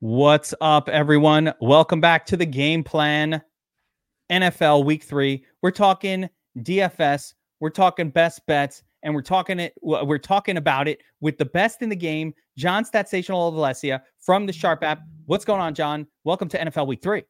What's 0.00 0.52
up, 0.60 0.90
everyone? 0.90 1.54
Welcome 1.58 2.02
back 2.02 2.26
to 2.26 2.36
the 2.36 2.44
game 2.44 2.84
plan 2.84 3.40
NFL 4.30 4.84
week 4.84 5.02
three. 5.02 5.42
We're 5.62 5.70
talking 5.70 6.28
DFS, 6.58 7.32
we're 7.60 7.70
talking 7.70 8.10
best 8.10 8.44
bets, 8.44 8.82
and 9.02 9.14
we're 9.14 9.22
talking 9.22 9.58
it. 9.58 9.72
We're 9.80 10.18
talking 10.18 10.58
about 10.58 10.86
it 10.86 11.00
with 11.22 11.38
the 11.38 11.46
best 11.46 11.80
in 11.80 11.88
the 11.88 11.96
game, 11.96 12.34
John 12.58 12.84
Statsational 12.84 13.50
Valencia 13.54 14.02
from 14.20 14.44
the 14.44 14.52
Sharp 14.52 14.84
app. 14.84 15.00
What's 15.24 15.46
going 15.46 15.62
on, 15.62 15.74
John? 15.74 16.06
Welcome 16.24 16.50
to 16.50 16.58
NFL 16.58 16.88
week 16.88 17.00
three. 17.00 17.24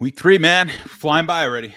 Week 0.00 0.18
three, 0.18 0.36
man, 0.36 0.70
flying 0.70 1.26
by 1.26 1.44
already. 1.44 1.76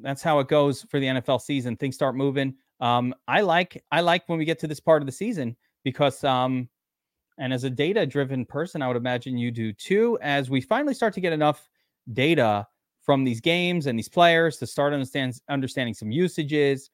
That's 0.00 0.22
how 0.22 0.38
it 0.38 0.48
goes 0.48 0.80
for 0.84 0.98
the 0.98 1.06
NFL 1.08 1.42
season. 1.42 1.76
Things 1.76 1.94
start 1.94 2.14
moving. 2.14 2.54
Um, 2.80 3.14
I 3.28 3.42
like 3.42 3.84
I 3.92 4.00
like 4.00 4.26
when 4.30 4.38
we 4.38 4.46
get 4.46 4.58
to 4.60 4.66
this 4.66 4.80
part 4.80 5.02
of 5.02 5.06
the 5.06 5.12
season 5.12 5.58
because 5.84 6.24
um, 6.24 6.70
and 7.42 7.52
as 7.52 7.64
a 7.64 7.70
data 7.70 8.06
driven 8.06 8.46
person, 8.46 8.82
I 8.82 8.86
would 8.86 8.96
imagine 8.96 9.36
you 9.36 9.50
do 9.50 9.72
too, 9.72 10.16
as 10.22 10.48
we 10.48 10.60
finally 10.60 10.94
start 10.94 11.12
to 11.14 11.20
get 11.20 11.32
enough 11.32 11.68
data 12.12 12.68
from 13.00 13.24
these 13.24 13.40
games 13.40 13.88
and 13.88 13.98
these 13.98 14.08
players 14.08 14.58
to 14.58 14.66
start 14.66 14.92
understand, 14.92 15.40
understanding 15.48 15.92
some 15.92 16.12
usages. 16.12 16.88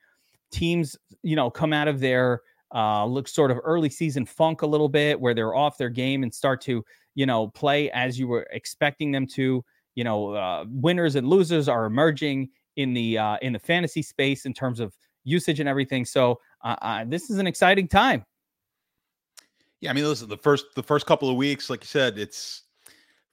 Teams, 0.51 0.97
you 1.23 1.37
know, 1.37 1.51
come 1.51 1.75
out 1.75 1.87
of 1.87 2.01
their 2.01 2.41
uh, 2.75 3.05
look 3.05 3.29
sort 3.29 3.51
of 3.51 3.59
early 3.63 3.91
season 3.91 4.25
funk 4.25 4.63
a 4.63 4.67
little 4.67 4.89
bit 4.89 5.21
where 5.21 5.35
they're 5.35 5.55
off 5.55 5.77
their 5.77 5.91
game 5.91 6.23
and 6.23 6.33
start 6.35 6.63
to, 6.63 6.83
you 7.15 7.27
know, 7.27 7.49
play 7.49 7.91
as 7.91 8.19
you 8.19 8.27
were 8.27 8.47
expecting 8.51 9.13
them 9.13 9.27
to. 9.27 9.63
You 9.97 10.05
know, 10.05 10.33
uh, 10.33 10.65
winners 10.71 11.17
and 11.17 11.29
losers 11.29 11.69
are 11.69 11.85
emerging 11.85 12.49
in 12.77 12.95
the 12.95 13.19
uh, 13.19 13.37
in 13.43 13.53
the 13.53 13.59
fantasy 13.59 14.01
space 14.01 14.47
in 14.47 14.55
terms 14.55 14.81
of 14.81 14.97
usage 15.25 15.61
and 15.61 15.69
everything. 15.69 16.07
So 16.07 16.41
uh, 16.65 16.77
uh, 16.81 17.05
this 17.07 17.29
is 17.29 17.37
an 17.37 17.47
exciting 17.47 17.87
time. 17.87 18.25
Yeah, 19.81 19.91
I 19.91 19.93
mean, 19.93 20.05
listen, 20.05 20.29
the 20.29 20.37
first 20.37 20.67
the 20.75 20.83
first 20.83 21.07
couple 21.07 21.31
of 21.31 21.37
weeks, 21.37 21.71
like 21.71 21.83
you 21.83 21.87
said, 21.87 22.19
it's 22.19 22.63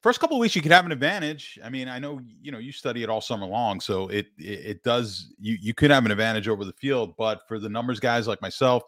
first 0.01 0.19
couple 0.19 0.37
of 0.37 0.41
weeks 0.41 0.55
you 0.55 0.61
could 0.61 0.71
have 0.71 0.85
an 0.85 0.91
advantage. 0.91 1.57
I 1.63 1.69
mean, 1.69 1.87
I 1.87 1.97
know 1.97 2.21
you 2.41 2.51
know 2.51 2.59
you 2.59 2.71
study 2.71 3.01
it 3.01 3.09
all 3.09 3.21
summer 3.21 3.45
long, 3.45 3.79
so 3.79 4.07
it 4.09 4.27
it, 4.37 4.59
it 4.65 4.83
does 4.83 5.33
you 5.39 5.57
you 5.59 5.73
could 5.73 5.89
have 5.89 6.05
an 6.05 6.11
advantage 6.11 6.47
over 6.47 6.63
the 6.63 6.73
field. 6.73 7.15
But 7.17 7.47
for 7.47 7.57
the 7.57 7.69
numbers 7.69 7.99
guys 7.99 8.27
like 8.27 8.41
myself, 8.41 8.83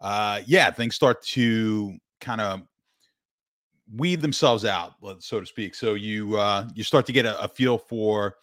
uh, 0.00 0.40
yeah, 0.46 0.70
things 0.70 0.94
start 0.94 1.22
to 1.24 1.96
kind 2.20 2.40
of 2.40 2.62
weed 3.96 4.20
themselves 4.20 4.64
out, 4.64 4.92
so 5.18 5.40
to 5.40 5.46
speak. 5.46 5.74
So 5.74 5.94
you 5.94 6.36
uh, 6.36 6.68
you 6.74 6.84
start 6.84 7.06
to 7.06 7.12
get 7.12 7.26
a, 7.26 7.42
a 7.42 7.48
feel 7.48 7.76
for 7.76 8.36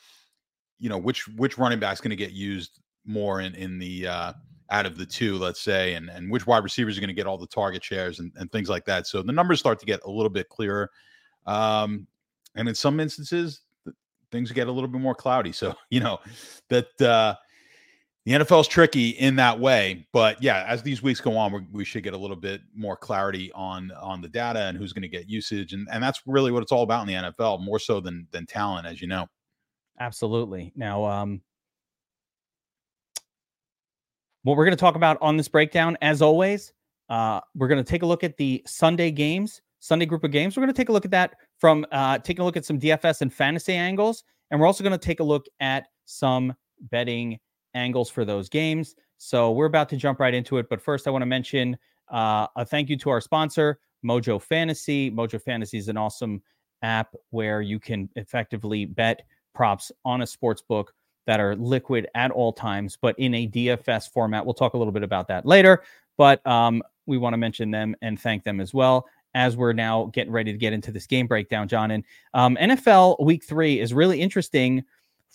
you 0.79 0.89
know 0.89 0.97
which 0.97 1.27
which 1.29 1.57
running 1.57 1.79
back's 1.79 2.01
going 2.01 2.09
to 2.09 2.17
get 2.17 2.31
used 2.31 2.81
more 3.05 3.39
in 3.39 3.55
in 3.55 3.79
the 3.79 4.07
uh, 4.07 4.33
out 4.71 4.85
of 4.85 4.97
the 4.97 5.05
two, 5.05 5.37
let's 5.37 5.61
say, 5.61 5.93
and, 5.93 6.09
and 6.09 6.31
which 6.31 6.47
wide 6.47 6.63
receivers 6.63 6.97
are 6.97 7.01
going 7.01 7.09
to 7.09 7.13
get 7.13 7.27
all 7.27 7.37
the 7.37 7.47
target 7.47 7.83
shares 7.83 8.19
and, 8.19 8.31
and 8.37 8.51
things 8.51 8.69
like 8.69 8.85
that. 8.85 9.05
So 9.05 9.21
the 9.21 9.33
numbers 9.33 9.59
start 9.59 9.79
to 9.81 9.85
get 9.85 9.99
a 10.05 10.09
little 10.09 10.29
bit 10.29 10.49
clearer. 10.49 10.89
Um, 11.45 12.07
and 12.55 12.67
in 12.67 12.75
some 12.75 12.99
instances, 12.99 13.61
things 14.31 14.51
get 14.51 14.67
a 14.67 14.71
little 14.71 14.89
bit 14.89 15.01
more 15.01 15.13
cloudy. 15.13 15.51
So, 15.51 15.75
you 15.89 15.99
know, 15.99 16.19
that 16.69 17.01
uh, 17.01 17.35
the 18.25 18.31
NFL 18.31 18.61
is 18.61 18.67
tricky 18.67 19.09
in 19.09 19.35
that 19.35 19.59
way. 19.59 20.07
But 20.13 20.41
yeah, 20.41 20.65
as 20.67 20.81
these 20.81 21.03
weeks 21.03 21.19
go 21.19 21.37
on, 21.37 21.67
we 21.71 21.83
should 21.83 22.03
get 22.03 22.13
a 22.13 22.17
little 22.17 22.35
bit 22.35 22.61
more 22.73 22.95
clarity 22.95 23.51
on 23.53 23.91
on 23.91 24.21
the 24.21 24.29
data 24.29 24.61
and 24.61 24.77
who's 24.77 24.93
going 24.93 25.01
to 25.01 25.09
get 25.09 25.27
usage. 25.27 25.73
And, 25.73 25.87
and 25.91 26.01
that's 26.01 26.21
really 26.25 26.51
what 26.51 26.63
it's 26.63 26.71
all 26.71 26.83
about 26.83 27.07
in 27.07 27.07
the 27.07 27.31
NFL, 27.31 27.63
more 27.63 27.79
so 27.79 27.99
than 27.99 28.27
than 28.31 28.45
talent, 28.45 28.87
as 28.87 29.01
you 29.01 29.07
know. 29.07 29.27
Absolutely. 29.99 30.71
Now, 30.75 31.03
um, 31.05 31.41
what 34.43 34.57
we're 34.57 34.65
going 34.65 34.75
to 34.75 34.81
talk 34.81 34.95
about 34.95 35.17
on 35.21 35.37
this 35.37 35.47
breakdown, 35.47 35.97
as 36.01 36.21
always, 36.21 36.73
uh, 37.09 37.39
we're 37.55 37.67
going 37.67 37.83
to 37.83 37.89
take 37.89 38.03
a 38.03 38.05
look 38.05 38.23
at 38.23 38.37
the 38.37 38.63
Sunday 38.65 39.11
games, 39.11 39.61
Sunday 39.79 40.05
group 40.05 40.23
of 40.23 40.31
games. 40.31 40.55
We're 40.55 40.61
going 40.61 40.73
to 40.73 40.77
take 40.77 40.89
a 40.89 40.91
look 40.91 41.05
at 41.05 41.11
that 41.11 41.35
from 41.59 41.85
uh, 41.91 42.17
taking 42.19 42.41
a 42.41 42.45
look 42.45 42.57
at 42.57 42.65
some 42.65 42.79
DFS 42.79 43.21
and 43.21 43.33
fantasy 43.33 43.73
angles, 43.73 44.23
and 44.49 44.59
we're 44.59 44.67
also 44.67 44.83
going 44.83 44.97
to 44.97 45.05
take 45.05 45.19
a 45.19 45.23
look 45.23 45.45
at 45.59 45.87
some 46.05 46.53
betting 46.89 47.39
angles 47.73 48.09
for 48.09 48.25
those 48.25 48.49
games. 48.49 48.95
So 49.17 49.51
we're 49.51 49.65
about 49.65 49.89
to 49.89 49.97
jump 49.97 50.19
right 50.19 50.33
into 50.33 50.57
it, 50.57 50.67
but 50.69 50.81
first, 50.81 51.07
I 51.07 51.11
want 51.11 51.21
to 51.21 51.27
mention 51.27 51.77
uh, 52.11 52.47
a 52.55 52.65
thank 52.65 52.89
you 52.89 52.97
to 52.97 53.09
our 53.11 53.21
sponsor, 53.21 53.79
Mojo 54.03 54.41
Fantasy. 54.41 55.11
Mojo 55.11 55.41
Fantasy 55.41 55.77
is 55.77 55.87
an 55.87 55.97
awesome 55.97 56.41
app 56.81 57.13
where 57.29 57.61
you 57.61 57.79
can 57.79 58.09
effectively 58.15 58.85
bet 58.85 59.21
props 59.53 59.91
on 60.05 60.21
a 60.21 60.27
sports 60.27 60.61
book 60.61 60.93
that 61.25 61.39
are 61.39 61.55
liquid 61.55 62.07
at 62.15 62.31
all 62.31 62.51
times, 62.53 62.97
but 62.99 63.17
in 63.19 63.33
a 63.33 63.47
DFS 63.47 64.09
format. 64.11 64.45
We'll 64.45 64.53
talk 64.53 64.73
a 64.73 64.77
little 64.77 64.93
bit 64.93 65.03
about 65.03 65.27
that 65.27 65.45
later, 65.45 65.83
but 66.17 66.45
um, 66.47 66.81
we 67.05 67.17
want 67.17 67.33
to 67.33 67.37
mention 67.37 67.71
them 67.71 67.95
and 68.01 68.19
thank 68.19 68.43
them 68.43 68.59
as 68.59 68.73
well 68.73 69.07
as 69.33 69.55
we're 69.55 69.73
now 69.73 70.09
getting 70.13 70.31
ready 70.31 70.51
to 70.51 70.57
get 70.57 70.73
into 70.73 70.91
this 70.91 71.07
game 71.07 71.27
breakdown, 71.27 71.67
John. 71.67 71.91
And 71.91 72.03
um, 72.33 72.57
NFL 72.59 73.23
Week 73.23 73.43
Three 73.43 73.79
is 73.79 73.93
really 73.93 74.19
interesting 74.19 74.83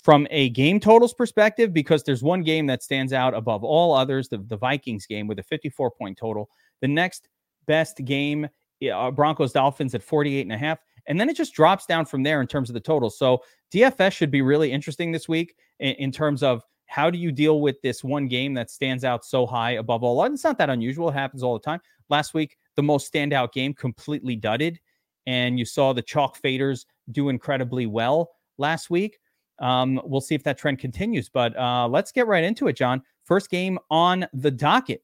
from 0.03 0.27
a 0.31 0.51
game 0.51 0.79
totals 0.79 1.15
perspective 1.15 1.73
because 1.73 2.03
there's 2.03 2.23
one 2.23 2.43
game 2.43 2.67
that 2.67 2.83
stands 2.83 3.13
out 3.13 3.35
above 3.35 3.65
all 3.65 3.95
others, 3.95 4.29
the, 4.29 4.39
the 4.39 4.57
Vikings 4.57 5.07
game 5.07 5.27
with 5.27 5.39
a 5.39 5.43
54 5.43 5.91
point 5.91 6.17
total. 6.19 6.49
The 6.81 6.89
next 6.89 7.29
best 7.67 8.05
game, 8.05 8.49
uh, 8.93 9.11
Broncos 9.11 9.53
Dolphins 9.53 9.95
at 9.95 10.03
48 10.03 10.43
and 10.43 10.53
a 10.53 10.59
half. 10.59 10.79
And 11.09 11.21
then 11.21 11.29
it 11.29 11.37
just 11.37 11.55
drops 11.55 11.87
down 11.87 12.07
from 12.07 12.23
there 12.23 12.41
in 12.41 12.47
terms 12.47 12.69
of 12.69 12.75
the 12.75 12.81
total. 12.81 13.11
So 13.11 13.43
DFS 13.73 14.13
should 14.13 14.31
be 14.31 14.43
really 14.43 14.73
interesting 14.73 15.13
this 15.13 15.29
week 15.29 15.57
in, 15.81 15.95
in 15.95 16.13
terms 16.13 16.43
of 16.43 16.63
how 16.87 17.11
do 17.11 17.19
you 17.19 17.33
deal 17.33 17.61
with 17.61 17.81
this 17.83 18.05
one 18.05 18.29
game 18.29 18.55
that 18.55 18.71
stands 18.71 19.05
out 19.05 19.25
so 19.25 19.47
high 19.47 19.73
above 19.73 20.03
all? 20.03 20.25
It's 20.25 20.45
not 20.45 20.59
that 20.59 20.71
unusual. 20.71 21.09
It 21.09 21.15
happens 21.15 21.43
all 21.43 21.55
the 21.55 21.65
time. 21.65 21.81
Last 22.09 22.35
week, 22.35 22.57
the 22.77 22.83
most 22.83 23.13
standout 23.13 23.53
game 23.53 23.75
completely 23.75 24.37
dudded. 24.37 24.79
And 25.27 25.59
you 25.59 25.65
saw 25.65 25.93
the 25.93 26.03
chalk 26.03 26.41
faders 26.41 26.87
do 27.11 27.29
incredibly 27.29 27.87
well 27.87 28.31
last 28.59 28.91
week. 28.91 29.19
Um, 29.59 30.01
we'll 30.05 30.21
see 30.21 30.35
if 30.35 30.45
that 30.45 30.59
trend 30.59 30.79
continues. 30.79 31.29
But 31.29 31.57
uh, 31.57 31.89
let's 31.89 32.13
get 32.13 32.27
right 32.29 32.45
into 32.45 32.69
it, 32.69 32.77
John. 32.77 33.03
First 33.25 33.51
game 33.51 33.79
on 33.91 34.27
the 34.33 34.51
docket 34.51 35.03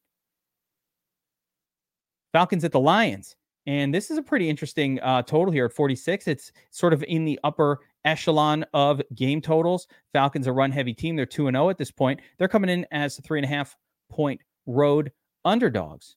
Falcons 2.33 2.65
at 2.65 2.73
the 2.73 2.81
Lions. 2.81 3.37
And 3.67 3.95
this 3.95 4.11
is 4.11 4.19
a 4.19 4.23
pretty 4.23 4.49
interesting 4.49 5.01
uh, 5.01 5.23
total 5.23 5.53
here 5.53 5.67
at 5.67 5.73
46. 5.73 6.27
It's 6.27 6.53
sort 6.71 6.93
of 6.93 7.05
in 7.05 7.25
the 7.25 7.39
upper 7.45 7.81
echelon 8.05 8.65
of 8.75 9.01
game 9.15 9.41
totals. 9.41 9.87
Falcons 10.13 10.47
a 10.47 10.53
run 10.53 10.73
heavy 10.73 10.93
team. 10.93 11.15
They're 11.15 11.27
2 11.27 11.51
0 11.51 11.71
at 11.71 11.79
this 11.79 11.91
point. 11.91 12.21
They're 12.39 12.49
coming 12.49 12.71
in 12.71 12.87
as 12.91 13.21
three 13.21 13.39
and 13.39 13.45
a 13.45 13.49
half 13.49 13.77
point 14.11 14.41
road 14.67 15.13
underdogs 15.45 16.17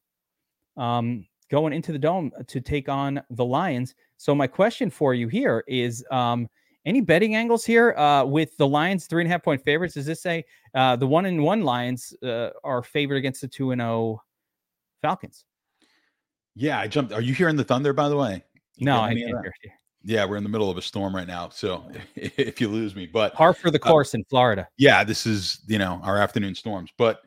um, 0.77 1.25
going 1.49 1.73
into 1.73 1.91
the 1.91 1.99
dome 1.99 2.31
to 2.47 2.61
take 2.61 2.89
on 2.89 3.21
the 3.29 3.45
Lions. 3.45 3.95
So, 4.17 4.33
my 4.33 4.47
question 4.47 4.89
for 4.89 5.13
you 5.13 5.27
here 5.27 5.63
is 5.67 6.03
um, 6.11 6.47
any 6.85 7.01
betting 7.01 7.35
angles 7.35 7.65
here 7.65 7.93
uh, 7.93 8.23
with 8.25 8.55
the 8.57 8.67
Lions 8.67 9.07
three 9.07 9.21
and 9.21 9.29
a 9.29 9.31
half 9.31 9.43
point 9.43 9.61
favorites? 9.61 9.93
Does 9.93 10.05
this 10.05 10.21
say 10.21 10.45
uh, 10.73 10.95
the 10.95 11.07
one 11.07 11.25
and 11.25 11.43
one 11.43 11.61
Lions 11.61 12.13
uh, 12.23 12.49
are 12.63 12.81
favored 12.81 13.15
against 13.15 13.41
the 13.41 13.47
2 13.47 13.71
and 13.71 13.81
0 13.81 14.21
Falcons? 15.01 15.45
Yeah, 16.55 16.79
I 16.79 16.87
jumped. 16.87 17.13
Are 17.13 17.21
you 17.21 17.33
hearing 17.33 17.55
the 17.55 17.63
thunder, 17.63 17.93
by 17.93 18.09
the 18.09 18.15
way? 18.15 18.43
You 18.75 18.85
no, 18.85 19.01
I 19.01 19.09
can't 19.09 19.19
hear 19.19 19.53
you. 19.63 19.71
Yeah, 20.07 20.25
we're 20.25 20.37
in 20.37 20.43
the 20.43 20.49
middle 20.49 20.69
of 20.69 20.77
a 20.77 20.81
storm 20.81 21.15
right 21.15 21.27
now. 21.27 21.49
So 21.49 21.83
if 22.15 22.61
you 22.61 22.67
lose 22.67 22.95
me, 22.95 23.07
but 23.07 23.33
par 23.33 23.53
for 23.53 23.71
the 23.71 23.81
uh, 23.81 23.87
course 23.87 24.13
uh, 24.13 24.19
in 24.19 24.23
Florida. 24.25 24.67
Yeah, 24.77 25.03
this 25.03 25.25
is 25.25 25.59
you 25.67 25.79
know 25.79 25.99
our 26.03 26.17
afternoon 26.17 26.55
storms. 26.55 26.91
But 26.97 27.21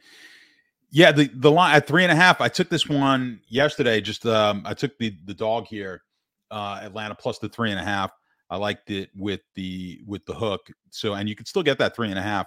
yeah, 0.91 1.12
the 1.12 1.28
the 1.34 1.50
line 1.50 1.75
at 1.75 1.87
three 1.87 2.05
and 2.05 2.12
a 2.12 2.16
half. 2.16 2.41
I 2.41 2.49
took 2.49 2.69
this 2.69 2.89
one 2.89 3.41
yesterday. 3.49 4.00
Just 4.00 4.25
um, 4.27 4.62
I 4.65 4.75
took 4.75 4.97
the 4.99 5.15
the 5.27 5.34
dog 5.34 5.66
here, 5.66 6.03
uh, 6.50 6.81
Atlanta 6.83 7.15
plus 7.15 7.39
the 7.39 7.49
three 7.49 7.71
and 7.71 7.81
a 7.81 7.84
half. 7.84 8.12
I 8.50 8.56
liked 8.56 8.91
it 8.91 9.10
with 9.15 9.41
the 9.55 10.00
with 10.06 10.25
the 10.25 10.34
hook. 10.34 10.69
So 10.91 11.15
and 11.15 11.28
you 11.28 11.34
can 11.34 11.47
still 11.47 11.62
get 11.62 11.78
that 11.78 11.95
three 11.95 12.09
and 12.09 12.19
a 12.19 12.22
half 12.22 12.47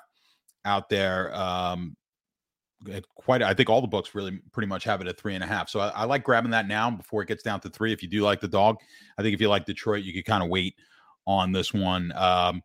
out 0.66 0.90
there. 0.90 1.36
Um, 1.36 1.96
quite 3.16 3.42
i 3.44 3.54
think 3.54 3.70
all 3.70 3.82
the 3.82 3.88
books 3.88 4.16
really 4.16 4.40
pretty 4.52 4.68
much 4.68 4.84
have 4.84 5.02
it 5.02 5.08
at 5.08 5.20
three 5.20 5.36
and 5.36 5.44
a 5.44 5.48
half 5.48 5.70
so 5.70 5.80
I, 5.80 5.90
I, 5.90 6.04
like 6.06 6.24
grabbing 6.24 6.52
that 6.52 6.68
now 6.68 6.90
before 6.90 7.22
it 7.22 7.28
gets 7.28 7.44
down 7.44 7.60
to 7.62 7.70
three 7.70 7.94
if 7.94 8.02
you 8.02 8.10
do 8.10 8.22
like 8.22 8.40
the 8.40 8.48
dog 8.48 8.78
i 9.18 9.22
think 9.22 9.34
if 9.34 9.42
you 9.42 9.50
like 9.50 9.66
detroit 9.66 10.04
you 10.04 10.14
could 10.14 10.26
kind 10.26 10.44
of 10.44 10.50
wait 10.50 10.76
on 11.28 11.52
this 11.52 11.74
one 11.74 12.12
um, 12.16 12.64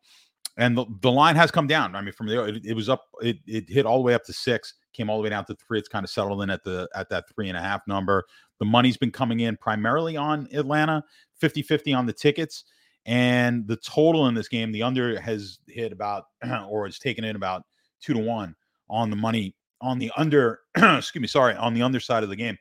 and 0.57 0.77
the, 0.77 0.87
the 1.03 1.11
line 1.11 1.37
has 1.37 1.51
come 1.51 1.67
down 1.67 1.95
i 1.95 2.01
mean 2.01 2.13
from 2.13 2.29
there 2.29 2.49
it, 2.49 2.65
it, 2.65 2.75
was 2.75 2.89
up 2.89 3.05
it, 3.21 3.37
it 3.47 3.69
hit 3.69 3.85
all 3.85 3.99
the 3.99 4.03
way 4.03 4.15
up 4.15 4.25
to 4.25 4.33
six 4.33 4.75
came 4.97 5.11
all 5.11 5.19
the 5.19 5.23
way 5.23 5.29
down 5.29 5.45
to 5.45 5.55
three 5.55 5.79
it's 5.79 5.89
kind 5.89 6.05
of 6.05 6.11
settled 6.11 6.43
in 6.43 6.51
at 6.51 6.65
the 6.65 6.89
at 6.95 7.09
that 7.11 7.25
three 7.35 7.49
and 7.49 7.57
a 7.57 7.61
half 7.61 7.83
number. 7.87 8.25
The 8.59 8.65
money's 8.65 8.97
been 8.97 9.11
coming 9.11 9.41
in 9.41 9.57
primarily 9.59 10.17
on 10.17 10.49
atlanta 10.53 11.05
50 11.39 11.63
50 11.63 11.93
on 11.93 12.07
the 12.07 12.13
tickets 12.13 12.65
and 13.05 13.67
the 13.69 13.77
total 13.77 14.27
in 14.29 14.35
this 14.35 14.49
game 14.49 14.73
the 14.73 14.83
under 14.83 15.21
has 15.21 15.59
hit 15.69 15.93
about 15.93 16.25
or 16.69 16.87
it's 16.87 16.99
taken 16.99 17.25
in 17.25 17.37
about 17.37 17.63
two 18.01 18.15
to 18.15 18.21
one 18.21 18.55
on 18.89 19.11
the 19.11 19.17
money 19.17 19.55
on 19.81 19.99
the 19.99 20.11
under, 20.17 20.61
excuse 20.77 21.21
me, 21.21 21.29
sorry, 21.29 21.55
on 21.55 21.75
the 21.75 21.83
underside 21.83 22.23
of 22.23 22.29
the 22.29 22.37
game. 22.37 22.59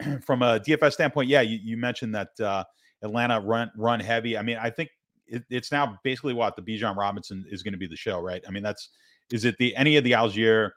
From 0.24 0.42
a 0.42 0.58
DFS 0.58 0.92
standpoint, 0.92 1.28
yeah, 1.28 1.40
you, 1.42 1.58
you 1.62 1.76
mentioned 1.76 2.14
that 2.14 2.28
uh, 2.40 2.64
Atlanta 3.02 3.40
run 3.40 3.70
run 3.76 4.00
heavy. 4.00 4.36
I 4.36 4.42
mean, 4.42 4.58
I 4.60 4.70
think 4.70 4.90
it, 5.26 5.44
it's 5.50 5.70
now 5.70 5.98
basically 6.02 6.34
what 6.34 6.56
the 6.56 6.62
Bijan 6.62 6.96
Robinson 6.96 7.44
is 7.50 7.62
going 7.62 7.72
to 7.72 7.78
be 7.78 7.86
the 7.86 7.96
show, 7.96 8.20
right? 8.20 8.42
I 8.46 8.50
mean, 8.50 8.62
that's 8.62 8.90
is 9.30 9.44
it 9.44 9.56
the 9.58 9.74
any 9.76 9.96
of 9.96 10.04
the 10.04 10.12
Allgeier 10.12 10.70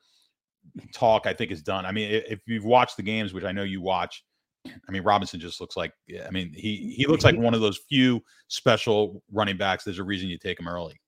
talk? 0.93 1.25
I 1.25 1.33
think 1.33 1.51
is 1.51 1.61
done. 1.61 1.85
I 1.85 1.91
mean, 1.91 2.21
if 2.27 2.39
you've 2.45 2.65
watched 2.65 2.97
the 2.97 3.03
games, 3.03 3.33
which 3.33 3.43
I 3.43 3.51
know 3.51 3.63
you 3.63 3.81
watch, 3.81 4.23
I 4.65 4.91
mean, 4.91 5.03
Robinson 5.03 5.39
just 5.39 5.61
looks 5.61 5.77
like 5.77 5.93
I 6.25 6.29
mean, 6.31 6.51
he 6.53 6.93
he 6.95 7.05
looks 7.07 7.23
like 7.23 7.37
one 7.37 7.53
of 7.53 7.61
those 7.61 7.79
few 7.89 8.21
special 8.47 9.21
running 9.31 9.57
backs. 9.57 9.83
There's 9.83 9.99
a 9.99 10.03
reason 10.03 10.29
you 10.29 10.37
take 10.37 10.59
him 10.59 10.67
early. 10.67 10.99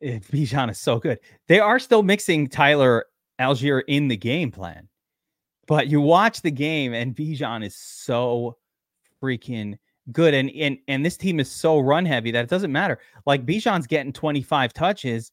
Eh, 0.00 0.18
Bijan 0.18 0.70
is 0.70 0.80
so 0.80 0.98
good. 0.98 1.18
They 1.48 1.60
are 1.60 1.78
still 1.78 2.02
mixing 2.02 2.48
Tyler 2.48 3.04
Allgeier 3.42 3.82
in 3.88 4.08
the 4.08 4.16
game 4.16 4.50
plan. 4.50 4.88
But 5.66 5.88
you 5.88 6.00
watch 6.00 6.42
the 6.42 6.50
game 6.50 6.94
and 6.94 7.14
Bijan 7.14 7.64
is 7.64 7.76
so 7.76 8.56
freaking 9.22 9.78
good. 10.10 10.34
And 10.34 10.50
and 10.50 10.78
and 10.88 11.04
this 11.04 11.16
team 11.16 11.40
is 11.40 11.50
so 11.50 11.78
run 11.78 12.04
heavy 12.04 12.30
that 12.32 12.44
it 12.44 12.50
doesn't 12.50 12.72
matter. 12.72 12.98
Like 13.26 13.46
Bijan's 13.46 13.86
getting 13.86 14.12
25 14.12 14.72
touches, 14.72 15.30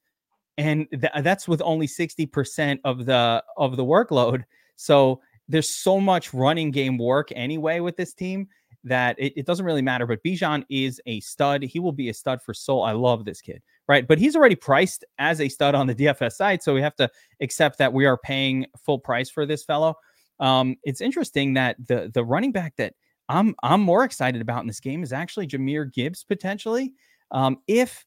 and 0.57 0.87
th- 0.91 1.23
that's 1.23 1.47
with 1.47 1.61
only 1.63 1.87
60% 1.87 2.79
of 2.83 3.05
the 3.05 3.43
of 3.57 3.77
the 3.77 3.85
workload. 3.85 4.43
So 4.75 5.21
there's 5.47 5.73
so 5.73 5.99
much 5.99 6.33
running 6.33 6.71
game 6.71 6.97
work 6.97 7.29
anyway 7.35 7.79
with 7.79 7.97
this 7.97 8.13
team 8.13 8.47
that 8.83 9.15
it, 9.19 9.33
it 9.35 9.45
doesn't 9.45 9.65
really 9.65 9.81
matter. 9.81 10.05
But 10.05 10.23
Bijan 10.23 10.63
is 10.69 11.01
a 11.05 11.19
stud. 11.19 11.63
He 11.63 11.79
will 11.79 11.91
be 11.91 12.09
a 12.09 12.13
stud 12.13 12.41
for 12.41 12.53
soul. 12.53 12.83
I 12.83 12.93
love 12.93 13.25
this 13.25 13.41
kid, 13.41 13.61
right? 13.87 14.07
But 14.07 14.19
he's 14.19 14.35
already 14.35 14.55
priced 14.55 15.05
as 15.17 15.41
a 15.41 15.49
stud 15.49 15.75
on 15.75 15.87
the 15.87 15.95
DFS 15.99 16.33
side. 16.33 16.63
So 16.63 16.73
we 16.73 16.81
have 16.81 16.95
to 16.97 17.09
accept 17.41 17.77
that 17.79 17.93
we 17.93 18.05
are 18.05 18.17
paying 18.17 18.65
full 18.77 18.99
price 18.99 19.29
for 19.29 19.45
this 19.45 19.63
fellow. 19.63 19.95
Um, 20.39 20.77
it's 20.83 21.01
interesting 21.01 21.53
that 21.55 21.75
the 21.85 22.09
the 22.13 22.23
running 22.23 22.51
back 22.51 22.75
that 22.77 22.93
I'm 23.27 23.55
I'm 23.61 23.81
more 23.81 24.03
excited 24.03 24.41
about 24.41 24.61
in 24.61 24.67
this 24.67 24.79
game 24.79 25.03
is 25.03 25.13
actually 25.13 25.47
Jahmyr 25.47 25.91
Gibbs 25.93 26.23
potentially. 26.23 26.93
Um, 27.31 27.57
if 27.67 28.05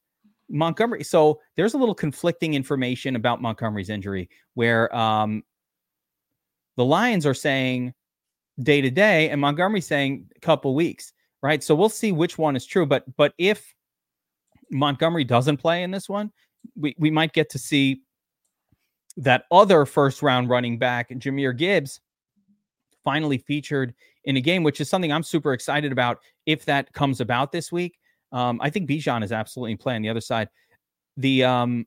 Montgomery, 0.49 1.05
so 1.05 1.41
there's 1.57 1.75
a 1.75 1.79
little 1.79 1.95
conflicting 1.95 2.55
information 2.55 3.17
about 3.17 3.41
Montgomery's 3.41 3.89
injury 3.89 4.29
where 4.55 4.95
um, 4.95 5.43
the 6.77 6.85
Lions 6.85 7.25
are 7.25 7.35
saying 7.35 7.95
day 8.61 8.81
to 8.81 8.91
day, 8.91 9.31
and 9.31 9.41
Montgomery's 9.41 9.87
saying 9.87 10.29
a 10.37 10.41
couple 10.41 10.75
weeks, 10.75 11.13
right? 11.43 11.63
So 11.63 11.75
we'll 11.75 11.89
see 11.89 12.13
which 12.13 12.39
one 12.39 12.57
is 12.57 12.67
true. 12.67 12.87
But 12.87 13.05
but 13.17 13.35
if 13.39 13.75
Montgomery 14.71 15.25
doesn't 15.25 15.59
play 15.59 15.83
in 15.83 15.91
this 15.91 16.09
one, 16.09 16.31
we, 16.77 16.95
we 16.99 17.11
might 17.11 17.33
get 17.33 17.51
to 17.51 17.59
see 17.59 18.03
that 19.17 19.45
other 19.51 19.85
first 19.85 20.23
round 20.23 20.49
running 20.49 20.79
back, 20.79 21.11
Jahmyr 21.11 21.57
Gibbs, 21.57 22.01
finally 23.05 23.39
featured 23.39 23.95
in 24.25 24.37
a 24.37 24.41
game, 24.41 24.63
which 24.63 24.81
is 24.81 24.89
something 24.89 25.13
I'm 25.13 25.23
super 25.23 25.53
excited 25.53 25.93
about 25.93 26.19
if 26.47 26.65
that 26.67 26.93
comes 26.93 27.21
about 27.21 27.53
this 27.53 27.71
week. 27.71 27.99
Um, 28.31 28.59
I 28.63 28.71
think 28.71 28.89
Bijan 28.89 29.23
is 29.23 29.33
absolutely 29.33 29.77
playing 29.77 30.03
the 30.03 30.09
other 30.09 30.21
side. 30.21 30.49
The 31.19 31.45
um, 31.45 31.87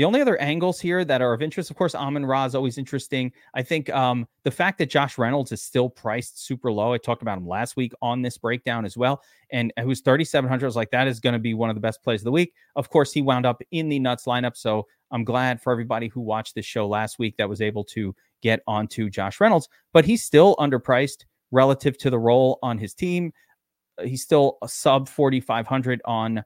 the 0.00 0.06
only 0.06 0.22
other 0.22 0.40
angles 0.40 0.80
here 0.80 1.04
that 1.04 1.20
are 1.20 1.34
of 1.34 1.42
interest, 1.42 1.70
of 1.70 1.76
course, 1.76 1.94
Amon 1.94 2.24
Ra 2.24 2.46
is 2.46 2.54
always 2.54 2.78
interesting. 2.78 3.30
I 3.52 3.62
think 3.62 3.90
um, 3.90 4.26
the 4.44 4.50
fact 4.50 4.78
that 4.78 4.88
Josh 4.88 5.18
Reynolds 5.18 5.52
is 5.52 5.60
still 5.60 5.90
priced 5.90 6.42
super 6.42 6.72
low. 6.72 6.94
I 6.94 6.96
talked 6.96 7.20
about 7.20 7.36
him 7.36 7.46
last 7.46 7.76
week 7.76 7.92
on 8.00 8.22
this 8.22 8.38
breakdown 8.38 8.86
as 8.86 8.96
well, 8.96 9.20
and 9.52 9.74
who's 9.82 10.00
3,700. 10.00 10.64
I 10.64 10.66
was 10.66 10.74
like, 10.74 10.90
that 10.92 11.06
is 11.06 11.20
going 11.20 11.34
to 11.34 11.38
be 11.38 11.52
one 11.52 11.68
of 11.68 11.76
the 11.76 11.82
best 11.82 12.02
plays 12.02 12.22
of 12.22 12.24
the 12.24 12.32
week. 12.32 12.54
Of 12.76 12.88
course, 12.88 13.12
he 13.12 13.20
wound 13.20 13.44
up 13.44 13.60
in 13.72 13.90
the 13.90 13.98
nuts 13.98 14.24
lineup, 14.24 14.56
so 14.56 14.86
I'm 15.10 15.22
glad 15.22 15.60
for 15.60 15.70
everybody 15.70 16.08
who 16.08 16.22
watched 16.22 16.54
this 16.54 16.64
show 16.64 16.88
last 16.88 17.18
week 17.18 17.36
that 17.36 17.50
was 17.50 17.60
able 17.60 17.84
to 17.84 18.16
get 18.40 18.62
onto 18.66 19.10
Josh 19.10 19.38
Reynolds, 19.38 19.68
but 19.92 20.06
he's 20.06 20.24
still 20.24 20.56
underpriced 20.56 21.26
relative 21.50 21.98
to 21.98 22.08
the 22.08 22.18
role 22.18 22.58
on 22.62 22.78
his 22.78 22.94
team. 22.94 23.34
He's 24.02 24.22
still 24.22 24.56
a 24.62 24.68
sub 24.68 25.10
4,500 25.10 26.00
on 26.06 26.42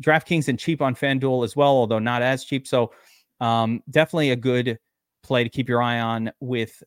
DraftKings 0.00 0.48
and 0.48 0.58
cheap 0.58 0.82
on 0.82 0.94
FanDuel 0.94 1.44
as 1.44 1.56
well, 1.56 1.70
although 1.70 1.98
not 1.98 2.22
as 2.22 2.44
cheap. 2.44 2.66
So 2.66 2.92
um, 3.40 3.82
definitely 3.90 4.30
a 4.30 4.36
good 4.36 4.78
play 5.22 5.44
to 5.44 5.50
keep 5.50 5.68
your 5.68 5.82
eye 5.82 6.00
on 6.00 6.30
with 6.40 6.82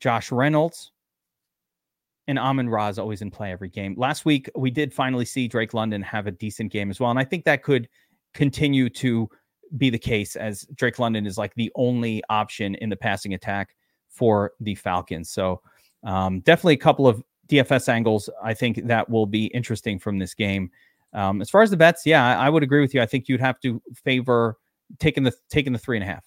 Josh 0.00 0.32
Reynolds. 0.32 0.92
And 2.28 2.38
Amon 2.38 2.68
Ra 2.68 2.88
is 2.88 2.98
always 2.98 3.22
in 3.22 3.30
play 3.30 3.52
every 3.52 3.68
game. 3.68 3.94
Last 3.96 4.24
week, 4.24 4.50
we 4.56 4.70
did 4.70 4.92
finally 4.92 5.24
see 5.24 5.46
Drake 5.46 5.74
London 5.74 6.02
have 6.02 6.26
a 6.26 6.32
decent 6.32 6.72
game 6.72 6.90
as 6.90 6.98
well. 6.98 7.10
And 7.10 7.18
I 7.20 7.24
think 7.24 7.44
that 7.44 7.62
could 7.62 7.88
continue 8.34 8.88
to 8.90 9.28
be 9.76 9.90
the 9.90 9.98
case 9.98 10.34
as 10.36 10.62
Drake 10.74 10.98
London 10.98 11.26
is 11.26 11.38
like 11.38 11.54
the 11.54 11.70
only 11.76 12.22
option 12.28 12.74
in 12.76 12.88
the 12.88 12.96
passing 12.96 13.34
attack 13.34 13.76
for 14.08 14.52
the 14.60 14.74
Falcons. 14.74 15.30
So 15.30 15.60
um, 16.04 16.40
definitely 16.40 16.74
a 16.74 16.78
couple 16.78 17.06
of 17.06 17.22
DFS 17.48 17.88
angles 17.88 18.28
I 18.42 18.54
think 18.54 18.86
that 18.86 19.08
will 19.08 19.26
be 19.26 19.46
interesting 19.46 19.98
from 19.98 20.18
this 20.18 20.34
game. 20.34 20.70
Um, 21.12 21.40
as 21.40 21.50
far 21.50 21.62
as 21.62 21.70
the 21.70 21.76
bets, 21.76 22.04
yeah, 22.04 22.38
I, 22.38 22.46
I, 22.46 22.50
would 22.50 22.62
agree 22.62 22.80
with 22.80 22.92
you. 22.94 23.00
I 23.00 23.06
think 23.06 23.28
you'd 23.28 23.40
have 23.40 23.58
to 23.60 23.80
favor 24.04 24.58
taking 24.98 25.22
the 25.22 25.32
taking 25.48 25.72
the 25.72 25.78
three 25.78 25.96
and 25.96 26.04
a 26.04 26.06
half. 26.06 26.24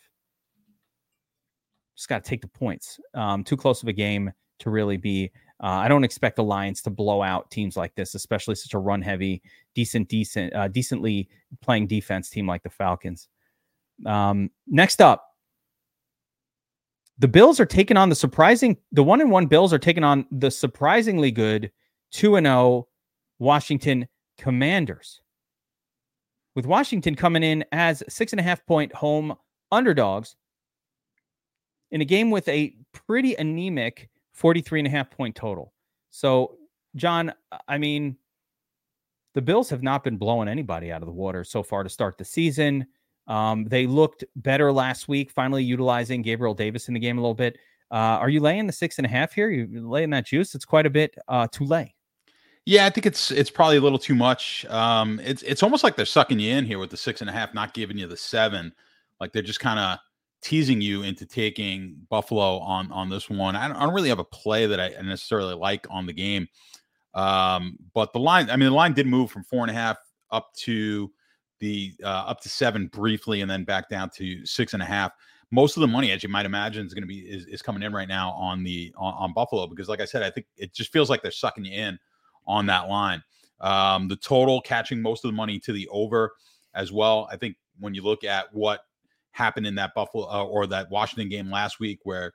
Just 1.96 2.10
got 2.10 2.24
to 2.24 2.30
take 2.30 2.42
the 2.42 2.48
points. 2.48 3.00
Um, 3.14 3.44
too 3.44 3.58
close 3.58 3.84
of 3.84 3.90
a 3.90 3.94
game 3.94 4.32
to 4.60 4.70
really 4.70 4.98
be. 4.98 5.32
Uh, 5.62 5.68
I 5.68 5.90
don't 5.90 6.06
expect 6.06 6.38
the 6.38 6.44
Lions 6.44 6.82
to 6.84 6.90
blow 6.90 7.22
out 7.22 7.52
teams 7.52 7.76
like 7.76 7.94
this, 7.96 8.16
especially 8.16 8.56
such 8.56 8.74
a 8.74 8.80
run 8.80 9.02
heavy, 9.02 9.42
decent, 9.76 10.08
decent, 10.08 10.56
uh, 10.56 10.70
decently 10.70 11.28
playing 11.62 11.88
defense 11.88 12.30
team 12.30 12.48
like 12.48 12.64
the 12.64 12.70
Falcons. 12.70 13.28
Um, 14.06 14.50
next 14.66 15.02
up, 15.02 15.26
the 17.18 17.28
Bills 17.28 17.60
are 17.60 17.66
taking 17.66 17.98
on 17.98 18.08
the 18.08 18.16
surprising, 18.16 18.78
the 18.94 19.04
one 19.04 19.20
and 19.20 19.30
one 19.30 19.48
Bills 19.48 19.74
are 19.74 19.80
taking 19.80 20.06
on 20.06 20.26
the 20.32 20.50
surprisingly 20.50 21.32
good 21.32 21.70
two 22.12 22.38
and 22.38 22.46
zero 22.46 22.56
oh 22.58 22.88
Washington 23.40 24.08
Commanders. 24.40 25.22
With 26.56 26.66
Washington 26.66 27.14
coming 27.16 27.44
in 27.44 27.64
as 27.72 28.04
six 28.10 28.34
and 28.34 28.40
a 28.40 28.44
half 28.44 28.66
point 28.66 28.94
home 28.94 29.36
underdogs 29.72 30.36
in 31.92 32.02
a 32.02 32.06
game 32.06 32.32
with 32.32 32.48
a 32.48 32.74
pretty 32.92 33.36
anemic 33.36 34.10
43 34.34 34.80
and 34.80 34.88
a 34.88 34.92
half 34.92 35.12
point 35.12 35.36
total. 35.36 35.74
So, 36.10 36.58
John, 36.96 37.34
I 37.68 37.78
mean, 37.78 38.18
the 39.36 39.42
Bills 39.42 39.70
have 39.70 39.84
not 39.84 40.04
been 40.04 40.18
blowing 40.18 40.48
anybody 40.48 40.92
out 40.92 41.02
of 41.02 41.06
the 41.06 41.14
water 41.14 41.44
so 41.44 41.62
far 41.62 41.84
to 41.84 41.90
start 41.90 42.18
the 42.18 42.26
season. 42.26 42.88
Um, 43.28 43.66
they 43.66 43.86
looked 43.86 44.24
better 44.38 44.72
last 44.72 45.08
week, 45.08 45.30
finally 45.30 45.64
utilizing 45.64 46.24
Gabriel 46.24 46.56
Davis 46.56 46.88
in 46.88 46.94
the 46.96 47.00
game 47.00 47.18
a 47.18 47.22
little 47.22 47.36
bit. 47.36 47.58
Uh, 47.92 48.18
are 48.18 48.30
you 48.30 48.40
laying 48.40 48.66
the 48.66 48.74
six 48.74 48.98
and 48.98 49.06
a 49.06 49.10
half 49.10 49.34
here? 49.34 49.50
You 49.50 49.88
laying 49.88 50.10
that 50.12 50.26
juice? 50.26 50.56
It's 50.56 50.66
quite 50.66 50.86
a 50.86 50.90
bit 50.90 51.16
uh, 51.28 51.48
to 51.52 51.64
lay. 51.64 51.96
Yeah, 52.70 52.86
I 52.86 52.92
think 52.92 53.08
it's 53.08 53.32
it's 53.32 53.50
probably 53.50 53.78
a 53.78 53.82
little 53.82 53.98
too 53.98 54.14
much. 54.14 54.64
Um, 54.68 55.20
it's 55.24 55.42
it's 55.42 55.64
almost 55.64 55.84
like 55.84 55.96
they're 55.96 56.06
sucking 56.06 56.38
you 56.38 56.54
in 56.54 56.66
here 56.66 56.78
with 56.78 56.92
the 56.92 56.98
six 56.98 57.20
and 57.22 57.28
a 57.28 57.34
half, 57.34 57.52
not 57.56 57.74
giving 57.74 57.98
you 57.98 58.06
the 58.06 58.16
seven. 58.16 58.72
Like 59.20 59.34
they're 59.34 59.42
just 59.42 59.60
kind 59.60 59.80
of 59.80 59.98
teasing 60.44 60.80
you 60.80 61.02
into 61.02 61.26
taking 61.26 61.96
Buffalo 62.12 62.60
on 62.60 62.92
on 62.92 63.10
this 63.10 63.28
one. 63.28 63.56
I 63.56 63.68
don't, 63.68 63.76
I 63.76 63.86
don't, 63.86 63.94
really 63.96 64.10
have 64.10 64.20
a 64.20 64.24
play 64.24 64.68
that 64.68 64.80
I 64.80 64.90
necessarily 65.02 65.56
like 65.56 65.88
on 65.90 66.06
the 66.06 66.14
game. 66.14 66.48
Um, 67.16 67.76
but 67.96 68.14
the 68.14 68.20
line, 68.20 68.52
I 68.52 68.56
mean, 68.56 68.70
the 68.70 68.76
line 68.76 68.94
did 68.94 69.08
move 69.08 69.32
from 69.32 69.46
four 69.46 69.62
and 69.64 69.72
a 69.72 69.74
half 69.74 69.98
up 70.30 70.54
to 70.58 71.12
the 71.62 71.96
uh, 72.04 72.26
up 72.28 72.40
to 72.42 72.50
seven 72.50 72.86
briefly, 72.86 73.42
and 73.42 73.50
then 73.50 73.64
back 73.64 73.90
down 73.90 74.12
to 74.18 74.46
six 74.46 74.76
and 74.76 74.84
a 74.84 74.86
half. 74.86 75.12
Most 75.50 75.76
of 75.76 75.82
the 75.82 75.88
money, 75.88 76.12
as 76.12 76.22
you 76.22 76.30
might 76.30 76.46
imagine, 76.46 76.86
is 76.86 76.94
going 76.94 77.02
to 77.02 77.08
be 77.08 77.22
is, 77.22 77.48
is 77.48 77.64
coming 77.64 77.82
in 77.82 77.94
right 77.94 78.08
now 78.08 78.30
on 78.34 78.64
the 78.64 78.94
on, 78.96 79.16
on 79.16 79.34
Buffalo 79.34 79.66
because, 79.66 79.90
like 79.90 80.02
I 80.02 80.06
said, 80.06 80.22
I 80.22 80.30
think 80.30 80.46
it 80.56 80.72
just 80.72 80.94
feels 80.94 81.10
like 81.10 81.24
they're 81.24 81.32
sucking 81.32 81.66
you 81.66 81.74
in 81.74 81.98
on 82.50 82.66
that 82.66 82.90
line. 82.90 83.24
Um, 83.62 84.08
the 84.08 84.16
total 84.16 84.62
catching 84.62 85.02
most 85.02 85.24
of 85.24 85.30
the 85.30 85.36
money 85.36 85.60
to 85.60 85.72
the 85.72 85.88
over 85.90 86.34
as 86.74 86.92
well. 86.92 87.30
I 87.32 87.38
think 87.38 87.56
when 87.80 87.94
you 87.94 88.02
look 88.02 88.24
at 88.24 88.54
what 88.54 88.82
happened 89.32 89.68
in 89.68 89.76
that 89.76 89.94
Buffalo 89.94 90.30
uh, 90.30 90.44
or 90.44 90.68
that 90.68 90.90
Washington 90.90 91.30
game 91.30 91.52
last 91.52 91.80
week, 91.80 92.00
where 92.04 92.34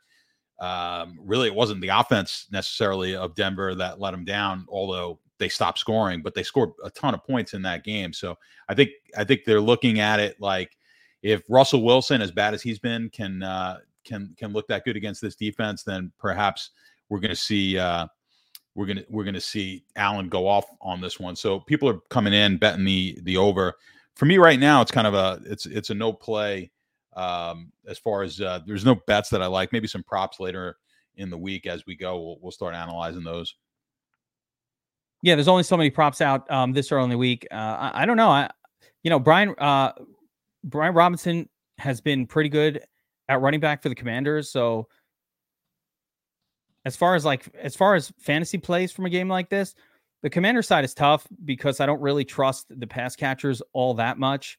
um, 0.61 1.18
really 1.21 1.49
it 1.49 1.54
wasn't 1.54 1.80
the 1.80 1.88
offense 1.88 2.47
necessarily 2.52 3.16
of 3.16 3.35
Denver 3.35 3.75
that 3.75 4.00
let 4.00 4.12
them 4.12 4.25
down, 4.25 4.64
although 4.68 5.18
they 5.38 5.49
stopped 5.49 5.78
scoring, 5.78 6.23
but 6.23 6.35
they 6.35 6.44
scored 6.44 6.71
a 6.85 6.90
ton 6.90 7.14
of 7.14 7.25
points 7.25 7.54
in 7.54 7.62
that 7.62 7.85
game. 7.85 8.12
So 8.12 8.37
I 8.68 8.75
think 8.75 8.90
I 9.16 9.25
think 9.25 9.44
they're 9.44 9.61
looking 9.61 9.99
at 9.99 10.21
it 10.21 10.40
like 10.40 10.76
if 11.23 11.42
Russell 11.49 11.83
Wilson, 11.83 12.23
as 12.23 12.30
bad 12.30 12.54
as 12.54 12.62
he's 12.62 12.78
been, 12.78 13.09
can 13.11 13.42
uh, 13.42 13.78
can 14.04 14.35
can 14.38 14.52
look 14.52 14.68
that 14.68 14.85
good 14.85 14.97
against 14.97 15.21
this 15.21 15.35
defense, 15.35 15.83
then 15.83 16.12
perhaps 16.18 16.71
we're 17.09 17.21
going 17.21 17.30
to 17.35 17.37
see 17.37 17.78
uh, 17.78 18.06
we're 18.74 18.86
gonna 18.86 19.04
we're 19.08 19.24
gonna 19.24 19.40
see 19.40 19.84
Allen 19.96 20.28
go 20.28 20.48
off 20.48 20.64
on 20.80 21.00
this 21.00 21.20
one. 21.20 21.36
So 21.36 21.60
people 21.60 21.88
are 21.88 22.00
coming 22.10 22.32
in 22.32 22.56
betting 22.56 22.84
the 22.84 23.18
the 23.22 23.36
over. 23.36 23.74
For 24.14 24.26
me 24.26 24.38
right 24.38 24.58
now, 24.58 24.80
it's 24.80 24.90
kind 24.90 25.06
of 25.06 25.14
a 25.14 25.40
it's 25.44 25.66
it's 25.66 25.90
a 25.90 25.94
no 25.94 26.12
play 26.12 26.70
um, 27.16 27.72
as 27.86 27.98
far 27.98 28.22
as 28.22 28.40
uh, 28.40 28.60
there's 28.66 28.84
no 28.84 28.96
bets 29.06 29.30
that 29.30 29.42
I 29.42 29.46
like. 29.46 29.72
Maybe 29.72 29.86
some 29.86 30.02
props 30.02 30.40
later 30.40 30.76
in 31.16 31.30
the 31.30 31.38
week 31.38 31.66
as 31.66 31.86
we 31.86 31.94
go. 31.94 32.20
We'll, 32.20 32.38
we'll 32.40 32.52
start 32.52 32.74
analyzing 32.74 33.24
those. 33.24 33.54
Yeah, 35.22 35.36
there's 35.36 35.48
only 35.48 35.62
so 35.62 35.76
many 35.76 35.90
props 35.90 36.20
out 36.20 36.50
um, 36.50 36.72
this 36.72 36.92
early 36.92 37.04
in 37.04 37.10
the 37.10 37.18
week. 37.18 37.46
Uh, 37.50 37.54
I, 37.54 38.02
I, 38.02 38.06
don't 38.06 38.16
know. 38.16 38.28
I 38.28 38.50
you 39.02 39.10
know 39.10 39.18
Brian 39.18 39.54
uh, 39.58 39.92
Brian 40.64 40.94
Robinson 40.94 41.48
has 41.78 42.00
been 42.00 42.26
pretty 42.26 42.50
good 42.50 42.80
at 43.28 43.40
running 43.40 43.60
back 43.60 43.82
for 43.82 43.88
the 43.88 43.94
Commanders, 43.94 44.50
so 44.50 44.86
as 46.84 46.96
far 46.96 47.14
as 47.14 47.24
like 47.24 47.48
as 47.60 47.74
far 47.74 47.94
as 47.94 48.12
fantasy 48.18 48.58
plays 48.58 48.92
from 48.92 49.06
a 49.06 49.10
game 49.10 49.28
like 49.28 49.48
this, 49.48 49.74
the 50.22 50.30
commander 50.30 50.62
side 50.62 50.84
is 50.84 50.94
tough 50.94 51.26
because 51.44 51.80
I 51.80 51.86
don't 51.86 52.00
really 52.00 52.24
trust 52.24 52.66
the 52.68 52.86
pass 52.86 53.16
catchers 53.16 53.62
all 53.72 53.94
that 53.94 54.18
much. 54.18 54.58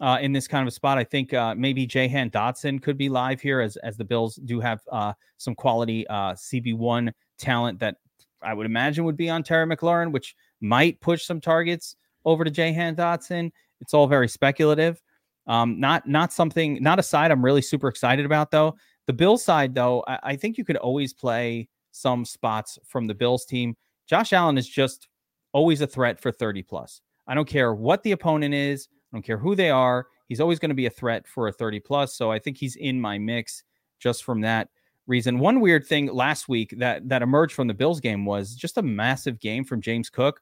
Uh, 0.00 0.18
in 0.20 0.32
this 0.32 0.48
kind 0.48 0.60
of 0.62 0.66
a 0.66 0.74
spot, 0.74 0.98
I 0.98 1.04
think 1.04 1.32
uh, 1.32 1.54
maybe 1.54 1.86
Jahan 1.86 2.28
Dotson 2.28 2.82
could 2.82 2.98
be 2.98 3.08
live 3.08 3.40
here, 3.40 3.60
as 3.60 3.76
as 3.76 3.96
the 3.96 4.04
Bills 4.04 4.34
do 4.44 4.58
have 4.58 4.80
uh, 4.90 5.12
some 5.36 5.54
quality 5.54 6.04
uh, 6.08 6.32
CB 6.32 6.76
one 6.76 7.12
talent 7.38 7.78
that 7.78 7.96
I 8.42 8.54
would 8.54 8.66
imagine 8.66 9.04
would 9.04 9.16
be 9.16 9.30
on 9.30 9.44
Terry 9.44 9.66
McLaurin, 9.66 10.10
which 10.10 10.34
might 10.60 11.00
push 11.00 11.24
some 11.24 11.40
targets 11.40 11.94
over 12.24 12.42
to 12.42 12.50
Jahan 12.50 12.96
Dotson. 12.96 13.52
It's 13.80 13.94
all 13.94 14.08
very 14.08 14.28
speculative. 14.28 15.00
Um, 15.46 15.78
not 15.78 16.08
not 16.08 16.32
something, 16.32 16.82
not 16.82 16.98
a 16.98 17.02
side 17.02 17.30
I'm 17.30 17.44
really 17.44 17.62
super 17.62 17.86
excited 17.88 18.24
about 18.26 18.50
though. 18.50 18.74
The 19.06 19.12
Bill 19.12 19.36
side 19.36 19.74
though, 19.74 20.04
I, 20.06 20.18
I 20.22 20.36
think 20.36 20.58
you 20.58 20.64
could 20.64 20.76
always 20.76 21.12
play 21.12 21.68
some 21.92 22.24
spots 22.24 22.78
from 22.84 23.06
the 23.06 23.14
Bills 23.14 23.44
team. 23.44 23.76
Josh 24.06 24.32
Allen 24.32 24.58
is 24.58 24.68
just 24.68 25.08
always 25.52 25.80
a 25.80 25.86
threat 25.86 26.20
for 26.20 26.32
30 26.32 26.62
plus. 26.62 27.00
I 27.26 27.34
don't 27.34 27.48
care 27.48 27.74
what 27.74 28.02
the 28.02 28.12
opponent 28.12 28.54
is. 28.54 28.88
I 29.12 29.16
don't 29.16 29.22
care 29.22 29.38
who 29.38 29.54
they 29.54 29.70
are. 29.70 30.06
He's 30.28 30.40
always 30.40 30.58
going 30.58 30.70
to 30.70 30.74
be 30.74 30.86
a 30.86 30.90
threat 30.90 31.26
for 31.26 31.48
a 31.48 31.52
30 31.52 31.80
plus. 31.80 32.16
So 32.16 32.30
I 32.30 32.38
think 32.38 32.58
he's 32.58 32.76
in 32.76 33.00
my 33.00 33.18
mix 33.18 33.62
just 34.00 34.24
from 34.24 34.40
that 34.42 34.68
reason. 35.06 35.38
One 35.38 35.60
weird 35.60 35.86
thing 35.86 36.06
last 36.06 36.48
week 36.48 36.74
that 36.78 37.08
that 37.08 37.22
emerged 37.22 37.54
from 37.54 37.68
the 37.68 37.74
Bills 37.74 38.00
game 38.00 38.24
was 38.24 38.54
just 38.54 38.78
a 38.78 38.82
massive 38.82 39.38
game 39.38 39.64
from 39.64 39.80
James 39.80 40.10
Cook. 40.10 40.40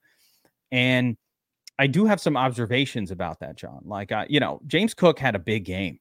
And 0.71 1.17
I 1.79 1.87
do 1.87 2.07
have 2.07 2.21
some 2.21 2.37
observations 2.37 3.11
about 3.11 3.41
that, 3.41 3.57
John. 3.57 3.83
Like, 3.85 4.13
uh, 4.13 4.25
you 4.29 4.41
know, 4.41 4.61
James 4.67 4.95
Cook 4.95 5.19
had 5.19 5.35
a 5.35 5.39
big 5.39 5.65
game. 5.65 5.99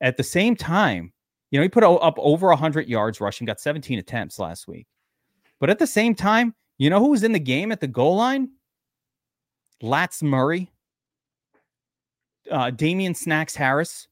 At 0.00 0.16
the 0.16 0.22
same 0.22 0.56
time, 0.56 1.12
you 1.50 1.58
know, 1.58 1.62
he 1.62 1.68
put 1.68 1.84
up 1.84 2.14
over 2.18 2.48
100 2.48 2.88
yards 2.88 3.20
rushing, 3.20 3.46
got 3.46 3.60
17 3.60 3.98
attempts 3.98 4.38
last 4.38 4.68
week. 4.68 4.86
But 5.58 5.70
at 5.70 5.78
the 5.78 5.86
same 5.86 6.14
time, 6.14 6.54
you 6.78 6.88
know 6.90 7.00
who 7.00 7.10
was 7.10 7.24
in 7.24 7.32
the 7.32 7.38
game 7.40 7.72
at 7.72 7.80
the 7.80 7.88
goal 7.88 8.16
line? 8.16 8.50
Lats 9.82 10.22
Murray, 10.22 10.70
uh, 12.50 12.70
Damien 12.70 13.14
Snacks 13.14 13.54
Harris. 13.54 14.08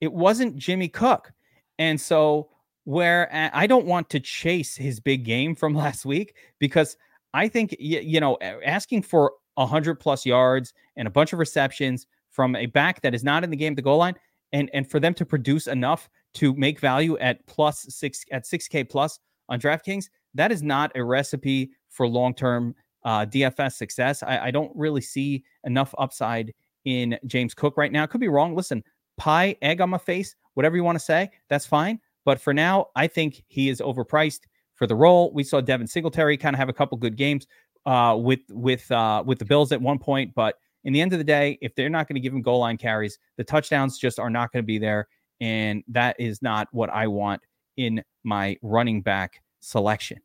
It 0.00 0.12
wasn't 0.12 0.56
Jimmy 0.56 0.88
Cook. 0.88 1.32
And 1.78 2.00
so, 2.00 2.50
where 2.84 3.28
I 3.52 3.66
don't 3.66 3.86
want 3.86 4.10
to 4.10 4.20
chase 4.20 4.76
his 4.76 5.00
big 5.00 5.24
game 5.24 5.56
from 5.56 5.74
last 5.74 6.04
week 6.04 6.36
because 6.60 6.96
I 7.34 7.48
think, 7.48 7.74
you 7.78 8.20
know, 8.20 8.38
asking 8.40 9.02
for 9.02 9.32
100 9.54 9.96
plus 9.96 10.24
yards 10.24 10.72
and 10.96 11.08
a 11.08 11.10
bunch 11.10 11.32
of 11.32 11.38
receptions 11.38 12.06
from 12.30 12.54
a 12.54 12.66
back 12.66 13.00
that 13.02 13.14
is 13.14 13.24
not 13.24 13.42
in 13.42 13.50
the 13.50 13.56
game 13.56 13.72
at 13.72 13.76
the 13.76 13.82
goal 13.82 13.98
line 13.98 14.14
and 14.52 14.70
and 14.72 14.88
for 14.88 15.00
them 15.00 15.14
to 15.14 15.24
produce 15.24 15.66
enough 15.66 16.08
to 16.36 16.54
make 16.54 16.80
value 16.80 17.18
at 17.18 17.46
plus 17.46 17.86
six 17.88 18.24
at 18.30 18.44
6k 18.44 18.88
plus 18.88 19.18
on 19.48 19.60
DraftKings, 19.60 20.06
that 20.34 20.52
is 20.52 20.62
not 20.62 20.92
a 20.94 21.02
recipe 21.02 21.70
for 21.88 22.06
long-term 22.06 22.74
uh, 23.04 23.24
DFS 23.24 23.72
success. 23.72 24.22
I, 24.22 24.46
I 24.46 24.50
don't 24.50 24.72
really 24.74 25.00
see 25.00 25.44
enough 25.64 25.94
upside 25.98 26.52
in 26.84 27.18
James 27.26 27.54
Cook 27.54 27.76
right 27.76 27.92
now. 27.92 28.06
Could 28.06 28.20
be 28.20 28.28
wrong. 28.28 28.54
Listen, 28.54 28.82
pie, 29.16 29.56
egg 29.62 29.80
on 29.80 29.90
my 29.90 29.98
face, 29.98 30.34
whatever 30.54 30.76
you 30.76 30.84
want 30.84 30.98
to 30.98 31.04
say, 31.04 31.30
that's 31.48 31.66
fine. 31.66 32.00
But 32.24 32.40
for 32.40 32.52
now, 32.52 32.86
I 32.96 33.06
think 33.06 33.44
he 33.48 33.68
is 33.68 33.80
overpriced 33.80 34.40
for 34.74 34.86
the 34.86 34.94
role. 34.94 35.32
We 35.32 35.44
saw 35.44 35.60
Devin 35.60 35.86
Singletary 35.86 36.36
kind 36.36 36.54
of 36.54 36.58
have 36.58 36.68
a 36.68 36.72
couple 36.72 36.98
good 36.98 37.16
games 37.16 37.46
uh, 37.86 38.16
with 38.18 38.40
with 38.50 38.90
uh, 38.90 39.22
with 39.24 39.38
the 39.38 39.44
Bills 39.44 39.72
at 39.72 39.80
one 39.80 39.98
point, 39.98 40.34
but 40.34 40.56
in 40.84 40.92
the 40.92 41.00
end 41.00 41.12
of 41.12 41.18
the 41.18 41.24
day, 41.24 41.58
if 41.62 41.74
they're 41.74 41.90
not 41.90 42.08
going 42.08 42.14
to 42.14 42.20
give 42.20 42.32
him 42.32 42.42
goal 42.42 42.60
line 42.60 42.76
carries, 42.76 43.18
the 43.36 43.44
touchdowns 43.44 43.98
just 43.98 44.18
are 44.18 44.30
not 44.30 44.52
going 44.52 44.62
to 44.62 44.66
be 44.66 44.78
there, 44.78 45.08
and 45.40 45.82
that 45.88 46.16
is 46.18 46.42
not 46.42 46.68
what 46.72 46.90
I 46.90 47.06
want 47.06 47.42
in 47.76 48.02
my 48.24 48.56
running 48.62 49.02
back 49.02 49.42
selection. 49.60 50.18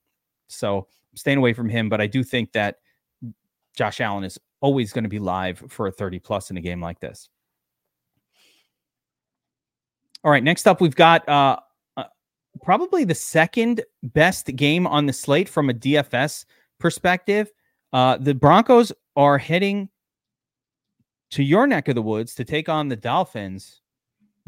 So 0.47 0.87
I'm 1.11 1.17
staying 1.17 1.37
away 1.37 1.53
from 1.53 1.69
him, 1.69 1.89
but 1.89 2.01
I 2.01 2.07
do 2.07 2.23
think 2.23 2.51
that 2.53 2.77
Josh 3.75 4.01
Allen 4.01 4.23
is 4.23 4.39
always 4.59 4.93
going 4.93 5.03
to 5.03 5.09
be 5.09 5.19
live 5.19 5.63
for 5.69 5.87
a 5.87 5.91
30 5.91 6.19
plus 6.19 6.51
in 6.51 6.57
a 6.57 6.61
game 6.61 6.81
like 6.81 6.99
this. 6.99 7.29
All 10.23 10.31
right, 10.31 10.43
next 10.43 10.67
up 10.67 10.81
we've 10.81 10.95
got 10.95 11.27
uh, 11.27 11.57
uh 11.97 12.03
probably 12.61 13.03
the 13.03 13.15
second 13.15 13.81
best 14.03 14.55
game 14.55 14.85
on 14.85 15.07
the 15.07 15.13
slate 15.13 15.49
from 15.49 15.69
a 15.69 15.73
DFS 15.73 16.45
perspective, 16.79 17.51
uh, 17.93 18.17
the 18.17 18.33
Broncos 18.33 18.91
are 19.15 19.37
heading 19.37 19.89
to 21.31 21.43
your 21.43 21.65
neck 21.65 21.87
of 21.87 21.95
the 21.95 22.01
woods 22.01 22.35
to 22.35 22.43
take 22.43 22.67
on 22.67 22.89
the 22.89 22.95
Dolphins. 22.95 23.80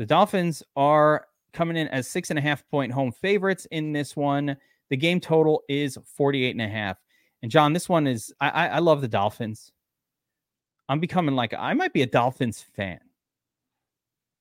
The 0.03 0.07
Dolphins 0.07 0.61
are 0.75 1.27
coming 1.53 1.77
in 1.77 1.87
as 1.87 2.09
six 2.09 2.29
and 2.29 2.37
a 2.37 2.41
half 2.41 2.67
point 2.67 2.91
home 2.91 3.13
favorites 3.13 3.65
in 3.71 3.93
this 3.93 4.17
one. 4.17 4.57
The 4.89 4.97
game 4.97 5.21
total 5.21 5.63
is 5.69 5.97
48 6.17 6.51
and 6.51 6.61
a 6.61 6.67
half. 6.67 6.97
And 7.41 7.49
John, 7.49 7.71
this 7.71 7.87
one 7.87 8.05
is 8.05 8.33
I, 8.41 8.49
I, 8.49 8.67
I 8.67 8.79
love 8.79 8.99
the 8.99 9.07
Dolphins. 9.07 9.71
I'm 10.89 10.99
becoming 10.99 11.35
like 11.35 11.53
I 11.57 11.73
might 11.73 11.93
be 11.93 12.01
a 12.01 12.05
Dolphins 12.05 12.65
fan. 12.75 12.99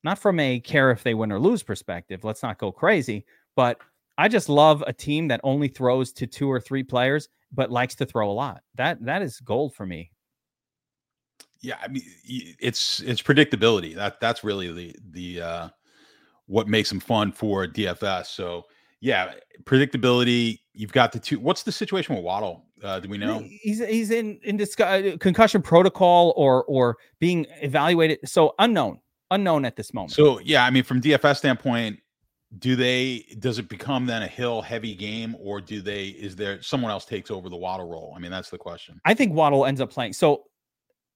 Not 0.02 0.18
from 0.18 0.40
a 0.40 0.58
care 0.58 0.90
if 0.90 1.04
they 1.04 1.14
win 1.14 1.30
or 1.30 1.38
lose 1.38 1.62
perspective. 1.62 2.24
Let's 2.24 2.42
not 2.42 2.58
go 2.58 2.72
crazy, 2.72 3.24
but 3.54 3.78
I 4.18 4.26
just 4.26 4.48
love 4.48 4.82
a 4.88 4.92
team 4.92 5.28
that 5.28 5.42
only 5.44 5.68
throws 5.68 6.12
to 6.14 6.26
two 6.26 6.50
or 6.50 6.58
three 6.58 6.82
players 6.82 7.28
but 7.52 7.70
likes 7.70 7.94
to 7.94 8.04
throw 8.04 8.28
a 8.28 8.32
lot. 8.32 8.62
That 8.74 9.04
that 9.04 9.22
is 9.22 9.38
gold 9.38 9.76
for 9.76 9.86
me. 9.86 10.10
Yeah, 11.62 11.76
I 11.82 11.88
mean 11.88 12.02
it's 12.24 13.00
it's 13.00 13.22
predictability. 13.22 13.94
That 13.94 14.20
that's 14.20 14.44
really 14.44 14.72
the 14.72 14.96
the 15.10 15.40
uh 15.40 15.68
what 16.46 16.68
makes 16.68 16.88
them 16.88 17.00
fun 17.00 17.32
for 17.32 17.66
DFS. 17.66 18.26
So 18.26 18.64
yeah, 19.00 19.32
predictability. 19.64 20.60
You've 20.74 20.92
got 20.92 21.12
the 21.12 21.18
two. 21.18 21.38
What's 21.38 21.62
the 21.62 21.72
situation 21.72 22.14
with 22.14 22.24
Waddle? 22.24 22.66
Uh, 22.82 22.98
do 23.00 23.08
we 23.08 23.18
know? 23.18 23.44
He's 23.62 23.84
he's 23.84 24.10
in 24.10 24.38
in 24.42 24.56
discuss, 24.56 25.04
uh, 25.04 25.16
concussion 25.18 25.62
protocol 25.62 26.32
or 26.36 26.64
or 26.64 26.96
being 27.20 27.46
evaluated. 27.60 28.20
So 28.24 28.54
unknown, 28.58 28.98
unknown 29.30 29.64
at 29.64 29.76
this 29.76 29.92
moment. 29.92 30.12
So 30.12 30.40
yeah, 30.40 30.64
I 30.64 30.70
mean, 30.70 30.84
from 30.84 31.00
DFS 31.00 31.38
standpoint, 31.38 31.98
do 32.58 32.76
they 32.76 33.24
does 33.38 33.58
it 33.58 33.68
become 33.68 34.06
then 34.06 34.22
a 34.22 34.26
hill 34.26 34.62
heavy 34.62 34.94
game 34.94 35.36
or 35.40 35.60
do 35.60 35.80
they 35.80 36.08
is 36.08 36.36
there 36.36 36.60
someone 36.62 36.90
else 36.90 37.04
takes 37.04 37.30
over 37.30 37.48
the 37.48 37.56
waddle 37.56 37.88
role 37.88 38.12
i 38.14 38.18
mean 38.18 38.30
that's 38.30 38.50
the 38.50 38.58
question 38.58 39.00
i 39.06 39.14
think 39.14 39.32
waddle 39.32 39.64
ends 39.64 39.80
up 39.80 39.90
playing 39.90 40.12
so 40.12 40.44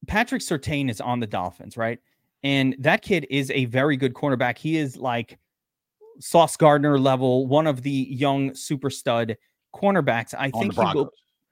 patrick 0.07 0.43
surtain 0.43 0.91
is 0.91 1.01
on 1.01 1.21
the 1.21 1.27
dolphins 1.27 1.77
right? 1.77 1.99
And 2.43 2.77
that 2.79 3.03
kid 3.03 3.27
is 3.31 3.51
a 3.51 3.65
very 3.65 3.97
good 3.97 4.15
cornerback. 4.15 4.59
He 4.59 4.77
is 4.77 4.97
like 4.97 5.39
sauce 6.21 6.57
gardner 6.57 6.99
level 6.99 7.47
one 7.47 7.67
of 7.67 7.83
the 7.83 8.07
young 8.11 8.55
super 8.55 8.91
stud 8.91 9.37
cornerbacks. 9.75 10.35
I 10.37 10.51
on 10.55 10.61
think 10.61 10.75
he 10.75 10.81
will, 10.95 11.11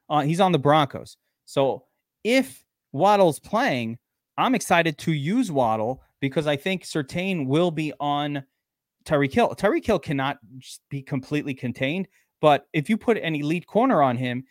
uh, 0.09 0.21
he's 0.23 0.41
on 0.41 0.53
the 0.53 0.59
broncos. 0.59 1.17
So 1.45 1.85
if 2.23 2.65
waddle's 2.93 3.41
playing 3.41 3.99
i'm 4.39 4.55
excited 4.55 4.97
to 4.97 5.13
use 5.13 5.51
waddle 5.51 6.01
because 6.21 6.47
i 6.47 6.55
think 6.55 6.85
surtain 6.85 7.45
will 7.45 7.73
be 7.73 7.93
on 7.99 8.45
Tyreek 9.05 9.33
Hill. 9.33 9.55
Tyreek 9.55 9.85
Hill 9.85 9.99
cannot 9.99 10.39
be 10.89 11.03
completely 11.03 11.55
contained, 11.55 12.09
but 12.41 12.67
if 12.73 12.89
you 12.89 12.97
put 12.97 13.19
an 13.19 13.35
elite 13.35 13.67
corner 13.67 14.03
on 14.03 14.17
him, 14.17 14.45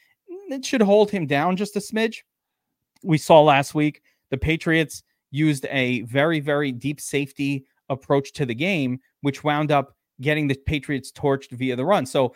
it 0.50 0.63
should 0.65 0.81
hold 0.81 1.09
him 1.09 1.25
down 1.25 1.55
just 1.57 1.75
a 1.75 1.79
smidge. 1.79 2.19
We 3.03 3.17
saw 3.17 3.41
last 3.41 3.75
week 3.75 4.01
the 4.29 4.38
Patriots 4.38 5.03
used 5.31 5.65
a 5.69 6.01
very, 6.01 6.39
very 6.39 6.72
deep 6.72 7.01
safety 7.01 7.65
approach 7.89 8.33
to 8.33 8.45
the 8.45 8.55
game, 8.55 9.00
which 9.22 9.43
wound 9.43 9.72
up 9.72 9.95
getting 10.22 10.48
the 10.48 10.55
Patriots 10.55 11.12
torched 11.12 11.51
via 11.51 11.75
the 11.75 11.86
run. 11.86 12.05
So 12.05 12.36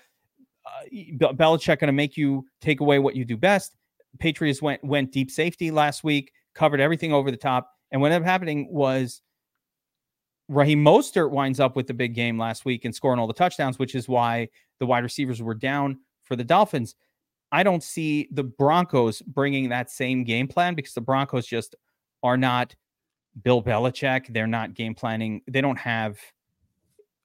uh, 0.66 1.32
Belichick 1.34 1.80
going 1.80 1.88
to 1.88 1.94
make 1.94 2.18
you 2.18 2.46
take 2.60 2.82
away 2.82 3.00
what 3.00 3.16
you 3.16 3.24
do 3.24 3.38
best. 3.38 3.76
Patriots 4.20 4.62
went 4.62 4.84
went 4.84 5.12
deep 5.12 5.30
safety 5.30 5.72
last 5.72 6.04
week, 6.04 6.32
covered 6.56 6.80
everything 6.80 7.14
over 7.14 7.30
the 7.30 7.38
top, 7.38 7.72
and 7.92 8.02
what 8.02 8.12
ended 8.12 8.24
up 8.24 8.30
happening 8.30 8.68
was 8.72 9.22
Raheem 10.50 10.84
Mostert 10.84 11.30
winds 11.30 11.60
up 11.60 11.76
with 11.76 11.88
the 11.88 11.94
big 11.94 12.14
game 12.16 12.38
last 12.38 12.66
week 12.66 12.86
and 12.86 12.96
scoring 12.96 13.20
all 13.20 13.28
the 13.28 13.34
touchdowns, 13.34 13.78
which 13.78 13.96
is 13.96 14.08
why 14.08 14.50
the 14.80 14.86
wide 14.86 15.04
receivers 15.04 15.42
were 15.42 15.54
down 15.54 16.00
for 16.24 16.36
the 16.36 16.44
Dolphins. 16.44 16.96
I 17.52 17.64
don't 17.64 17.84
see 17.84 18.28
the 18.32 18.44
Broncos 18.44 19.22
bringing 19.22 19.70
that 19.70 19.90
same 19.90 20.24
game 20.24 20.48
plan 20.48 20.76
because 20.76 20.94
the 20.94 21.02
Broncos 21.02 21.46
just 21.46 21.76
are 22.24 22.38
not 22.38 22.76
Bill 23.44 23.64
Belichick. 23.64 24.34
They're 24.34 24.48
not 24.48 24.74
game 24.74 24.96
planning. 24.96 25.42
They 25.48 25.62
don't 25.62 25.78
have 25.78 26.20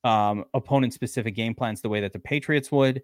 um, 0.05 0.45
opponent 0.55 0.95
specific 0.95 1.35
game 1.35 1.55
plans 1.55 1.81
the 1.81 1.89
way 1.89 2.01
that 2.01 2.13
the 2.13 2.19
Patriots 2.19 2.71
would. 2.71 3.03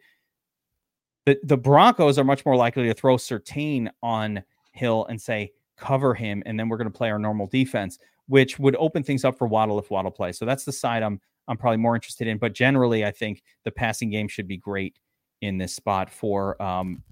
The, 1.26 1.38
the 1.42 1.56
Broncos 1.56 2.18
are 2.18 2.24
much 2.24 2.46
more 2.46 2.56
likely 2.56 2.84
to 2.84 2.94
throw 2.94 3.16
Surtain 3.16 3.88
on 4.02 4.42
Hill 4.72 5.06
and 5.06 5.20
say, 5.20 5.52
cover 5.76 6.14
him, 6.14 6.42
and 6.46 6.58
then 6.58 6.68
we're 6.68 6.76
going 6.76 6.90
to 6.90 6.96
play 6.96 7.10
our 7.10 7.18
normal 7.18 7.46
defense 7.46 7.98
which 8.28 8.58
would 8.58 8.76
open 8.76 9.02
things 9.02 9.24
up 9.24 9.36
for 9.36 9.46
Waddle 9.46 9.78
if 9.78 9.90
Waddle 9.90 10.10
plays. 10.10 10.38
So 10.38 10.44
that's 10.44 10.64
the 10.64 10.72
side 10.72 11.02
I'm 11.02 11.20
I'm 11.48 11.56
probably 11.56 11.78
more 11.78 11.94
interested 11.94 12.28
in. 12.28 12.36
But 12.36 12.52
generally, 12.52 13.04
I 13.04 13.10
think 13.10 13.42
the 13.64 13.70
passing 13.70 14.10
game 14.10 14.28
should 14.28 14.46
be 14.46 14.58
great 14.58 14.98
in 15.40 15.58
this 15.58 15.74
spot 15.74 16.10
for 16.10 16.60
um, 16.62 17.02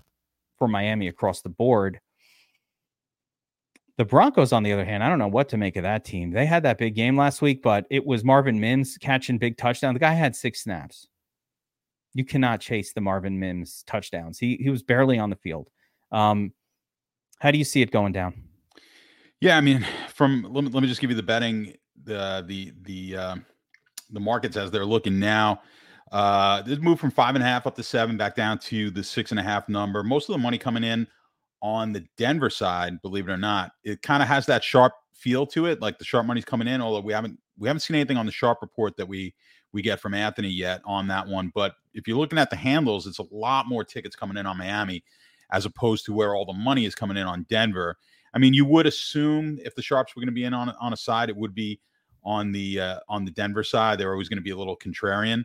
for 0.59 0.69
Miami 0.69 1.09
across 1.09 1.43
the 1.43 1.49
board. 1.49 2.01
The 3.99 4.05
Broncos, 4.05 4.53
on 4.53 4.63
the 4.63 4.73
other 4.73 4.85
hand, 4.85 5.03
I 5.03 5.09
don't 5.09 5.19
know 5.19 5.27
what 5.27 5.49
to 5.51 5.57
make 5.57 5.77
of 5.77 5.83
that 5.85 6.05
team. 6.05 6.31
They 6.31 6.45
had 6.45 6.63
that 6.65 6.77
big 6.77 6.95
game 6.95 7.17
last 7.17 7.41
week, 7.41 7.63
but 7.63 7.87
it 7.91 8.05
was 8.05 8.25
Marvin 8.25 8.61
Mims 8.61 8.99
catching 8.99 9.39
big 9.39 9.57
touchdown. 9.57 9.95
The 9.95 10.01
guy 10.01 10.13
had 10.13 10.37
six 10.37 10.63
snaps. 10.63 11.09
You 12.13 12.25
cannot 12.25 12.61
chase 12.61 12.93
the 12.93 13.01
Marvin 13.01 13.39
Mims 13.39 13.85
touchdowns. 13.87 14.39
He 14.39 14.57
he 14.57 14.71
was 14.71 14.83
barely 14.83 15.19
on 15.19 15.31
the 15.31 15.37
field. 15.37 15.71
Um, 16.13 16.53
how 17.39 17.51
do 17.51 17.59
you 17.59 17.65
see 17.65 17.83
it 17.83 17.91
going 17.91 18.13
down? 18.13 18.35
Yeah, 19.41 19.57
I 19.57 19.61
mean, 19.61 19.87
from 20.15 20.47
let 20.51 20.65
me, 20.65 20.71
let 20.71 20.83
me 20.83 20.89
just 20.89 21.01
give 21.01 21.11
you 21.11 21.17
the 21.17 21.23
betting 21.23 21.75
the 22.05 22.45
the 22.47 22.73
the 22.83 23.17
uh, 23.17 23.37
the 24.11 24.21
markets 24.21 24.57
as 24.57 24.71
they're 24.71 24.87
looking 24.87 25.19
now. 25.19 25.61
Uh, 26.13 26.63
this 26.63 26.79
moved 26.79 27.01
from 27.01 27.11
five 27.11 27.35
and 27.35 27.43
a 27.43 27.47
half 27.47 27.67
up 27.67 27.75
to 27.77 27.83
seven, 27.83 28.17
back 28.17 28.37
down 28.37 28.59
to 28.59 28.91
the 28.91 29.03
six 29.03 29.31
and 29.33 29.41
a 29.41 29.43
half 29.43 29.69
number. 29.69 30.03
Most 30.03 30.29
of 30.29 30.35
the 30.35 30.39
money 30.39 30.59
coming 30.59 30.85
in 30.85 31.07
on 31.63 31.93
the 31.93 32.05
Denver 32.17 32.51
side, 32.51 33.01
believe 33.03 33.29
it 33.29 33.33
or 33.33 33.37
not, 33.37 33.73
it 33.83 34.03
kind 34.03 34.23
of 34.23 34.29
has 34.29 34.47
that 34.47 34.63
sharp 34.63 34.93
feel 35.15 35.47
to 35.47 35.67
it. 35.67 35.81
Like 35.81 35.99
the 35.99 36.05
sharp 36.05 36.27
money's 36.27 36.45
coming 36.45 36.69
in, 36.69 36.81
although 36.81 37.01
we 37.01 37.13
haven't 37.13 37.39
we 37.59 37.69
haven't 37.69 37.81
seen 37.81 37.97
anything 37.97 38.17
on 38.17 38.27
the 38.27 38.33
sharp 38.33 38.59
report 38.63 38.97
that 38.97 39.09
we 39.09 39.35
we 39.73 39.83
get 39.83 40.01
from 40.01 40.15
Anthony 40.15 40.49
yet 40.49 40.81
on 40.85 41.09
that 41.09 41.27
one. 41.27 41.51
But 41.55 41.75
if 41.93 42.07
you're 42.07 42.19
looking 42.19 42.39
at 42.39 42.51
the 42.51 42.57
handles, 42.57 43.07
it's 43.07 43.19
a 43.19 43.27
lot 43.31 43.67
more 43.67 43.85
tickets 43.85 44.15
coming 44.15 44.37
in 44.37 44.47
on 44.47 44.59
Miami 44.59 45.03
as 45.51 45.67
opposed 45.67 46.05
to 46.07 46.13
where 46.13 46.35
all 46.35 46.45
the 46.45 46.53
money 46.53 46.85
is 46.85 46.95
coming 46.95 47.17
in 47.17 47.27
on 47.27 47.47
Denver. 47.49 47.97
I 48.35 48.39
mean, 48.39 48.55
you 48.55 48.65
would 48.67 48.87
assume 48.87 49.59
if 49.65 49.75
the 49.75 49.83
sharps 49.83 50.15
were 50.15 50.21
going 50.21 50.29
to 50.29 50.33
be 50.33 50.45
in 50.45 50.55
on 50.55 50.71
on 50.81 50.93
a 50.93 50.97
side, 50.97 51.31
it 51.31 51.37
would 51.37 51.55
be 51.55 51.81
on 52.23 52.53
the 52.53 52.81
uh, 52.81 53.01
on 53.09 53.25
the 53.25 53.31
Denver 53.31 53.65
side. 53.65 53.99
They're 53.99 54.13
always 54.13 54.29
going 54.29 54.39
to 54.39 54.43
be 54.43 54.51
a 54.51 54.57
little 54.57 54.77
contrarian. 54.77 55.45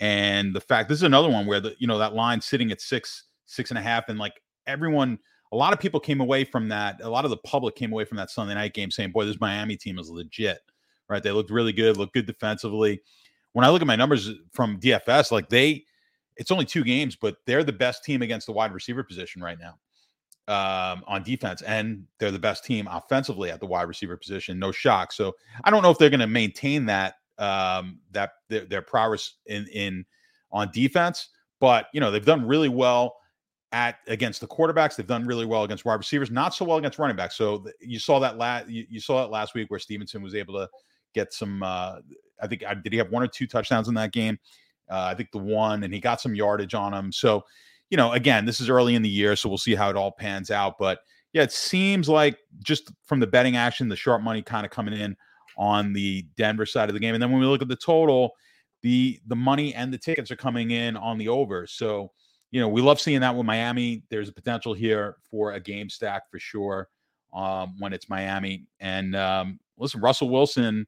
And 0.00 0.54
the 0.54 0.60
fact 0.60 0.88
this 0.88 0.98
is 0.98 1.04
another 1.04 1.30
one 1.30 1.46
where 1.46 1.60
the 1.60 1.74
you 1.78 1.86
know 1.86 1.98
that 1.98 2.14
line 2.14 2.40
sitting 2.40 2.70
at 2.70 2.80
six 2.80 3.24
six 3.46 3.70
and 3.70 3.78
a 3.78 3.82
half, 3.82 4.08
and 4.08 4.18
like 4.18 4.40
everyone, 4.66 5.18
a 5.52 5.56
lot 5.56 5.72
of 5.72 5.80
people 5.80 6.00
came 6.00 6.20
away 6.20 6.44
from 6.44 6.68
that. 6.68 7.00
A 7.02 7.08
lot 7.08 7.24
of 7.24 7.30
the 7.30 7.38
public 7.38 7.76
came 7.76 7.92
away 7.92 8.04
from 8.04 8.18
that 8.18 8.30
Sunday 8.30 8.54
night 8.54 8.74
game 8.74 8.90
saying, 8.90 9.12
"Boy, 9.12 9.24
this 9.24 9.40
Miami 9.40 9.76
team 9.76 9.98
is 9.98 10.10
legit." 10.10 10.58
Right? 11.08 11.22
They 11.22 11.30
looked 11.30 11.50
really 11.50 11.72
good, 11.72 11.96
looked 11.96 12.14
good 12.14 12.26
defensively. 12.26 13.00
When 13.52 13.64
I 13.64 13.70
look 13.70 13.80
at 13.80 13.86
my 13.86 13.96
numbers 13.96 14.30
from 14.52 14.78
DFS, 14.80 15.30
like 15.30 15.48
they, 15.48 15.84
it's 16.36 16.50
only 16.50 16.66
two 16.66 16.84
games, 16.84 17.16
but 17.16 17.36
they're 17.46 17.64
the 17.64 17.72
best 17.72 18.04
team 18.04 18.20
against 18.20 18.46
the 18.46 18.52
wide 18.52 18.72
receiver 18.72 19.02
position 19.02 19.40
right 19.40 19.56
now 19.58 19.78
um, 20.48 21.02
on 21.06 21.22
defense, 21.22 21.62
and 21.62 22.04
they're 22.18 22.30
the 22.30 22.38
best 22.38 22.64
team 22.64 22.88
offensively 22.90 23.50
at 23.50 23.60
the 23.60 23.66
wide 23.66 23.88
receiver 23.88 24.16
position. 24.16 24.58
No 24.58 24.72
shock. 24.72 25.12
So 25.12 25.34
I 25.64 25.70
don't 25.70 25.82
know 25.82 25.90
if 25.90 25.98
they're 25.98 26.10
going 26.10 26.20
to 26.20 26.26
maintain 26.26 26.86
that 26.86 27.14
um, 27.38 28.00
that 28.12 28.32
their, 28.48 28.64
their 28.64 28.82
prowess 28.82 29.34
in 29.46 29.66
in 29.68 30.04
on 30.50 30.70
defense, 30.72 31.28
but 31.60 31.86
you 31.92 32.00
know 32.00 32.10
they've 32.10 32.24
done 32.24 32.46
really 32.46 32.68
well 32.68 33.16
at 33.72 33.96
against 34.06 34.40
the 34.40 34.46
quarterbacks. 34.46 34.96
They've 34.96 35.06
done 35.06 35.26
really 35.26 35.46
well 35.46 35.64
against 35.64 35.84
wide 35.84 35.94
receivers, 35.94 36.30
not 36.30 36.54
so 36.54 36.64
well 36.64 36.78
against 36.78 36.98
running 36.98 37.16
backs. 37.16 37.36
So 37.36 37.66
you 37.80 37.98
saw 37.98 38.18
that 38.20 38.38
last 38.38 38.68
you, 38.68 38.86
you, 38.88 39.00
saw 39.00 39.20
that 39.22 39.30
last 39.30 39.54
week 39.54 39.70
where 39.70 39.80
Stevenson 39.80 40.22
was 40.22 40.34
able 40.34 40.54
to 40.54 40.68
get 41.14 41.32
some. 41.32 41.62
Uh, 41.62 41.96
I 42.40 42.46
think 42.46 42.62
did 42.82 42.92
he 42.92 42.98
have 42.98 43.10
one 43.10 43.22
or 43.22 43.28
two 43.28 43.46
touchdowns 43.46 43.88
in 43.88 43.94
that 43.94 44.12
game? 44.12 44.38
Uh, 44.90 45.08
I 45.10 45.14
think 45.14 45.30
the 45.32 45.38
one, 45.38 45.82
and 45.82 45.92
he 45.92 46.00
got 46.00 46.20
some 46.20 46.34
yardage 46.34 46.74
on 46.74 46.94
him. 46.94 47.10
So 47.12 47.44
you 47.90 47.96
know, 47.96 48.12
again, 48.12 48.44
this 48.44 48.60
is 48.60 48.68
early 48.68 48.94
in 48.94 49.02
the 49.02 49.08
year, 49.08 49.36
so 49.36 49.48
we'll 49.48 49.58
see 49.58 49.74
how 49.74 49.90
it 49.90 49.96
all 49.96 50.12
pans 50.12 50.50
out. 50.50 50.76
But 50.78 51.00
yeah, 51.32 51.42
it 51.42 51.52
seems 51.52 52.08
like 52.08 52.38
just 52.62 52.90
from 53.04 53.20
the 53.20 53.26
betting 53.26 53.56
action, 53.56 53.88
the 53.88 53.96
sharp 53.96 54.22
money 54.22 54.42
kind 54.42 54.64
of 54.64 54.72
coming 54.72 54.94
in 54.94 55.16
on 55.56 55.92
the 55.92 56.26
Denver 56.36 56.66
side 56.66 56.88
of 56.88 56.94
the 56.94 57.00
game. 57.00 57.14
And 57.14 57.22
then 57.22 57.30
when 57.30 57.40
we 57.40 57.46
look 57.46 57.62
at 57.62 57.68
the 57.68 57.76
total, 57.76 58.32
the 58.82 59.18
the 59.26 59.36
money 59.36 59.74
and 59.74 59.92
the 59.92 59.98
tickets 59.98 60.30
are 60.30 60.36
coming 60.36 60.70
in 60.70 60.96
on 60.96 61.18
the 61.18 61.28
over. 61.28 61.66
So, 61.66 62.12
you 62.50 62.60
know, 62.60 62.68
we 62.68 62.82
love 62.82 63.00
seeing 63.00 63.20
that 63.20 63.34
with 63.34 63.46
Miami. 63.46 64.02
There's 64.10 64.28
a 64.28 64.32
potential 64.32 64.74
here 64.74 65.16
for 65.30 65.52
a 65.52 65.60
game 65.60 65.88
stack 65.88 66.30
for 66.30 66.38
sure 66.38 66.88
um, 67.34 67.74
when 67.78 67.92
it's 67.92 68.08
Miami. 68.08 68.66
And 68.80 69.16
um, 69.16 69.58
listen, 69.78 70.00
Russell 70.00 70.28
Wilson, 70.28 70.86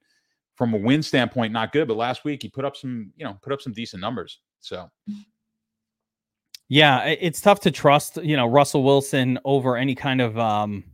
from 0.55 0.75
a 0.75 0.77
win 0.77 1.03
standpoint, 1.03 1.53
not 1.53 1.73
good, 1.73 1.89
but 1.89 1.97
last 1.97 2.25
week 2.25 2.43
he 2.43 2.49
put 2.49 2.65
up 2.65 2.77
some, 2.77 3.13
you 3.17 3.25
know, 3.25 3.39
put 3.43 3.53
up 3.53 3.61
some 3.61 3.73
decent 3.73 4.01
numbers. 4.01 4.41
So 4.61 4.91
yeah, 6.69 7.05
it's 7.05 7.41
tough 7.41 7.61
to 7.61 7.71
trust, 7.71 8.19
you 8.23 8.37
know, 8.37 8.47
Russell 8.47 8.83
Wilson 8.83 9.39
over 9.45 9.77
any 9.77 9.95
kind 9.95 10.21
of 10.21 10.39
um, 10.39 10.85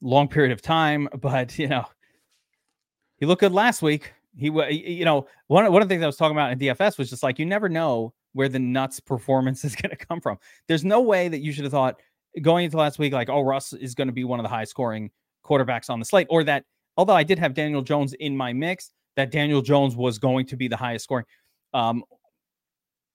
long 0.00 0.28
period 0.28 0.52
of 0.52 0.60
time. 0.60 1.08
But 1.20 1.58
you 1.58 1.68
know, 1.68 1.86
he 3.24 3.26
looked 3.26 3.40
good 3.40 3.52
last 3.52 3.80
week. 3.80 4.12
He, 4.36 4.48
you 4.48 5.04
know, 5.06 5.26
one 5.46 5.70
one 5.72 5.80
of 5.80 5.88
the 5.88 5.94
things 5.94 6.02
I 6.02 6.06
was 6.06 6.16
talking 6.16 6.36
about 6.36 6.52
in 6.52 6.58
DFS 6.58 6.98
was 6.98 7.08
just 7.08 7.22
like 7.22 7.38
you 7.38 7.46
never 7.46 7.70
know 7.70 8.12
where 8.34 8.50
the 8.50 8.58
nuts 8.58 9.00
performance 9.00 9.64
is 9.64 9.74
going 9.74 9.96
to 9.96 9.96
come 9.96 10.20
from. 10.20 10.38
There's 10.68 10.84
no 10.84 11.00
way 11.00 11.28
that 11.28 11.40
you 11.40 11.50
should 11.50 11.64
have 11.64 11.72
thought 11.72 12.00
going 12.42 12.66
into 12.66 12.76
last 12.76 12.98
week 12.98 13.14
like, 13.14 13.30
oh, 13.30 13.40
Russ 13.40 13.72
is 13.72 13.94
going 13.94 14.08
to 14.08 14.12
be 14.12 14.24
one 14.24 14.40
of 14.40 14.44
the 14.44 14.50
high 14.50 14.64
scoring 14.64 15.10
quarterbacks 15.42 15.88
on 15.88 16.00
the 16.00 16.04
slate, 16.04 16.26
or 16.28 16.44
that 16.44 16.64
although 16.98 17.14
I 17.14 17.22
did 17.22 17.38
have 17.38 17.54
Daniel 17.54 17.80
Jones 17.80 18.12
in 18.14 18.36
my 18.36 18.52
mix, 18.52 18.90
that 19.16 19.30
Daniel 19.30 19.62
Jones 19.62 19.96
was 19.96 20.18
going 20.18 20.44
to 20.46 20.56
be 20.56 20.68
the 20.68 20.76
highest 20.76 21.04
scoring. 21.04 21.24
Um, 21.72 22.04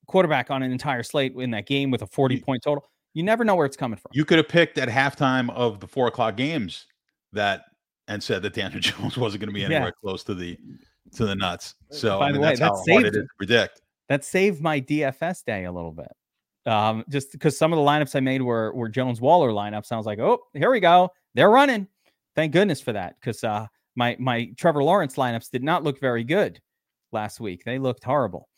quarterback 0.07 0.49
on 0.49 0.63
an 0.63 0.71
entire 0.71 1.03
slate 1.03 1.33
in 1.35 1.51
that 1.51 1.67
game 1.67 1.91
with 1.91 2.01
a 2.01 2.07
40 2.07 2.41
point 2.41 2.63
total. 2.63 2.89
You 3.13 3.21
never 3.21 3.43
know 3.43 3.55
where 3.55 3.67
it's 3.67 3.77
coming 3.77 3.97
from. 3.97 4.09
You 4.13 4.25
could 4.25 4.37
have 4.37 4.47
picked 4.47 4.79
at 4.79 4.89
halftime 4.89 5.51
of 5.51 5.79
the 5.79 5.87
four 5.87 6.07
o'clock 6.07 6.35
games 6.35 6.87
that 7.33 7.65
and 8.09 8.21
said 8.21 8.41
that 8.41 8.53
Daniel 8.53 8.79
Jones 8.81 9.17
wasn't 9.17 9.41
going 9.41 9.49
to 9.49 9.53
be 9.53 9.63
anywhere 9.63 9.85
yeah. 9.85 10.01
close 10.01 10.23
to 10.25 10.35
the 10.35 10.57
to 11.15 11.25
the 11.25 11.35
nuts. 11.35 11.75
So 11.91 12.19
by 12.19 12.27
I 12.27 12.31
mean, 12.31 12.41
the 12.41 12.47
way, 12.47 12.55
that 12.55 12.77
saved 12.77 13.15
it 13.15 13.25
predict. 13.37 13.81
That 14.09 14.25
saved 14.25 14.61
my 14.61 14.81
DFS 14.81 15.45
day 15.45 15.65
a 15.65 15.71
little 15.71 15.91
bit. 15.91 16.11
Um, 16.65 17.05
just 17.09 17.31
because 17.31 17.57
some 17.57 17.71
of 17.71 17.77
the 17.77 17.83
lineups 17.83 18.15
I 18.15 18.19
made 18.19 18.41
were 18.41 18.73
were 18.73 18.89
Jones 18.89 19.21
Waller 19.21 19.51
lineups. 19.51 19.91
I 19.91 19.97
was 19.97 20.05
like, 20.05 20.19
oh, 20.19 20.39
here 20.53 20.71
we 20.71 20.81
go. 20.81 21.09
They're 21.35 21.49
running. 21.49 21.87
Thank 22.35 22.51
goodness 22.51 22.81
for 22.81 22.91
that. 22.93 23.15
Because 23.19 23.43
uh 23.43 23.67
my 23.95 24.15
my 24.19 24.51
Trevor 24.57 24.83
Lawrence 24.83 25.15
lineups 25.15 25.49
did 25.49 25.63
not 25.63 25.83
look 25.83 25.99
very 25.99 26.23
good 26.23 26.59
last 27.11 27.39
week. 27.39 27.63
They 27.63 27.79
looked 27.79 28.03
horrible. 28.03 28.49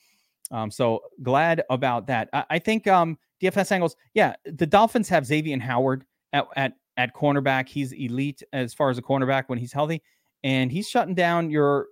Um, 0.52 0.70
so 0.70 1.02
glad 1.24 1.64
about 1.70 2.08
that. 2.08 2.30
I, 2.34 2.46
I 2.52 2.60
think 2.60 2.86
um, 2.88 3.18
DFS 3.42 3.72
angles. 3.72 3.96
Yeah, 4.14 4.36
the 4.46 4.66
Dolphins 4.66 5.08
have 5.10 5.26
Xavier 5.26 5.58
Howard 5.60 6.06
at, 6.34 6.46
at 6.58 6.74
at 6.98 7.14
cornerback. 7.16 7.70
He's 7.70 7.92
elite 7.94 8.44
as 8.54 8.74
far 8.74 8.90
as 8.90 8.98
a 8.98 9.02
cornerback 9.02 9.44
when 9.48 9.60
he's 9.60 9.74
healthy, 9.74 10.02
and 10.44 10.72
he's 10.72 10.90
shutting 10.90 11.16
down 11.16 11.50
your 11.50 11.88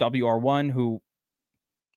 WR 0.00 0.36
one 0.36 0.68
who 0.68 1.00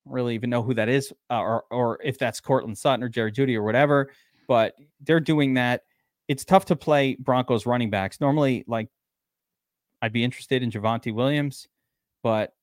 really 0.06 0.36
even 0.36 0.50
know 0.50 0.62
who 0.62 0.74
that 0.76 0.90
is, 0.90 1.12
uh, 1.30 1.40
or 1.40 1.64
or 1.72 2.00
if 2.04 2.18
that's 2.18 2.40
Courtland 2.40 2.78
Sutton 2.78 3.04
or 3.04 3.10
Jerry 3.10 3.32
Jeudy 3.32 3.56
or 3.56 3.64
whatever. 3.64 4.12
But 4.48 4.76
they're 5.02 5.20
doing 5.20 5.56
that. 5.56 5.82
It's 6.28 6.46
tough 6.46 6.66
to 6.66 6.76
play 6.76 7.16
Broncos 7.20 7.66
running 7.66 7.90
backs. 7.90 8.20
Normally, 8.20 8.64
like 8.68 8.90
I'd 10.02 10.14
be 10.14 10.24
interested 10.24 10.64
in 10.64 10.72
Javonte 10.72 11.14
Williams, 11.14 11.68
but 12.24 12.54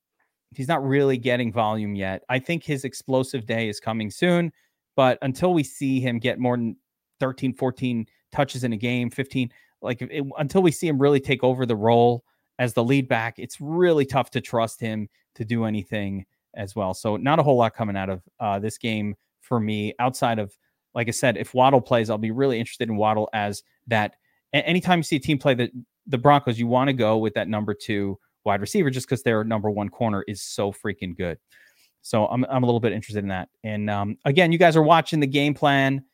he's 0.54 0.68
not 0.68 0.86
really 0.86 1.16
getting 1.16 1.52
volume 1.52 1.94
yet. 1.94 2.22
I 2.28 2.38
think 2.38 2.64
his 2.64 2.84
explosive 2.84 3.46
day 3.46 3.68
is 3.68 3.80
coming 3.80 4.10
soon, 4.10 4.52
but 4.96 5.18
until 5.22 5.54
we 5.54 5.62
see 5.62 6.00
him 6.00 6.18
get 6.18 6.38
more 6.38 6.56
than 6.56 6.76
13, 7.20 7.54
14 7.54 8.06
touches 8.32 8.64
in 8.64 8.72
a 8.72 8.76
game, 8.76 9.10
15, 9.10 9.50
like 9.80 10.02
it, 10.02 10.24
until 10.38 10.62
we 10.62 10.72
see 10.72 10.88
him 10.88 10.98
really 10.98 11.20
take 11.20 11.44
over 11.44 11.66
the 11.66 11.76
role 11.76 12.24
as 12.58 12.74
the 12.74 12.84
lead 12.84 13.08
back, 13.08 13.38
it's 13.38 13.60
really 13.60 14.04
tough 14.04 14.30
to 14.30 14.40
trust 14.40 14.80
him 14.80 15.08
to 15.34 15.44
do 15.44 15.64
anything 15.64 16.24
as 16.54 16.76
well. 16.76 16.94
So 16.94 17.16
not 17.16 17.38
a 17.38 17.42
whole 17.42 17.56
lot 17.56 17.74
coming 17.74 17.96
out 17.96 18.10
of 18.10 18.22
uh, 18.40 18.58
this 18.58 18.78
game 18.78 19.14
for 19.40 19.58
me 19.58 19.94
outside 19.98 20.38
of, 20.38 20.56
like 20.94 21.08
I 21.08 21.12
said, 21.12 21.36
if 21.36 21.54
Waddle 21.54 21.80
plays, 21.80 22.10
I'll 22.10 22.18
be 22.18 22.30
really 22.30 22.58
interested 22.58 22.88
in 22.88 22.96
Waddle 22.96 23.28
as 23.32 23.62
that. 23.86 24.16
Anytime 24.52 24.98
you 24.98 25.02
see 25.04 25.16
a 25.16 25.20
team 25.20 25.38
play 25.38 25.54
the 25.54 25.70
the 26.06 26.18
Broncos, 26.18 26.58
you 26.58 26.66
want 26.66 26.88
to 26.88 26.92
go 26.92 27.16
with 27.16 27.32
that 27.34 27.48
number 27.48 27.74
two 27.74 28.18
wide 28.44 28.60
receiver 28.60 28.90
just 28.90 29.06
because 29.06 29.22
their 29.22 29.44
number 29.44 29.70
one 29.70 29.88
corner 29.88 30.24
is 30.26 30.42
so 30.42 30.72
freaking 30.72 31.16
good. 31.16 31.38
So 32.02 32.26
I'm, 32.26 32.44
I'm 32.50 32.64
a 32.64 32.66
little 32.66 32.80
bit 32.80 32.92
interested 32.92 33.22
in 33.22 33.28
that. 33.28 33.48
And 33.62 33.88
um, 33.88 34.18
again, 34.24 34.50
you 34.52 34.58
guys 34.58 34.76
are 34.76 34.82
watching 34.82 35.20
the 35.20 35.26
game 35.26 35.54
plan, 35.54 36.04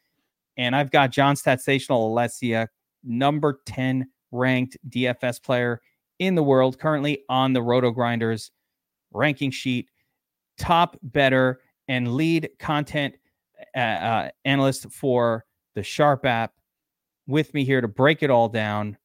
and 0.58 0.74
I've 0.74 0.90
got 0.90 1.10
John 1.10 1.36
Statsational 1.36 2.10
Alessia, 2.10 2.66
number 3.04 3.60
10 3.64 4.06
ranked 4.32 4.76
DFS 4.88 5.42
player 5.42 5.80
in 6.18 6.34
the 6.34 6.42
world, 6.42 6.78
currently 6.78 7.22
on 7.28 7.52
the 7.52 7.60
RotoGrinders 7.60 8.50
ranking 9.12 9.52
sheet, 9.52 9.88
top 10.58 10.98
bettor 11.02 11.60
and 11.86 12.14
lead 12.14 12.50
content 12.58 13.14
uh, 13.74 13.78
uh, 13.80 14.30
analyst 14.44 14.90
for 14.90 15.44
the 15.74 15.82
Sharp 15.82 16.26
app. 16.26 16.52
With 17.26 17.52
me 17.52 17.62
here 17.62 17.82
to 17.82 17.88
break 17.88 18.22
it 18.22 18.30
all 18.30 18.48
down. 18.48 18.96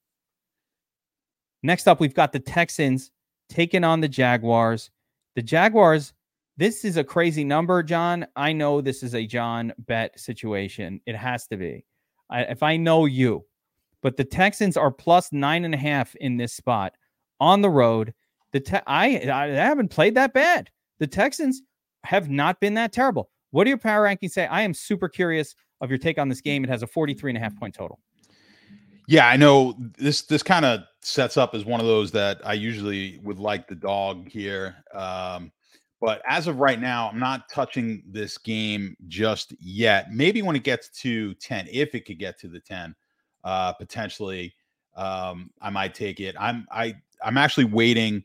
Next 1.61 1.87
up, 1.87 1.99
we've 1.99 2.13
got 2.13 2.31
the 2.31 2.39
Texans 2.39 3.11
taking 3.49 3.83
on 3.83 3.99
the 3.99 4.07
Jaguars. 4.07 4.89
The 5.35 5.41
Jaguars, 5.41 6.13
this 6.57 6.85
is 6.85 6.97
a 6.97 7.03
crazy 7.03 7.43
number, 7.43 7.81
John. 7.81 8.27
I 8.35 8.53
know 8.53 8.81
this 8.81 9.03
is 9.03 9.15
a 9.15 9.25
John 9.25 9.73
bet 9.79 10.19
situation. 10.19 11.01
It 11.05 11.15
has 11.15 11.47
to 11.47 11.57
be. 11.57 11.85
I, 12.29 12.41
if 12.43 12.61
I 12.63 12.77
know 12.77 13.05
you, 13.05 13.45
but 14.01 14.17
the 14.17 14.23
Texans 14.23 14.77
are 14.77 14.91
plus 14.91 15.31
nine 15.31 15.65
and 15.65 15.73
a 15.73 15.77
half 15.77 16.15
in 16.15 16.37
this 16.37 16.53
spot 16.53 16.93
on 17.39 17.61
the 17.61 17.69
road. 17.69 18.13
The 18.51 18.59
te- 18.59 18.77
I, 18.85 19.29
I 19.31 19.47
haven't 19.47 19.89
played 19.89 20.15
that 20.15 20.33
bad. 20.33 20.69
The 20.99 21.07
Texans 21.07 21.61
have 22.03 22.29
not 22.29 22.59
been 22.59 22.75
that 22.75 22.91
terrible. 22.91 23.29
What 23.51 23.63
do 23.63 23.69
your 23.69 23.77
power 23.77 24.05
rankings 24.05 24.31
say? 24.31 24.45
I 24.45 24.61
am 24.61 24.73
super 24.73 25.09
curious 25.09 25.55
of 25.81 25.89
your 25.89 25.97
take 25.97 26.17
on 26.19 26.29
this 26.29 26.41
game. 26.41 26.63
It 26.63 26.69
has 26.69 26.83
a 26.83 26.87
43 26.87 27.31
and 27.31 27.37
a 27.37 27.41
half 27.41 27.57
point 27.57 27.73
total. 27.73 27.99
Yeah, 29.07 29.27
I 29.27 29.35
know 29.35 29.75
this 29.97 30.21
this 30.21 30.43
kind 30.43 30.63
of 30.63 30.81
sets 31.01 31.35
up 31.35 31.53
as 31.53 31.65
one 31.65 31.81
of 31.81 31.85
those 31.85 32.11
that 32.11 32.39
I 32.45 32.53
usually 32.53 33.19
would 33.23 33.37
like 33.37 33.67
the 33.67 33.75
dog 33.75 34.29
here. 34.29 34.77
Um, 34.93 35.51
but 36.03 36.21
as 36.27 36.47
of 36.47 36.59
right 36.59 36.81
now, 36.81 37.09
I'm 37.09 37.17
not 37.17 37.47
touching 37.47 38.03
this 38.05 38.37
game 38.37 38.97
just 39.07 39.53
yet. 39.61 40.11
Maybe 40.11 40.41
when 40.41 40.53
it 40.53 40.63
gets 40.65 40.89
to 40.99 41.33
10, 41.35 41.69
if 41.71 41.95
it 41.95 42.05
could 42.05 42.19
get 42.19 42.37
to 42.39 42.49
the 42.49 42.59
10, 42.59 42.93
uh, 43.45 43.71
potentially 43.71 44.53
um, 44.97 45.49
I 45.61 45.69
might 45.69 45.93
take 45.93 46.19
it. 46.19 46.35
I'm 46.37 46.67
I 46.69 46.95
I'm 47.23 47.37
actually 47.37 47.63
waiting 47.63 48.21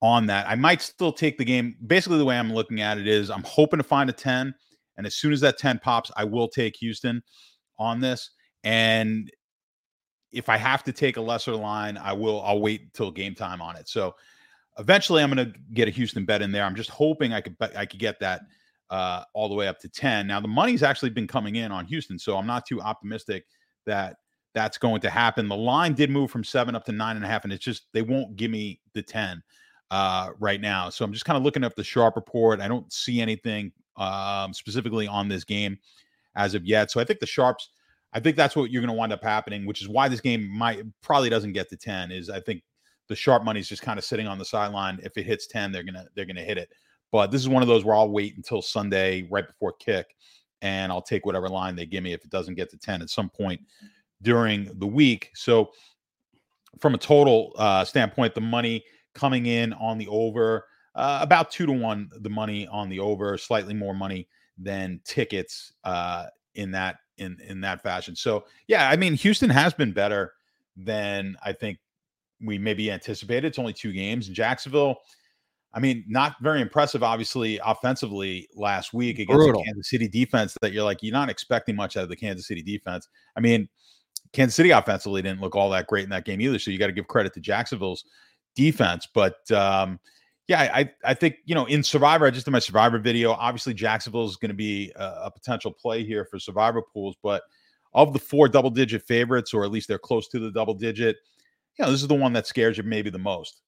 on 0.00 0.26
that. 0.26 0.48
I 0.48 0.54
might 0.54 0.80
still 0.80 1.12
take 1.12 1.36
the 1.36 1.44
game. 1.44 1.76
Basically, 1.88 2.16
the 2.16 2.24
way 2.24 2.38
I'm 2.38 2.52
looking 2.52 2.80
at 2.80 2.96
it 2.96 3.08
is 3.08 3.28
I'm 3.28 3.42
hoping 3.42 3.78
to 3.78 3.84
find 3.84 4.08
a 4.08 4.12
10. 4.12 4.54
And 4.96 5.04
as 5.04 5.16
soon 5.16 5.32
as 5.32 5.40
that 5.40 5.58
10 5.58 5.80
pops, 5.80 6.12
I 6.16 6.22
will 6.22 6.46
take 6.46 6.76
Houston 6.76 7.24
on 7.76 7.98
this. 7.98 8.30
And 8.62 9.32
if 10.30 10.48
I 10.48 10.58
have 10.58 10.84
to 10.84 10.92
take 10.92 11.16
a 11.16 11.20
lesser 11.20 11.56
line, 11.56 11.96
I 11.96 12.12
will. 12.12 12.40
I'll 12.42 12.60
wait 12.60 12.82
until 12.82 13.10
game 13.10 13.34
time 13.34 13.60
on 13.60 13.74
it. 13.74 13.88
So 13.88 14.14
eventually, 14.78 15.22
I'm 15.22 15.32
going 15.32 15.52
to 15.52 15.58
get 15.72 15.88
a 15.88 15.90
Houston 15.90 16.24
bet 16.24 16.42
in 16.42 16.52
there. 16.52 16.64
I'm 16.64 16.76
just 16.76 16.90
hoping 16.90 17.32
I 17.32 17.40
could 17.40 17.56
I 17.60 17.86
could 17.86 18.00
get 18.00 18.20
that 18.20 18.42
uh, 18.90 19.24
all 19.34 19.48
the 19.48 19.54
way 19.54 19.68
up 19.68 19.78
to 19.80 19.88
10. 19.88 20.26
Now 20.26 20.40
the 20.40 20.48
money's 20.48 20.82
actually 20.82 21.10
been 21.10 21.26
coming 21.26 21.56
in 21.56 21.72
on 21.72 21.86
Houston, 21.86 22.18
so 22.18 22.36
I'm 22.36 22.46
not 22.46 22.66
too 22.66 22.80
optimistic 22.80 23.46
that 23.86 24.16
that's 24.54 24.78
going 24.78 25.00
to 25.02 25.10
happen. 25.10 25.48
The 25.48 25.56
line 25.56 25.94
did 25.94 26.10
move 26.10 26.30
from 26.30 26.44
seven 26.44 26.74
up 26.74 26.84
to 26.86 26.92
nine 26.92 27.16
and 27.16 27.24
a 27.24 27.28
half, 27.28 27.44
and 27.44 27.52
it's 27.52 27.64
just 27.64 27.86
they 27.92 28.02
won't 28.02 28.36
give 28.36 28.50
me 28.50 28.80
the 28.94 29.02
10 29.02 29.42
uh, 29.90 30.30
right 30.38 30.60
now. 30.60 30.88
So 30.88 31.04
I'm 31.04 31.12
just 31.12 31.24
kind 31.24 31.36
of 31.36 31.42
looking 31.42 31.64
up 31.64 31.74
the 31.74 31.84
sharp 31.84 32.16
report. 32.16 32.60
I 32.60 32.68
don't 32.68 32.90
see 32.92 33.20
anything 33.20 33.72
um, 33.96 34.54
specifically 34.54 35.06
on 35.06 35.28
this 35.28 35.44
game 35.44 35.78
as 36.36 36.54
of 36.54 36.64
yet. 36.64 36.90
So 36.90 37.00
I 37.00 37.04
think 37.04 37.20
the 37.20 37.26
sharps, 37.26 37.68
I 38.12 38.20
think 38.20 38.36
that's 38.36 38.56
what 38.56 38.70
you're 38.70 38.82
going 38.82 38.94
to 38.94 38.98
wind 38.98 39.12
up 39.12 39.22
happening, 39.22 39.66
which 39.66 39.82
is 39.82 39.88
why 39.88 40.08
this 40.08 40.20
game 40.20 40.48
might 40.48 40.82
probably 41.02 41.28
doesn't 41.28 41.52
get 41.52 41.68
to 41.70 41.76
10. 41.76 42.10
Is 42.10 42.30
I 42.30 42.40
think 42.40 42.62
the 43.08 43.16
sharp 43.16 43.44
money 43.44 43.60
is 43.60 43.68
just 43.68 43.82
kind 43.82 43.98
of 43.98 44.04
sitting 44.04 44.26
on 44.26 44.38
the 44.38 44.44
sideline. 44.44 44.98
If 45.02 45.16
it 45.16 45.24
hits 45.24 45.46
10, 45.46 45.72
they're 45.72 45.82
gonna 45.82 46.06
they're 46.14 46.24
gonna 46.24 46.42
hit 46.42 46.58
it. 46.58 46.70
But 47.12 47.30
this 47.30 47.40
is 47.40 47.48
one 47.48 47.62
of 47.62 47.68
those 47.68 47.84
where 47.84 47.94
I'll 47.94 48.10
wait 48.10 48.36
until 48.36 48.60
Sunday 48.62 49.26
right 49.30 49.46
before 49.46 49.72
kick, 49.78 50.14
and 50.62 50.90
I'll 50.90 51.02
take 51.02 51.24
whatever 51.24 51.48
line 51.48 51.76
they 51.76 51.86
give 51.86 52.02
me 52.02 52.12
if 52.12 52.24
it 52.24 52.30
doesn't 52.30 52.54
get 52.54 52.70
to 52.70 52.78
10 52.78 53.02
at 53.02 53.10
some 53.10 53.30
point 53.30 53.60
during 54.22 54.70
the 54.78 54.86
week. 54.86 55.30
So 55.34 55.70
from 56.80 56.94
a 56.94 56.98
total 56.98 57.52
uh, 57.56 57.84
standpoint, 57.84 58.34
the 58.34 58.40
money 58.40 58.84
coming 59.14 59.46
in 59.46 59.72
on 59.74 59.98
the 59.98 60.06
over 60.08 60.66
uh, 60.94 61.18
about 61.20 61.50
two 61.50 61.66
to 61.66 61.72
one 61.72 62.10
the 62.20 62.30
money 62.30 62.66
on 62.68 62.88
the 62.88 63.00
over 63.00 63.36
slightly 63.38 63.74
more 63.74 63.94
money 63.94 64.28
than 64.58 65.00
tickets 65.04 65.72
uh, 65.84 66.26
in 66.54 66.70
that 66.70 66.96
in 67.18 67.38
in 67.46 67.60
that 67.62 67.82
fashion 67.82 68.14
so 68.14 68.44
yeah 68.68 68.90
i 68.90 68.96
mean 68.96 69.14
houston 69.14 69.48
has 69.48 69.72
been 69.72 69.90
better 69.90 70.34
than 70.76 71.34
i 71.42 71.50
think 71.50 71.78
we 72.42 72.58
maybe 72.58 72.90
anticipated 72.90 73.46
it's 73.46 73.58
only 73.58 73.72
two 73.72 73.92
games 73.92 74.28
in 74.28 74.34
jacksonville 74.34 74.96
i 75.74 75.80
mean 75.80 76.04
not 76.06 76.34
very 76.42 76.60
impressive 76.60 77.02
obviously 77.02 77.58
offensively 77.64 78.48
last 78.54 78.92
week 78.92 79.18
against 79.18 79.38
Brutal. 79.38 79.60
the 79.60 79.64
kansas 79.64 79.88
city 79.88 80.08
defense 80.08 80.56
that 80.60 80.72
you're 80.72 80.84
like 80.84 80.98
you're 81.02 81.12
not 81.12 81.30
expecting 81.30 81.76
much 81.76 81.96
out 81.96 82.02
of 82.02 82.08
the 82.08 82.16
kansas 82.16 82.46
city 82.46 82.62
defense 82.62 83.08
i 83.36 83.40
mean 83.40 83.68
kansas 84.32 84.54
city 84.54 84.70
offensively 84.70 85.22
didn't 85.22 85.40
look 85.40 85.56
all 85.56 85.70
that 85.70 85.86
great 85.86 86.04
in 86.04 86.10
that 86.10 86.24
game 86.24 86.40
either 86.40 86.58
so 86.58 86.70
you 86.70 86.78
got 86.78 86.88
to 86.88 86.92
give 86.92 87.06
credit 87.06 87.32
to 87.32 87.40
jacksonville's 87.40 88.04
defense. 88.56 89.06
But 89.14 89.48
um, 89.52 90.00
yeah, 90.48 90.70
I 90.74 90.90
I 91.04 91.14
think 91.14 91.36
you 91.44 91.54
know 91.54 91.66
in 91.66 91.84
Survivor, 91.84 92.26
I 92.26 92.30
just 92.30 92.46
did 92.46 92.50
my 92.50 92.58
Survivor 92.58 92.98
video. 92.98 93.32
Obviously, 93.32 93.74
Jacksonville 93.74 94.24
is 94.24 94.36
going 94.36 94.50
to 94.50 94.56
be 94.56 94.92
a, 94.96 95.04
a, 95.24 95.30
potential 95.30 95.72
play 95.72 96.04
here 96.04 96.24
for 96.24 96.40
Survivor 96.40 96.82
pools, 96.82 97.14
but 97.22 97.42
of 97.94 98.12
the 98.12 98.18
four 98.18 98.48
double 98.48 98.70
digit 98.70 99.02
favorites, 99.06 99.54
or 99.54 99.64
at 99.64 99.70
least 99.70 99.86
they're 99.86 99.98
close 99.98 100.26
to 100.28 100.40
the 100.40 100.50
double 100.50 100.74
digit, 100.74 101.16
you 101.78 101.84
know, 101.84 101.90
this 101.90 102.02
is 102.02 102.08
the 102.08 102.14
one 102.14 102.32
that 102.34 102.46
scares 102.46 102.76
you 102.76 102.82
maybe 102.82 103.10
the 103.10 103.18
most. 103.18 103.60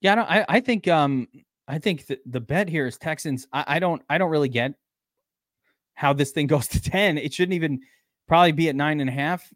Yeah, 0.00 0.14
no, 0.14 0.22
I 0.22 0.44
I 0.48 0.60
think 0.60 0.88
um 0.88 1.28
I 1.68 1.78
think 1.78 2.06
the, 2.06 2.18
the 2.26 2.40
bet 2.40 2.68
here 2.68 2.86
is 2.86 2.96
Texans. 2.96 3.46
I, 3.52 3.64
I 3.66 3.78
don't 3.78 4.02
I 4.08 4.18
don't 4.18 4.30
really 4.30 4.48
get 4.48 4.74
how 5.94 6.12
this 6.12 6.30
thing 6.32 6.46
goes 6.48 6.66
to 6.68 6.80
10. 6.80 7.18
It 7.18 7.32
shouldn't 7.32 7.54
even 7.54 7.80
probably 8.26 8.52
be 8.52 8.68
at 8.68 8.76
nine 8.76 9.00
and 9.00 9.10
a 9.10 9.12
half. 9.12 9.52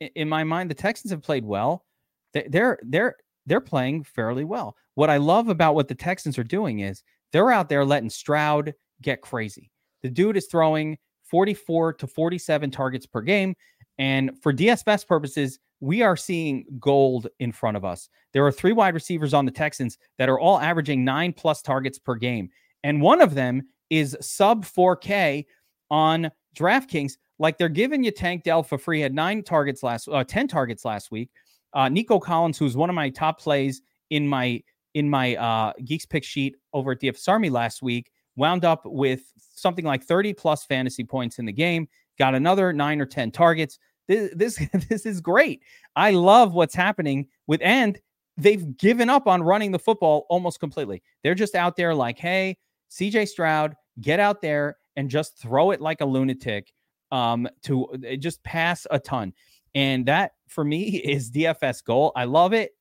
In 0.00 0.28
my 0.28 0.44
mind, 0.44 0.70
the 0.70 0.74
Texans 0.74 1.12
have 1.12 1.22
played 1.22 1.44
well. 1.44 1.84
They're 2.32 2.78
they're 2.82 3.16
they're 3.46 3.60
playing 3.60 4.04
fairly 4.04 4.44
well. 4.44 4.76
What 4.94 5.10
I 5.10 5.18
love 5.18 5.48
about 5.48 5.74
what 5.74 5.88
the 5.88 5.94
Texans 5.94 6.38
are 6.38 6.44
doing 6.44 6.80
is 6.80 7.02
they're 7.32 7.52
out 7.52 7.68
there 7.68 7.84
letting 7.84 8.10
Stroud 8.10 8.74
get 9.02 9.20
crazy. 9.20 9.70
The 10.02 10.10
dude 10.10 10.36
is 10.36 10.46
throwing 10.46 10.98
44 11.24 11.94
to 11.94 12.06
47 12.06 12.70
targets 12.70 13.06
per 13.06 13.20
game. 13.20 13.54
And 13.98 14.32
for 14.42 14.52
DFS 14.52 15.06
purposes, 15.06 15.58
we 15.80 16.02
are 16.02 16.16
seeing 16.16 16.64
gold 16.80 17.28
in 17.40 17.52
front 17.52 17.76
of 17.76 17.84
us. 17.84 18.08
There 18.32 18.46
are 18.46 18.52
three 18.52 18.72
wide 18.72 18.94
receivers 18.94 19.34
on 19.34 19.44
the 19.44 19.50
Texans 19.50 19.98
that 20.18 20.28
are 20.28 20.40
all 20.40 20.58
averaging 20.58 21.04
nine 21.04 21.32
plus 21.32 21.62
targets 21.62 21.98
per 21.98 22.14
game. 22.14 22.48
And 22.82 23.00
one 23.00 23.20
of 23.20 23.34
them 23.34 23.62
is 23.90 24.16
sub 24.20 24.64
4K 24.64 25.44
on 25.90 26.30
DraftKings. 26.56 27.12
Like 27.38 27.58
they're 27.58 27.68
giving 27.68 28.02
you 28.04 28.10
Tank 28.10 28.44
Dell 28.44 28.62
for 28.62 28.78
free. 28.78 29.00
Had 29.00 29.14
nine 29.14 29.42
targets 29.42 29.82
last, 29.82 30.08
uh, 30.08 30.24
10 30.24 30.48
targets 30.48 30.84
last 30.84 31.10
week. 31.10 31.30
Uh, 31.72 31.88
Nico 31.88 32.18
Collins, 32.18 32.56
who's 32.56 32.76
one 32.76 32.88
of 32.88 32.94
my 32.94 33.10
top 33.10 33.40
plays 33.40 33.82
in 34.10 34.26
my 34.26 34.62
in 34.94 35.10
my 35.10 35.34
uh, 35.34 35.72
Geeks 35.84 36.06
pick 36.06 36.22
sheet 36.22 36.54
over 36.72 36.92
at 36.92 37.00
DFS 37.00 37.28
Army 37.28 37.50
last 37.50 37.82
week, 37.82 38.12
wound 38.36 38.64
up 38.64 38.82
with 38.84 39.22
something 39.36 39.84
like 39.84 40.04
30 40.04 40.32
plus 40.34 40.64
fantasy 40.64 41.02
points 41.02 41.40
in 41.40 41.44
the 41.44 41.52
game. 41.52 41.88
Got 42.18 42.34
another 42.34 42.72
nine 42.72 43.00
or 43.00 43.06
10 43.06 43.30
targets. 43.30 43.78
This 44.06 44.30
this 44.34 44.60
this 44.88 45.06
is 45.06 45.20
great. 45.20 45.62
I 45.96 46.12
love 46.12 46.54
what's 46.54 46.74
happening 46.74 47.28
with 47.46 47.60
and 47.62 47.98
they've 48.36 48.76
given 48.76 49.10
up 49.10 49.26
on 49.26 49.42
running 49.42 49.72
the 49.72 49.78
football 49.78 50.26
almost 50.28 50.60
completely. 50.60 51.02
They're 51.22 51.34
just 51.34 51.54
out 51.54 51.76
there 51.76 51.94
like, 51.94 52.18
hey, 52.18 52.58
CJ 52.90 53.28
Stroud, 53.28 53.74
get 54.00 54.20
out 54.20 54.40
there 54.40 54.76
and 54.96 55.08
just 55.08 55.38
throw 55.38 55.70
it 55.70 55.80
like 55.80 56.00
a 56.00 56.04
lunatic 56.06 56.72
um, 57.12 57.48
to 57.62 57.86
uh, 57.86 58.16
just 58.16 58.42
pass 58.42 58.86
a 58.90 58.98
ton. 58.98 59.32
And 59.74 60.06
that 60.06 60.32
for 60.48 60.64
me 60.64 60.96
is 61.04 61.30
DFS 61.30 61.84
goal. 61.84 62.12
I 62.16 62.24
love 62.24 62.52
it. 62.52 62.72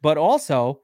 But 0.00 0.18
also, 0.18 0.80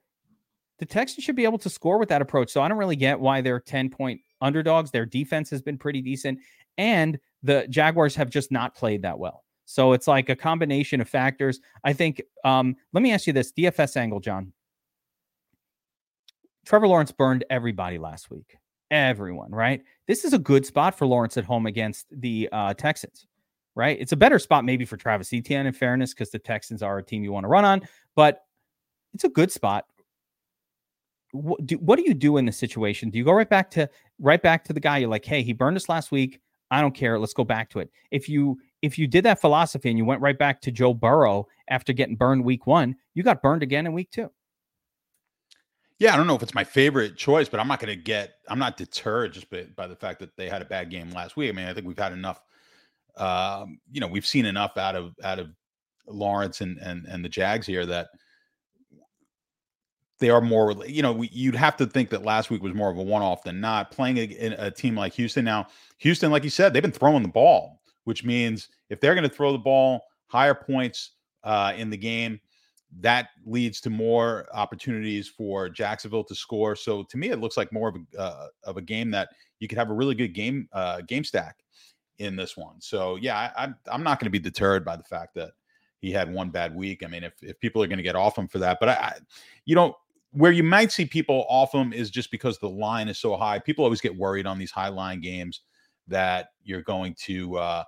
the 0.78 0.86
Texans 0.86 1.24
should 1.24 1.36
be 1.36 1.44
able 1.44 1.58
to 1.58 1.70
score 1.70 1.98
with 1.98 2.08
that 2.10 2.22
approach. 2.22 2.50
So 2.50 2.62
I 2.62 2.68
don't 2.68 2.78
really 2.78 2.96
get 2.96 3.18
why 3.18 3.40
they're 3.40 3.60
10 3.60 3.90
point 3.90 4.20
underdogs. 4.40 4.90
Their 4.90 5.06
defense 5.06 5.50
has 5.50 5.60
been 5.60 5.76
pretty 5.76 6.00
decent. 6.00 6.38
And 6.76 7.18
the 7.42 7.66
Jaguars 7.68 8.14
have 8.16 8.30
just 8.30 8.50
not 8.50 8.74
played 8.74 9.02
that 9.02 9.18
well. 9.18 9.44
So 9.64 9.92
it's 9.92 10.08
like 10.08 10.28
a 10.28 10.36
combination 10.36 11.00
of 11.00 11.08
factors. 11.08 11.60
I 11.84 11.92
think, 11.92 12.22
um, 12.44 12.76
let 12.92 13.02
me 13.02 13.12
ask 13.12 13.26
you 13.26 13.32
this 13.32 13.52
DFS 13.52 13.96
angle, 13.96 14.20
John. 14.20 14.52
Trevor 16.64 16.88
Lawrence 16.88 17.12
burned 17.12 17.44
everybody 17.50 17.98
last 17.98 18.30
week. 18.30 18.56
Everyone, 18.90 19.50
right? 19.50 19.82
This 20.06 20.24
is 20.24 20.32
a 20.32 20.38
good 20.38 20.64
spot 20.64 20.96
for 20.96 21.06
Lawrence 21.06 21.36
at 21.36 21.44
home 21.44 21.66
against 21.66 22.06
the 22.10 22.48
uh, 22.52 22.74
Texans 22.74 23.26
right? 23.78 23.96
It's 24.00 24.10
a 24.10 24.16
better 24.16 24.40
spot 24.40 24.64
maybe 24.64 24.84
for 24.84 24.96
Travis 24.96 25.32
Etienne 25.32 25.66
in 25.66 25.72
fairness, 25.72 26.12
because 26.12 26.30
the 26.30 26.38
Texans 26.40 26.82
are 26.82 26.98
a 26.98 27.02
team 27.02 27.22
you 27.22 27.30
want 27.30 27.44
to 27.44 27.48
run 27.48 27.64
on, 27.64 27.82
but 28.16 28.42
it's 29.14 29.22
a 29.22 29.28
good 29.28 29.52
spot. 29.52 29.86
What 31.30 31.64
do, 31.64 31.76
what 31.76 31.96
do 31.96 32.02
you 32.02 32.12
do 32.12 32.38
in 32.38 32.44
this 32.44 32.56
situation? 32.56 33.08
Do 33.08 33.18
you 33.18 33.24
go 33.24 33.32
right 33.32 33.48
back 33.48 33.70
to 33.72 33.88
right 34.18 34.42
back 34.42 34.64
to 34.64 34.72
the 34.72 34.80
guy? 34.80 34.98
You're 34.98 35.08
like, 35.08 35.24
hey, 35.24 35.42
he 35.42 35.52
burned 35.52 35.76
us 35.76 35.88
last 35.88 36.10
week. 36.10 36.40
I 36.70 36.80
don't 36.80 36.94
care. 36.94 37.18
Let's 37.18 37.34
go 37.34 37.44
back 37.44 37.70
to 37.70 37.80
it. 37.80 37.90
If 38.10 38.28
you 38.28 38.58
if 38.82 38.98
you 38.98 39.06
did 39.06 39.24
that 39.24 39.40
philosophy 39.40 39.88
and 39.88 39.98
you 39.98 40.04
went 40.04 40.20
right 40.20 40.38
back 40.38 40.60
to 40.62 40.70
Joe 40.70 40.94
Burrow 40.94 41.48
after 41.68 41.92
getting 41.92 42.16
burned 42.16 42.44
week 42.44 42.66
one, 42.66 42.96
you 43.14 43.22
got 43.22 43.42
burned 43.42 43.62
again 43.62 43.86
in 43.86 43.92
week 43.92 44.10
two. 44.10 44.30
Yeah, 45.98 46.14
I 46.14 46.16
don't 46.16 46.28
know 46.28 46.36
if 46.36 46.44
it's 46.44 46.54
my 46.54 46.62
favorite 46.62 47.16
choice, 47.16 47.48
but 47.48 47.58
I'm 47.58 47.66
not 47.66 47.80
going 47.80 47.96
to 47.96 48.00
get. 48.00 48.34
I'm 48.46 48.60
not 48.60 48.76
deterred 48.76 49.32
just 49.32 49.50
by, 49.50 49.66
by 49.74 49.88
the 49.88 49.96
fact 49.96 50.20
that 50.20 50.36
they 50.36 50.48
had 50.48 50.62
a 50.62 50.66
bad 50.66 50.90
game 50.90 51.10
last 51.10 51.36
week. 51.36 51.50
I 51.50 51.52
mean, 51.52 51.66
I 51.66 51.74
think 51.74 51.86
we've 51.86 51.98
had 51.98 52.12
enough 52.12 52.40
um, 53.18 53.80
you 53.90 54.00
know, 54.00 54.06
we've 54.06 54.26
seen 54.26 54.46
enough 54.46 54.76
out 54.76 54.96
of 54.96 55.14
out 55.22 55.38
of 55.38 55.48
Lawrence 56.06 56.60
and 56.60 56.78
and 56.78 57.04
and 57.06 57.24
the 57.24 57.28
Jags 57.28 57.66
here 57.66 57.84
that 57.84 58.08
they 60.18 60.30
are 60.30 60.40
more. 60.40 60.74
You 60.86 61.02
know, 61.02 61.22
you'd 61.22 61.54
have 61.54 61.76
to 61.76 61.86
think 61.86 62.10
that 62.10 62.24
last 62.24 62.50
week 62.50 62.62
was 62.62 62.74
more 62.74 62.90
of 62.90 62.98
a 62.98 63.02
one-off 63.02 63.42
than 63.44 63.60
not. 63.60 63.90
Playing 63.90 64.18
a, 64.18 64.54
a 64.58 64.70
team 64.70 64.96
like 64.96 65.12
Houston 65.14 65.44
now, 65.44 65.68
Houston, 65.98 66.30
like 66.30 66.44
you 66.44 66.50
said, 66.50 66.72
they've 66.72 66.82
been 66.82 66.92
throwing 66.92 67.22
the 67.22 67.28
ball, 67.28 67.80
which 68.04 68.24
means 68.24 68.68
if 68.90 69.00
they're 69.00 69.14
going 69.14 69.28
to 69.28 69.34
throw 69.34 69.52
the 69.52 69.58
ball 69.58 70.04
higher 70.26 70.54
points 70.54 71.12
uh, 71.44 71.72
in 71.76 71.90
the 71.90 71.96
game, 71.96 72.40
that 73.00 73.28
leads 73.44 73.80
to 73.82 73.90
more 73.90 74.46
opportunities 74.52 75.28
for 75.28 75.68
Jacksonville 75.68 76.24
to 76.24 76.34
score. 76.34 76.74
So 76.74 77.02
to 77.04 77.16
me, 77.16 77.28
it 77.28 77.38
looks 77.38 77.56
like 77.56 77.72
more 77.72 77.88
of 77.90 77.96
a 77.96 78.18
uh, 78.18 78.46
of 78.64 78.76
a 78.76 78.82
game 78.82 79.10
that 79.10 79.28
you 79.60 79.68
could 79.68 79.78
have 79.78 79.90
a 79.90 79.94
really 79.94 80.14
good 80.14 80.32
game 80.34 80.68
uh, 80.72 81.02
game 81.02 81.24
stack 81.24 81.56
in 82.18 82.34
this 82.34 82.56
one. 82.56 82.80
So 82.80 83.16
yeah, 83.16 83.52
I, 83.56 83.72
I'm 83.92 84.02
not 84.02 84.18
going 84.18 84.26
to 84.26 84.30
be 84.30 84.38
deterred 84.38 84.84
by 84.84 84.96
the 84.96 85.04
fact 85.04 85.34
that 85.34 85.52
he 86.00 86.10
had 86.10 86.32
one 86.32 86.50
bad 86.50 86.74
week. 86.74 87.04
I 87.04 87.08
mean, 87.08 87.24
if 87.24 87.34
if 87.42 87.60
people 87.60 87.82
are 87.82 87.86
going 87.86 87.98
to 87.98 88.02
get 88.02 88.16
off 88.16 88.38
him 88.38 88.48
for 88.48 88.58
that, 88.58 88.78
but 88.80 88.88
I, 88.88 88.92
I, 88.92 89.14
you 89.64 89.74
know, 89.74 89.96
where 90.32 90.52
you 90.52 90.62
might 90.62 90.92
see 90.92 91.06
people 91.06 91.46
off 91.48 91.74
him 91.74 91.92
is 91.92 92.10
just 92.10 92.30
because 92.30 92.58
the 92.58 92.68
line 92.68 93.08
is 93.08 93.18
so 93.18 93.36
high. 93.36 93.58
People 93.58 93.84
always 93.84 94.00
get 94.00 94.16
worried 94.16 94.46
on 94.46 94.58
these 94.58 94.70
high 94.70 94.88
line 94.88 95.20
games 95.20 95.62
that 96.06 96.48
you're 96.64 96.82
going 96.82 97.14
to, 97.20 97.56
uh, 97.56 97.84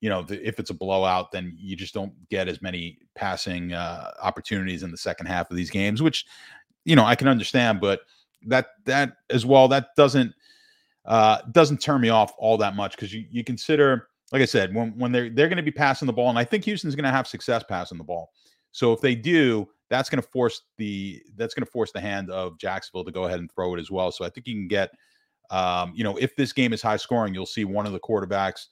you 0.00 0.08
know, 0.08 0.22
the, 0.22 0.46
if 0.46 0.58
it's 0.58 0.70
a 0.70 0.74
blowout, 0.74 1.30
then 1.32 1.54
you 1.58 1.76
just 1.76 1.92
don't 1.92 2.12
get 2.28 2.48
as 2.48 2.62
many 2.62 2.98
passing 3.14 3.72
uh, 3.72 4.12
opportunities 4.22 4.82
in 4.82 4.90
the 4.90 4.96
second 4.96 5.26
half 5.26 5.50
of 5.50 5.56
these 5.56 5.70
games, 5.70 6.00
which, 6.00 6.26
you 6.84 6.96
know, 6.96 7.04
I 7.04 7.14
can 7.14 7.28
understand, 7.28 7.80
but 7.80 8.00
that 8.46 8.68
that 8.86 9.12
as 9.28 9.44
well 9.44 9.68
that 9.68 9.94
doesn't 9.96 10.32
uh, 11.04 11.38
doesn't 11.52 11.78
turn 11.78 12.00
me 12.00 12.08
off 12.08 12.32
all 12.38 12.56
that 12.58 12.76
much 12.76 12.92
because 12.92 13.12
you, 13.12 13.24
you 13.30 13.44
consider, 13.44 14.08
like 14.32 14.42
I 14.42 14.46
said, 14.46 14.74
when, 14.74 14.96
when 14.98 15.12
they're 15.12 15.28
they're 15.28 15.48
going 15.48 15.56
to 15.56 15.62
be 15.62 15.70
passing 15.70 16.06
the 16.06 16.12
ball, 16.12 16.30
and 16.30 16.38
I 16.38 16.44
think 16.44 16.64
Houston's 16.64 16.94
going 16.94 17.04
to 17.04 17.10
have 17.10 17.26
success 17.26 17.62
passing 17.68 17.98
the 17.98 18.04
ball. 18.04 18.32
So 18.72 18.92
if 18.92 19.00
they 19.00 19.14
do, 19.14 19.68
that's 19.90 20.08
going 20.08 20.22
to 20.22 20.28
force 20.28 20.62
the 20.78 21.20
that's 21.36 21.52
going 21.52 21.66
to 21.66 21.70
force 21.70 21.92
the 21.92 22.00
hand 22.00 22.30
of 22.30 22.56
Jacksonville 22.58 23.04
to 23.04 23.10
go 23.10 23.24
ahead 23.24 23.40
and 23.40 23.50
throw 23.52 23.74
it 23.74 23.80
as 23.80 23.90
well. 23.90 24.10
So 24.12 24.24
I 24.24 24.30
think 24.30 24.46
you 24.46 24.54
can 24.54 24.68
get, 24.68 24.90
um, 25.50 25.92
you 25.94 26.04
know, 26.04 26.16
if 26.16 26.34
this 26.36 26.52
game 26.52 26.72
is 26.72 26.80
high 26.80 26.96
scoring, 26.96 27.34
you'll 27.34 27.44
see 27.44 27.64
one 27.64 27.86
of 27.86 27.92
the 27.92 28.00
quarterbacks 28.00 28.66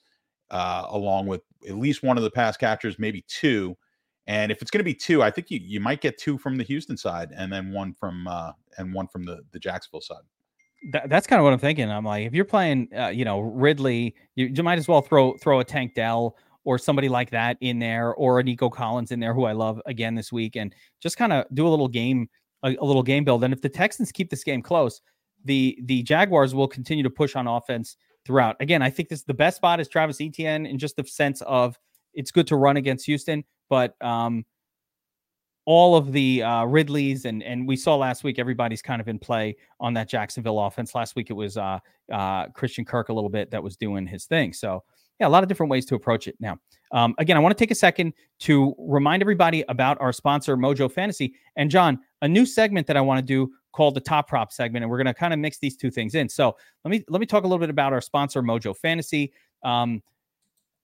uh, 0.50 0.86
along 0.88 1.26
with 1.26 1.42
at 1.68 1.76
least 1.76 2.02
one 2.02 2.16
of 2.16 2.22
the 2.22 2.30
pass 2.30 2.56
catchers, 2.56 2.98
maybe 2.98 3.24
two. 3.28 3.76
And 4.28 4.52
if 4.52 4.62
it's 4.62 4.70
going 4.70 4.80
to 4.80 4.84
be 4.84 4.94
two, 4.94 5.22
I 5.22 5.30
think 5.30 5.50
you, 5.50 5.58
you 5.62 5.80
might 5.80 6.00
get 6.00 6.18
two 6.18 6.38
from 6.38 6.56
the 6.56 6.64
Houston 6.64 6.96
side 6.96 7.30
and 7.34 7.52
then 7.52 7.72
one 7.72 7.94
from 7.94 8.28
uh, 8.28 8.52
and 8.78 8.94
one 8.94 9.08
from 9.08 9.24
the 9.24 9.40
the 9.50 9.58
Jacksonville 9.58 10.00
side. 10.00 10.22
That, 10.92 11.08
that's 11.08 11.26
kind 11.26 11.40
of 11.40 11.44
what 11.44 11.52
I'm 11.52 11.58
thinking. 11.58 11.90
I'm 11.90 12.04
like, 12.04 12.24
if 12.26 12.32
you're 12.32 12.44
playing, 12.44 12.88
uh, 12.96 13.08
you 13.08 13.24
know, 13.24 13.40
Ridley, 13.40 14.14
you, 14.36 14.46
you 14.54 14.62
might 14.62 14.78
as 14.78 14.86
well 14.86 15.02
throw 15.02 15.36
throw 15.38 15.58
a 15.58 15.64
Tank 15.64 15.94
Dell 15.94 16.36
or 16.64 16.78
somebody 16.78 17.08
like 17.08 17.30
that 17.30 17.56
in 17.60 17.78
there, 17.78 18.14
or 18.14 18.40
a 18.40 18.42
Nico 18.42 18.68
Collins 18.68 19.10
in 19.10 19.20
there, 19.20 19.34
who 19.34 19.44
I 19.44 19.52
love 19.52 19.80
again 19.86 20.14
this 20.14 20.32
week, 20.32 20.56
and 20.56 20.74
just 21.00 21.16
kind 21.16 21.32
of 21.32 21.44
do 21.54 21.66
a 21.66 21.70
little 21.70 21.88
game, 21.88 22.28
a, 22.62 22.76
a, 22.76 22.84
little 22.84 23.02
game 23.02 23.24
build. 23.24 23.44
And 23.44 23.54
if 23.54 23.62
the 23.62 23.68
Texans 23.68 24.12
keep 24.12 24.30
this 24.30 24.44
game 24.44 24.62
close, 24.62 25.00
the 25.44 25.78
the 25.84 26.02
Jaguars 26.02 26.54
will 26.54 26.68
continue 26.68 27.04
to 27.04 27.10
push 27.10 27.36
on 27.36 27.46
offense 27.46 27.96
throughout. 28.26 28.56
Again, 28.60 28.82
I 28.82 28.90
think 28.90 29.08
this 29.08 29.22
the 29.22 29.34
best 29.34 29.56
spot 29.56 29.80
is 29.80 29.88
Travis 29.88 30.20
Etienne 30.20 30.66
in 30.66 30.78
just 30.78 30.96
the 30.96 31.04
sense 31.04 31.40
of 31.42 31.78
it's 32.14 32.30
good 32.30 32.46
to 32.48 32.56
run 32.56 32.76
against 32.76 33.06
Houston, 33.06 33.44
but 33.68 33.94
um, 34.02 34.44
all 35.70 35.96
of 35.96 36.12
the 36.12 36.42
uh, 36.42 36.64
Ridleys 36.64 37.26
and 37.26 37.42
and 37.42 37.68
we 37.68 37.76
saw 37.76 37.94
last 37.94 38.24
week 38.24 38.38
everybody's 38.38 38.80
kind 38.80 39.02
of 39.02 39.08
in 39.08 39.18
play 39.18 39.54
on 39.80 39.92
that 39.94 40.08
Jacksonville 40.08 40.58
offense. 40.58 40.94
Last 40.94 41.14
week 41.14 41.28
it 41.28 41.34
was 41.34 41.58
uh, 41.58 41.78
uh, 42.10 42.46
Christian 42.48 42.86
Kirk 42.86 43.10
a 43.10 43.12
little 43.12 43.28
bit 43.28 43.50
that 43.50 43.62
was 43.62 43.76
doing 43.76 44.06
his 44.06 44.24
thing. 44.24 44.54
So 44.54 44.82
yeah, 45.20 45.26
a 45.26 45.28
lot 45.28 45.42
of 45.42 45.48
different 45.48 45.70
ways 45.70 45.84
to 45.86 45.94
approach 45.94 46.28
it. 46.28 46.36
Now, 46.40 46.58
um, 46.92 47.14
again, 47.18 47.36
I 47.36 47.40
want 47.40 47.56
to 47.56 47.62
take 47.62 47.70
a 47.70 47.74
second 47.76 48.12
to 48.40 48.74
remind 48.78 49.22
everybody 49.22 49.64
about 49.68 50.00
our 50.00 50.12
sponsor, 50.12 50.56
Mojo 50.56 50.90
Fantasy. 50.90 51.34
And 51.56 51.70
John, 51.70 51.98
a 52.22 52.28
new 52.28 52.46
segment 52.46 52.86
that 52.86 52.96
I 52.96 53.00
want 53.00 53.18
to 53.18 53.24
do 53.24 53.52
called 53.72 53.94
the 53.94 54.00
Top 54.00 54.28
Prop 54.28 54.52
segment, 54.52 54.82
and 54.84 54.90
we're 54.90 54.96
going 54.96 55.06
to 55.06 55.14
kind 55.14 55.32
of 55.32 55.38
mix 55.38 55.58
these 55.58 55.76
two 55.76 55.90
things 55.90 56.14
in. 56.14 56.28
So 56.28 56.56
let 56.84 56.90
me 56.90 57.04
let 57.08 57.20
me 57.20 57.26
talk 57.26 57.44
a 57.44 57.46
little 57.46 57.58
bit 57.58 57.70
about 57.70 57.92
our 57.92 58.00
sponsor, 58.00 58.42
Mojo 58.42 58.76
Fantasy. 58.76 59.32
Um, 59.64 60.02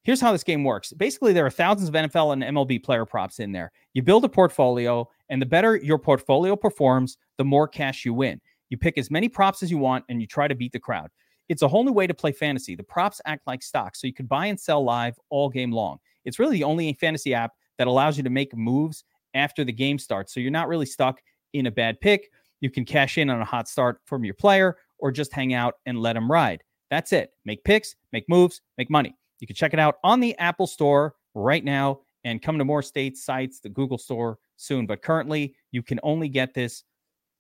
here's 0.02 0.20
how 0.20 0.32
this 0.32 0.44
game 0.44 0.64
works. 0.64 0.92
Basically, 0.92 1.32
there 1.32 1.46
are 1.46 1.50
thousands 1.50 1.88
of 1.88 1.94
NFL 1.94 2.32
and 2.34 2.42
MLB 2.42 2.82
player 2.82 3.06
props 3.06 3.38
in 3.38 3.52
there. 3.52 3.72
You 3.94 4.02
build 4.02 4.24
a 4.24 4.28
portfolio, 4.28 5.08
and 5.28 5.40
the 5.40 5.46
better 5.46 5.76
your 5.76 5.98
portfolio 5.98 6.56
performs, 6.56 7.18
the 7.38 7.44
more 7.44 7.66
cash 7.66 8.04
you 8.04 8.14
win. 8.14 8.40
You 8.68 8.78
pick 8.78 8.98
as 8.98 9.10
many 9.10 9.28
props 9.28 9.62
as 9.62 9.70
you 9.70 9.78
want, 9.78 10.04
and 10.08 10.20
you 10.20 10.26
try 10.26 10.48
to 10.48 10.54
beat 10.54 10.72
the 10.72 10.80
crowd. 10.80 11.10
It's 11.48 11.62
a 11.62 11.68
whole 11.68 11.84
new 11.84 11.92
way 11.92 12.06
to 12.06 12.14
play 12.14 12.32
fantasy. 12.32 12.74
The 12.74 12.82
props 12.82 13.20
act 13.26 13.46
like 13.46 13.62
stocks, 13.62 14.00
so 14.00 14.06
you 14.06 14.14
can 14.14 14.26
buy 14.26 14.46
and 14.46 14.58
sell 14.58 14.82
live 14.82 15.18
all 15.30 15.48
game 15.48 15.72
long. 15.72 15.98
It's 16.24 16.38
really 16.38 16.56
the 16.56 16.64
only 16.64 16.92
fantasy 16.94 17.34
app 17.34 17.52
that 17.78 17.86
allows 17.86 18.16
you 18.16 18.22
to 18.22 18.30
make 18.30 18.56
moves 18.56 19.04
after 19.34 19.64
the 19.64 19.72
game 19.72 19.98
starts. 19.98 20.32
So 20.32 20.40
you're 20.40 20.50
not 20.50 20.68
really 20.68 20.86
stuck 20.86 21.20
in 21.52 21.66
a 21.66 21.70
bad 21.70 22.00
pick. 22.00 22.30
You 22.60 22.70
can 22.70 22.84
cash 22.84 23.18
in 23.18 23.30
on 23.30 23.40
a 23.40 23.44
hot 23.44 23.68
start 23.68 24.00
from 24.06 24.24
your 24.24 24.34
player 24.34 24.76
or 24.98 25.10
just 25.10 25.32
hang 25.32 25.52
out 25.54 25.74
and 25.86 25.98
let 25.98 26.14
them 26.14 26.30
ride. 26.30 26.62
That's 26.90 27.12
it. 27.12 27.32
Make 27.44 27.64
picks, 27.64 27.96
make 28.12 28.28
moves, 28.28 28.60
make 28.78 28.90
money. 28.90 29.14
You 29.40 29.46
can 29.46 29.56
check 29.56 29.74
it 29.74 29.80
out 29.80 29.96
on 30.04 30.20
the 30.20 30.36
Apple 30.38 30.66
Store 30.66 31.14
right 31.34 31.64
now 31.64 32.00
and 32.22 32.40
come 32.40 32.56
to 32.58 32.64
more 32.64 32.82
states, 32.82 33.24
sites, 33.24 33.60
the 33.60 33.68
Google 33.68 33.98
Store 33.98 34.38
soon. 34.56 34.86
But 34.86 35.02
currently, 35.02 35.54
you 35.72 35.82
can 35.82 36.00
only 36.02 36.28
get 36.28 36.54
this 36.54 36.84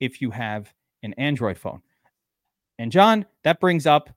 if 0.00 0.20
you 0.20 0.30
have 0.30 0.72
an 1.02 1.14
Android 1.14 1.56
phone. 1.56 1.80
And 2.78 2.90
John, 2.90 3.24
that 3.44 3.60
brings 3.60 3.86
up 3.86 4.10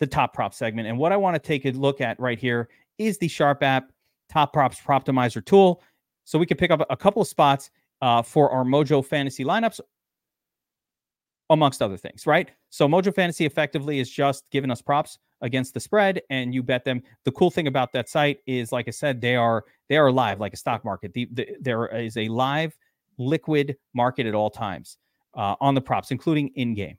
the 0.00 0.06
top 0.06 0.34
prop 0.34 0.54
segment. 0.54 0.88
And 0.88 0.98
what 0.98 1.12
I 1.12 1.16
want 1.16 1.34
to 1.34 1.38
take 1.38 1.64
a 1.66 1.70
look 1.70 2.00
at 2.00 2.18
right 2.18 2.38
here 2.38 2.68
is 2.98 3.18
the 3.18 3.28
Sharp 3.28 3.62
app 3.62 3.92
top 4.28 4.52
props 4.52 4.80
optimizer 4.80 5.44
tool. 5.44 5.82
So 6.24 6.38
we 6.38 6.46
can 6.46 6.56
pick 6.56 6.70
up 6.70 6.84
a 6.88 6.96
couple 6.96 7.22
of 7.22 7.28
spots 7.28 7.70
uh, 8.02 8.22
for 8.22 8.50
our 8.50 8.64
Mojo 8.64 9.04
fantasy 9.04 9.44
lineups, 9.44 9.80
amongst 11.50 11.82
other 11.82 11.96
things, 11.96 12.26
right? 12.26 12.50
So 12.70 12.88
Mojo 12.88 13.14
Fantasy 13.14 13.46
effectively 13.46 14.00
is 14.00 14.10
just 14.10 14.44
giving 14.50 14.70
us 14.70 14.82
props 14.82 15.18
against 15.40 15.74
the 15.74 15.80
spread, 15.80 16.22
and 16.30 16.54
you 16.54 16.62
bet 16.62 16.84
them. 16.84 17.02
The 17.24 17.32
cool 17.32 17.50
thing 17.50 17.66
about 17.66 17.92
that 17.92 18.08
site 18.08 18.40
is, 18.46 18.72
like 18.72 18.88
I 18.88 18.90
said, 18.90 19.20
they 19.20 19.36
are 19.36 19.64
they 19.88 19.96
are 19.96 20.10
live 20.10 20.40
like 20.40 20.54
a 20.54 20.56
stock 20.56 20.84
market. 20.84 21.12
The, 21.12 21.28
the, 21.32 21.48
there 21.60 21.86
is 21.86 22.16
a 22.16 22.28
live, 22.28 22.76
liquid 23.18 23.76
market 23.94 24.26
at 24.26 24.34
all 24.34 24.50
times 24.50 24.96
uh, 25.34 25.56
on 25.60 25.74
the 25.74 25.80
props, 25.80 26.10
including 26.10 26.48
in 26.54 26.74
game. 26.74 26.96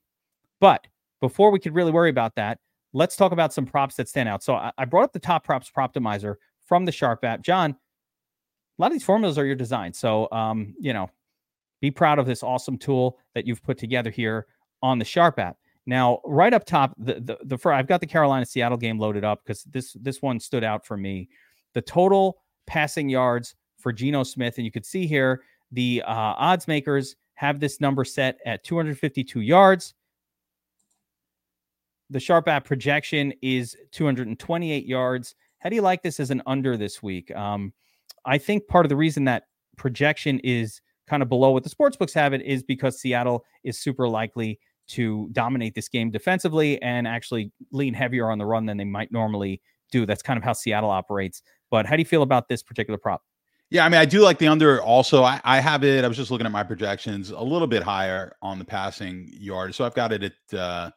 But 0.59 0.87
before 1.21 1.51
we 1.51 1.59
could 1.59 1.75
really 1.75 1.91
worry 1.91 2.09
about 2.09 2.35
that, 2.35 2.59
let's 2.93 3.15
talk 3.15 3.31
about 3.31 3.53
some 3.53 3.65
props 3.65 3.95
that 3.95 4.07
stand 4.07 4.29
out. 4.29 4.43
So 4.43 4.55
I, 4.55 4.71
I 4.77 4.85
brought 4.85 5.03
up 5.03 5.13
the 5.13 5.19
top 5.19 5.43
props 5.43 5.71
optimizer 5.77 6.35
from 6.65 6.85
the 6.85 6.91
Sharp 6.91 7.23
app. 7.23 7.41
John, 7.41 7.71
a 7.71 8.81
lot 8.81 8.87
of 8.87 8.93
these 8.93 9.03
formulas 9.03 9.37
are 9.37 9.45
your 9.45 9.55
design. 9.55 9.93
So, 9.93 10.29
um, 10.31 10.73
you 10.79 10.93
know, 10.93 11.09
be 11.81 11.91
proud 11.91 12.19
of 12.19 12.25
this 12.25 12.43
awesome 12.43 12.77
tool 12.77 13.19
that 13.33 13.45
you've 13.45 13.63
put 13.63 13.77
together 13.77 14.09
here 14.09 14.47
on 14.81 14.99
the 14.99 15.05
Sharp 15.05 15.39
app. 15.39 15.57
Now, 15.85 16.19
right 16.25 16.53
up 16.53 16.65
top, 16.65 16.95
the 16.97 17.15
the, 17.15 17.57
the 17.57 17.69
I've 17.69 17.87
got 17.87 18.01
the 18.01 18.07
Carolina 18.07 18.45
Seattle 18.45 18.77
game 18.77 18.97
loaded 18.97 19.23
up 19.23 19.41
because 19.43 19.63
this 19.65 19.93
this 20.01 20.21
one 20.21 20.39
stood 20.39 20.63
out 20.63 20.85
for 20.85 20.97
me. 20.97 21.29
The 21.73 21.81
total 21.81 22.37
passing 22.65 23.07
yards 23.07 23.55
for 23.79 23.93
Geno 23.93 24.23
Smith, 24.23 24.57
and 24.57 24.65
you 24.65 24.71
could 24.71 24.85
see 24.85 25.05
here 25.05 25.43
the 25.71 26.01
uh, 26.05 26.33
odds 26.37 26.67
makers 26.67 27.15
have 27.35 27.59
this 27.59 27.79
number 27.79 28.03
set 28.03 28.39
at 28.45 28.63
252 28.63 29.41
yards. 29.41 29.93
The 32.09 32.19
Sharp 32.19 32.47
app 32.47 32.65
projection 32.65 33.33
is 33.41 33.75
228 33.91 34.85
yards. 34.85 35.35
How 35.59 35.69
do 35.69 35.75
you 35.75 35.81
like 35.81 36.03
this 36.03 36.19
as 36.19 36.31
an 36.31 36.41
under 36.45 36.77
this 36.77 37.01
week? 37.01 37.35
Um, 37.35 37.73
I 38.25 38.37
think 38.37 38.67
part 38.67 38.85
of 38.85 38.89
the 38.89 38.95
reason 38.95 39.25
that 39.25 39.43
projection 39.77 40.39
is 40.43 40.81
kind 41.07 41.23
of 41.23 41.29
below 41.29 41.51
what 41.51 41.63
the 41.63 41.69
sports 41.69 41.97
books 41.97 42.13
have 42.13 42.33
it 42.33 42.41
is 42.41 42.63
because 42.63 42.99
Seattle 42.99 43.43
is 43.63 43.79
super 43.79 44.07
likely 44.07 44.59
to 44.87 45.29
dominate 45.31 45.73
this 45.73 45.89
game 45.89 46.11
defensively 46.11 46.81
and 46.81 47.07
actually 47.07 47.51
lean 47.71 47.93
heavier 47.93 48.29
on 48.29 48.37
the 48.37 48.45
run 48.45 48.65
than 48.65 48.77
they 48.77 48.83
might 48.83 49.11
normally 49.11 49.61
do. 49.91 50.05
That's 50.05 50.21
kind 50.21 50.37
of 50.37 50.43
how 50.43 50.53
Seattle 50.53 50.89
operates. 50.89 51.41
But 51.71 51.85
how 51.85 51.95
do 51.95 52.01
you 52.01 52.05
feel 52.05 52.21
about 52.21 52.47
this 52.47 52.61
particular 52.61 52.97
prop? 52.97 53.23
Yeah, 53.71 53.83
I 53.83 53.89
mean, 53.89 53.99
I 53.99 54.05
do 54.05 54.21
like 54.21 54.37
the 54.37 54.47
under. 54.47 54.81
Also, 54.81 55.23
I, 55.23 55.41
I 55.43 55.59
have 55.59 55.83
it. 55.83 56.05
I 56.05 56.07
was 56.07 56.17
just 56.17 56.29
looking 56.29 56.45
at 56.45 56.51
my 56.51 56.63
projections 56.63 57.31
a 57.31 57.41
little 57.41 57.67
bit 57.67 57.81
higher 57.81 58.35
on 58.41 58.59
the 58.59 58.65
passing 58.65 59.27
yard, 59.31 59.73
so 59.73 59.83
I've 59.85 59.95
got 59.95 60.11
it 60.11 60.23
at 60.23 60.57
uh, 60.59 60.91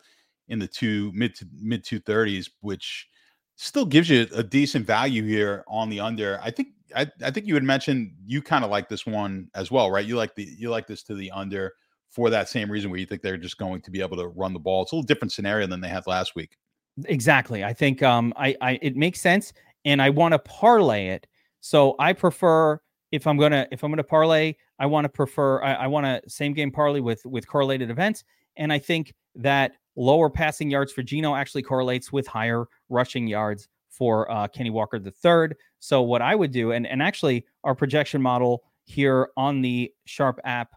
in 0.48 0.58
the 0.58 0.66
two 0.66 1.12
mid 1.14 1.34
to 1.36 1.46
mid 1.60 1.84
two 1.84 2.00
thirties, 2.00 2.50
which 2.60 3.08
still 3.56 3.84
gives 3.84 4.08
you 4.08 4.26
a 4.34 4.42
decent 4.42 4.86
value 4.86 5.24
here 5.24 5.64
on 5.68 5.88
the 5.88 6.00
under. 6.00 6.38
I 6.42 6.50
think 6.50 6.68
I, 6.94 7.06
I 7.22 7.30
think 7.30 7.46
you 7.46 7.54
had 7.54 7.64
mentioned 7.64 8.12
you 8.24 8.40
kind 8.40 8.64
of 8.64 8.70
like 8.70 8.88
this 8.88 9.04
one 9.04 9.48
as 9.54 9.70
well, 9.70 9.90
right? 9.90 10.06
You 10.06 10.16
like 10.16 10.34
the 10.34 10.48
you 10.58 10.70
like 10.70 10.86
this 10.86 11.02
to 11.04 11.14
the 11.14 11.30
under 11.30 11.74
for 12.10 12.30
that 12.30 12.48
same 12.48 12.70
reason 12.70 12.90
where 12.90 12.98
you 12.98 13.06
think 13.06 13.20
they're 13.20 13.36
just 13.36 13.58
going 13.58 13.82
to 13.82 13.90
be 13.90 14.00
able 14.00 14.16
to 14.16 14.28
run 14.28 14.52
the 14.52 14.58
ball. 14.58 14.82
It's 14.82 14.92
a 14.92 14.96
little 14.96 15.06
different 15.06 15.32
scenario 15.32 15.66
than 15.66 15.80
they 15.80 15.88
had 15.88 16.06
last 16.06 16.34
week. 16.34 16.56
Exactly. 17.04 17.64
I 17.64 17.72
think 17.72 18.02
um 18.02 18.32
I, 18.36 18.56
I 18.60 18.78
it 18.80 18.96
makes 18.96 19.20
sense 19.20 19.52
and 19.84 20.00
I 20.00 20.10
want 20.10 20.32
to 20.32 20.38
parlay 20.38 21.08
it. 21.08 21.26
So 21.60 21.94
I 21.98 22.12
prefer 22.12 22.80
if 23.12 23.26
I'm 23.26 23.36
gonna 23.36 23.66
if 23.70 23.82
I'm 23.82 23.90
gonna 23.90 24.04
parlay, 24.04 24.54
I 24.78 24.86
want 24.86 25.04
to 25.04 25.08
prefer 25.08 25.62
I, 25.62 25.74
I 25.74 25.86
want 25.86 26.06
to 26.06 26.28
same 26.28 26.54
game 26.54 26.70
parlay 26.70 27.00
with 27.00 27.24
with 27.26 27.46
correlated 27.46 27.90
events. 27.90 28.24
And 28.56 28.72
I 28.72 28.78
think 28.78 29.14
that 29.36 29.72
lower 29.98 30.30
passing 30.30 30.70
yards 30.70 30.92
for 30.92 31.02
Geno 31.02 31.34
actually 31.34 31.62
correlates 31.62 32.12
with 32.12 32.26
higher 32.26 32.66
rushing 32.88 33.26
yards 33.26 33.68
for 33.90 34.30
uh, 34.30 34.46
Kenny 34.46 34.70
Walker 34.70 34.98
the 34.98 35.10
third. 35.10 35.56
So 35.80 36.02
what 36.02 36.22
I 36.22 36.34
would 36.34 36.52
do, 36.52 36.72
and 36.72 36.86
and 36.86 37.02
actually 37.02 37.44
our 37.64 37.74
projection 37.74 38.22
model 38.22 38.62
here 38.84 39.28
on 39.36 39.60
the 39.60 39.92
Sharp 40.06 40.40
app 40.44 40.70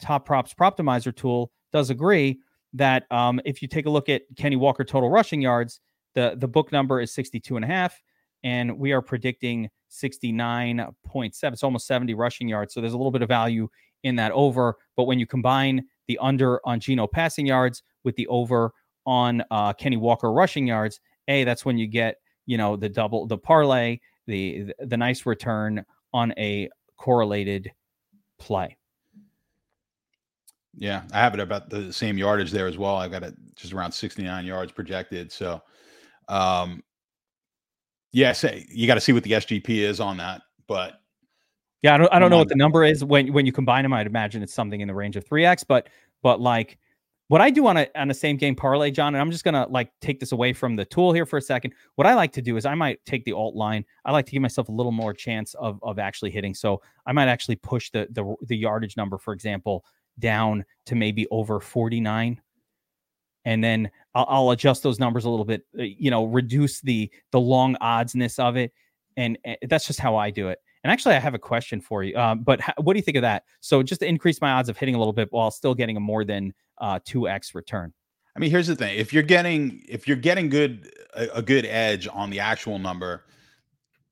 top 0.00 0.24
props 0.24 0.54
proptimizer 0.54 1.14
tool 1.14 1.50
does 1.72 1.90
agree 1.90 2.38
that 2.74 3.10
um, 3.10 3.40
if 3.44 3.62
you 3.62 3.68
take 3.68 3.86
a 3.86 3.90
look 3.90 4.08
at 4.08 4.22
Kenny 4.36 4.56
Walker 4.56 4.84
total 4.84 5.10
rushing 5.10 5.40
yards, 5.40 5.80
the 6.14 6.34
the 6.36 6.48
book 6.48 6.70
number 6.70 7.00
is 7.00 7.12
62 7.12 7.56
and 7.56 7.64
a 7.64 7.68
half, 7.68 8.00
and 8.44 8.78
we 8.78 8.92
are 8.92 9.02
predicting 9.02 9.70
69.7. 9.90 11.52
It's 11.52 11.62
almost 11.64 11.86
70 11.86 12.14
rushing 12.14 12.48
yards. 12.48 12.74
So 12.74 12.80
there's 12.80 12.92
a 12.92 12.96
little 12.96 13.10
bit 13.10 13.22
of 13.22 13.28
value 13.28 13.68
in 14.02 14.16
that 14.16 14.32
over. 14.32 14.76
But 14.96 15.04
when 15.04 15.18
you 15.18 15.26
combine 15.26 15.84
the 16.10 16.18
under 16.20 16.60
on 16.66 16.80
Geno 16.80 17.06
passing 17.06 17.46
yards 17.46 17.84
with 18.02 18.16
the 18.16 18.26
over 18.26 18.72
on 19.06 19.44
uh, 19.52 19.72
Kenny 19.72 19.96
Walker 19.96 20.32
rushing 20.32 20.66
yards, 20.66 20.98
a 21.28 21.44
that's 21.44 21.64
when 21.64 21.78
you 21.78 21.86
get 21.86 22.16
you 22.46 22.58
know 22.58 22.74
the 22.74 22.88
double 22.88 23.28
the 23.28 23.38
parlay 23.38 24.00
the 24.26 24.74
the 24.80 24.96
nice 24.96 25.24
return 25.24 25.84
on 26.12 26.34
a 26.36 26.68
correlated 26.96 27.70
play. 28.40 28.76
Yeah 30.76 31.02
i 31.12 31.18
have 31.18 31.34
it 31.34 31.40
about 31.40 31.70
the 31.70 31.92
same 31.92 32.18
yardage 32.18 32.50
there 32.50 32.66
as 32.66 32.76
well. 32.76 32.96
I've 32.96 33.12
got 33.12 33.22
it 33.22 33.34
just 33.54 33.72
around 33.72 33.92
69 33.92 34.44
yards 34.44 34.72
projected 34.72 35.30
so 35.30 35.62
um 36.28 36.82
yeah 38.12 38.32
say 38.32 38.66
you 38.68 38.88
got 38.88 38.94
to 38.94 39.00
see 39.00 39.12
what 39.12 39.22
the 39.22 39.32
sgp 39.32 39.68
is 39.68 40.00
on 40.00 40.16
that 40.16 40.42
but 40.66 40.99
yeah 41.82 41.94
i 41.94 41.98
don't, 41.98 42.12
I 42.12 42.18
don't 42.18 42.30
know 42.30 42.38
what 42.38 42.48
the 42.48 42.56
number 42.56 42.84
is 42.84 43.04
when 43.04 43.32
when 43.32 43.46
you 43.46 43.52
combine 43.52 43.82
them 43.82 43.92
i'd 43.92 44.06
imagine 44.06 44.42
it's 44.42 44.54
something 44.54 44.80
in 44.80 44.88
the 44.88 44.94
range 44.94 45.16
of 45.16 45.24
3x 45.24 45.64
but 45.66 45.88
but 46.22 46.40
like 46.40 46.78
what 47.30 47.40
I 47.40 47.50
do 47.50 47.68
on 47.68 47.76
a 47.76 47.86
on 47.94 48.10
a 48.10 48.14
same 48.14 48.36
game 48.36 48.56
parlay, 48.56 48.90
John, 48.90 49.14
and 49.14 49.22
I'm 49.22 49.30
just 49.30 49.44
gonna 49.44 49.64
like 49.70 49.92
take 50.00 50.18
this 50.18 50.32
away 50.32 50.52
from 50.52 50.74
the 50.74 50.84
tool 50.84 51.12
here 51.12 51.24
for 51.24 51.36
a 51.36 51.40
second. 51.40 51.74
What 51.94 52.08
I 52.08 52.14
like 52.14 52.32
to 52.32 52.42
do 52.42 52.56
is 52.56 52.66
I 52.66 52.74
might 52.74 52.98
take 53.06 53.24
the 53.24 53.34
alt 53.34 53.54
line. 53.54 53.84
I 54.04 54.10
like 54.10 54.26
to 54.26 54.32
give 54.32 54.42
myself 54.42 54.68
a 54.68 54.72
little 54.72 54.90
more 54.90 55.14
chance 55.14 55.54
of 55.54 55.78
of 55.84 56.00
actually 56.00 56.32
hitting. 56.32 56.54
So 56.54 56.82
I 57.06 57.12
might 57.12 57.28
actually 57.28 57.54
push 57.54 57.88
the 57.92 58.08
the 58.10 58.34
the 58.48 58.56
yardage 58.56 58.96
number, 58.96 59.16
for 59.16 59.32
example, 59.32 59.84
down 60.18 60.64
to 60.86 60.96
maybe 60.96 61.28
over 61.30 61.60
49 61.60 62.40
and 63.44 63.64
then 63.64 63.90
I'll, 64.14 64.26
I'll, 64.28 64.50
adjust 64.50 64.82
those 64.82 64.98
numbers 64.98 65.24
a 65.24 65.30
little 65.30 65.46
bit 65.46 65.62
uh, 65.78 65.82
you 65.82 66.10
know 66.10 66.24
reduce 66.24 66.80
the 66.80 67.10
the 67.30 67.40
long 67.40 67.76
oddsness 67.80 68.38
of 68.38 68.56
it 68.56 68.72
and, 69.16 69.38
and, 69.44 69.56
that's 69.68 69.86
just 69.86 69.98
how 69.98 70.16
i 70.16 70.30
do 70.30 70.48
it 70.48 70.58
and 70.84 70.92
actually 70.92 71.14
i 71.14 71.18
have 71.18 71.34
a 71.34 71.38
question 71.38 71.80
for 71.80 72.02
you 72.02 72.16
um, 72.16 72.40
but 72.42 72.60
what 72.78 72.94
do 72.94 72.98
you 72.98 73.02
think 73.02 73.16
of 73.16 73.22
that 73.22 73.44
so 73.60 73.82
just 73.82 74.00
to 74.00 74.06
increase 74.06 74.40
my 74.40 74.52
odds 74.52 74.68
of 74.68 74.76
hitting 74.76 74.94
a 74.94 74.98
little 74.98 75.12
bit 75.12 75.28
while 75.30 75.50
still 75.50 75.74
getting 75.74 75.96
a 75.96 76.00
more 76.00 76.24
than 76.24 76.52
uh, 76.78 76.98
2x 77.00 77.54
return 77.54 77.92
i 78.36 78.40
mean 78.40 78.50
here's 78.50 78.66
the 78.66 78.76
thing 78.76 78.96
if 78.98 79.12
you're 79.12 79.22
getting 79.22 79.82
if 79.88 80.06
you're 80.06 80.16
getting 80.16 80.48
good 80.48 80.92
a, 81.14 81.28
a 81.36 81.42
good 81.42 81.66
edge 81.66 82.08
on 82.12 82.30
the 82.30 82.40
actual 82.40 82.78
number 82.78 83.24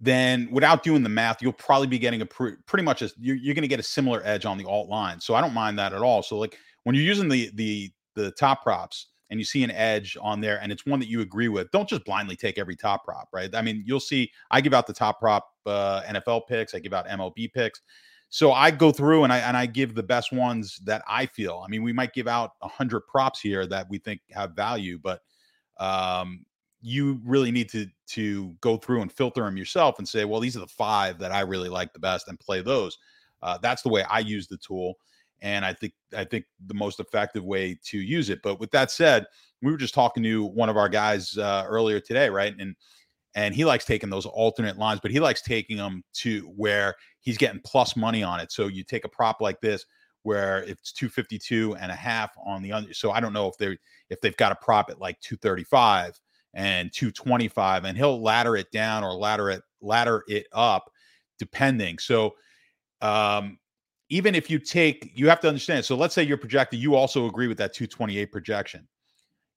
then 0.00 0.48
without 0.50 0.82
doing 0.82 1.02
the 1.02 1.08
math, 1.08 1.42
you'll 1.42 1.52
probably 1.52 1.88
be 1.88 1.98
getting 1.98 2.22
a 2.22 2.26
pr- 2.26 2.50
pretty 2.66 2.84
much 2.84 3.02
a, 3.02 3.10
you're, 3.18 3.36
you're 3.36 3.54
going 3.54 3.62
to 3.62 3.68
get 3.68 3.80
a 3.80 3.84
similar 3.84 4.22
edge 4.24 4.44
on 4.44 4.56
the 4.56 4.64
alt 4.64 4.88
line. 4.88 5.20
So 5.20 5.34
I 5.34 5.40
don't 5.40 5.54
mind 5.54 5.78
that 5.78 5.92
at 5.92 6.02
all. 6.02 6.22
So 6.22 6.38
like 6.38 6.56
when 6.84 6.94
you're 6.94 7.04
using 7.04 7.28
the 7.28 7.50
the 7.54 7.90
the 8.14 8.30
top 8.32 8.62
props 8.62 9.08
and 9.30 9.38
you 9.38 9.44
see 9.44 9.62
an 9.62 9.70
edge 9.70 10.16
on 10.20 10.40
there 10.40 10.58
and 10.62 10.72
it's 10.72 10.86
one 10.86 11.00
that 11.00 11.08
you 11.08 11.20
agree 11.20 11.48
with, 11.48 11.70
don't 11.70 11.88
just 11.88 12.04
blindly 12.04 12.36
take 12.36 12.58
every 12.58 12.76
top 12.76 13.04
prop, 13.04 13.28
right? 13.32 13.54
I 13.54 13.62
mean, 13.62 13.82
you'll 13.86 14.00
see 14.00 14.30
I 14.50 14.60
give 14.60 14.74
out 14.74 14.86
the 14.86 14.92
top 14.92 15.20
prop 15.20 15.48
uh, 15.66 16.02
NFL 16.02 16.46
picks, 16.46 16.74
I 16.74 16.78
give 16.78 16.94
out 16.94 17.06
MLB 17.08 17.52
picks. 17.52 17.82
So 18.30 18.52
I 18.52 18.70
go 18.70 18.92
through 18.92 19.24
and 19.24 19.32
I 19.32 19.38
and 19.38 19.56
I 19.56 19.66
give 19.66 19.94
the 19.94 20.02
best 20.02 20.32
ones 20.32 20.78
that 20.84 21.02
I 21.08 21.26
feel. 21.26 21.62
I 21.64 21.68
mean, 21.68 21.82
we 21.82 21.92
might 21.92 22.12
give 22.12 22.28
out 22.28 22.52
a 22.60 22.68
hundred 22.68 23.00
props 23.02 23.40
here 23.40 23.66
that 23.66 23.88
we 23.88 23.98
think 23.98 24.20
have 24.32 24.52
value, 24.52 24.98
but 24.98 25.22
um, 25.78 26.44
you 26.82 27.20
really 27.24 27.50
need 27.50 27.70
to 27.70 27.86
to 28.08 28.54
go 28.60 28.76
through 28.76 29.00
and 29.02 29.10
filter 29.10 29.44
them 29.44 29.56
yourself 29.56 29.98
and 29.98 30.06
say, 30.06 30.24
well, 30.24 30.40
these 30.40 30.56
are 30.56 30.60
the 30.60 30.66
five 30.66 31.18
that 31.18 31.32
I 31.32 31.40
really 31.40 31.70
like 31.70 31.92
the 31.92 31.98
best, 31.98 32.28
and 32.28 32.38
play 32.38 32.60
those. 32.60 32.98
Uh, 33.42 33.58
that's 33.62 33.82
the 33.82 33.88
way 33.88 34.02
I 34.02 34.18
use 34.18 34.46
the 34.46 34.58
tool, 34.58 34.98
and 35.40 35.64
I 35.64 35.72
think 35.72 35.92
I 36.16 36.24
think 36.24 36.44
the 36.66 36.74
most 36.74 37.00
effective 37.00 37.44
way 37.44 37.78
to 37.84 37.98
use 37.98 38.30
it. 38.30 38.40
But 38.42 38.60
with 38.60 38.70
that 38.72 38.90
said, 38.90 39.26
we 39.62 39.70
were 39.70 39.78
just 39.78 39.94
talking 39.94 40.22
to 40.22 40.44
one 40.44 40.68
of 40.68 40.76
our 40.76 40.88
guys 40.88 41.36
uh, 41.36 41.64
earlier 41.66 42.00
today, 42.00 42.28
right? 42.28 42.54
And 42.58 42.74
and 43.34 43.54
he 43.54 43.64
likes 43.64 43.84
taking 43.84 44.10
those 44.10 44.26
alternate 44.26 44.78
lines, 44.78 45.00
but 45.00 45.10
he 45.10 45.20
likes 45.20 45.42
taking 45.42 45.76
them 45.76 46.02
to 46.14 46.42
where 46.56 46.94
he's 47.20 47.38
getting 47.38 47.60
plus 47.64 47.96
money 47.96 48.22
on 48.22 48.40
it. 48.40 48.50
So 48.50 48.66
you 48.66 48.82
take 48.82 49.04
a 49.04 49.08
prop 49.08 49.40
like 49.40 49.60
this 49.60 49.84
where 50.22 50.62
it's 50.64 50.92
252 50.92 51.76
and 51.76 51.92
a 51.92 51.94
half 51.94 52.32
on 52.44 52.62
the 52.62 52.72
under. 52.72 52.92
So 52.94 53.12
I 53.12 53.20
don't 53.20 53.32
know 53.32 53.48
if 53.48 53.56
they're 53.58 53.76
if 54.10 54.20
they've 54.20 54.36
got 54.36 54.52
a 54.52 54.56
prop 54.56 54.90
at 54.90 55.00
like 55.00 55.20
235 55.20 56.18
and 56.54 56.92
225 56.92 57.84
and 57.84 57.96
he'll 57.96 58.22
ladder 58.22 58.56
it 58.56 58.70
down 58.72 59.04
or 59.04 59.12
ladder 59.12 59.50
it 59.50 59.62
ladder 59.80 60.24
it 60.28 60.46
up 60.52 60.90
depending 61.38 61.98
so 61.98 62.34
um 63.02 63.58
even 64.10 64.34
if 64.34 64.50
you 64.50 64.58
take 64.58 65.12
you 65.14 65.28
have 65.28 65.40
to 65.40 65.48
understand 65.48 65.84
so 65.84 65.96
let's 65.96 66.14
say 66.14 66.22
you're 66.22 66.36
projected 66.36 66.80
you 66.80 66.94
also 66.94 67.26
agree 67.26 67.48
with 67.48 67.58
that 67.58 67.72
228 67.72 68.32
projection. 68.32 68.86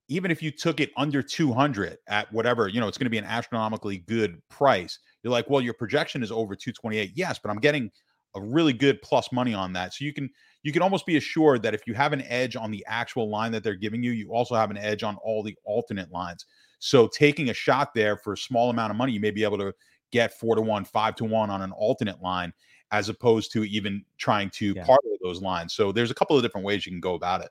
Even 0.08 0.30
if 0.30 0.44
you 0.44 0.52
took 0.52 0.82
it 0.82 0.92
under 0.98 1.22
200 1.22 1.98
at 2.08 2.32
whatever 2.34 2.68
you 2.68 2.80
know 2.80 2.88
it's 2.88 2.98
going 2.98 3.06
to 3.06 3.12
be 3.12 3.18
an 3.18 3.26
astronomically 3.26 4.00
good 4.00 4.42
price 4.50 5.00
you're 5.24 5.32
like 5.32 5.50
well 5.50 5.62
your 5.62 5.74
projection 5.74 6.22
is 6.22 6.32
over 6.32 6.56
228 6.56 7.12
yes 7.16 7.40
but 7.42 7.50
i'm 7.50 7.60
getting 7.60 7.90
a 8.36 8.42
really 8.42 8.74
good 8.74 9.02
plus 9.02 9.32
money 9.32 9.54
on 9.54 9.74
that. 9.74 9.94
So 9.94 10.06
you 10.06 10.14
can 10.14 10.30
you 10.64 10.72
can 10.72 10.82
almost 10.82 11.06
be 11.06 11.18
assured 11.18 11.64
that 11.64 11.74
if 11.74 11.88
you 11.88 11.94
have 11.94 12.14
an 12.14 12.22
edge 12.24 12.56
on 12.56 12.72
the 12.72 12.86
actual 12.88 13.30
line 13.30 13.52
that 13.52 13.64
they're 13.64 13.76
giving 13.76 14.04
you 14.04 14.12
you 14.12 14.32
also 14.32 14.56
have 14.56 14.72
an 14.72 14.78
edge 14.78 15.04
on 15.04 15.18
all 15.18 15.44
the 15.44 15.56
alternate 15.64 16.12
lines. 16.12 16.46
So 16.80 17.08
taking 17.08 17.50
a 17.50 17.54
shot 17.54 17.94
there 17.94 18.18
for 18.18 18.34
a 18.34 18.38
small 18.38 18.70
amount 18.70 18.92
of 18.92 18.98
money, 18.98 19.12
you 19.12 19.20
may 19.20 19.32
be 19.32 19.44
able 19.44 19.58
to 19.60 19.74
get 20.12 20.34
four 20.34 20.56
to 20.56 20.62
one, 20.62 20.84
five 20.84 21.16
to 21.16 21.26
one 21.26 21.50
on 21.50 21.62
an 21.62 21.72
alternate 21.72 22.22
line, 22.22 22.54
as 22.92 23.10
opposed 23.10 23.52
to 23.54 23.64
even 23.64 24.04
trying 24.18 24.50
to 24.52 24.74
yeah. 24.74 24.86
parlay 24.86 25.18
those 25.24 25.42
lines. 25.42 25.74
So 25.74 25.92
there's 25.92 26.12
a 26.12 26.14
couple 26.14 26.36
of 26.36 26.44
different 26.44 26.66
ways 26.66 26.86
you 26.86 26.92
can 26.92 27.00
go 27.00 27.14
about 27.14 27.42
it. 27.42 27.50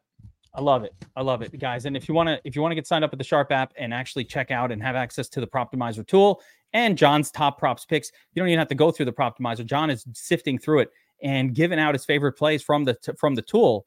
I 0.55 0.61
love 0.61 0.83
it. 0.83 0.92
I 1.14 1.22
love 1.22 1.42
it, 1.42 1.57
guys. 1.59 1.87
And 1.87 1.96
if 1.96 2.09
you 2.09 2.14
want 2.14 2.29
to, 2.29 2.40
if 2.44 2.57
you 2.57 2.62
want 2.62 2.72
to 2.72 2.74
get 2.74 2.87
signed 2.87 3.05
up 3.05 3.12
with 3.12 3.18
the 3.18 3.24
Sharp 3.24 3.53
app 3.53 3.72
and 3.76 3.94
actually 3.94 4.24
check 4.24 4.50
out 4.50 4.72
and 4.72 4.83
have 4.83 4.96
access 4.96 5.29
to 5.31 5.40
the 5.40 5.46
Proptimizer 5.46 6.05
tool 6.07 6.42
and 6.72 6.98
John's 6.98 7.31
top 7.31 7.59
props 7.59 7.85
picks, 7.85 8.11
you 8.35 8.40
don't 8.40 8.48
even 8.48 8.59
have 8.59 8.68
to 8.68 8.74
go 8.74 8.90
through 8.90 9.07
the 9.07 9.12
Proptimizer. 9.12 9.64
John 9.64 9.90
is 9.90 10.05
sifting 10.12 10.59
through 10.59 10.81
it 10.81 10.90
and 11.22 11.55
giving 11.55 11.79
out 11.79 11.94
his 11.94 12.05
favorite 12.05 12.33
plays 12.33 12.62
from 12.62 12.85
the 12.85 12.96
from 13.16 13.35
the 13.35 13.42
tool 13.42 13.87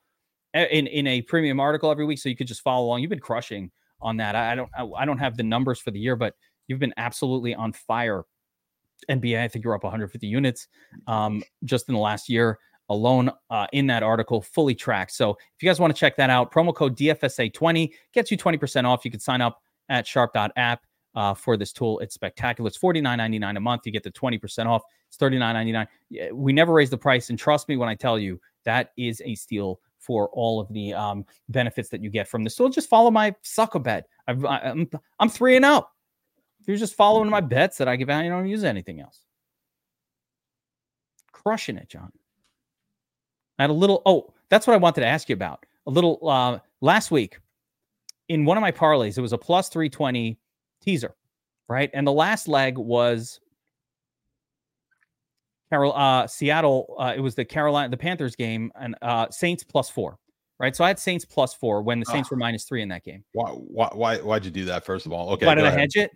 in 0.53 0.87
in 0.87 1.07
a 1.07 1.21
premium 1.21 1.59
article 1.59 1.91
every 1.91 2.05
week, 2.05 2.19
so 2.19 2.29
you 2.29 2.35
could 2.35 2.47
just 2.47 2.61
follow 2.61 2.85
along. 2.85 3.01
You've 3.01 3.09
been 3.09 3.19
crushing 3.19 3.71
on 4.01 4.17
that. 4.17 4.35
I, 4.35 4.55
don't 4.55 4.69
I, 4.97 5.05
don't 5.05 5.17
have 5.17 5.37
the 5.37 5.43
numbers 5.43 5.79
for 5.79 5.91
the 5.91 5.99
year, 5.99 6.15
but 6.15 6.35
you've 6.67 6.79
been 6.79 6.93
absolutely 6.97 7.55
on 7.55 7.73
fire. 7.73 8.25
NBA, 9.09 9.41
I 9.41 9.47
think 9.47 9.63
you're 9.63 9.75
up 9.75 9.83
150 9.83 10.27
units 10.27 10.67
um, 11.07 11.43
just 11.63 11.87
in 11.89 11.95
the 11.95 11.99
last 11.99 12.29
year 12.29 12.59
alone 12.89 13.31
uh, 13.49 13.67
in 13.73 13.87
that 13.87 14.03
article, 14.03 14.41
fully 14.41 14.75
tracked. 14.75 15.11
So 15.11 15.31
if 15.31 15.61
you 15.61 15.69
guys 15.69 15.79
want 15.79 15.95
to 15.95 15.99
check 15.99 16.15
that 16.17 16.29
out, 16.29 16.51
promo 16.51 16.73
code 16.75 16.97
DFSA20 16.97 17.91
gets 18.13 18.31
you 18.31 18.37
20% 18.37 18.85
off. 18.85 19.05
You 19.05 19.11
can 19.11 19.19
sign 19.19 19.41
up 19.41 19.61
at 19.89 20.05
sharp.app 20.05 20.81
uh, 21.15 21.33
for 21.33 21.57
this 21.57 21.71
tool. 21.71 21.99
It's 21.99 22.15
spectacular. 22.15 22.67
It's 22.67 22.77
$49.99 22.77 23.57
a 23.57 23.59
month. 23.59 23.85
You 23.85 23.91
get 23.91 24.03
the 24.03 24.11
20% 24.11 24.65
off. 24.65 24.83
It's 25.07 25.17
$39.99. 25.17 26.33
We 26.33 26.53
never 26.53 26.73
raise 26.73 26.89
the 26.89 26.97
price. 26.97 27.29
And 27.29 27.37
trust 27.37 27.69
me 27.69 27.77
when 27.77 27.89
I 27.89 27.95
tell 27.95 28.17
you 28.17 28.39
that 28.65 28.91
is 28.97 29.21
a 29.25 29.35
steal 29.35 29.79
for 29.99 30.29
all 30.29 30.59
of 30.59 30.71
the 30.73 30.93
um, 30.93 31.25
benefits 31.49 31.89
that 31.89 32.03
you 32.03 32.09
get 32.09 32.27
from 32.27 32.43
this. 32.43 32.55
So 32.55 32.67
just 32.67 32.89
follow 32.89 33.09
my 33.09 33.33
sucker 33.41 33.79
bet. 33.79 34.07
i 34.27 34.31
am 34.31 34.45
I'm, 34.45 34.89
I'm 35.19 35.29
three 35.29 35.55
and 35.55 35.63
out. 35.63 35.89
If 36.63 36.69
you're 36.69 36.77
just 36.77 36.95
following 36.95 37.29
my 37.29 37.41
bets 37.41 37.77
that 37.79 37.89
I 37.89 37.97
give 37.97 38.09
out, 38.09 38.23
you 38.23 38.29
don't 38.29 38.47
use 38.47 38.63
anything 38.63 39.01
else. 39.01 39.19
Crushing 41.33 41.75
it, 41.75 41.89
John. 41.89 42.09
I 43.59 43.63
had 43.63 43.69
a 43.69 43.73
little. 43.73 44.01
Oh, 44.05 44.33
that's 44.47 44.65
what 44.65 44.73
I 44.73 44.77
wanted 44.77 45.01
to 45.01 45.07
ask 45.07 45.27
you 45.27 45.33
about. 45.33 45.65
A 45.87 45.91
little 45.91 46.25
uh, 46.25 46.59
last 46.79 47.11
week 47.11 47.37
in 48.29 48.45
one 48.45 48.55
of 48.55 48.61
my 48.61 48.71
parlays, 48.71 49.17
it 49.17 49.21
was 49.21 49.33
a 49.33 49.37
plus 49.37 49.67
320 49.67 50.39
teaser, 50.81 51.13
right? 51.67 51.89
And 51.93 52.07
the 52.07 52.13
last 52.13 52.47
leg 52.47 52.77
was 52.77 53.41
Carol, 55.69 55.91
uh, 55.91 56.27
Seattle. 56.27 56.95
Uh, 56.97 57.11
it 57.13 57.19
was 57.19 57.35
the 57.35 57.43
Carolina, 57.43 57.89
the 57.89 57.97
Panthers 57.97 58.37
game, 58.37 58.71
and 58.79 58.95
uh, 59.01 59.27
Saints 59.31 59.65
plus 59.65 59.89
four. 59.89 60.17
Right, 60.59 60.73
so 60.73 60.85
I 60.85 60.87
had 60.87 60.99
Saints 60.99 61.25
plus 61.25 61.53
four 61.53 61.81
when 61.81 61.99
the 61.99 62.05
Saints 62.05 62.31
were 62.31 62.37
minus 62.37 62.63
three 62.63 62.81
in 62.81 62.87
that 62.87 63.03
game. 63.03 63.25
Why? 63.33 63.49
Why? 63.49 63.89
Why? 63.91 64.17
Why'd 64.19 64.45
you 64.45 64.51
do 64.51 64.63
that? 64.65 64.85
First 64.85 65.05
of 65.05 65.11
all, 65.11 65.31
okay. 65.31 65.45
Why 65.45 65.55
did 65.55 65.65
I 65.65 65.71
hedge 65.71 65.97
it? 65.97 66.11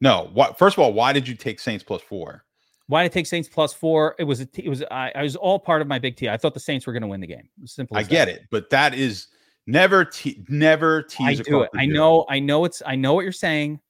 No. 0.00 0.30
What? 0.32 0.58
First 0.58 0.76
of 0.76 0.82
all, 0.82 0.92
why 0.92 1.12
did 1.12 1.26
you 1.26 1.34
take 1.34 1.60
Saints 1.60 1.84
plus 1.84 2.02
four? 2.02 2.44
Why 2.88 3.02
did 3.02 3.12
I 3.12 3.14
take 3.14 3.26
Saints 3.26 3.48
plus 3.48 3.72
four? 3.72 4.14
It 4.18 4.24
was 4.24 4.40
a, 4.40 4.48
it 4.54 4.68
was 4.68 4.82
I, 4.90 5.12
I 5.14 5.22
was 5.22 5.36
all 5.36 5.58
part 5.58 5.82
of 5.82 5.88
my 5.88 5.98
big 5.98 6.16
T. 6.16 6.28
I 6.28 6.36
thought 6.36 6.54
the 6.54 6.60
Saints 6.60 6.86
were 6.86 6.92
going 6.92 7.02
to 7.02 7.08
win 7.08 7.20
the 7.20 7.26
game. 7.26 7.48
Simple. 7.64 7.96
I 7.96 8.02
that. 8.02 8.10
get 8.10 8.28
it, 8.28 8.42
but 8.50 8.70
that 8.70 8.94
is 8.94 9.28
never 9.66 10.04
te- 10.04 10.44
never 10.48 11.02
tease. 11.02 11.40
I 11.40 11.42
do 11.42 11.62
it. 11.62 11.70
I 11.74 11.86
know. 11.86 12.20
It. 12.22 12.26
I 12.30 12.38
know 12.38 12.64
it's. 12.64 12.82
I 12.86 12.94
know 12.94 13.14
what 13.14 13.24
you're 13.24 13.32
saying. 13.32 13.80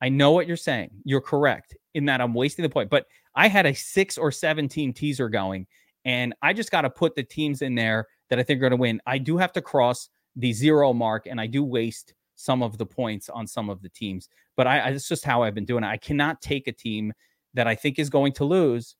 I 0.00 0.08
know 0.08 0.32
what 0.32 0.46
you're 0.46 0.56
saying. 0.56 0.90
You're 1.04 1.20
correct 1.20 1.76
in 1.94 2.04
that 2.04 2.20
I'm 2.20 2.34
wasting 2.34 2.62
the 2.62 2.68
point. 2.68 2.90
But 2.90 3.06
I 3.34 3.48
had 3.48 3.66
a 3.66 3.74
six 3.74 4.18
or 4.18 4.30
seven 4.30 4.68
team 4.68 4.92
teaser 4.92 5.28
going, 5.28 5.66
and 6.04 6.34
I 6.42 6.52
just 6.52 6.70
got 6.70 6.82
to 6.82 6.90
put 6.90 7.16
the 7.16 7.22
teams 7.22 7.62
in 7.62 7.74
there 7.74 8.06
that 8.30 8.38
I 8.38 8.42
think 8.42 8.58
are 8.58 8.60
going 8.60 8.70
to 8.70 8.76
win. 8.76 9.00
I 9.06 9.18
do 9.18 9.36
have 9.38 9.52
to 9.54 9.62
cross 9.62 10.08
the 10.36 10.52
zero 10.52 10.92
mark, 10.92 11.26
and 11.26 11.40
I 11.40 11.46
do 11.46 11.64
waste 11.64 12.14
some 12.36 12.62
of 12.62 12.78
the 12.78 12.86
points 12.86 13.28
on 13.28 13.46
some 13.46 13.68
of 13.68 13.82
the 13.82 13.88
teams. 13.88 14.28
But 14.56 14.66
I, 14.66 14.78
I 14.78 14.88
it's 14.90 15.08
just 15.08 15.24
how 15.24 15.42
I've 15.42 15.54
been 15.54 15.64
doing 15.64 15.82
it. 15.82 15.88
I 15.88 15.96
cannot 15.96 16.40
take 16.40 16.68
a 16.68 16.72
team 16.72 17.12
that 17.54 17.66
I 17.66 17.74
think 17.74 17.98
is 17.98 18.08
going 18.10 18.32
to 18.34 18.44
lose, 18.44 18.94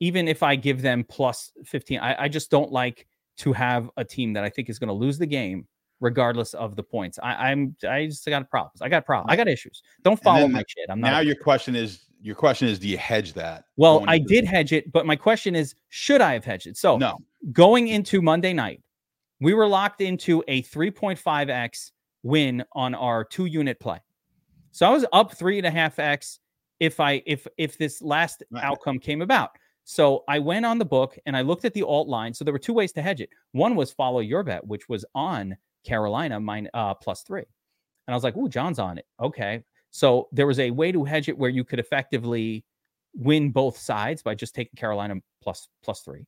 even 0.00 0.28
if 0.28 0.42
I 0.42 0.54
give 0.54 0.82
them 0.82 1.04
plus 1.08 1.50
15. 1.64 1.98
I, 1.98 2.24
I 2.24 2.28
just 2.28 2.50
don't 2.50 2.70
like 2.70 3.06
to 3.38 3.52
have 3.52 3.90
a 3.96 4.04
team 4.04 4.34
that 4.34 4.44
I 4.44 4.50
think 4.50 4.68
is 4.68 4.78
going 4.78 4.88
to 4.88 4.94
lose 4.94 5.18
the 5.18 5.26
game 5.26 5.66
regardless 6.00 6.54
of 6.54 6.76
the 6.76 6.82
points. 6.82 7.18
I, 7.22 7.50
am 7.50 7.74
I 7.88 8.06
just 8.06 8.24
got 8.26 8.48
problems. 8.50 8.80
I 8.82 8.88
got 8.88 9.04
problems. 9.04 9.32
I 9.32 9.36
got 9.36 9.48
issues. 9.48 9.82
Don't 10.04 10.22
follow 10.22 10.46
my 10.46 10.62
shit. 10.68 10.86
I'm 10.88 11.00
not. 11.00 11.10
Now 11.10 11.20
your 11.20 11.34
question 11.36 11.74
is 11.74 12.04
your 12.20 12.34
question 12.34 12.68
is 12.68 12.78
do 12.78 12.88
you 12.88 12.98
hedge 12.98 13.32
that? 13.34 13.64
Well, 13.76 14.04
I 14.06 14.18
did 14.18 14.44
hedge 14.44 14.72
it, 14.72 14.92
but 14.92 15.06
my 15.06 15.16
question 15.16 15.54
is 15.54 15.74
should 15.88 16.20
I 16.20 16.34
have 16.34 16.44
hedged 16.44 16.66
it? 16.66 16.76
So 16.76 16.98
no. 16.98 17.18
Going 17.52 17.88
into 17.88 18.20
Monday 18.20 18.52
night, 18.52 18.82
we 19.40 19.54
were 19.54 19.68
locked 19.68 20.00
into 20.00 20.42
a 20.48 20.62
3.5x 20.62 21.92
win 22.22 22.64
on 22.72 22.94
our 22.94 23.24
two 23.24 23.46
unit 23.46 23.78
play. 23.80 23.98
So 24.72 24.86
I 24.86 24.90
was 24.90 25.04
up 25.12 25.34
three 25.34 25.58
and 25.58 25.66
a 25.66 25.70
half 25.70 25.98
x 25.98 26.40
if 26.80 27.00
I 27.00 27.22
if 27.26 27.46
if 27.56 27.78
this 27.78 28.02
last 28.02 28.42
right. 28.50 28.64
outcome 28.64 28.98
came 28.98 29.22
about. 29.22 29.50
So 29.84 30.24
I 30.28 30.38
went 30.38 30.66
on 30.66 30.78
the 30.78 30.84
book 30.84 31.18
and 31.24 31.36
I 31.36 31.40
looked 31.40 31.64
at 31.64 31.72
the 31.72 31.82
alt 31.82 32.08
line. 32.08 32.34
So 32.34 32.44
there 32.44 32.52
were 32.52 32.58
two 32.58 32.74
ways 32.74 32.92
to 32.92 33.02
hedge 33.02 33.20
it. 33.20 33.30
One 33.52 33.74
was 33.74 33.90
follow 33.90 34.20
your 34.20 34.42
bet, 34.42 34.66
which 34.66 34.88
was 34.88 35.04
on 35.14 35.56
Carolina 35.84 36.38
mine 36.38 36.68
uh, 36.74 36.94
plus 36.94 37.22
three. 37.22 37.44
And 38.06 38.12
I 38.12 38.14
was 38.14 38.24
like, 38.24 38.36
"Ooh, 38.36 38.48
John's 38.48 38.78
on 38.78 38.98
it." 38.98 39.06
Okay, 39.20 39.62
so 39.90 40.28
there 40.32 40.46
was 40.46 40.58
a 40.58 40.70
way 40.70 40.92
to 40.92 41.04
hedge 41.04 41.28
it 41.28 41.38
where 41.38 41.50
you 41.50 41.64
could 41.64 41.78
effectively 41.78 42.64
win 43.14 43.50
both 43.50 43.78
sides 43.78 44.22
by 44.22 44.34
just 44.34 44.54
taking 44.54 44.76
Carolina 44.76 45.16
plus 45.42 45.68
plus 45.82 46.00
three. 46.00 46.26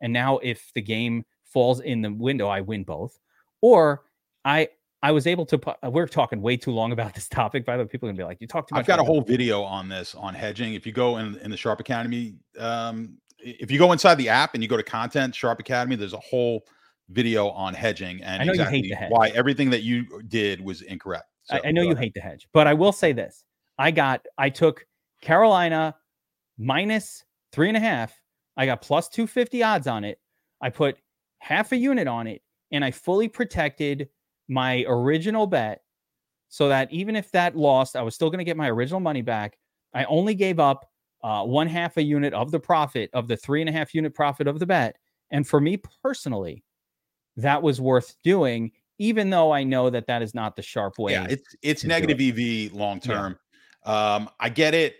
And 0.00 0.12
now 0.12 0.38
if 0.38 0.70
the 0.74 0.82
game 0.82 1.24
falls 1.44 1.80
in 1.80 2.02
the 2.02 2.12
window, 2.12 2.48
I 2.48 2.60
win 2.60 2.84
both. 2.84 3.18
Or 3.60 4.02
I 4.44 4.68
I 5.02 5.12
was 5.12 5.26
able 5.26 5.46
to 5.46 5.58
put. 5.58 5.76
We're 5.82 6.06
talking 6.08 6.42
way 6.42 6.56
too 6.56 6.72
long 6.72 6.92
about 6.92 7.14
this 7.16 7.28
topic. 7.28 7.64
By 7.64 7.76
the 7.76 7.84
way, 7.84 7.88
people 7.88 8.08
are 8.08 8.12
gonna 8.12 8.18
be 8.18 8.24
like, 8.24 8.40
"You 8.40 8.46
talk 8.46 8.68
too 8.68 8.74
much." 8.74 8.80
I've 8.80 8.86
got 8.86 8.98
a 8.98 9.04
whole 9.04 9.20
video 9.20 9.62
on 9.62 9.88
this 9.88 10.14
on 10.14 10.34
hedging. 10.34 10.74
If 10.74 10.86
you 10.86 10.92
go 10.92 11.18
in 11.18 11.36
in 11.38 11.50
the 11.50 11.56
Sharp 11.56 11.80
Academy, 11.80 12.34
um, 12.58 13.18
if 13.38 13.70
you 13.70 13.78
go 13.78 13.92
inside 13.92 14.16
the 14.16 14.28
app 14.28 14.54
and 14.54 14.62
you 14.62 14.68
go 14.68 14.76
to 14.76 14.82
content 14.82 15.34
Sharp 15.34 15.60
Academy, 15.60 15.94
there's 15.96 16.14
a 16.14 16.18
whole 16.18 16.62
video 17.10 17.48
on 17.50 17.72
hedging 17.72 18.22
and 18.22 18.42
I 18.42 18.44
know 18.44 18.52
you 18.52 18.58
hate 18.64 18.84
exactly 18.84 18.88
the 18.90 18.94
hedge. 18.96 19.10
why 19.10 19.28
everything 19.30 19.70
that 19.70 19.82
you 19.82 20.20
did 20.28 20.60
was 20.60 20.82
incorrect. 20.82 21.24
I, 21.50 21.56
So, 21.56 21.62
I 21.64 21.70
know 21.70 21.80
you 21.80 21.92
ahead. 21.92 22.04
hate 22.04 22.14
the 22.14 22.20
hedge, 22.20 22.48
but 22.52 22.66
I 22.66 22.74
will 22.74 22.92
say 22.92 23.12
this: 23.12 23.44
I 23.78 23.90
got, 23.92 24.26
I 24.36 24.50
took 24.50 24.84
Carolina 25.22 25.94
minus 26.58 27.24
three 27.52 27.68
and 27.68 27.76
a 27.76 27.80
half. 27.80 28.12
I 28.56 28.66
got 28.66 28.82
plus 28.82 29.08
two 29.08 29.26
fifty 29.26 29.62
odds 29.62 29.86
on 29.86 30.04
it. 30.04 30.18
I 30.60 30.70
put 30.70 30.98
half 31.38 31.72
a 31.72 31.76
unit 31.76 32.08
on 32.08 32.26
it, 32.26 32.42
and 32.72 32.84
I 32.84 32.90
fully 32.90 33.28
protected 33.28 34.08
my 34.48 34.84
original 34.88 35.46
bet, 35.46 35.82
so 36.48 36.68
that 36.68 36.90
even 36.92 37.14
if 37.16 37.30
that 37.32 37.56
lost, 37.56 37.96
I 37.96 38.02
was 38.02 38.14
still 38.14 38.30
going 38.30 38.38
to 38.38 38.44
get 38.44 38.56
my 38.56 38.70
original 38.70 39.00
money 39.00 39.22
back. 39.22 39.58
I 39.94 40.04
only 40.04 40.34
gave 40.34 40.58
up 40.58 40.90
uh, 41.22 41.44
one 41.44 41.66
half 41.66 41.96
a 41.96 42.02
unit 42.02 42.32
of 42.32 42.50
the 42.50 42.60
profit 42.60 43.10
of 43.12 43.28
the 43.28 43.36
three 43.36 43.60
and 43.60 43.68
a 43.68 43.72
half 43.72 43.94
unit 43.94 44.14
profit 44.14 44.46
of 44.46 44.58
the 44.58 44.66
bet, 44.66 44.96
and 45.30 45.46
for 45.46 45.60
me 45.60 45.78
personally, 46.02 46.64
that 47.36 47.62
was 47.62 47.80
worth 47.80 48.14
doing. 48.22 48.72
Even 49.00 49.30
though 49.30 49.52
I 49.52 49.62
know 49.62 49.90
that 49.90 50.08
that 50.08 50.22
is 50.22 50.34
not 50.34 50.56
the 50.56 50.62
sharp 50.62 50.98
way. 50.98 51.12
Yeah, 51.12 51.28
it's 51.30 51.54
it's 51.62 51.84
negative 51.84 52.20
EV 52.20 52.72
long 52.72 53.00
Yeah. 53.04 53.14
term. 53.14 53.38
Um, 53.84 54.28
I 54.40 54.48
get 54.48 54.74
it. 54.74 54.96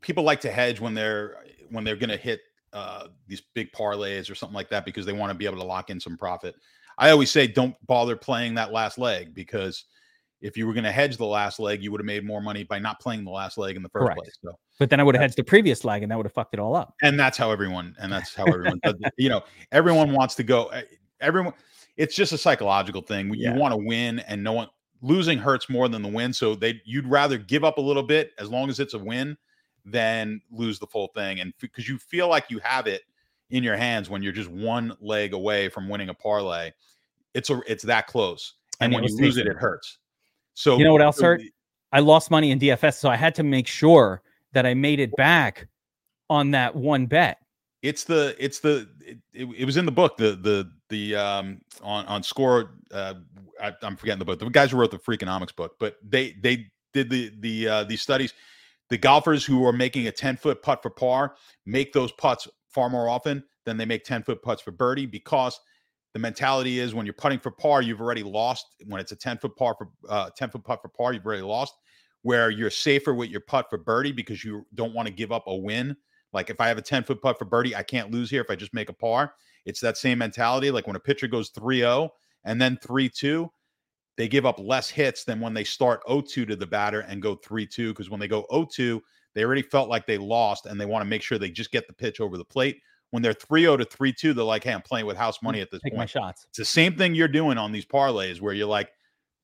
People 0.00 0.24
like 0.24 0.40
to 0.40 0.50
hedge 0.50 0.80
when 0.80 0.94
they're 0.94 1.36
when 1.70 1.84
they're 1.84 1.94
going 1.94 2.10
to 2.10 2.16
hit 2.16 2.40
uh, 2.72 3.06
these 3.26 3.42
big 3.54 3.70
parlays 3.72 4.30
or 4.30 4.34
something 4.34 4.54
like 4.54 4.68
that 4.70 4.84
because 4.84 5.06
they 5.06 5.12
want 5.12 5.30
to 5.30 5.34
be 5.34 5.46
able 5.46 5.58
to 5.58 5.64
lock 5.64 5.90
in 5.90 6.00
some 6.00 6.16
profit. 6.16 6.54
I 7.00 7.10
always 7.10 7.30
say 7.30 7.46
don't 7.46 7.74
bother 7.86 8.14
playing 8.14 8.54
that 8.54 8.72
last 8.72 8.98
leg 8.98 9.34
because 9.34 9.84
if 10.40 10.56
you 10.56 10.66
were 10.66 10.72
going 10.72 10.84
to 10.84 10.92
hedge 10.92 11.16
the 11.16 11.26
last 11.26 11.58
leg, 11.58 11.82
you 11.82 11.90
would 11.90 12.00
have 12.00 12.06
made 12.06 12.24
more 12.24 12.40
money 12.40 12.62
by 12.64 12.78
not 12.78 13.00
playing 13.00 13.24
the 13.24 13.30
last 13.30 13.58
leg 13.58 13.76
in 13.76 13.82
the 13.82 13.88
first 13.88 14.04
Correct. 14.04 14.18
place. 14.20 14.38
So, 14.42 14.58
But 14.78 14.88
then 14.90 15.00
I 15.00 15.02
would 15.02 15.14
have 15.14 15.22
hedged 15.22 15.36
the 15.36 15.44
previous 15.44 15.84
leg, 15.84 16.02
and 16.02 16.10
that 16.12 16.16
would 16.16 16.26
have 16.26 16.32
fucked 16.32 16.54
it 16.54 16.60
all 16.60 16.74
up. 16.76 16.94
and 17.02 17.18
that's 17.18 17.36
how 17.36 17.50
everyone 17.50 17.94
and 17.98 18.12
that's 18.12 18.34
how 18.34 18.46
everyone 18.46 18.78
does 18.84 18.94
you 19.18 19.28
know 19.32 19.42
everyone 19.72 20.12
wants 20.12 20.34
to 20.36 20.42
go 20.42 20.66
eh, 20.68 20.82
everyone 21.20 21.52
it's 21.96 22.14
just 22.14 22.32
a 22.32 22.38
psychological 22.38 23.02
thing 23.02 23.32
Yeah. 23.34 23.52
you 23.54 23.60
want 23.60 23.72
to 23.72 23.76
win 23.78 24.20
and 24.20 24.42
no 24.44 24.52
one 24.52 24.68
losing 25.02 25.38
hurts 25.38 25.68
more 25.68 25.88
than 25.88 26.02
the 26.02 26.08
win 26.08 26.32
so 26.32 26.54
they 26.54 26.80
you'd 26.84 27.06
rather 27.06 27.36
give 27.38 27.64
up 27.64 27.76
a 27.78 27.80
little 27.80 28.02
bit 28.02 28.30
as 28.38 28.48
long 28.50 28.68
as 28.70 28.78
it's 28.80 28.94
a 28.94 28.98
win 28.98 29.36
than 29.84 30.40
lose 30.50 30.78
the 30.78 30.86
full 30.86 31.08
thing 31.14 31.40
and 31.40 31.52
because 31.60 31.88
you 31.88 31.98
feel 31.98 32.28
like 32.28 32.50
you 32.50 32.58
have 32.62 32.86
it 32.86 33.02
in 33.50 33.62
your 33.62 33.76
hands 33.76 34.08
when 34.08 34.22
you're 34.22 34.32
just 34.32 34.50
one 34.50 34.96
leg 35.00 35.32
away 35.32 35.68
from 35.68 35.88
winning 35.88 36.08
a 36.08 36.14
parlay 36.14 36.70
it's 37.34 37.50
a 37.50 37.60
it's 37.66 37.84
that 37.84 38.06
close. 38.06 38.54
And 38.80 38.92
And 38.92 39.02
when 39.02 39.10
you 39.10 39.16
lose 39.16 39.36
it 39.36 39.46
it 39.46 39.56
hurts. 39.56 39.98
So 40.54 40.78
You 40.78 40.84
know 40.84 40.92
what 40.92 41.02
else 41.02 41.16
so 41.16 41.24
hurt? 41.24 41.42
I 41.92 42.00
lost 42.00 42.30
money 42.30 42.50
in 42.50 42.58
DFS, 42.58 42.94
so 42.94 43.08
I 43.08 43.16
had 43.16 43.34
to 43.36 43.42
make 43.42 43.66
sure 43.66 44.22
that 44.52 44.64
I 44.64 44.74
made 44.74 45.00
it 45.00 45.14
back 45.16 45.68
on 46.28 46.52
that 46.52 46.74
one 46.74 47.06
bet. 47.06 47.38
it's 47.82 48.04
the 48.04 48.36
it's 48.38 48.60
the 48.60 48.88
it, 49.00 49.18
it, 49.32 49.48
it 49.58 49.64
was 49.64 49.76
in 49.76 49.86
the 49.86 49.92
book 49.92 50.16
the 50.16 50.32
the 50.36 50.70
the 50.90 51.16
um 51.16 51.60
on 51.82 52.04
on 52.06 52.22
score 52.22 52.74
uh 52.92 53.14
I, 53.60 53.72
i'm 53.82 53.96
forgetting 53.96 54.18
the 54.18 54.24
book. 54.24 54.38
The 54.38 54.50
guys 54.50 54.70
who 54.70 54.76
wrote 54.76 54.90
the 54.90 54.98
freakonomics 54.98 55.54
book 55.54 55.76
but 55.78 55.96
they 56.02 56.36
they 56.42 56.70
did 56.92 57.10
the 57.10 57.32
the 57.40 57.68
uh 57.68 57.84
these 57.84 58.02
studies. 58.02 58.34
The 58.90 58.98
golfers 58.98 59.44
who 59.44 59.64
are 59.64 59.72
making 59.72 60.08
a 60.08 60.12
10 60.12 60.36
foot 60.36 60.62
putt 60.62 60.82
for 60.82 60.90
par 60.90 61.36
make 61.64 61.92
those 61.92 62.10
putts 62.10 62.48
far 62.70 62.88
more 62.88 63.08
often 63.08 63.42
than 63.64 63.76
they 63.76 63.84
make 63.84 64.04
10 64.04 64.22
foot 64.22 64.42
putts 64.42 64.62
for 64.62 64.70
birdie 64.70 65.06
because 65.06 65.58
the 66.12 66.18
mentality 66.18 66.80
is 66.80 66.94
when 66.94 67.06
you're 67.06 67.12
putting 67.12 67.38
for 67.38 67.50
par 67.50 67.82
you've 67.82 68.00
already 68.00 68.22
lost 68.22 68.66
when 68.86 69.00
it's 69.00 69.12
a 69.12 69.16
10 69.16 69.38
foot 69.38 69.56
par 69.56 69.74
for 69.76 69.88
uh 70.08 70.30
10 70.36 70.50
foot 70.50 70.64
putt 70.64 70.80
for 70.82 70.88
par 70.88 71.12
you've 71.12 71.26
already 71.26 71.42
lost 71.42 71.74
where 72.22 72.50
you're 72.50 72.70
safer 72.70 73.14
with 73.14 73.30
your 73.30 73.40
putt 73.40 73.66
for 73.70 73.78
birdie 73.78 74.12
because 74.12 74.44
you 74.44 74.66
don't 74.74 74.94
want 74.94 75.06
to 75.06 75.14
give 75.14 75.32
up 75.32 75.44
a 75.46 75.54
win 75.54 75.96
like 76.32 76.50
if 76.50 76.60
I 76.60 76.68
have 76.68 76.78
a 76.78 76.82
10 76.82 77.04
foot 77.04 77.20
putt 77.20 77.38
for 77.38 77.44
birdie, 77.44 77.74
I 77.74 77.82
can't 77.82 78.10
lose 78.10 78.30
here 78.30 78.40
if 78.40 78.50
I 78.50 78.56
just 78.56 78.74
make 78.74 78.88
a 78.88 78.94
par. 78.94 79.34
It's 79.64 79.80
that 79.80 79.96
same 79.96 80.18
mentality. 80.18 80.70
Like 80.70 80.86
when 80.86 80.96
a 80.96 81.00
pitcher 81.00 81.26
goes 81.26 81.50
3 81.50 81.78
0 81.78 82.10
and 82.44 82.60
then 82.60 82.78
3 82.82 83.08
2, 83.08 83.50
they 84.16 84.28
give 84.28 84.46
up 84.46 84.58
less 84.58 84.90
hits 84.90 85.24
than 85.24 85.40
when 85.40 85.54
they 85.54 85.64
start 85.64 86.02
0 86.08 86.22
2 86.22 86.46
to 86.46 86.56
the 86.56 86.66
batter 86.66 87.00
and 87.00 87.22
go 87.22 87.36
3 87.36 87.66
2. 87.66 87.92
Because 87.92 88.10
when 88.10 88.20
they 88.20 88.28
go 88.28 88.46
0 88.52 88.68
2, 88.72 89.02
they 89.34 89.44
already 89.44 89.62
felt 89.62 89.88
like 89.88 90.06
they 90.06 90.18
lost 90.18 90.66
and 90.66 90.80
they 90.80 90.86
want 90.86 91.02
to 91.02 91.08
make 91.08 91.22
sure 91.22 91.38
they 91.38 91.50
just 91.50 91.70
get 91.70 91.86
the 91.86 91.92
pitch 91.92 92.20
over 92.20 92.36
the 92.36 92.44
plate. 92.44 92.80
When 93.10 93.22
they're 93.22 93.32
3 93.32 93.62
0 93.62 93.76
to 93.78 93.84
3 93.84 94.12
2, 94.12 94.34
they're 94.34 94.44
like, 94.44 94.64
hey, 94.64 94.72
I'm 94.72 94.82
playing 94.82 95.06
with 95.06 95.16
house 95.16 95.42
money 95.42 95.60
at 95.60 95.70
this 95.70 95.80
point. 95.80 95.92
Take 95.92 95.98
my 95.98 96.06
shots. 96.06 96.46
It's 96.48 96.58
the 96.58 96.64
same 96.64 96.96
thing 96.96 97.14
you're 97.14 97.28
doing 97.28 97.58
on 97.58 97.72
these 97.72 97.84
parlays 97.84 98.40
where 98.40 98.54
you're 98.54 98.68
like, 98.68 98.92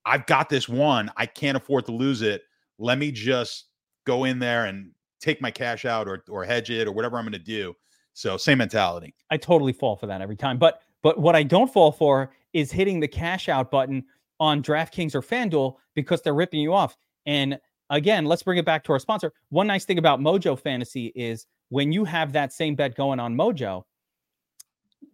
I've 0.04 0.26
got 0.26 0.48
this 0.48 0.68
one. 0.68 1.10
I 1.16 1.26
can't 1.26 1.56
afford 1.56 1.86
to 1.86 1.92
lose 1.92 2.22
it. 2.22 2.42
Let 2.78 2.98
me 2.98 3.10
just 3.10 3.66
go 4.04 4.24
in 4.24 4.38
there 4.38 4.66
and 4.66 4.92
take 5.20 5.42
my 5.42 5.50
cash 5.50 5.84
out 5.84 6.06
or 6.06 6.22
or 6.28 6.44
hedge 6.44 6.70
it 6.70 6.86
or 6.86 6.92
whatever 6.92 7.18
I'm 7.18 7.24
going 7.24 7.32
to 7.32 7.38
do. 7.38 7.74
So 8.12 8.36
same 8.36 8.58
mentality. 8.58 9.14
I 9.30 9.36
totally 9.36 9.72
fall 9.72 9.96
for 9.96 10.06
that 10.06 10.20
every 10.20 10.36
time. 10.36 10.58
But 10.58 10.80
but 11.02 11.18
what 11.18 11.36
I 11.36 11.42
don't 11.42 11.72
fall 11.72 11.92
for 11.92 12.30
is 12.52 12.72
hitting 12.72 13.00
the 13.00 13.08
cash 13.08 13.48
out 13.48 13.70
button 13.70 14.04
on 14.40 14.62
DraftKings 14.62 15.14
or 15.14 15.22
FanDuel 15.22 15.76
because 15.94 16.22
they're 16.22 16.34
ripping 16.34 16.60
you 16.60 16.72
off. 16.72 16.96
And 17.26 17.58
again, 17.90 18.24
let's 18.24 18.42
bring 18.42 18.58
it 18.58 18.64
back 18.64 18.84
to 18.84 18.92
our 18.92 18.98
sponsor. 18.98 19.32
One 19.50 19.66
nice 19.66 19.84
thing 19.84 19.98
about 19.98 20.20
Mojo 20.20 20.58
Fantasy 20.58 21.12
is 21.14 21.46
when 21.68 21.92
you 21.92 22.04
have 22.04 22.32
that 22.32 22.52
same 22.52 22.74
bet 22.74 22.94
going 22.94 23.20
on 23.20 23.34
Mojo, 23.36 23.82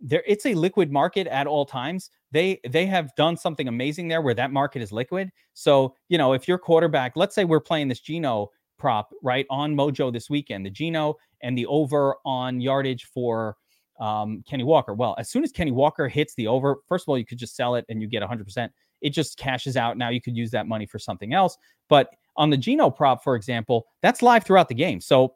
there 0.00 0.22
it's 0.26 0.46
a 0.46 0.54
liquid 0.54 0.90
market 0.90 1.26
at 1.28 1.46
all 1.46 1.64
times. 1.64 2.10
They 2.32 2.60
they 2.68 2.86
have 2.86 3.14
done 3.16 3.36
something 3.36 3.68
amazing 3.68 4.08
there 4.08 4.20
where 4.20 4.34
that 4.34 4.50
market 4.50 4.82
is 4.82 4.90
liquid. 4.90 5.30
So, 5.54 5.94
you 6.08 6.18
know, 6.18 6.32
if 6.32 6.48
your 6.48 6.58
quarterback, 6.58 7.12
let's 7.14 7.34
say 7.34 7.44
we're 7.44 7.60
playing 7.60 7.88
this 7.88 8.00
Geno 8.00 8.50
prop 8.78 9.10
right 9.22 9.46
on 9.48 9.76
Mojo 9.76 10.12
this 10.12 10.28
weekend, 10.28 10.66
the 10.66 10.70
Geno 10.70 11.16
and 11.42 11.56
the 11.56 11.66
over 11.66 12.16
on 12.24 12.60
yardage 12.60 13.04
for 13.04 13.56
um, 14.00 14.42
Kenny 14.48 14.64
Walker. 14.64 14.94
Well, 14.94 15.14
as 15.18 15.30
soon 15.30 15.44
as 15.44 15.52
Kenny 15.52 15.70
Walker 15.70 16.08
hits 16.08 16.34
the 16.34 16.48
over, 16.48 16.78
first 16.88 17.04
of 17.04 17.08
all, 17.08 17.18
you 17.18 17.24
could 17.24 17.38
just 17.38 17.54
sell 17.54 17.76
it 17.76 17.84
and 17.88 18.02
you 18.02 18.08
get 18.08 18.22
100%. 18.22 18.68
It 19.00 19.10
just 19.10 19.36
cashes 19.36 19.76
out. 19.76 19.96
Now 19.96 20.08
you 20.08 20.20
could 20.20 20.36
use 20.36 20.50
that 20.52 20.66
money 20.66 20.86
for 20.86 20.98
something 20.98 21.32
else. 21.32 21.56
But 21.88 22.08
on 22.36 22.50
the 22.50 22.56
Geno 22.56 22.90
prop, 22.90 23.22
for 23.22 23.36
example, 23.36 23.86
that's 24.00 24.22
live 24.22 24.44
throughout 24.44 24.68
the 24.68 24.74
game. 24.74 25.00
So 25.00 25.34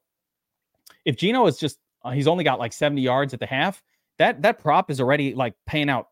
if 1.04 1.16
Geno 1.16 1.46
is 1.46 1.58
just, 1.58 1.78
uh, 2.04 2.10
he's 2.10 2.26
only 2.26 2.44
got 2.44 2.58
like 2.58 2.72
70 2.72 3.00
yards 3.00 3.34
at 3.34 3.40
the 3.40 3.46
half, 3.46 3.82
that 4.18 4.42
that 4.42 4.58
prop 4.58 4.90
is 4.90 5.00
already 5.00 5.34
like 5.34 5.54
paying 5.66 5.90
out 5.90 6.08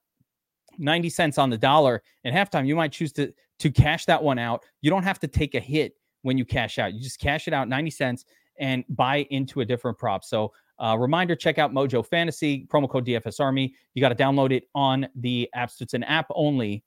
90 0.79 1.09
cents 1.11 1.39
on 1.39 1.51
the 1.51 1.59
dollar 1.59 2.03
at 2.25 2.33
halftime. 2.33 2.67
You 2.67 2.77
might 2.77 2.93
choose 2.93 3.13
to 3.13 3.33
to 3.61 3.71
cash 3.71 4.05
that 4.07 4.23
one 4.23 4.39
out. 4.39 4.65
You 4.83 4.91
don't 4.91 5.05
have 5.05 5.21
to 5.21 5.29
take 5.29 5.55
a 5.55 5.61
hit 5.61 5.95
when 6.23 6.37
you 6.37 6.45
cash 6.45 6.79
out. 6.79 6.93
You 6.93 7.01
just 7.01 7.21
cash 7.21 7.47
it 7.47 7.55
out 7.55 7.69
90 7.69 7.91
cents 7.91 8.25
and 8.59 8.85
buy 8.89 9.27
into 9.31 9.61
a 9.61 9.65
different 9.65 9.97
prop. 9.97 10.25
So 10.25 10.53
uh, 10.79 10.97
reminder, 10.99 11.37
check 11.37 11.59
out 11.59 11.73
Mojo 11.73 12.05
Fantasy, 12.05 12.67
promo 12.67 12.89
code 12.89 13.07
DFS 13.07 13.41
Army. 13.41 13.75
You 13.95 14.01
got 14.01 14.09
to 14.09 14.15
download 14.17 14.53
it 14.53 14.65
on 14.75 15.07
the 15.15 15.49
App. 15.55 15.71
It's 15.81 15.95
an 15.95 16.03
app 16.05 16.27
only. 16.31 16.83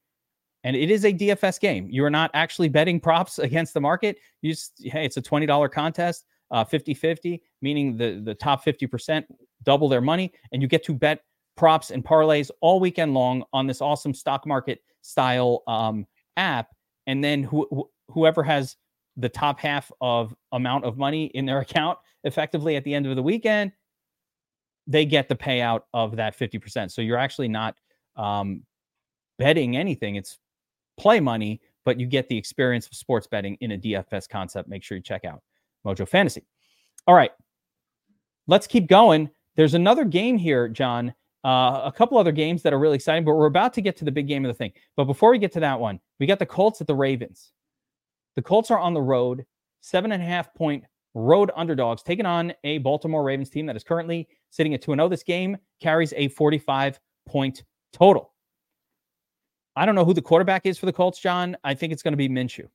And 0.64 0.76
it 0.76 0.90
is 0.92 1.06
a 1.06 1.14
DFS 1.14 1.60
game. 1.60 1.88
You 1.90 2.04
are 2.06 2.10
not 2.10 2.32
actually 2.34 2.70
betting 2.70 3.00
props 3.00 3.40
against 3.48 3.74
the 3.74 3.82
market. 3.82 4.18
You 4.42 4.52
just, 4.52 4.74
hey, 4.84 5.06
it's 5.06 5.18
a 5.18 5.22
$20 5.22 5.72
contest, 5.72 6.26
uh, 6.52 6.64
50 6.64 6.94
50, 6.94 7.42
meaning 7.62 7.98
the, 7.98 8.22
the 8.24 8.34
top 8.34 8.64
50% 8.66 9.24
double 9.64 9.90
their 9.90 10.02
money. 10.02 10.34
And 10.52 10.62
you 10.62 10.68
get 10.68 10.84
to 10.86 10.94
bet 10.94 11.22
props 11.56 11.92
and 11.92 12.04
parlays 12.04 12.52
all 12.62 12.80
weekend 12.80 13.14
long 13.14 13.44
on 13.54 13.68
this 13.68 13.82
awesome 13.82 14.14
stock 14.14 14.46
market 14.46 14.82
style 15.02 15.64
um, 15.68 16.06
app. 16.38 16.70
And 17.08 17.24
then 17.24 17.44
who- 17.44 17.90
whoever 18.10 18.44
has 18.44 18.76
the 19.16 19.30
top 19.30 19.60
half 19.60 19.92
of 20.00 20.36
amount 20.52 20.86
of 20.86 20.98
money 20.98 21.26
in 21.28 21.46
their 21.46 21.60
account 21.62 21.98
effectively 22.24 22.76
at 22.76 22.84
the 22.84 22.94
end 22.94 23.06
of 23.08 23.16
the 23.16 23.24
weekend, 23.24 23.72
they 24.86 25.06
get 25.06 25.28
the 25.28 25.36
payout 25.36 25.82
of 25.94 26.16
that 26.16 26.38
50%. 26.38 26.92
So 26.92 27.02
you're 27.02 27.18
actually 27.18 27.50
not 27.50 27.76
um, 28.16 28.64
betting 29.38 29.76
anything. 29.76 30.16
It's 30.16 30.40
play 30.98 31.20
money, 31.20 31.62
but 31.86 32.00
you 32.00 32.06
get 32.06 32.28
the 32.28 32.38
experience 32.38 32.88
of 32.88 32.94
sports 32.96 33.28
betting 33.28 33.58
in 33.62 33.72
a 33.72 33.78
DFS 33.78 34.28
concept. 34.28 34.68
Make 34.68 34.84
sure 34.84 34.98
you 34.98 35.04
check 35.04 35.26
out 35.26 35.42
Mojo 35.86 36.08
Fantasy. 36.08 36.46
All 37.08 37.16
right. 37.16 37.32
Let's 38.48 38.68
keep 38.68 38.88
going. 38.88 39.30
There's 39.56 39.74
another 39.74 40.06
game 40.06 40.38
here, 40.38 40.68
John. 40.68 41.14
Uh, 41.46 41.82
a 41.86 41.94
couple 41.96 42.18
other 42.18 42.32
games 42.32 42.62
that 42.64 42.74
are 42.74 42.80
really 42.80 42.96
exciting, 42.96 43.24
but 43.24 43.36
we're 43.36 43.46
about 43.46 43.74
to 43.74 43.82
get 43.82 43.96
to 43.98 44.06
the 44.06 44.12
big 44.12 44.28
game 44.28 44.44
of 44.44 44.50
the 44.50 44.58
thing. 44.58 44.72
But 44.96 45.06
before 45.06 45.32
we 45.32 45.38
get 45.38 45.52
to 45.54 45.60
that 45.62 45.80
one, 45.80 46.00
we 46.20 46.26
got 46.26 46.40
the 46.40 46.46
Colts 46.46 46.82
at 46.82 46.88
the 46.88 46.96
Ravens. 46.96 47.54
The 48.36 48.42
Colts 48.42 48.70
are 48.70 48.80
on 48.80 48.94
the 48.94 49.02
road, 49.02 49.46
seven 49.82 50.12
and 50.12 50.22
a 50.22 50.26
half 50.26 50.54
point 50.54 50.84
road 51.14 51.52
underdogs, 51.56 52.04
taking 52.04 52.26
on 52.26 52.54
a 52.64 52.80
Baltimore 52.80 53.24
Ravens 53.24 53.50
team 53.50 53.66
that 53.66 53.76
is 53.76 53.84
currently 53.84 54.28
sitting 54.50 54.74
at 54.74 54.82
2 54.82 54.94
0. 54.94 55.08
This 55.10 55.24
game 55.24 55.58
carries 55.82 56.14
a 56.16 56.28
45 56.30 57.00
point 57.26 57.64
total. 57.94 58.34
I 59.78 59.86
don't 59.86 59.96
know 59.96 60.06
who 60.06 60.14
the 60.14 60.22
quarterback 60.22 60.66
is 60.66 60.78
for 60.78 60.88
the 60.88 60.94
Colts, 60.94 61.20
John. 61.20 61.56
I 61.64 61.76
think 61.76 61.94
it's 61.94 62.02
going 62.02 62.14
to 62.14 62.18
be 62.18 62.28
Minshew. 62.28 62.68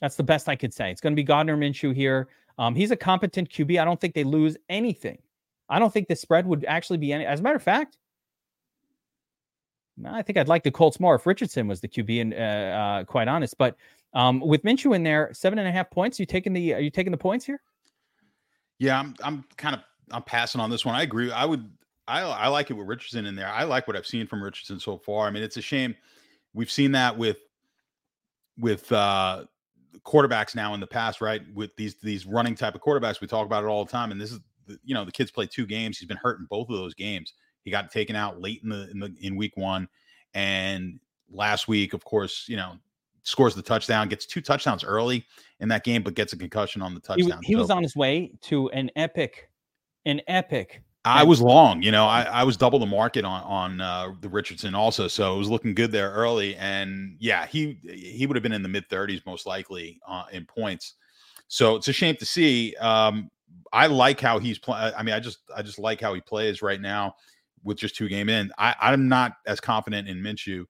That's 0.00 0.16
the 0.16 0.22
best 0.22 0.48
I 0.48 0.56
could 0.56 0.72
say. 0.72 0.90
It's 0.90 1.00
going 1.00 1.12
to 1.12 1.16
be 1.16 1.22
Gardner 1.22 1.56
Minshew 1.56 1.94
here. 1.94 2.28
Um, 2.58 2.74
he's 2.74 2.90
a 2.90 2.96
competent 2.96 3.50
QB. 3.50 3.80
I 3.80 3.84
don't 3.84 4.00
think 4.00 4.14
they 4.14 4.24
lose 4.24 4.56
anything. 4.70 5.18
I 5.68 5.78
don't 5.78 5.92
think 5.92 6.08
the 6.08 6.16
spread 6.16 6.46
would 6.46 6.64
actually 6.64 6.98
be 6.98 7.12
any. 7.12 7.26
As 7.26 7.40
a 7.40 7.42
matter 7.42 7.56
of 7.56 7.62
fact, 7.62 7.98
I 10.04 10.22
think 10.22 10.38
I'd 10.38 10.48
like 10.48 10.62
the 10.62 10.70
Colts 10.70 10.98
more 10.98 11.14
if 11.14 11.26
Richardson 11.26 11.68
was 11.68 11.80
the 11.80 11.88
QB, 11.88 12.22
and 12.22 12.34
uh, 12.34 12.36
uh, 12.36 13.04
quite 13.04 13.28
honest. 13.28 13.58
But 13.58 13.76
um, 14.14 14.40
with 14.40 14.62
Minshew 14.62 14.96
in 14.96 15.02
there, 15.02 15.30
seven 15.32 15.58
and 15.58 15.68
a 15.68 15.72
half 15.72 15.90
points. 15.90 16.18
You 16.18 16.26
taking 16.26 16.54
the? 16.54 16.74
Are 16.74 16.80
you 16.80 16.90
taking 16.90 17.12
the 17.12 17.18
points 17.18 17.44
here? 17.44 17.60
Yeah, 18.78 18.98
I'm. 18.98 19.14
I'm 19.22 19.44
kind 19.56 19.74
of. 19.76 19.82
I'm 20.10 20.22
passing 20.22 20.60
on 20.60 20.70
this 20.70 20.84
one. 20.84 20.94
I 20.94 21.02
agree. 21.02 21.30
I 21.30 21.44
would. 21.44 21.70
I 22.10 22.22
I 22.22 22.48
like 22.48 22.70
it 22.70 22.74
with 22.74 22.86
Richardson 22.86 23.26
in 23.26 23.36
there. 23.36 23.48
I 23.48 23.64
like 23.64 23.86
what 23.86 23.96
I've 23.96 24.06
seen 24.06 24.26
from 24.26 24.42
Richardson 24.42 24.80
so 24.80 24.98
far. 24.98 25.26
I 25.26 25.30
mean, 25.30 25.42
it's 25.42 25.56
a 25.56 25.62
shame 25.62 25.94
we've 26.54 26.70
seen 26.70 26.92
that 26.92 27.16
with 27.16 27.38
with 28.58 28.90
uh 28.92 29.44
quarterbacks 30.04 30.54
now 30.54 30.74
in 30.74 30.80
the 30.80 30.86
past, 30.86 31.20
right? 31.20 31.42
With 31.54 31.74
these 31.76 31.96
these 31.96 32.26
running 32.26 32.54
type 32.54 32.74
of 32.74 32.80
quarterbacks, 32.80 33.20
we 33.20 33.26
talk 33.26 33.46
about 33.46 33.64
it 33.64 33.68
all 33.68 33.84
the 33.84 33.90
time. 33.90 34.12
And 34.12 34.20
this 34.20 34.32
is 34.32 34.40
you 34.84 34.94
know 34.94 35.04
the 35.04 35.12
kid's 35.12 35.30
play 35.30 35.46
two 35.46 35.66
games. 35.66 35.98
He's 35.98 36.08
been 36.08 36.16
hurt 36.16 36.38
in 36.38 36.46
both 36.46 36.68
of 36.68 36.76
those 36.76 36.94
games. 36.94 37.32
He 37.62 37.70
got 37.70 37.90
taken 37.90 38.16
out 38.16 38.40
late 38.40 38.60
in 38.62 38.68
the 38.68 38.90
in 38.90 38.98
the 38.98 39.14
in 39.20 39.36
week 39.36 39.56
one, 39.56 39.88
and 40.34 40.98
last 41.30 41.68
week, 41.68 41.92
of 41.92 42.04
course, 42.04 42.46
you 42.48 42.56
know 42.56 42.74
scores 43.22 43.54
the 43.54 43.62
touchdown, 43.62 44.08
gets 44.08 44.24
two 44.24 44.40
touchdowns 44.40 44.82
early 44.82 45.26
in 45.60 45.68
that 45.68 45.84
game, 45.84 46.02
but 46.02 46.14
gets 46.14 46.32
a 46.32 46.36
concussion 46.36 46.80
on 46.80 46.94
the 46.94 47.00
touchdown. 47.00 47.40
He, 47.42 47.48
he 47.48 47.56
was 47.56 47.68
on 47.68 47.82
his 47.82 47.94
way 47.94 48.32
to 48.42 48.70
an 48.70 48.90
epic, 48.96 49.50
an 50.06 50.22
epic. 50.26 50.82
I 51.04 51.24
was 51.24 51.40
long, 51.40 51.82
you 51.82 51.90
know, 51.90 52.04
I, 52.04 52.22
I 52.22 52.44
was 52.44 52.58
double 52.58 52.78
the 52.78 52.86
market 52.86 53.24
on 53.24 53.42
on 53.42 53.80
uh, 53.80 54.12
the 54.20 54.28
Richardson 54.28 54.74
also, 54.74 55.08
so 55.08 55.34
it 55.34 55.38
was 55.38 55.48
looking 55.48 55.74
good 55.74 55.92
there 55.92 56.10
early, 56.10 56.56
and 56.56 57.16
yeah, 57.18 57.46
he 57.46 57.78
he 57.82 58.26
would 58.26 58.36
have 58.36 58.42
been 58.42 58.52
in 58.52 58.62
the 58.62 58.68
mid 58.68 58.88
thirties 58.90 59.22
most 59.24 59.46
likely 59.46 59.98
uh, 60.06 60.24
in 60.32 60.44
points. 60.44 60.94
So 61.48 61.76
it's 61.76 61.88
a 61.88 61.92
shame 61.92 62.16
to 62.16 62.26
see. 62.26 62.76
Um, 62.76 63.30
I 63.72 63.86
like 63.86 64.20
how 64.20 64.38
he's 64.38 64.58
playing. 64.58 64.92
I 64.96 65.02
mean, 65.02 65.14
I 65.14 65.20
just 65.20 65.38
I 65.56 65.62
just 65.62 65.78
like 65.78 66.00
how 66.00 66.12
he 66.12 66.20
plays 66.20 66.60
right 66.60 66.80
now 66.80 67.14
with 67.64 67.78
just 67.78 67.96
two 67.96 68.08
game 68.08 68.28
in. 68.28 68.52
I, 68.58 68.74
I'm 68.80 69.08
not 69.08 69.32
as 69.46 69.60
confident 69.60 70.06
in 70.06 70.18
Minshew 70.18 70.66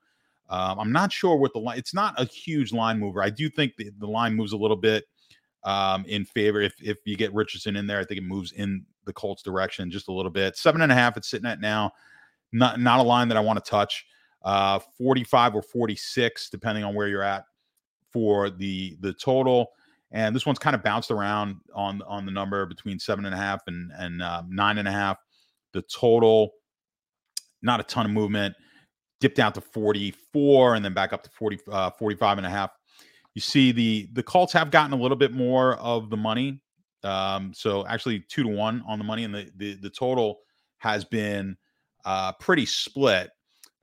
um, 0.51 0.81
I'm 0.81 0.93
not 0.93 1.12
sure 1.12 1.37
what 1.37 1.53
the 1.53 1.61
line. 1.61 1.78
It's 1.78 1.95
not 1.95 2.20
a 2.20 2.24
huge 2.24 2.72
line 2.72 2.99
mover. 2.99 3.22
I 3.22 3.31
do 3.31 3.49
think 3.49 3.76
the, 3.76 3.91
the 3.99 4.07
line 4.07 4.35
moves 4.35 4.53
a 4.53 4.57
little 4.57 4.76
bit 4.76 5.05
um, 5.62 6.05
in 6.07 6.24
favor. 6.24 6.61
If 6.61 6.74
if 6.83 6.99
you 7.05 7.16
get 7.16 7.33
Richardson 7.33 7.76
in 7.76 7.87
there, 7.87 8.01
I 8.01 8.05
think 8.05 8.18
it 8.18 8.24
moves 8.24 8.53
in 8.53 8.85
the 9.05 9.12
Colts 9.12 9.42
direction 9.42 9.90
just 9.90 10.09
a 10.09 10.12
little 10.12 10.30
bit. 10.30 10.57
Seven 10.57 10.82
and 10.82 10.92
a 10.92 10.94
half. 10.94 11.16
It's 11.16 11.28
sitting 11.28 11.48
at 11.48 11.61
now. 11.61 11.92
Not 12.53 12.80
not 12.80 13.01
a 13.01 13.03
line 13.03 13.28
that 13.28 13.36
I 13.36 13.40
want 13.40 13.62
to 13.62 13.70
touch. 13.70 14.05
Uh, 14.42 14.78
45 14.96 15.57
or 15.57 15.62
46, 15.62 16.48
depending 16.48 16.82
on 16.82 16.94
where 16.94 17.09
you're 17.09 17.22
at 17.22 17.44
for 18.11 18.51
the 18.51 18.96
the 19.01 19.12
total. 19.12 19.70
And 20.12 20.34
this 20.34 20.44
one's 20.44 20.59
kind 20.59 20.74
of 20.74 20.82
bounced 20.82 21.11
around 21.11 21.57
on 21.74 22.03
on 22.03 22.26
the 22.26 22.32
number 22.32 22.66
between 22.66 22.98
seven 22.98 23.24
and 23.26 23.34
a 23.34 23.38
half 23.38 23.62
and 23.66 23.92
and 23.96 24.22
uh, 24.22 24.42
nine 24.48 24.78
and 24.78 24.88
a 24.88 24.92
half. 24.92 25.18
The 25.72 25.82
total, 25.82 26.53
not 27.62 27.78
a 27.78 27.84
ton 27.84 28.07
of 28.07 28.12
movement 28.12 28.55
dipped 29.20 29.36
down 29.36 29.53
to 29.53 29.61
44 29.61 30.74
and 30.74 30.84
then 30.84 30.94
back 30.94 31.12
up 31.12 31.22
to 31.22 31.30
40, 31.30 31.59
uh, 31.70 31.90
45 31.90 32.38
and 32.38 32.46
a 32.46 32.51
half. 32.51 32.70
You 33.34 33.40
see 33.40 33.70
the 33.70 34.09
the 34.12 34.22
Colts 34.22 34.53
have 34.55 34.72
gotten 34.72 34.92
a 34.92 35.01
little 35.01 35.16
bit 35.16 35.32
more 35.32 35.76
of 35.76 36.11
the 36.11 36.16
money. 36.16 36.61
Um, 37.05 37.53
so 37.55 37.86
actually 37.86 38.20
two 38.28 38.42
to 38.42 38.48
one 38.48 38.82
on 38.86 38.98
the 38.98 39.05
money, 39.05 39.24
and 39.24 39.34
the 39.34 39.51
the, 39.57 39.74
the 39.74 39.90
total 39.90 40.40
has 40.78 41.05
been 41.05 41.57
uh, 42.05 42.32
pretty 42.32 42.66
split. 42.66 43.30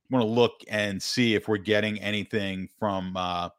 Want 0.09 0.23
to 0.23 0.29
look 0.29 0.53
and 0.69 1.01
see 1.01 1.35
if 1.35 1.47
we're 1.47 1.57
getting 1.57 1.99
anything 1.99 2.69
from 2.79 3.17
uh, 3.17 3.49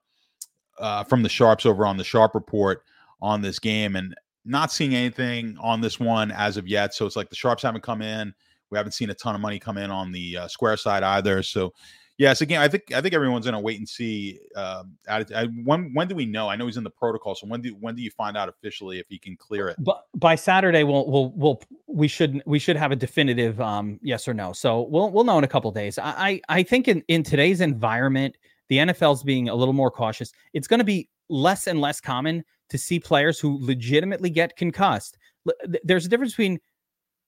uh, 0.78 1.04
from 1.04 1.22
the 1.22 1.28
sharps 1.28 1.66
over 1.66 1.84
on 1.84 1.96
the 1.96 2.04
sharp 2.04 2.34
report 2.34 2.82
on 3.20 3.42
this 3.42 3.58
game, 3.58 3.96
and 3.96 4.14
not 4.44 4.72
seeing 4.72 4.94
anything 4.94 5.56
on 5.60 5.80
this 5.80 6.00
one 6.00 6.30
as 6.30 6.56
of 6.56 6.66
yet. 6.66 6.94
So 6.94 7.04
it's 7.04 7.16
like 7.16 7.28
the 7.28 7.36
sharps 7.36 7.62
haven't 7.62 7.82
come 7.82 8.00
in. 8.00 8.32
We 8.70 8.78
haven't 8.78 8.92
seen 8.92 9.10
a 9.10 9.14
ton 9.14 9.34
of 9.34 9.40
money 9.40 9.58
come 9.58 9.76
in 9.78 9.90
on 9.90 10.10
the 10.12 10.38
uh, 10.38 10.48
square 10.48 10.76
side 10.76 11.02
either. 11.02 11.42
So, 11.42 11.72
yes, 12.18 12.40
again, 12.40 12.60
I 12.60 12.68
think 12.68 12.92
I 12.92 13.00
think 13.00 13.14
everyone's 13.14 13.46
going 13.46 13.54
to 13.54 13.60
wait 13.60 13.78
and 13.78 13.88
see. 13.88 14.40
Uh, 14.54 14.84
when 15.64 15.92
when 15.94 16.08
do 16.08 16.14
we 16.14 16.26
know? 16.26 16.48
I 16.48 16.56
know 16.56 16.66
he's 16.66 16.76
in 16.76 16.84
the 16.84 16.90
protocol. 16.90 17.34
So 17.34 17.46
when 17.46 17.62
do 17.62 17.70
when 17.80 17.94
do 17.94 18.02
you 18.02 18.10
find 18.10 18.36
out 18.36 18.48
officially 18.48 18.98
if 18.98 19.06
he 19.08 19.18
can 19.18 19.36
clear 19.36 19.68
it? 19.68 19.76
But 19.78 20.04
by 20.14 20.34
Saturday, 20.34 20.84
we'll 20.84 21.08
we'll 21.08 21.32
we'll 21.34 21.62
we 21.86 22.08
should 22.08 22.42
we 22.44 22.58
should 22.58 22.76
have 22.76 22.92
a 22.92 22.96
definitive 22.96 23.60
um, 23.60 23.98
yes 24.02 24.28
or 24.28 24.34
no. 24.34 24.52
So 24.52 24.82
we'll 24.82 25.10
we'll 25.10 25.24
know 25.24 25.38
in 25.38 25.44
a 25.44 25.48
couple 25.48 25.70
days. 25.70 25.98
I 25.98 26.40
I 26.48 26.62
think 26.62 26.88
in 26.88 27.02
in 27.08 27.22
today's 27.22 27.60
environment, 27.60 28.36
the 28.68 28.78
NFL's 28.78 29.22
being 29.22 29.48
a 29.48 29.54
little 29.54 29.74
more 29.74 29.90
cautious. 29.90 30.32
It's 30.52 30.68
going 30.68 30.80
to 30.80 30.84
be 30.84 31.08
less 31.28 31.66
and 31.66 31.80
less 31.80 32.00
common 32.00 32.44
to 32.70 32.78
see 32.78 33.00
players 33.00 33.40
who 33.40 33.58
legitimately 33.60 34.30
get 34.30 34.56
concussed. 34.56 35.16
There's 35.84 36.04
a 36.04 36.08
difference 36.08 36.32
between 36.32 36.58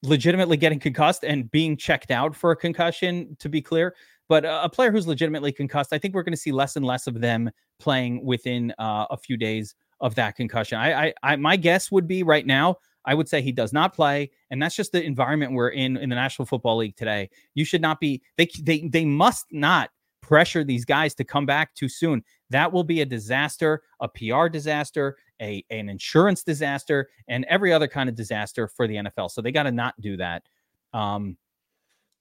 legitimately 0.02 0.56
getting 0.56 0.78
concussed 0.78 1.24
and 1.24 1.50
being 1.50 1.76
checked 1.76 2.10
out 2.10 2.34
for 2.34 2.50
a 2.50 2.56
concussion, 2.56 3.36
to 3.38 3.48
be 3.48 3.60
clear. 3.60 3.94
But 4.30 4.44
a 4.44 4.68
player 4.68 4.92
who's 4.92 5.08
legitimately 5.08 5.50
concussed, 5.50 5.92
I 5.92 5.98
think 5.98 6.14
we're 6.14 6.22
going 6.22 6.32
to 6.32 6.40
see 6.40 6.52
less 6.52 6.76
and 6.76 6.86
less 6.86 7.08
of 7.08 7.20
them 7.20 7.50
playing 7.80 8.24
within 8.24 8.72
uh, 8.78 9.06
a 9.10 9.16
few 9.16 9.36
days 9.36 9.74
of 10.00 10.14
that 10.14 10.36
concussion. 10.36 10.78
I, 10.78 11.06
I, 11.06 11.14
I, 11.24 11.34
my 11.34 11.56
guess 11.56 11.90
would 11.90 12.06
be 12.06 12.22
right 12.22 12.46
now, 12.46 12.76
I 13.04 13.14
would 13.14 13.28
say 13.28 13.42
he 13.42 13.50
does 13.50 13.72
not 13.72 13.92
play, 13.92 14.30
and 14.52 14.62
that's 14.62 14.76
just 14.76 14.92
the 14.92 15.02
environment 15.02 15.54
we're 15.54 15.70
in 15.70 15.96
in 15.96 16.10
the 16.10 16.14
National 16.14 16.46
Football 16.46 16.76
League 16.76 16.94
today. 16.94 17.28
You 17.56 17.64
should 17.64 17.82
not 17.82 17.98
be. 17.98 18.22
They, 18.36 18.48
they, 18.62 18.86
they 18.86 19.04
must 19.04 19.46
not 19.50 19.90
pressure 20.20 20.62
these 20.62 20.84
guys 20.84 21.12
to 21.16 21.24
come 21.24 21.44
back 21.44 21.74
too 21.74 21.88
soon. 21.88 22.22
That 22.50 22.72
will 22.72 22.84
be 22.84 23.00
a 23.00 23.06
disaster, 23.06 23.82
a 23.98 24.06
PR 24.06 24.46
disaster, 24.46 25.16
a 25.42 25.64
an 25.70 25.88
insurance 25.88 26.44
disaster, 26.44 27.08
and 27.26 27.44
every 27.46 27.72
other 27.72 27.88
kind 27.88 28.08
of 28.08 28.14
disaster 28.14 28.68
for 28.68 28.86
the 28.86 28.94
NFL. 28.94 29.32
So 29.32 29.42
they 29.42 29.50
got 29.50 29.64
to 29.64 29.72
not 29.72 30.00
do 30.00 30.16
that. 30.18 30.44
Um, 30.92 31.36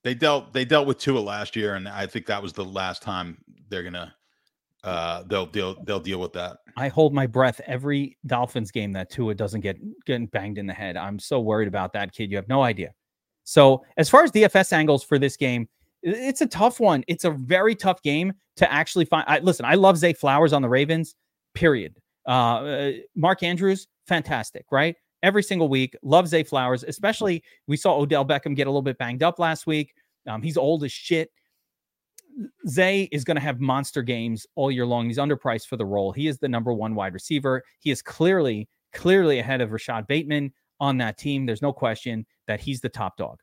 they 0.03 0.13
dealt 0.13 0.53
they 0.53 0.65
dealt 0.65 0.87
with 0.87 0.97
Tua 0.97 1.19
last 1.19 1.55
year, 1.55 1.75
and 1.75 1.87
I 1.87 2.05
think 2.05 2.25
that 2.27 2.41
was 2.41 2.53
the 2.53 2.65
last 2.65 3.01
time 3.01 3.37
they're 3.69 3.83
gonna 3.83 4.13
uh 4.83 5.23
they'll 5.27 5.45
deal 5.45 5.81
they'll 5.83 5.99
deal 5.99 6.19
with 6.19 6.33
that. 6.33 6.57
I 6.77 6.87
hold 6.87 7.13
my 7.13 7.27
breath 7.27 7.59
every 7.67 8.17
Dolphins 8.25 8.71
game 8.71 8.91
that 8.93 9.09
Tua 9.09 9.35
doesn't 9.35 9.61
get 9.61 9.77
getting 10.05 10.27
banged 10.27 10.57
in 10.57 10.65
the 10.65 10.73
head. 10.73 10.95
I'm 10.95 11.19
so 11.19 11.39
worried 11.39 11.67
about 11.67 11.93
that 11.93 12.13
kid. 12.13 12.31
You 12.31 12.37
have 12.37 12.47
no 12.47 12.63
idea. 12.63 12.93
So 13.43 13.83
as 13.97 14.09
far 14.09 14.23
as 14.23 14.31
DFS 14.31 14.71
angles 14.73 15.03
for 15.03 15.17
this 15.17 15.35
game, 15.35 15.67
it's 16.03 16.41
a 16.41 16.47
tough 16.47 16.79
one. 16.79 17.03
It's 17.07 17.25
a 17.25 17.31
very 17.31 17.75
tough 17.75 18.01
game 18.01 18.33
to 18.57 18.71
actually 18.71 19.05
find. 19.05 19.25
I, 19.27 19.39
listen, 19.39 19.65
I 19.65 19.75
love 19.75 19.97
Zay 19.97 20.13
Flowers 20.13 20.53
on 20.53 20.61
the 20.61 20.69
Ravens. 20.69 21.15
Period. 21.53 21.99
Uh, 22.27 22.31
uh, 22.31 22.91
Mark 23.15 23.43
Andrews, 23.43 23.87
fantastic, 24.07 24.65
right? 24.71 24.95
Every 25.21 25.43
single 25.43 25.67
week, 25.67 25.95
love 26.01 26.27
Zay 26.27 26.43
Flowers. 26.43 26.83
Especially, 26.83 27.43
we 27.67 27.77
saw 27.77 27.97
Odell 27.97 28.25
Beckham 28.25 28.55
get 28.55 28.67
a 28.67 28.69
little 28.69 28.81
bit 28.81 28.97
banged 28.97 29.23
up 29.23 29.39
last 29.39 29.67
week. 29.67 29.93
Um, 30.27 30.41
he's 30.41 30.57
old 30.57 30.83
as 30.83 30.91
shit. 30.91 31.29
Zay 32.67 33.09
is 33.11 33.23
going 33.23 33.35
to 33.35 33.41
have 33.41 33.59
monster 33.59 34.01
games 34.01 34.47
all 34.55 34.71
year 34.71 34.85
long. 34.85 35.07
He's 35.07 35.17
underpriced 35.17 35.67
for 35.67 35.75
the 35.75 35.85
role. 35.85 36.11
He 36.11 36.27
is 36.27 36.37
the 36.37 36.47
number 36.47 36.73
one 36.73 36.95
wide 36.95 37.13
receiver. 37.13 37.63
He 37.79 37.91
is 37.91 38.01
clearly, 38.01 38.69
clearly 38.93 39.39
ahead 39.39 39.61
of 39.61 39.71
Rashod 39.71 40.07
Bateman 40.07 40.53
on 40.79 40.97
that 40.99 41.17
team. 41.17 41.45
There's 41.45 41.61
no 41.61 41.73
question 41.73 42.25
that 42.47 42.61
he's 42.61 42.79
the 42.79 42.89
top 42.89 43.17
dog, 43.17 43.39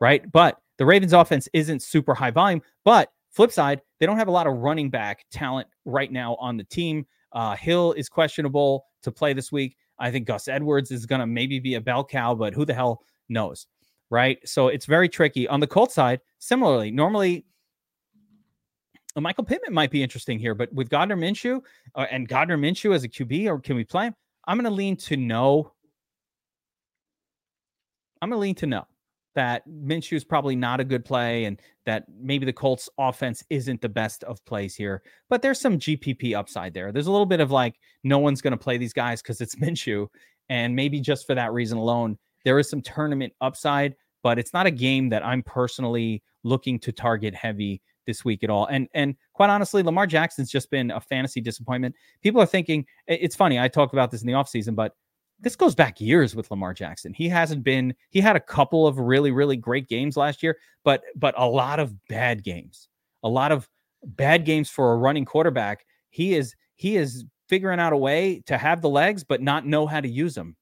right? 0.00 0.30
But 0.32 0.58
the 0.78 0.86
Ravens 0.86 1.12
offense 1.12 1.48
isn't 1.52 1.82
super 1.82 2.14
high 2.14 2.30
volume, 2.30 2.62
but 2.84 3.10
flip 3.32 3.52
side, 3.52 3.82
they 4.00 4.06
don't 4.06 4.16
have 4.16 4.28
a 4.28 4.32
lot 4.32 4.46
of 4.46 4.54
running 4.54 4.88
back 4.88 5.24
talent 5.30 5.68
right 5.84 6.10
now 6.10 6.36
on 6.36 6.56
the 6.56 6.64
team. 6.64 7.06
Uh, 7.32 7.54
Hill 7.56 7.92
is 7.92 8.08
questionable 8.08 8.86
to 9.02 9.12
play 9.12 9.32
this 9.34 9.52
week. 9.52 9.76
I 9.98 10.10
think 10.10 10.26
Gus 10.26 10.48
Edwards 10.48 10.90
is 10.90 11.06
going 11.06 11.20
to 11.20 11.26
maybe 11.26 11.58
be 11.58 11.74
a 11.74 11.80
bell 11.80 12.04
cow, 12.04 12.34
but 12.34 12.54
who 12.54 12.64
the 12.64 12.74
hell 12.74 13.02
knows? 13.28 13.66
Right. 14.10 14.38
So 14.48 14.68
it's 14.68 14.86
very 14.86 15.08
tricky. 15.08 15.46
On 15.48 15.60
the 15.60 15.66
Colts 15.66 15.94
side, 15.94 16.20
similarly, 16.38 16.90
normally 16.90 17.44
Michael 19.16 19.44
Pittman 19.44 19.74
might 19.74 19.90
be 19.90 20.02
interesting 20.02 20.38
here, 20.38 20.54
but 20.54 20.72
with 20.72 20.88
Gardner 20.88 21.16
Minshew 21.16 21.60
uh, 21.94 22.06
and 22.10 22.28
Gardner 22.28 22.56
Minshew 22.56 22.94
as 22.94 23.04
a 23.04 23.08
QB, 23.08 23.46
or 23.46 23.58
can 23.58 23.76
we 23.76 23.84
play 23.84 24.06
him? 24.06 24.14
I'm 24.46 24.56
going 24.56 24.64
to 24.64 24.70
lean 24.70 24.96
to 24.96 25.16
no. 25.16 25.72
I'm 28.22 28.30
going 28.30 28.38
to 28.38 28.40
lean 28.40 28.54
to 28.56 28.66
no 28.66 28.86
that 29.38 29.62
Minshew 29.68 30.16
is 30.16 30.24
probably 30.24 30.56
not 30.56 30.80
a 30.80 30.84
good 30.84 31.04
play 31.04 31.44
and 31.44 31.62
that 31.86 32.06
maybe 32.20 32.44
the 32.44 32.52
Colts 32.52 32.88
offense 32.98 33.44
isn't 33.50 33.80
the 33.80 33.88
best 33.88 34.24
of 34.24 34.44
plays 34.46 34.74
here. 34.74 35.00
But 35.30 35.42
there's 35.42 35.60
some 35.60 35.78
GPP 35.78 36.34
upside 36.34 36.74
there. 36.74 36.90
There's 36.90 37.06
a 37.06 37.12
little 37.12 37.24
bit 37.24 37.38
of 37.38 37.52
like, 37.52 37.76
no 38.02 38.18
one's 38.18 38.42
going 38.42 38.50
to 38.50 38.56
play 38.56 38.78
these 38.78 38.92
guys 38.92 39.22
because 39.22 39.40
it's 39.40 39.54
Minshew. 39.62 40.08
And 40.48 40.74
maybe 40.74 41.00
just 41.00 41.24
for 41.24 41.36
that 41.36 41.52
reason 41.52 41.78
alone, 41.78 42.18
there 42.44 42.58
is 42.58 42.68
some 42.68 42.82
tournament 42.82 43.32
upside, 43.40 43.94
but 44.24 44.40
it's 44.40 44.52
not 44.52 44.66
a 44.66 44.72
game 44.72 45.08
that 45.10 45.24
I'm 45.24 45.44
personally 45.44 46.20
looking 46.42 46.80
to 46.80 46.90
target 46.90 47.32
heavy 47.32 47.80
this 48.08 48.24
week 48.24 48.42
at 48.42 48.50
all. 48.50 48.66
And 48.66 48.88
and 48.92 49.14
quite 49.34 49.50
honestly, 49.50 49.84
Lamar 49.84 50.08
Jackson's 50.08 50.50
just 50.50 50.68
been 50.68 50.90
a 50.90 51.00
fantasy 51.00 51.40
disappointment. 51.40 51.94
People 52.22 52.40
are 52.40 52.46
thinking 52.46 52.86
it's 53.06 53.36
funny. 53.36 53.60
I 53.60 53.68
talked 53.68 53.92
about 53.92 54.10
this 54.10 54.22
in 54.22 54.26
the 54.26 54.32
offseason, 54.32 54.74
but 54.74 54.94
this 55.40 55.56
goes 55.56 55.74
back 55.74 56.00
years 56.00 56.34
with 56.34 56.50
Lamar 56.50 56.74
Jackson. 56.74 57.14
He 57.14 57.28
hasn't 57.28 57.62
been 57.62 57.94
he 58.10 58.20
had 58.20 58.36
a 58.36 58.40
couple 58.40 58.86
of 58.86 58.98
really 58.98 59.30
really 59.30 59.56
great 59.56 59.88
games 59.88 60.16
last 60.16 60.42
year, 60.42 60.58
but 60.84 61.02
but 61.16 61.34
a 61.38 61.46
lot 61.46 61.78
of 61.78 61.94
bad 62.08 62.42
games. 62.42 62.88
A 63.22 63.28
lot 63.28 63.52
of 63.52 63.68
bad 64.04 64.44
games 64.44 64.70
for 64.70 64.92
a 64.92 64.96
running 64.96 65.24
quarterback. 65.24 65.84
He 66.10 66.34
is 66.34 66.54
he 66.76 66.96
is 66.96 67.24
figuring 67.48 67.80
out 67.80 67.92
a 67.92 67.96
way 67.96 68.42
to 68.46 68.58
have 68.58 68.82
the 68.82 68.88
legs 68.88 69.24
but 69.24 69.40
not 69.40 69.66
know 69.66 69.86
how 69.86 70.00
to 70.00 70.08
use 70.08 70.34
them. 70.34 70.56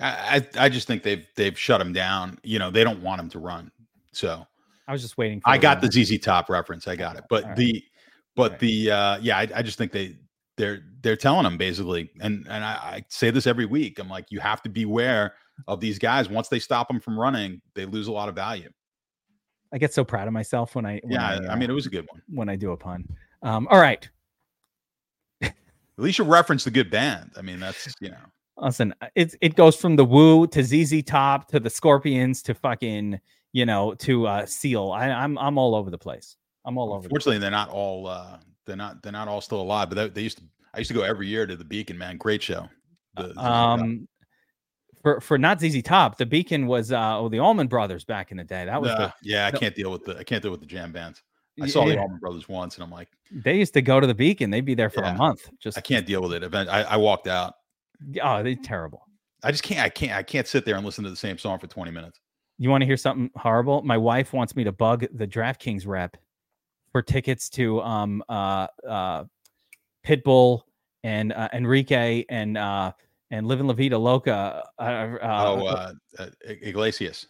I 0.00 0.46
I 0.58 0.68
just 0.68 0.86
think 0.86 1.02
they've 1.02 1.26
they've 1.36 1.58
shut 1.58 1.80
him 1.80 1.92
down. 1.92 2.38
You 2.42 2.58
know, 2.58 2.70
they 2.70 2.84
don't 2.84 3.02
want 3.02 3.20
him 3.20 3.28
to 3.30 3.38
run. 3.38 3.70
So 4.12 4.46
I 4.88 4.92
was 4.92 5.02
just 5.02 5.18
waiting. 5.18 5.42
I 5.44 5.58
got 5.58 5.80
the 5.80 5.90
ZZ 5.90 6.18
Top 6.18 6.48
reference. 6.48 6.88
I 6.88 6.96
got 6.96 7.16
it, 7.16 7.24
but 7.28 7.44
right. 7.44 7.56
the 7.56 7.84
but 8.36 8.52
Right. 8.52 8.60
the 8.60 8.90
uh 8.90 9.18
yeah, 9.20 9.38
I, 9.38 9.48
I 9.56 9.62
just 9.62 9.78
think 9.78 9.92
they 9.92 10.16
they're 10.60 10.82
they're 11.02 11.16
telling 11.16 11.44
them 11.44 11.56
basically, 11.56 12.10
and 12.20 12.46
and 12.48 12.64
I, 12.64 12.72
I 12.72 13.04
say 13.08 13.30
this 13.30 13.46
every 13.46 13.66
week. 13.66 13.98
I'm 13.98 14.08
like, 14.08 14.26
you 14.30 14.40
have 14.40 14.62
to 14.62 14.68
beware 14.68 15.34
of 15.66 15.80
these 15.80 15.98
guys. 15.98 16.28
Once 16.28 16.48
they 16.48 16.58
stop 16.58 16.88
them 16.88 17.00
from 17.00 17.18
running, 17.18 17.60
they 17.74 17.84
lose 17.86 18.06
a 18.06 18.12
lot 18.12 18.28
of 18.28 18.34
value. 18.34 18.70
I 19.72 19.78
get 19.78 19.94
so 19.94 20.04
proud 20.04 20.26
of 20.26 20.32
myself 20.34 20.74
when 20.74 20.84
I 20.86 21.00
when 21.02 21.12
Yeah, 21.12 21.26
I, 21.26 21.52
I 21.52 21.56
mean, 21.56 21.70
uh, 21.70 21.72
it 21.72 21.74
was 21.74 21.86
a 21.86 21.90
good 21.90 22.06
one. 22.10 22.22
when 22.28 22.48
I 22.48 22.56
do 22.56 22.72
a 22.72 22.76
pun. 22.76 23.08
Um, 23.42 23.66
all 23.70 23.80
right, 23.80 24.08
At 25.42 25.54
least 25.98 26.18
you 26.18 26.24
reference 26.24 26.64
the 26.64 26.70
good 26.70 26.90
band. 26.90 27.30
I 27.36 27.42
mean, 27.42 27.60
that's 27.60 27.94
you 28.00 28.10
know. 28.10 28.16
listen, 28.56 28.94
it 29.14 29.34
it 29.40 29.54
goes 29.54 29.76
from 29.76 29.96
the 29.96 30.04
Who 30.04 30.46
to 30.48 30.62
ZZ 30.62 31.02
Top 31.02 31.48
to 31.48 31.60
the 31.60 31.70
Scorpions 31.70 32.42
to 32.42 32.54
fucking 32.54 33.20
you 33.52 33.66
know 33.66 33.94
to 33.94 34.26
uh, 34.26 34.46
Seal. 34.46 34.92
I, 34.92 35.08
I'm 35.10 35.38
I'm 35.38 35.58
all 35.58 35.74
over 35.74 35.90
the 35.90 35.98
place. 35.98 36.36
I'm 36.64 36.76
all 36.78 36.92
over. 36.92 37.02
The 37.02 37.06
Unfortunately, 37.06 37.38
they're 37.38 37.50
not 37.50 37.70
all 37.70 38.06
uh 38.06 38.38
they're 38.70 38.76
not 38.76 39.02
they're 39.02 39.12
not 39.12 39.28
all 39.28 39.40
still 39.40 39.60
alive. 39.60 39.88
But 39.90 39.96
they, 39.96 40.08
they 40.08 40.22
used 40.22 40.38
to. 40.38 40.44
I 40.72 40.78
used 40.78 40.88
to 40.88 40.94
go 40.94 41.02
every 41.02 41.26
year 41.26 41.46
to 41.46 41.56
the 41.56 41.64
Beacon. 41.64 41.98
Man, 41.98 42.16
great 42.16 42.42
show. 42.42 42.68
The- 43.16 43.28
the- 43.34 43.44
um 43.44 44.08
for 45.02 45.20
for 45.20 45.38
not 45.38 45.60
ZZ 45.60 45.82
Top, 45.82 46.18
the 46.18 46.26
Beacon 46.26 46.66
was 46.66 46.92
uh 46.92 47.18
oh, 47.18 47.28
the 47.28 47.38
Allman 47.40 47.66
Brothers 47.68 48.04
back 48.04 48.30
in 48.30 48.36
the 48.36 48.44
day. 48.44 48.64
That 48.66 48.80
was 48.80 48.90
uh, 48.90 49.10
yeah, 49.22 49.46
I 49.46 49.50
no. 49.50 49.58
can't 49.58 49.74
deal 49.74 49.90
with 49.90 50.04
the 50.04 50.18
I 50.18 50.24
can't 50.24 50.42
deal 50.42 50.50
with 50.52 50.60
the 50.60 50.66
jam 50.66 50.92
bands. 50.92 51.22
I 51.60 51.66
the 51.66 51.72
saw 51.72 51.84
the 51.84 51.94
yeah, 51.94 52.00
Allman 52.00 52.18
Brothers 52.18 52.48
once, 52.48 52.76
and 52.76 52.84
I'm 52.84 52.90
like, 52.90 53.08
they 53.32 53.56
used 53.58 53.74
to 53.74 53.82
go 53.82 53.98
to 53.98 54.06
the 54.06 54.14
Beacon. 54.14 54.50
They'd 54.50 54.64
be 54.64 54.74
there 54.74 54.90
for 54.90 55.02
Yeah. 55.02 55.14
a 55.14 55.18
month. 55.18 55.48
Just 55.58 55.76
I 55.76 55.80
can't 55.80 56.06
deal 56.06 56.22
with 56.22 56.32
it. 56.32 56.42
Event, 56.42 56.68
I, 56.70 56.82
I 56.82 56.96
walked 56.96 57.26
out. 57.26 57.54
oh, 58.22 58.42
they're 58.42 58.54
terrible. 58.54 59.02
I 59.42 59.50
just 59.50 59.62
can't. 59.62 59.80
I 59.80 59.88
can't. 59.88 60.12
I 60.12 60.22
can't 60.22 60.46
sit 60.46 60.64
there 60.64 60.76
and 60.76 60.84
listen 60.84 61.02
to 61.04 61.10
the 61.10 61.16
same 61.16 61.38
song 61.38 61.58
for 61.58 61.66
20 61.66 61.90
minutes. 61.90 62.20
You 62.58 62.68
want 62.68 62.82
to 62.82 62.86
hear 62.86 62.98
something 62.98 63.30
horrible? 63.36 63.80
My 63.82 63.96
wife 63.96 64.34
wants 64.34 64.54
me 64.54 64.64
to 64.64 64.72
bug 64.72 65.06
the 65.14 65.26
DraftKings 65.26 65.86
rep 65.86 66.16
for 66.92 67.02
tickets 67.02 67.48
to 67.50 67.80
um 67.82 68.22
uh 68.28 68.66
uh 68.88 69.24
Pitbull 70.04 70.62
and 71.04 71.32
uh, 71.32 71.48
Enrique 71.52 72.24
and 72.28 72.56
uh 72.56 72.92
and 73.30 73.46
Living 73.46 73.66
La 73.66 73.74
Vida 73.74 73.96
Loca. 73.96 74.64
Uh, 74.78 74.82
uh, 74.82 75.18
oh, 75.22 75.66
uh, 75.66 75.92
uh, 76.18 76.26
Iglesias. 76.44 77.26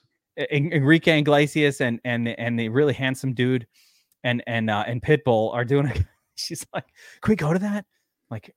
Enrique 0.50 1.18
Iglesias 1.18 1.80
and 1.80 2.00
and 2.04 2.28
and 2.28 2.58
the 2.58 2.68
really 2.68 2.94
handsome 2.94 3.34
dude 3.34 3.66
and 4.24 4.42
and 4.46 4.70
uh, 4.70 4.84
and 4.86 5.02
Pitbull 5.02 5.52
are 5.54 5.64
doing. 5.64 5.86
A, 5.86 5.94
she's 6.34 6.66
like, 6.72 6.86
"Can 7.20 7.32
we 7.32 7.36
go 7.36 7.52
to 7.52 7.58
that?" 7.58 7.84
Like, 8.30 8.54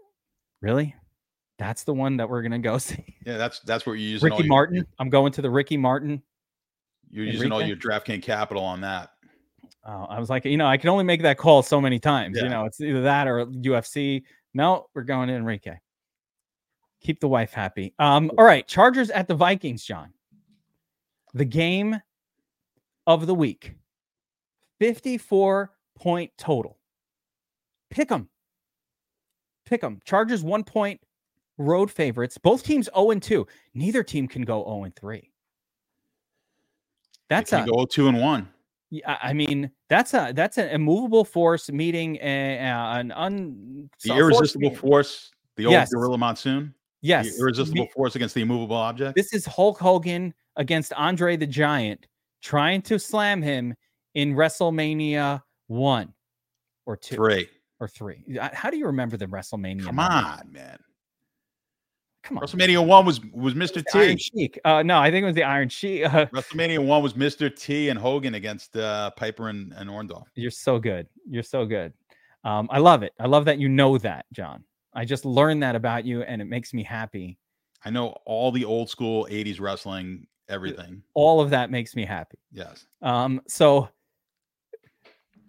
really? 0.62 0.96
That's 1.60 1.84
the 1.84 1.94
one 1.94 2.18
that 2.18 2.30
we're 2.30 2.42
gonna 2.42 2.60
go 2.60 2.78
see. 2.80 3.04
Yeah, 3.26 3.38
that's 3.38 3.60
that's 3.62 3.86
what 3.86 3.94
you're 3.94 4.10
using. 4.10 4.32
all 4.32 4.38
Ricky 4.38 4.48
your- 4.48 4.56
Martin. 4.56 4.88
I'm 5.00 5.10
going 5.10 5.32
to 5.34 5.42
the 5.42 5.50
Ricky 5.50 5.78
Martin. 5.78 6.22
You're 7.10 7.26
using 7.26 7.52
all 7.52 7.60
Enrique? 7.60 7.80
your 7.82 8.00
DraftKings 8.00 8.24
capital 8.24 8.64
on 8.64 8.82
that. 8.82 9.12
Oh, 9.86 10.06
I 10.10 10.20
was 10.20 10.30
like, 10.30 10.46
you 10.46 10.58
know, 10.58 10.66
I 10.66 10.78
can 10.78 10.90
only 10.90 11.04
make 11.04 11.22
that 11.24 11.38
call 11.38 11.62
so 11.62 11.82
many 11.82 12.00
times. 12.00 12.38
Yeah. 12.38 12.44
You 12.44 12.50
know, 12.50 12.66
it's 12.66 12.80
either 12.80 13.02
that 13.02 13.28
or 13.28 13.46
UFC. 13.46 14.24
No, 14.54 14.88
we're 14.94 15.04
going 15.04 15.28
to 15.28 15.34
Enrique. 15.34 15.78
Keep 17.02 17.20
the 17.20 17.28
wife 17.28 17.52
happy. 17.52 17.94
Um, 18.00 18.32
all 18.38 18.46
right, 18.46 18.66
Chargers 18.66 19.10
at 19.10 19.28
the 19.28 19.36
Vikings, 19.36 19.84
John. 19.84 20.14
The 21.34 21.46
game 21.46 22.00
of 23.06 23.28
the 23.28 23.36
week. 23.36 23.74
54 24.80 25.72
point 25.96 26.32
total. 26.38 26.78
Pick 27.90 28.10
them. 28.10 28.30
Pick 29.66 29.82
them. 29.82 30.00
Chargers 30.06 30.44
one 30.44 30.64
point 30.64 31.02
road 31.58 31.92
favorites. 31.92 32.38
Both 32.38 32.64
teams 32.64 32.90
0 32.96 33.12
and 33.12 33.22
2. 33.22 33.46
Neither 33.74 34.04
team 34.04 34.28
can 34.28 34.44
go 34.44 34.64
0 34.64 34.84
and 34.86 34.96
3. 34.96 35.30
That's 37.30 37.52
a 37.54 37.66
go 37.66 37.86
2 37.86 38.08
and 38.08 38.22
1. 38.22 38.50
I 39.08 39.34
mean 39.34 39.72
that's 39.90 40.14
a 40.14 40.32
that's 40.36 40.58
an 40.58 40.70
immovable 40.70 41.24
force 41.26 41.70
meeting 41.72 42.18
a, 42.22 42.58
a- 42.58 43.00
an 43.00 43.12
un 43.12 43.90
The 44.04 44.10
so- 44.10 44.14
force 44.16 44.20
irresistible 44.36 44.76
force. 44.76 45.32
The 45.56 45.66
old 45.68 45.74
Yes. 45.74 45.94
gorilla 45.94 46.18
monsoon. 46.18 46.74
Yes, 47.02 47.36
The 47.36 47.42
irresistible 47.42 47.84
me- 47.84 47.92
force 47.94 48.16
against 48.16 48.34
the 48.36 48.42
immovable 48.42 48.76
object. 48.78 49.16
This 49.16 49.34
is 49.34 49.46
Hulk 49.46 49.78
Hogan 49.80 50.34
against 50.56 50.94
Andre 50.94 51.36
the 51.38 51.46
Giant, 51.48 52.08
trying 52.42 52.82
to 52.84 52.98
slam 52.98 53.42
him 53.42 53.76
in 54.16 54.34
WrestleMania 54.36 55.42
one 55.68 56.14
or 56.86 56.96
two 56.98 57.16
Three. 57.16 57.50
or 57.80 57.88
three. 57.88 58.24
How 58.54 58.70
do 58.70 58.78
you 58.78 58.86
remember 58.86 59.18
the 59.18 59.26
WrestleMania? 59.28 59.84
Come 59.84 59.96
numbers? 59.98 60.40
on, 60.40 60.52
man. 60.52 60.80
Come 62.24 62.38
on. 62.38 62.44
WrestleMania 62.44 62.86
one 62.86 63.06
was 63.06 63.22
was 63.32 63.54
Mr. 63.54 63.84
The 63.84 63.98
Iron 63.98 64.18
T. 64.18 64.24
Sheik. 64.24 64.60
Uh, 64.66 64.82
no, 64.82 65.00
I 65.00 65.12
think 65.12 65.24
it 65.24 65.28
was 65.28 65.36
the 65.36 65.44
Iron 65.44 65.70
Sheik. 65.70 66.06
Uh, 66.06 66.26
WrestleMania 66.34 66.84
one 66.84 67.04
was 67.04 67.14
Mr. 67.14 67.56
T 67.56 67.90
and 67.90 68.00
Hogan 68.00 68.36
against 68.36 68.76
uh, 68.76 69.12
Piper 69.12 69.50
and, 69.50 69.74
and 69.74 69.90
Orndorff. 69.90 70.26
You're 70.36 70.52
so 70.52 70.80
good. 70.80 71.08
You're 71.30 71.44
so 71.44 71.66
good. 71.66 71.94
Um, 72.44 72.68
I 72.72 72.80
love 72.80 73.04
it. 73.04 73.14
I 73.20 73.28
love 73.28 73.46
that 73.46 73.60
you 73.60 73.70
know 73.70 73.98
that, 74.00 74.26
John. 74.34 74.64
I 74.94 75.06
just 75.06 75.26
learned 75.26 75.64
that 75.64 75.76
about 75.76 76.06
you, 76.06 76.24
and 76.24 76.42
it 76.42 76.46
makes 76.46 76.74
me 76.74 76.84
happy. 76.84 77.38
I 77.86 77.90
know 77.90 78.18
all 78.26 78.52
the 78.52 78.66
old 78.66 78.90
school 78.90 79.28
80s 79.30 79.60
wrestling, 79.60 80.28
everything. 80.50 81.04
All 81.14 81.42
of 81.42 81.50
that 81.50 81.72
makes 81.72 81.96
me 81.96 82.06
happy. 82.06 82.38
Yes. 82.52 82.86
Um, 83.02 83.42
so 83.48 83.90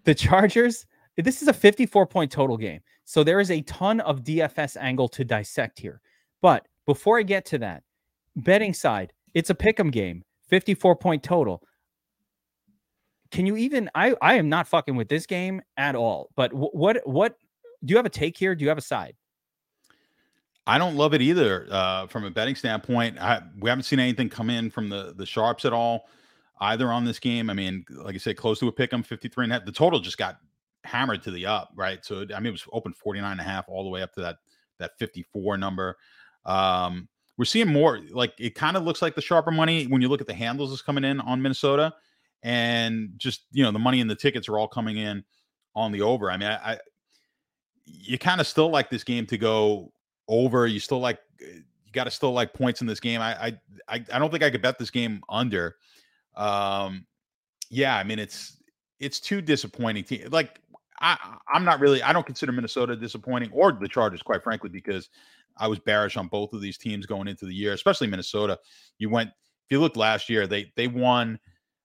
the 0.04 0.14
Chargers, 0.14 0.86
this 1.16 1.42
is 1.42 1.48
a 1.48 1.52
54 1.52 2.06
point 2.06 2.30
total 2.30 2.56
game. 2.56 2.80
So 3.04 3.22
there 3.22 3.40
is 3.40 3.50
a 3.50 3.60
ton 3.62 4.00
of 4.00 4.24
DFS 4.24 4.76
angle 4.80 5.08
to 5.08 5.24
dissect 5.24 5.78
here. 5.78 6.00
But 6.44 6.66
before 6.84 7.18
I 7.18 7.22
get 7.22 7.46
to 7.46 7.58
that, 7.60 7.84
betting 8.36 8.74
side, 8.74 9.14
it's 9.32 9.48
a 9.48 9.54
pick 9.54 9.80
'em 9.80 9.90
game, 9.90 10.22
54 10.50 10.94
point 10.94 11.22
total. 11.22 11.62
Can 13.30 13.46
you 13.46 13.56
even 13.56 13.88
I 13.94 14.14
I 14.20 14.34
am 14.34 14.50
not 14.50 14.68
fucking 14.68 14.94
with 14.94 15.08
this 15.08 15.24
game 15.24 15.62
at 15.78 15.96
all. 15.96 16.28
But 16.36 16.50
wh- 16.52 16.74
what 16.74 17.00
what 17.06 17.38
do 17.82 17.92
you 17.92 17.96
have 17.96 18.04
a 18.04 18.10
take 18.10 18.36
here? 18.36 18.54
Do 18.54 18.62
you 18.62 18.68
have 18.68 18.76
a 18.76 18.82
side? 18.82 19.14
I 20.66 20.76
don't 20.76 20.96
love 20.96 21.14
it 21.14 21.22
either 21.22 21.66
uh, 21.70 22.08
from 22.08 22.24
a 22.24 22.30
betting 22.30 22.56
standpoint. 22.56 23.18
I, 23.18 23.40
we 23.58 23.70
haven't 23.70 23.84
seen 23.84 23.98
anything 23.98 24.28
come 24.28 24.50
in 24.50 24.68
from 24.68 24.90
the 24.90 25.14
the 25.16 25.24
sharps 25.24 25.64
at 25.64 25.72
all 25.72 26.10
either 26.60 26.92
on 26.92 27.06
this 27.06 27.18
game. 27.18 27.48
I 27.48 27.54
mean, 27.54 27.86
like 27.88 28.16
I 28.16 28.18
said, 28.18 28.36
close 28.36 28.60
to 28.60 28.68
a 28.68 28.72
pick 28.72 28.92
'em 28.92 29.02
53 29.02 29.44
and 29.44 29.52
a 29.54 29.56
half. 29.56 29.64
The 29.64 29.72
total 29.72 29.98
just 29.98 30.18
got 30.18 30.36
hammered 30.84 31.22
to 31.22 31.30
the 31.30 31.46
up, 31.46 31.70
right? 31.74 32.04
So 32.04 32.26
I 32.34 32.38
mean, 32.38 32.48
it 32.48 32.50
was 32.50 32.66
open 32.70 32.92
49 32.92 33.32
and 33.32 33.40
a 33.40 33.44
half 33.44 33.64
all 33.66 33.82
the 33.82 33.88
way 33.88 34.02
up 34.02 34.12
to 34.12 34.20
that 34.20 34.36
that 34.78 34.98
54 34.98 35.56
number. 35.56 35.96
Um, 36.46 37.08
we're 37.36 37.44
seeing 37.44 37.68
more 37.68 38.00
like 38.10 38.34
it 38.38 38.54
kind 38.54 38.76
of 38.76 38.84
looks 38.84 39.02
like 39.02 39.14
the 39.14 39.20
sharper 39.20 39.50
money 39.50 39.84
when 39.86 40.00
you 40.00 40.08
look 40.08 40.20
at 40.20 40.26
the 40.26 40.34
handles 40.34 40.72
is 40.72 40.82
coming 40.82 41.04
in 41.04 41.20
on 41.20 41.42
Minnesota, 41.42 41.92
and 42.42 43.10
just 43.16 43.46
you 43.52 43.62
know 43.62 43.72
the 43.72 43.78
money 43.78 44.00
and 44.00 44.08
the 44.08 44.14
tickets 44.14 44.48
are 44.48 44.58
all 44.58 44.68
coming 44.68 44.98
in 44.98 45.24
on 45.74 45.90
the 45.90 46.02
over. 46.02 46.30
I 46.30 46.36
mean, 46.36 46.48
I, 46.48 46.72
I 46.72 46.78
you 47.84 48.18
kind 48.18 48.40
of 48.40 48.46
still 48.46 48.70
like 48.70 48.90
this 48.90 49.04
game 49.04 49.26
to 49.26 49.38
go 49.38 49.92
over. 50.28 50.66
You 50.66 50.80
still 50.80 51.00
like 51.00 51.18
you 51.40 51.62
got 51.92 52.04
to 52.04 52.10
still 52.10 52.32
like 52.32 52.54
points 52.54 52.80
in 52.80 52.86
this 52.86 53.00
game. 53.00 53.20
I, 53.20 53.58
I 53.88 54.04
I 54.12 54.18
don't 54.18 54.30
think 54.30 54.42
I 54.42 54.50
could 54.50 54.62
bet 54.62 54.78
this 54.78 54.90
game 54.90 55.22
under. 55.28 55.76
Um, 56.36 57.06
yeah, 57.70 57.96
I 57.96 58.04
mean 58.04 58.18
it's 58.18 58.62
it's 59.00 59.20
too 59.20 59.40
disappointing. 59.40 60.04
Te- 60.04 60.26
like 60.26 60.60
I 61.00 61.38
I'm 61.52 61.64
not 61.64 61.80
really 61.80 62.02
I 62.02 62.12
don't 62.12 62.26
consider 62.26 62.52
Minnesota 62.52 62.96
disappointing 62.96 63.50
or 63.52 63.72
the 63.72 63.88
Chargers, 63.88 64.22
quite 64.22 64.42
frankly, 64.42 64.70
because 64.70 65.08
I 65.56 65.68
was 65.68 65.78
bearish 65.78 66.16
on 66.16 66.28
both 66.28 66.52
of 66.52 66.60
these 66.60 66.78
teams 66.78 67.06
going 67.06 67.28
into 67.28 67.46
the 67.46 67.54
year, 67.54 67.72
especially 67.72 68.06
Minnesota. 68.06 68.58
You 68.98 69.08
went 69.10 69.30
if 69.30 69.70
you 69.70 69.80
look 69.80 69.96
last 69.96 70.28
year, 70.28 70.46
they 70.46 70.72
they 70.76 70.88
won. 70.88 71.38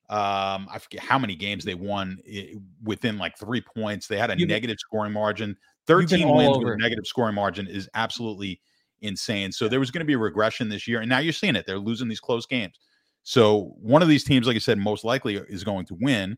Um, 0.10 0.68
I 0.72 0.80
forget 0.80 1.02
how 1.02 1.20
many 1.20 1.36
games 1.36 1.64
they 1.64 1.76
won 1.76 2.18
i- 2.28 2.56
within 2.84 3.20
like 3.20 3.38
three 3.38 3.62
points. 3.62 4.08
They 4.08 4.18
had 4.18 4.32
a 4.32 4.38
You've 4.40 4.50
negative 4.50 4.78
scoring 4.80 5.14
margin. 5.14 5.56
13 5.86 6.36
wins 6.36 6.58
over. 6.58 6.66
with 6.66 6.74
a 6.74 6.78
negative 6.78 7.06
scoring 7.06 7.36
margin 7.36 7.68
is 7.68 7.88
absolutely 7.94 8.60
insane. 9.02 9.52
So 9.52 9.68
there 9.68 9.80
was 9.80 9.92
going 9.92 10.02
to 10.02 10.06
be 10.06 10.14
a 10.14 10.18
regression 10.18 10.68
this 10.68 10.88
year, 10.88 11.00
and 11.02 11.10
now 11.10 11.20
you're 11.20 11.32
seeing 11.32 11.56
it. 11.56 11.66
They're 11.68 11.78
losing 11.80 12.08
these 12.08 12.20
close 12.20 12.46
games. 12.48 12.80
So 13.22 13.76
one 13.80 14.02
of 14.02 14.08
these 14.08 14.24
teams, 14.24 14.48
like 14.48 14.56
I 14.56 14.60
said, 14.60 14.80
most 14.80 15.04
likely 15.04 15.36
is 15.36 15.64
going 15.64 15.86
to 15.88 15.98
win. 16.02 16.38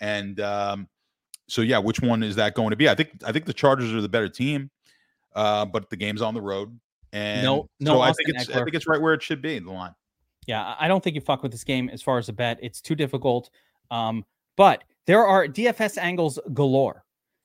And 0.00 0.40
um, 0.40 0.88
so 1.48 1.60
yeah, 1.62 1.78
which 1.78 2.00
one 2.00 2.22
is 2.22 2.36
that 2.36 2.54
going 2.54 2.70
to 2.70 2.76
be? 2.76 2.88
I 2.88 2.94
think 2.94 3.10
I 3.26 3.32
think 3.32 3.44
the 3.44 3.52
Chargers 3.52 3.92
are 3.92 4.00
the 4.00 4.08
better 4.08 4.28
team, 4.28 4.70
uh, 5.34 5.64
but 5.64 5.90
the 5.90 5.96
game's 5.96 6.22
on 6.22 6.34
the 6.34 6.40
road. 6.40 6.78
And 7.12 7.44
No- 7.44 7.68
no 7.80 7.94
so 7.94 8.00
I 8.00 8.12
think 8.12 8.28
it's 8.30 8.48
I 8.50 8.64
think 8.64 8.74
it's 8.74 8.86
right 8.86 9.00
where 9.00 9.14
it 9.14 9.22
should 9.22 9.42
be. 9.42 9.58
The 9.58 9.70
line. 9.70 9.94
Yeah, 10.46 10.64
I- 10.64 10.86
I 10.86 10.88
don't 10.88 11.02
think 11.04 11.14
you 11.14 11.20
fuck 11.20 11.42
with 11.42 11.52
this 11.52 11.64
game 11.64 11.88
as 11.90 12.02
far 12.02 12.18
as 12.18 12.28
a 12.28 12.32
bet. 12.32 12.58
It's 12.62 12.80
too 12.80 12.94
difficult. 12.94 13.50
Um, 13.90 14.24
but 14.56 14.84
there 15.06 15.26
are 15.26 15.46
DFS 15.46 15.98
angles 15.98 16.38
galore. 16.54 17.04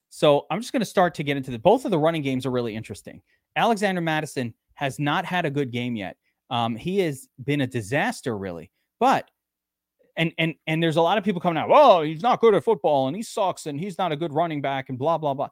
So 0.10 0.46
I'm 0.50 0.62
just 0.62 0.72
going 0.72 0.82
to 0.82 0.86
start 0.86 1.14
to 1.16 1.24
get 1.24 1.36
into 1.38 1.52
the 1.52 1.60
both 1.60 1.84
of 1.86 1.92
the 1.92 2.00
running 2.00 2.22
games 2.22 2.46
are 2.46 2.52
really 2.52 2.76
interesting. 2.76 3.22
Alexander 3.56 4.00
Mattison 4.02 4.54
has 4.76 5.00
not 5.00 5.26
had 5.26 5.46
a 5.46 5.50
good 5.50 5.72
game 5.72 5.96
yet. 5.96 6.16
Um, 6.50 6.76
he 6.76 7.00
has 7.00 7.28
been 7.44 7.62
a 7.62 7.68
disaster, 7.68 8.38
really. 8.38 8.72
But 9.00 9.30
and 10.16 10.32
and 10.38 10.56
and 10.66 10.82
there's 10.82 10.96
a 10.96 11.02
lot 11.02 11.18
of 11.18 11.24
people 11.24 11.42
coming 11.42 11.58
out. 11.58 11.70
Oh, 11.72 12.02
he's 12.04 12.24
not 12.24 12.40
good 12.40 12.56
at 12.56 12.64
football, 12.64 13.08
and 13.08 13.16
he 13.16 13.22
sucks, 13.22 13.66
and 13.66 13.80
he's 13.80 13.98
not 13.98 14.12
a 14.12 14.16
good 14.16 14.34
running 14.34 14.62
back, 14.62 14.90
and 14.90 14.98
blah 14.98 15.18
blah 15.18 15.34
blah. 15.34 15.50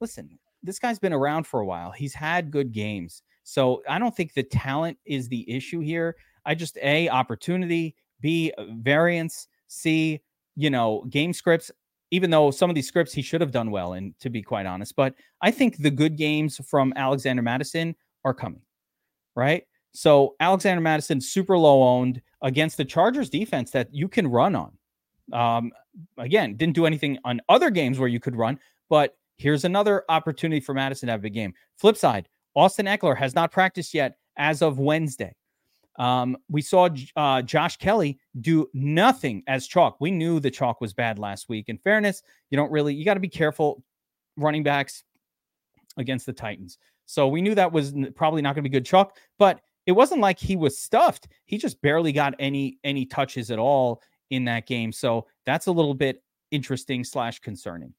Listen, 0.00 0.38
this 0.62 0.78
guy's 0.78 0.98
been 0.98 1.12
around 1.12 1.46
for 1.46 1.60
a 1.60 1.66
while. 1.66 1.90
He's 1.90 2.14
had 2.14 2.50
good 2.50 2.72
games, 2.72 3.22
so 3.44 3.82
I 3.88 3.98
don't 3.98 4.14
think 4.14 4.34
the 4.34 4.42
talent 4.42 4.98
is 5.04 5.28
the 5.28 5.48
issue 5.50 5.80
here. 5.80 6.16
I 6.44 6.54
just 6.54 6.78
a 6.82 7.08
opportunity, 7.08 7.94
b 8.20 8.52
variance, 8.58 9.48
c 9.68 10.20
you 10.56 10.70
know, 10.70 11.04
game 11.10 11.32
scripts, 11.32 11.70
even 12.10 12.30
though 12.30 12.50
some 12.50 12.70
of 12.70 12.74
these 12.74 12.88
scripts 12.88 13.12
he 13.12 13.22
should 13.22 13.40
have 13.40 13.52
done 13.52 13.70
well 13.70 13.92
in, 13.92 14.14
to 14.20 14.30
be 14.30 14.42
quite 14.42 14.66
honest. 14.66 14.96
But 14.96 15.14
I 15.42 15.50
think 15.50 15.76
the 15.76 15.90
good 15.90 16.16
games 16.16 16.60
from 16.66 16.92
Alexander 16.96 17.42
Mattison 17.42 17.94
are 18.24 18.34
coming, 18.34 18.62
right? 19.34 19.64
So 19.92 20.34
Alexander 20.40 20.80
Mattison, 20.80 21.20
super 21.20 21.56
low 21.56 21.82
owned 21.82 22.20
against 22.42 22.76
the 22.76 22.84
Chargers 22.84 23.30
defense 23.30 23.70
that 23.70 23.88
you 23.94 24.08
can 24.08 24.26
run 24.26 24.54
on. 24.54 24.72
Um, 25.32 25.72
again, 26.18 26.56
didn't 26.56 26.74
do 26.74 26.86
anything 26.86 27.18
on 27.24 27.40
other 27.48 27.70
games 27.70 27.98
where 27.98 28.08
you 28.08 28.20
could 28.20 28.36
run, 28.36 28.58
but 28.88 29.16
here's 29.36 29.64
another 29.64 30.04
opportunity 30.08 30.60
for 30.60 30.74
Mattison 30.74 31.06
to 31.06 31.12
have 31.12 31.20
a 31.20 31.22
big 31.22 31.34
game. 31.34 31.54
Flip 31.76 31.96
side, 31.96 32.28
Austin 32.54 32.86
Ekeler 32.86 33.16
has 33.16 33.34
not 33.34 33.52
practiced 33.52 33.94
yet 33.94 34.16
as 34.36 34.62
of 34.62 34.78
Wednesday. 34.78 35.34
Um, 35.98 36.36
we 36.50 36.60
saw 36.60 36.88
uh, 37.16 37.42
Josh 37.42 37.76
Kelley 37.78 38.18
do 38.40 38.68
nothing 38.74 39.42
as 39.46 39.66
chalk. 39.66 39.96
We 40.00 40.10
knew 40.10 40.40
the 40.40 40.50
chalk 40.50 40.80
was 40.80 40.92
bad 40.92 41.18
last 41.18 41.48
week. 41.48 41.68
In 41.68 41.78
fairness, 41.78 42.22
you 42.50 42.56
don't 42.56 42.70
really, 42.70 42.94
you 42.94 43.04
got 43.04 43.14
to 43.14 43.20
be 43.20 43.28
careful 43.28 43.82
running 44.36 44.62
backs 44.62 45.04
against 45.96 46.26
the 46.26 46.32
Titans. 46.32 46.78
So 47.06 47.28
we 47.28 47.40
knew 47.40 47.54
that 47.54 47.72
was 47.72 47.94
probably 48.14 48.42
not 48.42 48.54
going 48.54 48.64
to 48.64 48.68
be 48.68 48.72
good 48.72 48.84
chalk, 48.84 49.16
but 49.38 49.60
it 49.86 49.92
wasn't 49.92 50.20
like 50.20 50.38
he 50.38 50.56
was 50.56 50.78
stuffed. 50.78 51.28
He 51.46 51.56
just 51.56 51.80
barely 51.80 52.12
got 52.12 52.34
any 52.38 52.78
any 52.82 53.06
touches 53.06 53.50
at 53.50 53.58
all 53.58 54.02
in 54.30 54.44
that 54.46 54.66
game. 54.66 54.92
So 54.92 55.26
that's 55.44 55.66
a 55.66 55.72
little 55.72 55.94
bit 55.94 56.22
interesting 56.50 57.04
slash 57.04 57.38
concerning. 57.38 57.94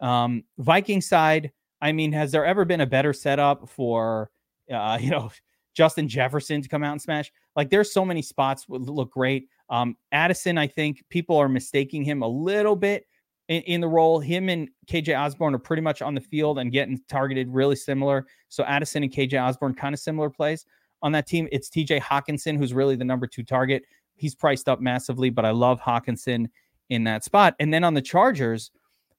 Um, 0.00 0.44
Viking 0.58 1.00
side, 1.00 1.52
I 1.80 1.92
mean, 1.92 2.12
has 2.12 2.32
there 2.32 2.44
ever 2.44 2.64
been 2.64 2.80
a 2.80 2.86
better 2.86 3.12
setup 3.12 3.68
for 3.68 4.30
uh, 4.72 4.98
you 5.02 5.10
know 5.10 5.30
Justin 5.74 6.08
Jefferson 6.08 6.62
to 6.62 6.68
come 6.68 6.82
out 6.82 6.92
and 6.92 7.02
smash? 7.02 7.32
Like, 7.54 7.70
there's 7.70 7.92
so 7.92 8.04
many 8.04 8.22
spots 8.22 8.68
would 8.68 8.88
look 8.88 9.10
great. 9.10 9.48
Um, 9.68 9.96
Addison, 10.12 10.58
I 10.58 10.66
think 10.66 11.02
people 11.08 11.36
are 11.36 11.48
mistaking 11.48 12.04
him 12.04 12.22
a 12.22 12.28
little 12.28 12.76
bit 12.76 13.06
in, 13.48 13.62
in, 13.62 13.80
the 13.80 13.88
role. 13.88 14.20
Him 14.20 14.48
and 14.48 14.68
KJ 14.86 15.18
Osborn 15.18 15.54
are 15.54 15.58
pretty 15.58 15.82
much 15.82 16.02
on 16.02 16.14
the 16.14 16.20
field 16.20 16.58
and 16.58 16.70
getting 16.70 17.00
targeted 17.08 17.48
really 17.48 17.76
similar. 17.76 18.26
So 18.48 18.64
Addison 18.64 19.02
and 19.02 19.12
KJ 19.12 19.42
Osborn 19.42 19.74
kind 19.74 19.94
of 19.94 20.00
similar 20.00 20.30
plays 20.30 20.66
on 21.02 21.12
that 21.12 21.26
team. 21.26 21.48
It's 21.52 21.68
TJ 21.68 22.00
Hockenson 22.00 22.56
who's 22.56 22.74
really 22.74 22.96
the 22.96 23.04
number 23.04 23.26
two 23.26 23.42
target. 23.42 23.82
He's 24.14 24.34
priced 24.34 24.68
up 24.68 24.80
massively, 24.80 25.30
but 25.30 25.44
I 25.44 25.50
love 25.50 25.80
Hockenson 25.80 26.46
in 26.88 27.04
that 27.04 27.24
spot. 27.24 27.54
And 27.58 27.72
then 27.72 27.84
on 27.84 27.94
the 27.94 28.02
Chargers, 28.02 28.70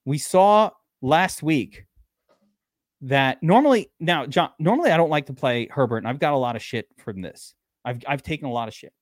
we 0.08 0.18
saw 0.18 0.72
last 1.02 1.44
week 1.44 1.86
that 3.02 3.44
normally 3.44 3.92
now 4.00 4.26
John 4.26 4.52
normally 4.58 4.90
I 4.90 4.96
don't 4.96 5.10
like 5.10 5.26
to 5.26 5.34
play 5.34 5.68
Herbert 5.70 5.98
and 5.98 6.08
I've 6.08 6.18
got 6.18 6.32
a 6.32 6.38
lot 6.38 6.56
of 6.56 6.64
shit 6.64 6.88
from 6.98 7.22
this. 7.22 7.54
I've 7.84 8.00
I've 8.08 8.24
taken 8.24 8.48
a 8.48 8.52
lot 8.52 8.70
of 8.70 8.74
shit. 8.74 8.94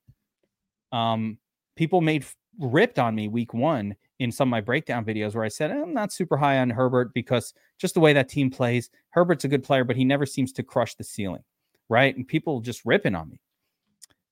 Um 0.90 1.38
people 1.76 2.00
made 2.00 2.26
ripped 2.58 2.98
on 2.98 3.14
me 3.14 3.28
week 3.28 3.54
1 3.54 3.94
in 4.18 4.32
some 4.32 4.48
of 4.48 4.50
my 4.50 4.60
breakdown 4.60 5.04
videos 5.04 5.36
where 5.36 5.44
I 5.44 5.48
said 5.48 5.70
I'm 5.70 5.94
not 5.94 6.12
super 6.12 6.36
high 6.36 6.58
on 6.58 6.70
Herbert 6.70 7.14
because 7.14 7.54
just 7.78 7.94
the 7.94 8.00
way 8.00 8.12
that 8.12 8.28
team 8.28 8.50
plays, 8.50 8.90
Herbert's 9.10 9.44
a 9.44 9.48
good 9.48 9.62
player 9.62 9.84
but 9.84 9.94
he 9.94 10.04
never 10.04 10.26
seems 10.26 10.52
to 10.54 10.64
crush 10.64 10.96
the 10.96 11.04
ceiling, 11.04 11.44
right? 11.88 12.16
And 12.16 12.26
people 12.26 12.60
just 12.60 12.84
ripping 12.84 13.14
on 13.14 13.30
me. 13.30 13.40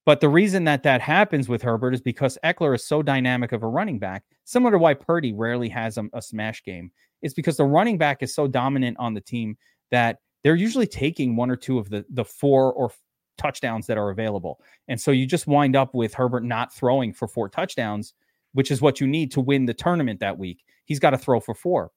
But 0.07 0.21
the 0.21 0.29
reason 0.29 0.65
that 0.65 0.83
that 0.83 1.01
happens 1.01 1.49
with 1.49 1.63
Herbert 1.63 1.95
is 1.95 2.03
because 2.03 2.37
Ekeler 2.45 2.75
is 2.75 2.87
so 2.87 3.03
dynamic 3.03 3.53
of 3.53 3.63
a 3.63 3.69
running 3.69 3.99
back, 3.99 4.25
similar 4.45 4.73
to 4.73 4.79
why 4.79 4.95
Purdy 4.95 5.33
rarely 5.33 5.69
has 5.71 5.97
a, 5.97 6.05
a, 6.13 6.21
smash 6.21 6.63
game, 6.63 6.91
is 7.23 7.33
because 7.33 7.57
the 7.57 7.65
running 7.65 7.97
back 7.97 8.23
is 8.23 8.35
so 8.35 8.47
dominant 8.47 8.99
on 9.01 9.15
the 9.15 9.21
team 9.21 9.57
that 9.91 10.19
they're 10.43 10.55
usually 10.55 10.87
taking 10.87 11.37
one 11.37 11.51
or 11.51 11.57
two 11.57 11.79
of 11.79 11.89
the 11.89 12.05
the 12.11 12.25
four 12.25 12.73
or 12.75 12.93
touchdowns 13.39 13.87
that 13.87 13.99
are 13.99 14.11
available. 14.11 14.61
And 14.89 15.01
so 15.01 15.11
you 15.11 15.27
just 15.27 15.47
wind 15.47 15.75
up 15.75 15.95
with 15.95 16.15
Herbert 16.15 16.45
not 16.45 16.73
throwing 16.73 17.13
for 17.13 17.27
four 17.27 17.49
touchdowns, 17.49 18.15
which 18.53 18.71
is 18.71 18.83
what 18.83 19.01
you 19.01 19.07
need 19.07 19.33
to 19.33 19.41
win 19.41 19.65
the 19.65 19.75
tournament 19.75 20.21
that 20.21 20.39
week. 20.39 20.63
He's 20.85 21.01
got 21.01 21.11
to 21.11 21.19
throw 21.19 21.41
for 21.41 21.55
four. 21.55 21.91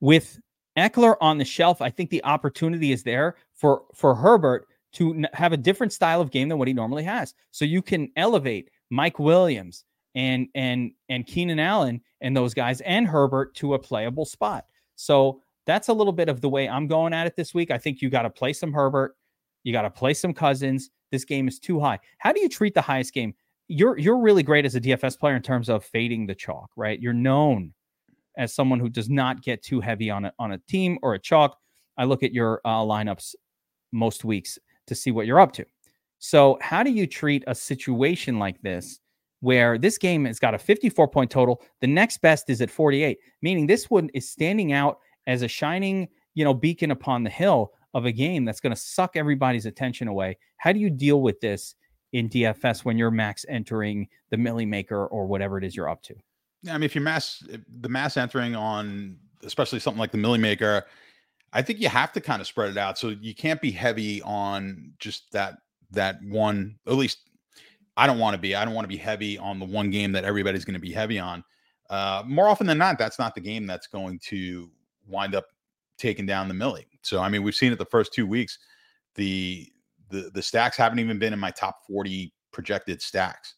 With 0.00 0.40
Ekeler 0.76 1.16
on 1.20 1.38
the 1.38 1.44
shelf, 1.44 1.82
I 1.82 1.90
think 1.90 2.10
the 2.10 2.24
opportunity 2.24 2.92
is 2.92 3.02
there 3.02 3.36
for 3.54 3.82
for 3.94 4.14
Herbert 4.14 4.66
to 4.92 5.24
have 5.32 5.52
a 5.52 5.56
different 5.56 5.92
style 5.92 6.20
of 6.20 6.30
game 6.30 6.48
than 6.48 6.58
what 6.58 6.68
he 6.68 6.74
normally 6.74 7.04
has. 7.04 7.34
So 7.50 7.64
you 7.64 7.82
can 7.82 8.10
elevate 8.16 8.70
Mike 8.90 9.18
Williams 9.18 9.84
and 10.14 10.48
and 10.54 10.92
and 11.08 11.26
Keenan 11.26 11.58
Allen 11.58 12.00
and 12.20 12.36
those 12.36 12.54
guys 12.54 12.80
and 12.82 13.06
Herbert 13.06 13.54
to 13.56 13.74
a 13.74 13.78
playable 13.78 14.24
spot. 14.24 14.64
So 14.96 15.42
that's 15.66 15.88
a 15.88 15.92
little 15.92 16.12
bit 16.12 16.28
of 16.28 16.40
the 16.40 16.48
way 16.48 16.68
I'm 16.68 16.86
going 16.86 17.12
at 17.12 17.26
it 17.26 17.36
this 17.36 17.54
week. 17.54 17.70
I 17.70 17.78
think 17.78 18.00
you 18.00 18.08
got 18.08 18.22
to 18.22 18.30
play 18.30 18.52
some 18.52 18.72
Herbert, 18.72 19.16
you 19.64 19.72
got 19.72 19.82
to 19.82 19.90
play 19.90 20.14
some 20.14 20.32
Cousins. 20.32 20.90
This 21.10 21.24
game 21.24 21.48
is 21.48 21.58
too 21.58 21.80
high. 21.80 21.98
How 22.18 22.32
do 22.32 22.40
you 22.40 22.48
treat 22.48 22.74
the 22.74 22.82
highest 22.82 23.14
game? 23.14 23.34
You're 23.68 23.98
you're 23.98 24.18
really 24.18 24.42
great 24.42 24.64
as 24.64 24.74
a 24.74 24.80
DFS 24.80 25.18
player 25.18 25.36
in 25.36 25.42
terms 25.42 25.68
of 25.68 25.84
fading 25.84 26.26
the 26.26 26.34
chalk, 26.34 26.70
right? 26.76 27.00
You're 27.00 27.12
known 27.12 27.74
as 28.36 28.54
someone 28.54 28.80
who 28.80 28.88
does 28.88 29.10
not 29.10 29.42
get 29.42 29.62
too 29.62 29.80
heavy 29.80 30.10
on 30.10 30.24
a 30.24 30.32
on 30.38 30.52
a 30.52 30.58
team 30.58 30.98
or 31.02 31.14
a 31.14 31.18
chalk. 31.18 31.58
I 31.98 32.04
look 32.04 32.22
at 32.22 32.32
your 32.32 32.60
uh, 32.64 32.80
lineups 32.80 33.34
most 33.92 34.24
weeks 34.24 34.58
to 34.88 34.94
see 34.94 35.10
what 35.10 35.26
you're 35.26 35.40
up 35.40 35.52
to. 35.52 35.64
So, 36.18 36.58
how 36.60 36.82
do 36.82 36.90
you 36.90 37.06
treat 37.06 37.44
a 37.46 37.54
situation 37.54 38.38
like 38.38 38.60
this 38.62 39.00
where 39.40 39.78
this 39.78 39.98
game 39.98 40.24
has 40.24 40.38
got 40.38 40.54
a 40.54 40.58
54 40.58 41.08
point 41.08 41.30
total? 41.30 41.62
The 41.80 41.86
next 41.86 42.20
best 42.20 42.50
is 42.50 42.60
at 42.60 42.70
48, 42.70 43.18
meaning 43.42 43.66
this 43.66 43.88
one 43.88 44.10
is 44.14 44.28
standing 44.28 44.72
out 44.72 44.98
as 45.26 45.42
a 45.42 45.48
shining, 45.48 46.08
you 46.34 46.44
know, 46.44 46.54
beacon 46.54 46.90
upon 46.90 47.22
the 47.22 47.30
hill 47.30 47.72
of 47.94 48.04
a 48.04 48.12
game 48.12 48.44
that's 48.44 48.60
going 48.60 48.74
to 48.74 48.80
suck 48.80 49.16
everybody's 49.16 49.66
attention 49.66 50.08
away. 50.08 50.36
How 50.56 50.72
do 50.72 50.80
you 50.80 50.90
deal 50.90 51.22
with 51.22 51.40
this 51.40 51.74
in 52.12 52.28
DFS 52.28 52.84
when 52.84 52.98
you're 52.98 53.10
max 53.10 53.44
entering 53.48 54.08
the 54.30 54.36
Milly 54.36 54.66
Maker 54.66 55.06
or 55.06 55.26
whatever 55.26 55.58
it 55.58 55.64
is 55.64 55.76
you're 55.76 55.88
up 55.88 56.02
to? 56.02 56.14
Yeah, 56.62 56.74
I 56.74 56.78
mean, 56.78 56.84
if 56.84 56.94
you're 56.94 57.04
mass 57.04 57.42
the 57.80 57.88
mass 57.88 58.16
entering 58.16 58.56
on 58.56 59.16
especially 59.44 59.78
something 59.78 60.00
like 60.00 60.10
the 60.10 60.18
Milly 60.18 60.38
Maker, 60.38 60.84
I 61.52 61.62
think 61.62 61.80
you 61.80 61.88
have 61.88 62.12
to 62.12 62.20
kind 62.20 62.40
of 62.40 62.46
spread 62.46 62.70
it 62.70 62.76
out. 62.76 62.98
So 62.98 63.08
you 63.08 63.34
can't 63.34 63.60
be 63.60 63.70
heavy 63.70 64.22
on 64.22 64.92
just 64.98 65.30
that 65.32 65.58
that 65.92 66.18
one. 66.22 66.76
At 66.86 66.94
least 66.94 67.30
I 67.96 68.06
don't 68.06 68.18
want 68.18 68.34
to 68.34 68.38
be. 68.38 68.54
I 68.54 68.64
don't 68.64 68.74
want 68.74 68.84
to 68.84 68.88
be 68.88 68.96
heavy 68.96 69.38
on 69.38 69.58
the 69.58 69.64
one 69.64 69.90
game 69.90 70.12
that 70.12 70.24
everybody's 70.24 70.64
going 70.64 70.74
to 70.74 70.80
be 70.80 70.92
heavy 70.92 71.18
on. 71.18 71.42
Uh, 71.90 72.22
more 72.26 72.48
often 72.48 72.66
than 72.66 72.78
not, 72.78 72.98
that's 72.98 73.18
not 73.18 73.34
the 73.34 73.40
game 73.40 73.66
that's 73.66 73.86
going 73.86 74.18
to 74.24 74.70
wind 75.06 75.34
up 75.34 75.46
taking 75.96 76.26
down 76.26 76.48
the 76.48 76.54
Millie. 76.54 76.86
So 77.02 77.20
I 77.20 77.28
mean, 77.28 77.42
we've 77.42 77.54
seen 77.54 77.72
it 77.72 77.78
the 77.78 77.86
first 77.86 78.12
two 78.12 78.26
weeks. 78.26 78.58
The 79.14 79.66
the 80.10 80.30
the 80.34 80.42
stacks 80.42 80.76
haven't 80.76 80.98
even 80.98 81.18
been 81.18 81.32
in 81.32 81.38
my 81.38 81.50
top 81.50 81.78
40 81.86 82.32
projected 82.52 83.00
stacks 83.02 83.54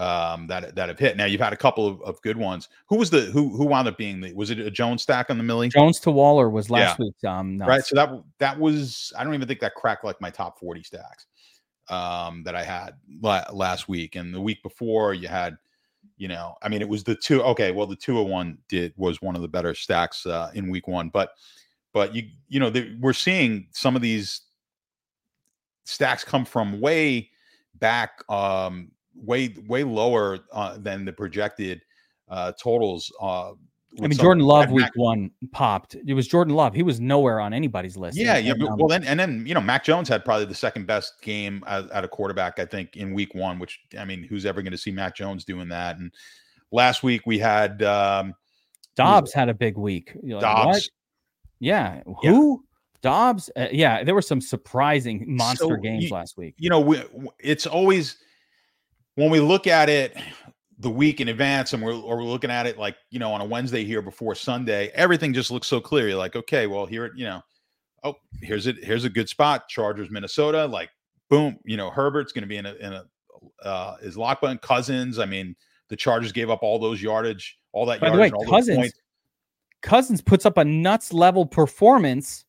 um, 0.00 0.46
that 0.46 0.74
that 0.74 0.88
have 0.88 0.98
hit. 0.98 1.16
Now 1.16 1.26
you've 1.26 1.40
had 1.40 1.52
a 1.52 1.56
couple 1.56 1.86
of, 1.86 2.00
of, 2.02 2.20
good 2.22 2.38
ones. 2.38 2.70
Who 2.88 2.96
was 2.96 3.10
the 3.10 3.20
who 3.20 3.50
who 3.50 3.66
wound 3.66 3.86
up 3.86 3.98
being 3.98 4.20
the 4.20 4.32
was 4.32 4.50
it 4.50 4.58
a 4.58 4.70
Jones 4.70 5.02
stack 5.02 5.28
on 5.28 5.36
the 5.36 5.44
Millie? 5.44 5.68
Jones 5.68 6.00
to 6.00 6.10
Waller 6.10 6.48
was 6.48 6.70
last 6.70 6.98
yeah. 6.98 7.04
week. 7.04 7.24
Um, 7.30 7.58
right. 7.58 7.84
So 7.84 7.94
that 7.96 8.10
that 8.38 8.58
was 8.58 9.12
I 9.18 9.24
don't 9.24 9.34
even 9.34 9.46
think 9.46 9.60
that 9.60 9.74
cracked 9.74 10.02
like 10.02 10.18
my 10.18 10.30
top 10.30 10.58
forty 10.58 10.82
stacks 10.82 11.26
um, 11.90 12.42
that 12.44 12.54
I 12.54 12.64
had 12.64 12.94
la- 13.20 13.44
last 13.52 13.88
week, 13.88 14.16
and 14.16 14.34
the 14.34 14.40
week 14.40 14.62
before 14.62 15.14
you 15.14 15.28
had. 15.28 15.56
You 16.16 16.28
know, 16.28 16.54
I 16.62 16.68
mean, 16.68 16.82
it 16.82 16.88
was 16.88 17.02
the 17.02 17.14
two. 17.14 17.42
Okay, 17.42 17.72
well, 17.72 17.86
the 17.86 17.96
two 17.96 18.20
of 18.20 18.26
one 18.26 18.58
did 18.68 18.92
was 18.96 19.22
one 19.22 19.36
of 19.36 19.42
the 19.42 19.48
better 19.48 19.74
stacks 19.74 20.26
uh, 20.26 20.50
in 20.54 20.70
week 20.70 20.86
one, 20.86 21.08
but 21.08 21.30
but 21.92 22.14
you 22.14 22.28
you 22.48 22.60
know 22.60 22.68
the, 22.70 22.96
we're 23.00 23.14
seeing 23.14 23.68
some 23.72 23.96
of 23.96 24.02
these 24.02 24.42
stacks 25.84 26.22
come 26.22 26.44
from 26.44 26.80
way 26.80 27.30
back 27.78 28.22
um 28.28 28.90
way 29.14 29.54
way 29.66 29.84
lower 29.84 30.38
uh, 30.52 30.78
than 30.78 31.04
the 31.04 31.12
projected 31.12 31.82
uh, 32.28 32.52
totals. 32.52 33.12
Uh, 33.20 33.52
I 33.98 34.06
mean, 34.06 34.18
Jordan 34.18 34.44
Love 34.44 34.70
week 34.70 34.84
Mac, 34.84 34.92
one 34.94 35.30
popped. 35.50 35.96
It 36.06 36.14
was 36.14 36.28
Jordan 36.28 36.54
Love. 36.54 36.74
He 36.74 36.84
was 36.84 37.00
nowhere 37.00 37.40
on 37.40 37.52
anybody's 37.52 37.96
list. 37.96 38.16
Yeah, 38.16 38.38
yeah. 38.38 38.52
well, 38.56 38.86
then 38.86 39.02
and 39.04 39.18
then 39.18 39.44
you 39.46 39.54
know, 39.54 39.60
Mac 39.60 39.82
Jones 39.82 40.08
had 40.08 40.24
probably 40.24 40.44
the 40.44 40.54
second 40.54 40.86
best 40.86 41.20
game 41.22 41.64
at 41.66 42.04
a 42.04 42.08
quarterback, 42.08 42.60
I 42.60 42.66
think, 42.66 42.96
in 42.96 43.12
week 43.12 43.34
one. 43.34 43.58
Which 43.58 43.80
I 43.98 44.04
mean, 44.04 44.22
who's 44.22 44.46
ever 44.46 44.62
going 44.62 44.72
to 44.72 44.78
see 44.78 44.92
Mac 44.92 45.16
Jones 45.16 45.44
doing 45.44 45.68
that? 45.70 45.98
And 45.98 46.12
last 46.70 47.02
week 47.02 47.22
we 47.26 47.38
had 47.38 47.82
um, 47.82 48.34
Dobbs 48.96 49.32
had 49.32 49.48
a 49.48 49.54
big 49.54 49.76
week. 49.76 50.12
Like, 50.22 50.40
Dobbs, 50.40 50.66
what? 50.66 50.82
yeah. 51.58 52.02
Who? 52.22 52.62
Yeah. 52.62 52.66
Dobbs, 53.02 53.50
uh, 53.56 53.68
yeah, 53.72 54.04
there 54.04 54.14
were 54.14 54.20
some 54.20 54.42
surprising 54.42 55.24
monster 55.26 55.64
so, 55.64 55.76
games 55.76 56.04
you, 56.04 56.10
last 56.10 56.36
week. 56.36 56.54
You 56.58 56.68
know, 56.68 56.80
we, 56.80 57.02
it's 57.38 57.66
always 57.66 58.18
when 59.20 59.30
we 59.30 59.38
look 59.38 59.66
at 59.66 59.90
it 59.90 60.16
the 60.78 60.88
week 60.88 61.20
in 61.20 61.28
advance 61.28 61.74
and 61.74 61.82
we're, 61.82 61.92
or 61.92 62.16
we're 62.16 62.24
looking 62.24 62.50
at 62.50 62.66
it 62.66 62.78
like 62.78 62.96
you 63.10 63.18
know 63.18 63.30
on 63.32 63.42
a 63.42 63.44
wednesday 63.44 63.84
here 63.84 64.00
before 64.00 64.34
sunday 64.34 64.90
everything 64.94 65.34
just 65.34 65.50
looks 65.50 65.66
so 65.66 65.78
clear. 65.78 66.08
You're 66.08 66.16
like 66.16 66.36
okay 66.36 66.66
well 66.66 66.86
here 66.86 67.04
it 67.04 67.12
you 67.16 67.26
know 67.26 67.42
oh 68.02 68.14
here's 68.40 68.66
it 68.66 68.82
here's 68.82 69.04
a 69.04 69.10
good 69.10 69.28
spot. 69.28 69.68
Chargers 69.68 70.10
minnesota 70.10 70.64
like 70.64 70.88
boom 71.28 71.58
you 71.66 71.76
know 71.76 71.90
herbert's 71.90 72.32
going 72.32 72.42
to 72.42 72.48
be 72.48 72.56
in 72.56 72.64
a 72.64 72.74
in 72.76 72.94
a 72.94 73.04
uh 73.62 73.96
is 74.00 74.16
lock 74.16 74.40
button 74.40 74.58
cousins 74.58 75.18
i 75.18 75.26
mean 75.26 75.54
the 75.88 75.96
chargers 75.96 76.32
gave 76.32 76.50
up 76.50 76.62
all 76.62 76.78
those 76.78 77.00
yardage 77.00 77.58
all 77.72 77.86
that 77.86 78.00
by 78.00 78.10
the 78.10 78.18
way 78.18 78.32
cousins 78.48 78.92
cousins 79.82 80.20
puts 80.22 80.46
up 80.46 80.56
a 80.56 80.64
nuts 80.64 81.12
level 81.12 81.44
performance 81.44 82.44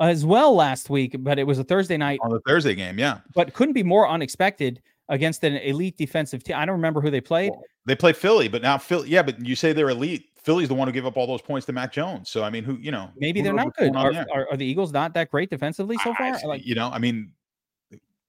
as 0.00 0.24
well 0.26 0.54
last 0.54 0.90
week, 0.90 1.16
but 1.20 1.38
it 1.38 1.44
was 1.44 1.58
a 1.58 1.64
Thursday 1.64 1.96
night 1.96 2.18
on 2.22 2.30
the 2.30 2.40
Thursday 2.40 2.74
game, 2.74 2.98
yeah. 2.98 3.18
But 3.34 3.54
couldn't 3.54 3.74
be 3.74 3.82
more 3.82 4.08
unexpected 4.08 4.82
against 5.08 5.44
an 5.44 5.56
elite 5.56 5.96
defensive 5.96 6.42
team. 6.42 6.56
I 6.56 6.64
don't 6.64 6.74
remember 6.74 7.00
who 7.00 7.10
they 7.10 7.20
played. 7.20 7.50
Well, 7.50 7.62
they 7.86 7.94
played 7.94 8.16
Philly, 8.16 8.48
but 8.48 8.62
now 8.62 8.78
Philly, 8.78 9.08
yeah, 9.08 9.22
but 9.22 9.44
you 9.44 9.54
say 9.56 9.72
they're 9.72 9.90
elite. 9.90 10.26
Philly's 10.42 10.68
the 10.68 10.74
one 10.74 10.88
who 10.88 10.92
gave 10.92 11.06
up 11.06 11.16
all 11.16 11.26
those 11.26 11.42
points 11.42 11.66
to 11.66 11.72
Mac 11.72 11.92
Jones. 11.92 12.30
So 12.30 12.42
I 12.42 12.50
mean, 12.50 12.64
who 12.64 12.76
you 12.76 12.90
know? 12.90 13.10
Maybe 13.16 13.42
they're 13.42 13.52
not 13.52 13.76
good. 13.76 13.94
Are, 13.96 14.12
are, 14.32 14.48
are, 14.50 14.56
the 14.56 14.66
Eagles 14.66 14.92
not 14.92 15.14
that 15.14 15.30
great 15.30 15.50
defensively 15.50 15.96
so 16.02 16.14
far? 16.14 16.26
I, 16.26 16.42
like, 16.44 16.66
you 16.66 16.74
know, 16.74 16.90
I 16.90 16.98
mean, 16.98 17.32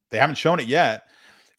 they 0.10 0.18
haven't 0.18 0.36
shown 0.36 0.60
it 0.60 0.68
yet. 0.68 1.04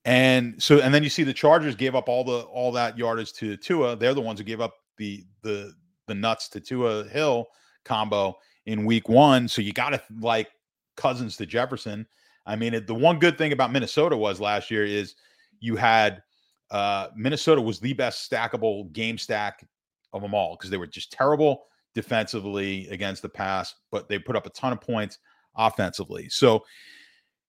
And 0.04 0.62
so, 0.62 0.80
and 0.80 0.94
then 0.94 1.02
you 1.02 1.10
see 1.10 1.24
the 1.24 1.32
Chargers 1.32 1.74
gave 1.74 1.94
up 1.94 2.08
all 2.08 2.24
the 2.24 2.40
all 2.42 2.70
that 2.72 2.96
yardage 2.96 3.32
to 3.34 3.56
Tua. 3.56 3.96
They're 3.96 4.14
the 4.14 4.20
ones 4.20 4.38
who 4.38 4.44
gave 4.44 4.60
up 4.60 4.74
the 4.98 5.24
the 5.42 5.74
the 6.06 6.14
nuts 6.14 6.48
to 6.50 6.60
Tua 6.60 7.04
Hill 7.08 7.46
combo 7.84 8.36
in 8.66 8.84
Week 8.84 9.08
One. 9.08 9.48
So 9.48 9.62
you 9.62 9.72
got 9.72 9.90
to 9.90 10.02
like 10.20 10.48
Cousins 10.96 11.36
to 11.38 11.46
Jefferson. 11.46 12.06
I 12.46 12.56
mean, 12.56 12.84
the 12.86 12.94
one 12.94 13.18
good 13.18 13.36
thing 13.36 13.52
about 13.52 13.72
Minnesota 13.72 14.16
was 14.16 14.40
last 14.40 14.70
year 14.70 14.84
is 14.84 15.14
you 15.60 15.76
had 15.76 16.22
uh, 16.70 17.08
Minnesota 17.16 17.60
was 17.60 17.80
the 17.80 17.92
best 17.92 18.30
stackable 18.30 18.92
game 18.92 19.18
stack 19.18 19.66
of 20.12 20.22
them 20.22 20.34
all 20.34 20.56
because 20.56 20.70
they 20.70 20.76
were 20.76 20.86
just 20.86 21.12
terrible 21.12 21.64
defensively 21.94 22.88
against 22.88 23.22
the 23.22 23.28
pass, 23.28 23.74
but 23.90 24.08
they 24.08 24.18
put 24.18 24.36
up 24.36 24.46
a 24.46 24.50
ton 24.50 24.72
of 24.72 24.80
points 24.80 25.18
offensively. 25.56 26.28
So 26.28 26.64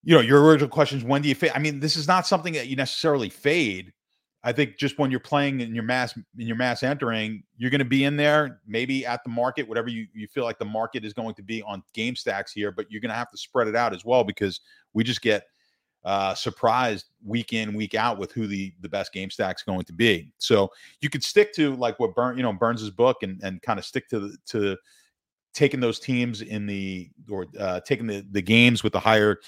you 0.04 0.16
know, 0.16 0.22
your 0.22 0.41
original 0.43 0.70
question 0.70 0.98
is 0.98 1.04
when 1.04 1.22
do 1.22 1.30
you 1.30 1.36
fade? 1.36 1.52
I 1.54 1.60
mean, 1.60 1.80
this 1.80 1.98
is 1.98 2.08
not 2.08 2.26
something 2.26 2.54
that 2.54 2.68
you 2.68 2.76
necessarily 2.76 3.30
fade. 3.30 3.91
I 4.48 4.54
think 4.54 4.78
just 4.78 4.98
when 4.98 5.12
you're 5.12 5.20
playing 5.20 5.60
in 5.60 5.76
your 5.76 5.84
mass 5.84 6.16
in 6.16 6.48
your 6.48 6.56
mass 6.56 6.82
entering, 6.82 7.43
you're 7.58 7.70
going 7.70 7.80
to 7.80 7.86
be 7.86 8.06
in 8.06 8.16
there, 8.16 8.62
maybe 8.66 9.06
at 9.06 9.22
the 9.26 9.30
market, 9.30 9.68
whatever 9.68 9.89
you, 9.89 10.08
you 10.14 10.26
feel 10.26 10.45
like 10.45 10.58
the 10.58 10.64
market 10.64 11.04
is 11.04 11.12
going 11.12 11.36
to 11.36 11.43
be 11.43 11.62
on 11.64 11.84
game 11.93 12.16
stacks 12.16 12.54
here, 12.54 12.72
but 12.72 12.89
you're 12.89 13.02
going 13.02 13.10
to 13.10 13.16
have 13.16 13.30
to 13.32 13.38
spread 13.38 13.68
it 13.68 13.76
out 13.76 13.93
as 13.93 14.06
well 14.06 14.24
because 14.24 14.62
we 14.93 15.04
just 15.04 15.22
get 15.22 15.43
uh, 16.06 16.34
surprised 16.34 17.08
week 17.26 17.52
in, 17.52 17.74
week 17.74 17.93
out 17.93 18.18
with 18.18 18.32
who 18.32 18.48
the 18.48 18.74
the 18.80 18.88
best 18.88 19.12
game 19.12 19.30
stack's 19.30 19.64
going 19.64 19.84
to 19.84 19.91
be. 19.91 20.32
So 20.38 20.72
you 21.02 21.10
could 21.10 21.26
stick 21.26 21.54
to 21.56 21.76
like 21.76 22.00
what 22.00 22.16
Burn, 22.16 22.38
you 22.38 22.43
know, 22.43 22.54
Burns's 22.54 22.89
book 22.89 23.24
and 23.24 23.41
and 23.43 23.62
kind 23.62 23.78
of 23.78 23.84
stick 23.84 24.08
to 24.12 24.20
the 24.22 24.38
to 24.45 24.78
taking 25.54 25.82
those 25.82 26.00
teams 26.00 26.41
in 26.41 26.66
the 26.66 27.10
or 27.30 27.48
uh, 27.60 27.82
taking 27.82 28.08
the 28.08 28.26
the 28.32 28.41
games 28.41 28.82
with 28.82 28.93
the 28.93 29.00
higher 29.02 29.39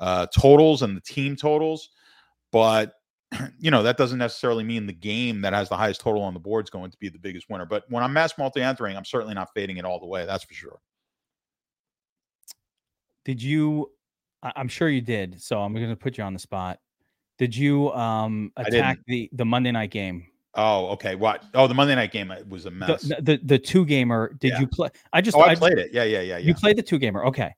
uh, 0.00 0.26
totals 0.36 0.82
and 0.82 0.96
the 0.96 1.00
team 1.02 1.36
totals, 1.36 1.90
but 2.50 2.94
you 3.58 3.70
know 3.70 3.82
that 3.82 3.96
doesn't 3.96 4.18
necessarily 4.18 4.64
mean 4.64 4.86
the 4.86 4.92
game 4.92 5.40
that 5.42 5.52
has 5.52 5.68
the 5.68 5.76
highest 5.76 6.00
total 6.00 6.22
on 6.22 6.34
the 6.34 6.40
board 6.40 6.64
is 6.66 6.70
going 6.70 6.90
to 6.90 6.96
be 6.98 7.08
the 7.08 7.18
biggest 7.18 7.48
winner. 7.50 7.66
But 7.66 7.84
when 7.88 8.02
I'm 8.02 8.12
mass 8.12 8.36
multi 8.38 8.62
entering, 8.62 8.96
I'm 8.96 9.04
certainly 9.04 9.34
not 9.34 9.48
fading 9.54 9.76
it 9.76 9.84
all 9.84 10.00
the 10.00 10.06
way. 10.06 10.26
That's 10.26 10.44
for 10.44 10.54
sure. 10.54 10.78
Did 13.24 13.42
you? 13.42 13.90
I'm 14.42 14.68
sure 14.68 14.88
you 14.88 15.00
did. 15.00 15.42
So 15.42 15.60
I'm 15.60 15.74
going 15.74 15.88
to 15.88 15.96
put 15.96 16.16
you 16.16 16.24
on 16.24 16.32
the 16.32 16.38
spot. 16.38 16.78
Did 17.38 17.54
you 17.54 17.92
um 17.92 18.52
attack 18.56 18.98
the 19.06 19.28
the 19.32 19.44
Monday 19.44 19.70
night 19.70 19.90
game? 19.90 20.26
Oh, 20.54 20.88
okay. 20.88 21.14
What? 21.14 21.44
Oh, 21.54 21.66
the 21.66 21.74
Monday 21.74 21.94
night 21.94 22.10
game 22.10 22.32
was 22.48 22.66
a 22.66 22.70
mess. 22.70 23.02
The 23.02 23.16
the, 23.20 23.40
the 23.44 23.58
two 23.58 23.84
gamer. 23.84 24.34
Did 24.40 24.52
yeah. 24.52 24.60
you 24.60 24.66
play? 24.66 24.88
I 25.12 25.20
just. 25.20 25.36
Oh, 25.36 25.40
I, 25.40 25.50
I 25.50 25.54
played 25.54 25.76
just, 25.76 25.88
it. 25.88 25.94
Yeah, 25.94 26.04
yeah, 26.04 26.20
yeah, 26.20 26.38
yeah. 26.38 26.38
You 26.38 26.54
played 26.54 26.76
the 26.76 26.82
two 26.82 26.98
gamer. 26.98 27.24
Okay. 27.26 27.54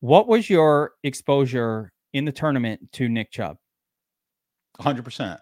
What 0.00 0.28
was 0.28 0.48
your 0.48 0.92
exposure 1.02 1.92
in 2.12 2.24
the 2.24 2.32
tournament 2.32 2.92
to 2.92 3.08
Nick 3.08 3.32
Chubb? 3.32 3.58
100%. 4.80 5.38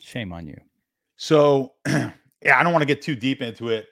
Shame 0.00 0.32
on 0.32 0.46
you. 0.46 0.58
So, 1.16 1.74
yeah, 1.86 2.12
I 2.54 2.62
don't 2.62 2.72
want 2.72 2.82
to 2.82 2.86
get 2.86 3.02
too 3.02 3.16
deep 3.16 3.42
into 3.42 3.68
it. 3.68 3.86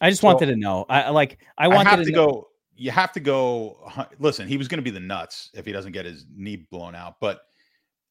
I 0.00 0.10
just 0.10 0.20
so, 0.20 0.26
wanted 0.26 0.46
to 0.46 0.56
know. 0.56 0.84
I 0.88 1.10
like. 1.10 1.38
I 1.56 1.68
wanted 1.68 1.92
I 1.92 1.96
to, 1.96 2.04
to 2.04 2.12
go. 2.12 2.48
You 2.76 2.90
have 2.90 3.12
to 3.12 3.20
go. 3.20 3.90
Listen, 4.18 4.48
he 4.48 4.56
was 4.56 4.68
going 4.68 4.78
to 4.78 4.82
be 4.82 4.90
the 4.90 5.00
nuts 5.00 5.50
if 5.54 5.64
he 5.64 5.72
doesn't 5.72 5.92
get 5.92 6.04
his 6.04 6.26
knee 6.34 6.66
blown 6.70 6.94
out. 6.96 7.14
But 7.20 7.42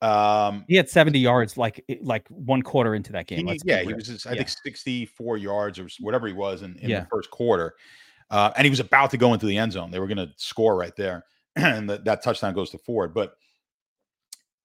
um, 0.01 0.65
he 0.67 0.75
had 0.75 0.89
70 0.89 1.19
yards, 1.19 1.57
like 1.57 1.83
like 2.01 2.27
one 2.29 2.61
quarter 2.61 2.95
into 2.95 3.11
that 3.11 3.27
game. 3.27 3.47
He, 3.47 3.59
yeah, 3.65 3.83
he 3.83 3.93
was. 3.93 4.07
Just, 4.07 4.25
I 4.25 4.31
yeah. 4.31 4.37
think 4.37 4.49
64 4.49 5.37
yards 5.37 5.77
or 5.77 5.87
whatever 5.99 6.27
he 6.27 6.33
was 6.33 6.61
in, 6.61 6.77
in 6.77 6.89
yeah. 6.89 7.01
the 7.01 7.07
first 7.07 7.29
quarter. 7.29 7.73
Uh, 8.29 8.51
and 8.55 8.65
he 8.65 8.69
was 8.69 8.79
about 8.79 9.11
to 9.11 9.17
go 9.17 9.33
into 9.33 9.45
the 9.45 9.57
end 9.57 9.73
zone. 9.73 9.91
They 9.91 9.99
were 9.99 10.07
going 10.07 10.17
to 10.17 10.31
score 10.37 10.75
right 10.75 10.95
there, 10.95 11.25
and 11.55 11.89
that, 11.89 12.05
that 12.05 12.23
touchdown 12.23 12.53
goes 12.53 12.69
to 12.71 12.77
Ford. 12.79 13.13
But 13.13 13.33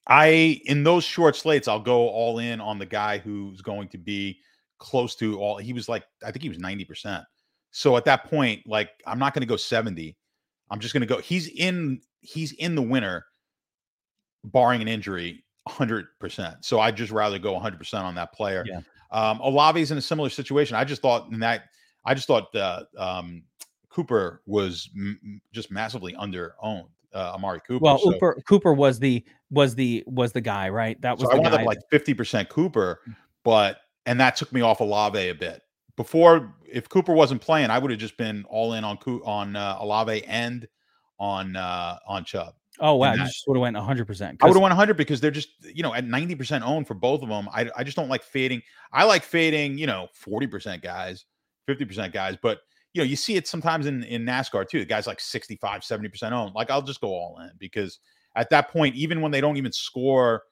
I, 0.09 0.61
in 0.65 0.85
those 0.85 1.05
short 1.05 1.37
slates, 1.37 1.69
I'll 1.69 1.81
go 1.81 2.09
all 2.09 2.39
in 2.39 2.61
on 2.61 2.79
the 2.79 2.87
guy 2.87 3.19
who's 3.19 3.61
going 3.61 3.89
to 3.89 3.99
be 3.99 4.39
close 4.79 5.15
to 5.17 5.39
all. 5.39 5.59
He 5.59 5.73
was 5.73 5.89
like, 5.89 6.05
I 6.25 6.31
think 6.31 6.43
he 6.43 6.49
was 6.49 6.59
ninety 6.59 6.85
percent. 6.85 7.25
So 7.71 7.97
at 7.97 8.05
that 8.07 8.25
point, 8.25 8.67
like, 8.67 8.91
I'm 9.07 9.19
not 9.19 9.35
going 9.35 9.43
to 9.43 9.47
go 9.47 9.57
seventy. 9.57 10.17
I'm 10.71 10.81
just 10.81 10.95
going 10.95 11.03
to 11.03 11.07
go. 11.07 11.19
He's 11.19 11.49
in. 11.49 12.01
He's 12.21 12.53
in 12.53 12.75
the 12.75 12.83
winner, 12.83 13.27
barring 14.45 14.83
an 14.83 14.89
injury, 14.89 15.45
hundred 15.69 16.07
percent. 16.19 16.65
So 16.65 16.81
I'd 16.81 16.97
just 16.97 17.13
rather 17.13 17.39
go 17.39 17.59
hundred 17.59 17.79
percent 17.79 18.05
on 18.05 18.15
that 18.15 18.33
player. 18.33 18.65
Yeah. 18.67 18.81
Um, 19.11 19.41
Olave's 19.41 19.91
in 19.91 19.99
a 19.99 20.03
similar 20.03 20.31
situation. 20.31 20.77
I 20.77 20.85
just 20.85 21.03
thought 21.03 21.31
in 21.31 21.41
that. 21.41 21.65
I 22.05 22.15
just 22.15 22.27
thought 22.27 22.55
uh, 22.55 22.85
um, 22.97 23.43
Cooper 23.91 24.43
was 24.47 24.89
m- 24.97 25.41
just 25.53 25.71
massively 25.71 26.15
under 26.17 26.55
owned. 26.63 26.89
Uh, 27.15 27.33
Amari 27.35 27.61
Cooper. 27.67 27.83
Well, 27.83 27.99
so, 27.99 28.13
Cooper, 28.13 28.43
Cooper 28.47 28.73
was 28.75 28.99
the 28.99 29.25
was 29.51 29.75
the 29.75 30.05
was 30.07 30.33
the 30.33 30.41
guy, 30.41 30.69
right? 30.69 31.01
That 31.01 31.19
was. 31.19 31.29
So 31.29 31.37
I 31.37 31.39
wound 31.39 31.55
up 31.55 31.65
like 31.65 31.79
fifty 31.91 32.15
percent 32.15 32.49
Cooper, 32.49 33.01
mm. 33.09 33.17
but 33.45 33.81
and 34.07 34.21
that 34.21 34.37
took 34.37 34.53
me 34.53 34.61
off 34.61 34.81
Olave 34.81 35.19
a 35.19 35.35
bit. 35.35 35.63
Before, 35.97 36.55
if 36.71 36.89
Cooper 36.89 37.13
wasn't 37.13 37.41
playing, 37.41 37.71
I 37.71 37.79
would 37.79 37.91
have 37.91 38.01
just 38.01 38.17
been 38.17 38.45
all 38.49 38.75
in 38.75 38.85
on 38.85 38.99
on 39.25 39.57
uh, 39.57 39.77
Olave 39.81 40.25
and 40.27 40.69
on 41.19 41.57
uh, 41.57 41.99
on 42.07 42.25
Chubb. 42.25 42.55
Oh 42.81 42.95
wow, 42.95 43.13
you 43.13 43.19
just 43.25 43.45
would 43.49 43.57
have 43.57 43.63
went 43.63 43.77
100. 43.77 44.07
percent 44.07 44.39
I 44.41 44.47
would 44.47 44.55
have 44.55 44.63
went 44.63 44.71
100 44.71 44.97
because 44.97 45.21
they're 45.21 45.31
just 45.31 45.49
you 45.75 45.83
know 45.83 45.95
at 45.95 46.05
90 46.05 46.35
percent 46.37 46.65
owned 46.65 46.87
for 46.87 46.95
both 46.95 47.23
of 47.23 47.29
them. 47.29 47.49
I 47.53 47.71
I 47.77 47.85
just 47.85 47.97
don't 47.97 48.09
like 48.09 48.23
fading. 48.23 48.63
I 48.93 49.05
like 49.05 49.25
fading, 49.25 49.79
you 49.79 49.87
know, 49.87 50.09
40 50.15 50.47
percent 50.47 50.83
guys, 50.83 51.25
50 51.67 51.85
percent 51.87 52.13
guys, 52.13 52.37
but 52.41 52.61
you 52.99 53.05
know, 53.05 53.09
you 53.09 53.17
see 53.17 53.37
it 53.37 53.47
sometimes 53.47 53.87
in, 53.87 54.03
in 54.05 54.25
NASCAR 54.25 54.69
too. 54.69 54.81
The 54.81 54.85
guys 54.85 55.07
like 55.07 55.21
65, 55.21 55.83
70% 55.83 56.33
owned. 56.33 56.53
Like, 56.57 56.69
I'll 56.69 56.83
just 56.83 57.01
go 57.01 57.09
all 57.09 57.39
in 57.41 57.51
because 57.59 58.01
at 58.35 58.51
that 58.51 58.71
point, 58.71 58.97
even 58.97 59.21
when 59.21 59.31
they 59.31 59.41
don't 59.41 59.57
even 59.57 59.71
score 59.71 60.43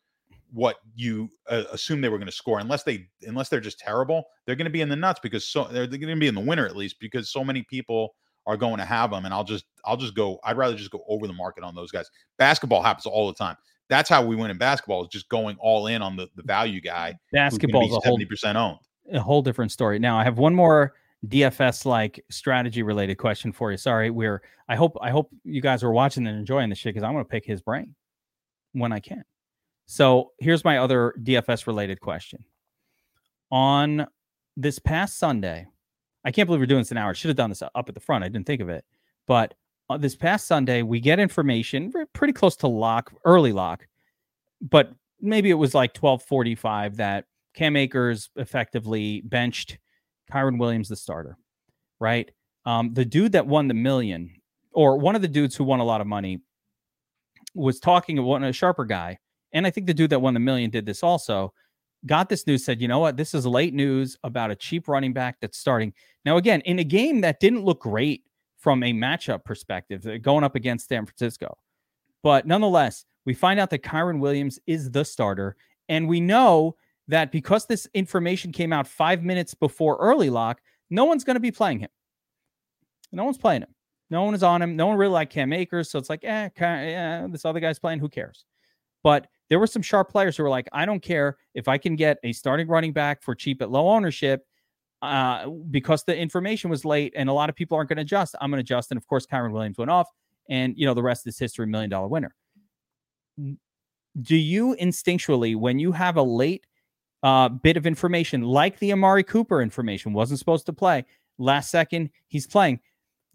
what 0.52 0.76
you 0.94 1.28
uh, 1.50 1.64
assume 1.72 2.00
they 2.00 2.08
were 2.08 2.18
going 2.18 2.28
to 2.28 2.32
score, 2.32 2.60
unless 2.60 2.84
they 2.84 3.08
unless 3.22 3.48
they're 3.48 3.60
just 3.60 3.80
terrible, 3.80 4.24
they're 4.44 4.54
going 4.54 4.66
to 4.66 4.70
be 4.70 4.80
in 4.80 4.88
the 4.88 4.94
nuts 4.94 5.18
because 5.20 5.44
so 5.44 5.64
they're, 5.64 5.88
they're 5.88 5.98
going 5.98 6.14
to 6.14 6.20
be 6.20 6.28
in 6.28 6.36
the 6.36 6.40
winner 6.40 6.66
at 6.66 6.76
least 6.76 7.00
because 7.00 7.30
so 7.30 7.42
many 7.42 7.64
people 7.64 8.14
are 8.46 8.56
going 8.56 8.78
to 8.78 8.84
have 8.84 9.10
them. 9.10 9.24
And 9.24 9.34
I'll 9.34 9.42
just 9.42 9.64
I'll 9.84 9.96
just 9.96 10.14
go. 10.14 10.38
I'd 10.44 10.56
rather 10.56 10.76
just 10.76 10.92
go 10.92 11.02
over 11.08 11.26
the 11.26 11.32
market 11.32 11.64
on 11.64 11.74
those 11.74 11.90
guys. 11.90 12.08
Basketball 12.38 12.80
happens 12.80 13.06
all 13.06 13.26
the 13.26 13.34
time. 13.34 13.56
That's 13.88 14.08
how 14.08 14.24
we 14.24 14.36
win 14.36 14.52
in 14.52 14.58
basketball 14.58 15.02
is 15.02 15.08
just 15.08 15.28
going 15.28 15.56
all 15.58 15.88
in 15.88 16.00
on 16.00 16.14
the, 16.14 16.28
the 16.36 16.44
value 16.44 16.80
guy. 16.80 17.16
Basketball 17.32 17.86
is 17.86 18.04
seventy 18.04 18.24
percent 18.24 18.56
owned. 18.56 18.78
A 19.12 19.18
whole 19.18 19.42
different 19.42 19.72
story. 19.72 19.98
Now 19.98 20.16
I 20.16 20.22
have 20.22 20.38
one 20.38 20.54
more 20.54 20.94
DFS 21.28 21.84
like 21.84 22.24
strategy 22.30 22.82
related 22.82 23.16
question 23.16 23.52
for 23.52 23.70
you. 23.70 23.76
Sorry, 23.76 24.10
we're 24.10 24.42
I 24.68 24.76
hope 24.76 24.96
I 25.00 25.10
hope 25.10 25.30
you 25.44 25.60
guys 25.60 25.82
are 25.82 25.92
watching 25.92 26.26
and 26.26 26.38
enjoying 26.38 26.68
this 26.68 26.78
shit 26.78 26.94
because 26.94 27.04
I'm 27.04 27.12
gonna 27.12 27.24
pick 27.24 27.44
his 27.44 27.60
brain 27.60 27.94
when 28.72 28.92
I 28.92 29.00
can. 29.00 29.24
So 29.86 30.32
here's 30.38 30.64
my 30.64 30.78
other 30.78 31.14
DFS 31.22 31.66
related 31.66 32.00
question. 32.00 32.44
On 33.50 34.06
this 34.56 34.78
past 34.78 35.18
Sunday, 35.18 35.66
I 36.24 36.32
can't 36.32 36.46
believe 36.46 36.60
we're 36.60 36.66
doing 36.66 36.80
this 36.80 36.90
an 36.90 36.98
hour. 36.98 37.14
Should 37.14 37.28
have 37.28 37.36
done 37.36 37.50
this 37.50 37.62
up 37.62 37.88
at 37.88 37.94
the 37.94 38.00
front. 38.00 38.24
I 38.24 38.28
didn't 38.28 38.46
think 38.46 38.60
of 38.60 38.68
it. 38.68 38.84
But 39.26 39.54
this 39.98 40.16
past 40.16 40.46
Sunday, 40.46 40.82
we 40.82 40.98
get 40.98 41.20
information 41.20 41.92
pretty 42.12 42.32
close 42.32 42.56
to 42.56 42.66
lock, 42.66 43.12
early 43.24 43.52
lock, 43.52 43.86
but 44.60 44.92
maybe 45.20 45.50
it 45.50 45.54
was 45.54 45.74
like 45.74 45.96
1245 45.96 46.96
that 46.96 47.26
Cam 47.54 47.76
Akers 47.76 48.30
effectively 48.36 49.22
benched 49.22 49.78
Kyren 50.30 50.58
Williams, 50.58 50.88
the 50.88 50.96
starter, 50.96 51.36
right? 52.00 52.30
Um, 52.64 52.94
the 52.94 53.04
dude 53.04 53.32
that 53.32 53.46
won 53.46 53.68
the 53.68 53.74
million, 53.74 54.30
or 54.72 54.98
one 54.98 55.16
of 55.16 55.22
the 55.22 55.28
dudes 55.28 55.54
who 55.56 55.64
won 55.64 55.80
a 55.80 55.84
lot 55.84 56.00
of 56.00 56.06
money, 56.06 56.40
was 57.54 57.80
talking 57.80 58.16
to 58.16 58.22
one 58.22 58.44
a 58.44 58.52
sharper 58.52 58.84
guy, 58.84 59.18
and 59.52 59.66
I 59.66 59.70
think 59.70 59.86
the 59.86 59.94
dude 59.94 60.10
that 60.10 60.20
won 60.20 60.34
the 60.34 60.40
million 60.40 60.70
did 60.70 60.86
this 60.86 61.02
also. 61.02 61.52
Got 62.04 62.28
this 62.28 62.46
news, 62.46 62.64
said, 62.64 62.80
you 62.80 62.88
know 62.88 62.98
what, 62.98 63.16
this 63.16 63.34
is 63.34 63.46
late 63.46 63.74
news 63.74 64.16
about 64.22 64.50
a 64.50 64.56
cheap 64.56 64.86
running 64.86 65.12
back 65.12 65.38
that's 65.40 65.58
starting. 65.58 65.92
Now, 66.24 66.36
again, 66.36 66.60
in 66.62 66.78
a 66.78 66.84
game 66.84 67.22
that 67.22 67.40
didn't 67.40 67.64
look 67.64 67.80
great 67.80 68.22
from 68.58 68.82
a 68.82 68.92
matchup 68.92 69.44
perspective, 69.44 70.06
uh, 70.06 70.18
going 70.18 70.44
up 70.44 70.54
against 70.54 70.88
San 70.88 71.06
Francisco. 71.06 71.56
But 72.22 72.46
nonetheless, 72.46 73.04
we 73.24 73.34
find 73.34 73.60
out 73.60 73.70
that 73.70 73.82
Kyren 73.82 74.20
Williams 74.20 74.58
is 74.66 74.90
the 74.90 75.04
starter. 75.04 75.56
And 75.88 76.08
we 76.08 76.20
know 76.20 76.76
that 77.08 77.32
because 77.32 77.66
this 77.66 77.86
information 77.94 78.52
came 78.52 78.72
out 78.72 78.86
five 78.86 79.22
minutes 79.22 79.54
before 79.54 79.96
early 79.96 80.30
lock, 80.30 80.60
no 80.90 81.04
one's 81.04 81.24
going 81.24 81.34
to 81.34 81.40
be 81.40 81.50
playing 81.50 81.80
him. 81.80 81.90
No 83.12 83.24
one's 83.24 83.38
playing 83.38 83.62
him. 83.62 83.74
No 84.10 84.22
one 84.22 84.34
is 84.34 84.42
on 84.42 84.62
him. 84.62 84.76
No 84.76 84.86
one 84.86 84.96
really 84.96 85.12
like 85.12 85.30
Cam 85.30 85.52
Akers. 85.52 85.90
So 85.90 85.98
it's 85.98 86.10
like, 86.10 86.24
eh, 86.24 86.48
yeah, 86.58 87.26
this 87.28 87.44
other 87.44 87.60
guy's 87.60 87.78
playing. 87.78 87.98
Who 87.98 88.08
cares? 88.08 88.44
But 89.02 89.28
there 89.48 89.58
were 89.58 89.66
some 89.66 89.82
sharp 89.82 90.10
players 90.10 90.36
who 90.36 90.42
were 90.42 90.48
like, 90.50 90.68
I 90.72 90.84
don't 90.84 91.00
care 91.00 91.36
if 91.54 91.68
I 91.68 91.78
can 91.78 91.96
get 91.96 92.18
a 92.24 92.32
starting 92.32 92.68
running 92.68 92.92
back 92.92 93.22
for 93.22 93.34
cheap 93.34 93.62
at 93.62 93.70
low 93.70 93.88
ownership 93.88 94.44
uh, 95.02 95.48
because 95.70 96.04
the 96.04 96.16
information 96.16 96.70
was 96.70 96.84
late 96.84 97.12
and 97.16 97.28
a 97.28 97.32
lot 97.32 97.48
of 97.48 97.56
people 97.56 97.76
aren't 97.76 97.88
going 97.88 97.96
to 97.96 98.02
adjust. 98.02 98.34
I'm 98.40 98.50
going 98.50 98.58
to 98.58 98.62
adjust. 98.62 98.90
And 98.90 98.98
of 98.98 99.06
course, 99.06 99.26
Kyren 99.26 99.52
Williams 99.52 99.78
went 99.78 99.90
off. 99.90 100.08
And, 100.48 100.74
you 100.76 100.86
know, 100.86 100.94
the 100.94 101.02
rest 101.02 101.26
is 101.26 101.38
history, 101.38 101.66
million 101.66 101.90
dollar 101.90 102.06
winner. 102.06 102.34
do 103.36 104.36
you 104.36 104.76
instinctually, 104.80 105.56
when 105.56 105.78
you 105.78 105.92
have 105.92 106.16
a 106.16 106.22
late 106.22 106.64
uh, 107.22 107.48
bit 107.48 107.76
of 107.76 107.86
information, 107.86 108.42
like 108.42 108.78
the 108.78 108.92
Amari 108.92 109.24
Cooper 109.24 109.62
information, 109.62 110.12
wasn't 110.12 110.38
supposed 110.38 110.66
to 110.66 110.72
play 110.72 111.04
last 111.38 111.70
second, 111.70 112.10
he's 112.28 112.46
playing, 112.46 112.80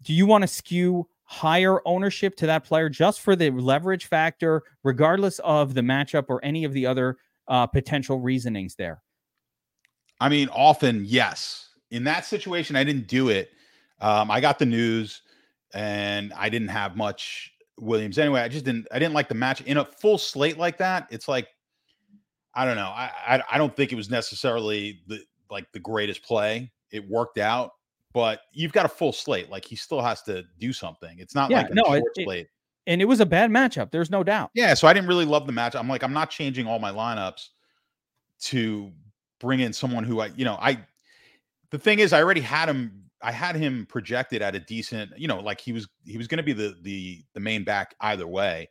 do 0.02 0.12
you 0.12 0.26
want 0.26 0.42
to 0.42 0.48
skew 0.48 1.08
higher 1.24 1.80
ownership 1.86 2.36
to 2.36 2.46
that 2.46 2.64
player 2.64 2.88
just 2.88 3.20
for 3.20 3.36
the 3.36 3.50
leverage 3.50 4.06
factor, 4.06 4.62
regardless 4.82 5.38
of 5.40 5.74
the 5.74 5.80
matchup 5.80 6.24
or 6.28 6.44
any 6.44 6.64
of 6.64 6.72
the 6.72 6.86
other 6.86 7.16
uh, 7.48 7.66
potential 7.66 8.18
reasonings 8.18 8.74
there? 8.74 9.02
I 10.20 10.28
mean, 10.28 10.48
often, 10.48 11.04
yes. 11.04 11.68
In 11.90 12.04
that 12.04 12.24
situation, 12.24 12.76
I 12.76 12.84
didn't 12.84 13.06
do 13.06 13.28
it. 13.28 13.50
Um, 14.00 14.30
I 14.30 14.40
got 14.40 14.58
the 14.58 14.66
news 14.66 15.22
and 15.74 16.32
I 16.36 16.48
didn't 16.48 16.68
have 16.68 16.96
much 16.96 17.52
Williams 17.78 18.18
anyway. 18.18 18.40
I 18.40 18.48
just 18.48 18.64
didn't 18.64 18.86
I 18.92 18.98
didn't 18.98 19.14
like 19.14 19.28
the 19.28 19.34
match 19.34 19.60
in 19.62 19.78
a 19.78 19.84
full 19.84 20.18
slate 20.18 20.58
like 20.58 20.78
that. 20.78 21.06
It's 21.10 21.28
like 21.28 21.48
I 22.54 22.64
don't 22.64 22.76
know. 22.76 22.88
I 22.94 23.10
I, 23.26 23.42
I 23.52 23.58
don't 23.58 23.74
think 23.74 23.92
it 23.92 23.96
was 23.96 24.10
necessarily 24.10 25.00
the 25.06 25.20
like 25.50 25.70
the 25.72 25.80
greatest 25.80 26.22
play. 26.22 26.70
It 26.90 27.08
worked 27.08 27.38
out, 27.38 27.72
but 28.12 28.40
you've 28.52 28.72
got 28.72 28.86
a 28.86 28.88
full 28.88 29.12
slate. 29.12 29.50
Like 29.50 29.64
he 29.64 29.76
still 29.76 30.02
has 30.02 30.22
to 30.22 30.44
do 30.58 30.72
something. 30.72 31.18
It's 31.18 31.34
not 31.34 31.50
yeah, 31.50 31.58
like 31.58 31.70
a 31.70 31.74
no, 31.74 31.84
short 31.84 32.02
it, 32.16 32.24
slate. 32.24 32.40
It, 32.40 32.50
and 32.86 33.00
it 33.00 33.06
was 33.06 33.20
a 33.20 33.26
bad 33.26 33.50
matchup. 33.50 33.90
There's 33.90 34.10
no 34.10 34.24
doubt. 34.24 34.50
Yeah, 34.54 34.74
so 34.74 34.88
I 34.88 34.92
didn't 34.92 35.08
really 35.08 35.24
love 35.24 35.46
the 35.46 35.52
match. 35.52 35.74
I'm 35.74 35.88
like, 35.88 36.02
I'm 36.02 36.12
not 36.12 36.30
changing 36.30 36.66
all 36.66 36.78
my 36.78 36.90
lineups 36.90 37.48
to 38.42 38.90
bring 39.38 39.60
in 39.60 39.72
someone 39.72 40.04
who 40.04 40.20
I, 40.20 40.26
you 40.36 40.44
know, 40.44 40.58
I. 40.60 40.84
The 41.70 41.78
thing 41.78 42.00
is, 42.00 42.12
I 42.12 42.22
already 42.22 42.42
had 42.42 42.68
him 42.68 43.02
I 43.22 43.30
had 43.30 43.54
him 43.54 43.86
projected 43.88 44.42
at 44.42 44.54
a 44.54 44.60
decent, 44.60 45.12
you 45.16 45.28
know, 45.28 45.40
like 45.40 45.60
he 45.60 45.72
was 45.72 45.88
he 46.04 46.18
was 46.18 46.26
going 46.26 46.38
to 46.38 46.42
be 46.42 46.52
the 46.52 46.76
the 46.82 47.24
the 47.34 47.40
main 47.40 47.64
back 47.64 47.94
either 48.00 48.26
way. 48.26 48.68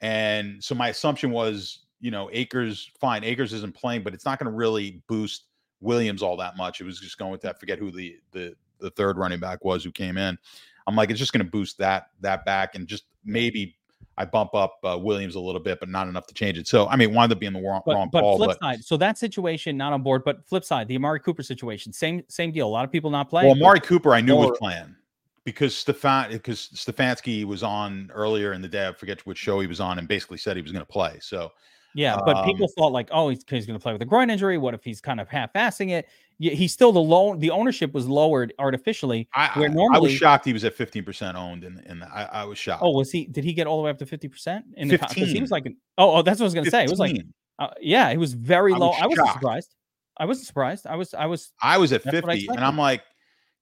And 0.00 0.62
so 0.62 0.76
my 0.76 0.88
assumption 0.88 1.32
was, 1.32 1.86
you 2.00 2.10
know, 2.10 2.30
Akers 2.32 2.90
fine, 3.00 3.24
Akers 3.24 3.52
isn't 3.52 3.74
playing, 3.74 4.02
but 4.02 4.14
it's 4.14 4.24
not 4.24 4.38
going 4.38 4.50
to 4.50 4.56
really 4.56 5.02
boost 5.08 5.44
Williams 5.80 6.22
all 6.22 6.36
that 6.36 6.56
much. 6.56 6.80
It 6.80 6.84
was 6.84 7.00
just 7.00 7.18
going 7.18 7.30
with 7.30 7.42
that 7.42 7.58
forget 7.60 7.78
who 7.78 7.90
the 7.90 8.18
the 8.32 8.54
the 8.80 8.90
third 8.90 9.18
running 9.18 9.40
back 9.40 9.64
was 9.64 9.84
who 9.84 9.90
came 9.90 10.16
in. 10.16 10.38
I'm 10.86 10.96
like 10.96 11.10
it's 11.10 11.18
just 11.18 11.32
going 11.32 11.44
to 11.44 11.50
boost 11.50 11.78
that 11.78 12.10
that 12.20 12.44
back 12.44 12.74
and 12.74 12.86
just 12.86 13.04
maybe 13.24 13.76
I 14.16 14.24
bump 14.24 14.52
up 14.54 14.78
uh, 14.84 14.98
Williams 14.98 15.36
a 15.36 15.40
little 15.40 15.60
bit, 15.60 15.78
but 15.78 15.88
not 15.88 16.08
enough 16.08 16.26
to 16.26 16.34
change 16.34 16.58
it. 16.58 16.66
So 16.66 16.88
I 16.88 16.96
mean, 16.96 17.14
wound 17.14 17.30
up 17.30 17.38
being 17.38 17.52
the 17.52 17.62
wrong, 17.62 17.82
but, 17.86 17.94
wrong 17.94 18.08
but 18.12 18.20
ball. 18.20 18.36
Flip 18.36 18.48
but 18.48 18.58
side, 18.58 18.84
so 18.84 18.96
that 18.96 19.16
situation 19.16 19.76
not 19.76 19.92
on 19.92 20.02
board. 20.02 20.24
But 20.24 20.46
flip 20.48 20.64
side, 20.64 20.88
the 20.88 20.96
Amari 20.96 21.20
Cooper 21.20 21.42
situation, 21.42 21.92
same 21.92 22.24
same 22.28 22.50
deal. 22.50 22.66
A 22.66 22.68
lot 22.68 22.84
of 22.84 22.90
people 22.90 23.10
not 23.10 23.30
playing. 23.30 23.46
Well, 23.48 23.56
Amari 23.56 23.80
Cooper, 23.80 24.14
I 24.14 24.20
knew 24.20 24.34
or, 24.34 24.48
was 24.48 24.58
playing 24.58 24.96
because 25.44 25.76
Stefan 25.76 26.32
because 26.32 26.68
Stefanski 26.74 27.44
was 27.44 27.62
on 27.62 28.10
earlier 28.12 28.52
in 28.54 28.60
the 28.60 28.68
day. 28.68 28.88
I 28.88 28.92
forget 28.92 29.24
which 29.24 29.38
show 29.38 29.60
he 29.60 29.68
was 29.68 29.78
on, 29.78 29.98
and 29.98 30.08
basically 30.08 30.38
said 30.38 30.56
he 30.56 30.62
was 30.62 30.72
going 30.72 30.84
to 30.84 30.92
play. 30.92 31.18
So 31.20 31.52
yeah, 31.94 32.18
but 32.24 32.36
um, 32.36 32.44
people 32.44 32.68
thought 32.68 32.92
like, 32.92 33.08
oh, 33.10 33.28
he's, 33.28 33.44
he's 33.48 33.66
going 33.66 33.78
to 33.78 33.82
play 33.82 33.92
with 33.92 34.02
a 34.02 34.06
groin 34.06 34.30
injury. 34.30 34.58
What 34.58 34.74
if 34.74 34.84
he's 34.84 35.00
kind 35.00 35.20
of 35.20 35.28
half-assing 35.28 35.90
it? 35.90 36.08
he's 36.38 36.72
still 36.72 36.92
the 36.92 37.00
low. 37.00 37.34
The 37.34 37.50
ownership 37.50 37.92
was 37.92 38.06
lowered 38.06 38.52
artificially. 38.58 39.28
I, 39.34 39.50
where 39.58 39.68
normally, 39.68 39.96
I 39.96 40.00
was 40.00 40.12
shocked 40.12 40.44
he 40.44 40.52
was 40.52 40.64
at 40.64 40.74
fifteen 40.74 41.04
percent 41.04 41.36
owned, 41.36 41.64
and 41.64 41.82
and 41.86 42.04
I, 42.04 42.28
I, 42.32 42.44
was 42.44 42.58
shocked. 42.58 42.82
Oh, 42.82 42.92
was 42.92 43.10
he? 43.10 43.26
Did 43.26 43.44
he 43.44 43.52
get 43.52 43.66
all 43.66 43.78
the 43.78 43.82
way 43.84 43.90
up 43.90 43.98
to 43.98 44.06
fifty 44.06 44.28
percent? 44.28 44.64
In 44.76 44.88
15. 44.88 45.24
the 45.24 45.32
he 45.32 45.40
was 45.40 45.50
like, 45.50 45.66
oh, 45.98 46.16
oh, 46.16 46.22
that's 46.22 46.38
what 46.38 46.44
I 46.44 46.46
was 46.46 46.54
going 46.54 46.64
to 46.64 46.70
say. 46.70 46.84
It 46.84 46.90
was 46.90 47.00
like, 47.00 47.16
uh, 47.58 47.68
yeah, 47.80 48.10
it 48.10 48.18
was 48.18 48.34
very 48.34 48.72
low. 48.72 48.90
I, 48.90 49.06
was 49.06 49.18
I 49.18 49.22
wasn't 49.22 49.32
surprised. 49.32 49.74
I 50.16 50.24
wasn't 50.24 50.46
surprised. 50.46 50.86
I 50.86 50.96
was, 50.96 51.14
I 51.14 51.26
was, 51.26 51.52
I 51.60 51.78
was 51.78 51.92
at 51.92 52.02
fifty, 52.02 52.46
and 52.48 52.60
I'm 52.60 52.78
like, 52.78 53.02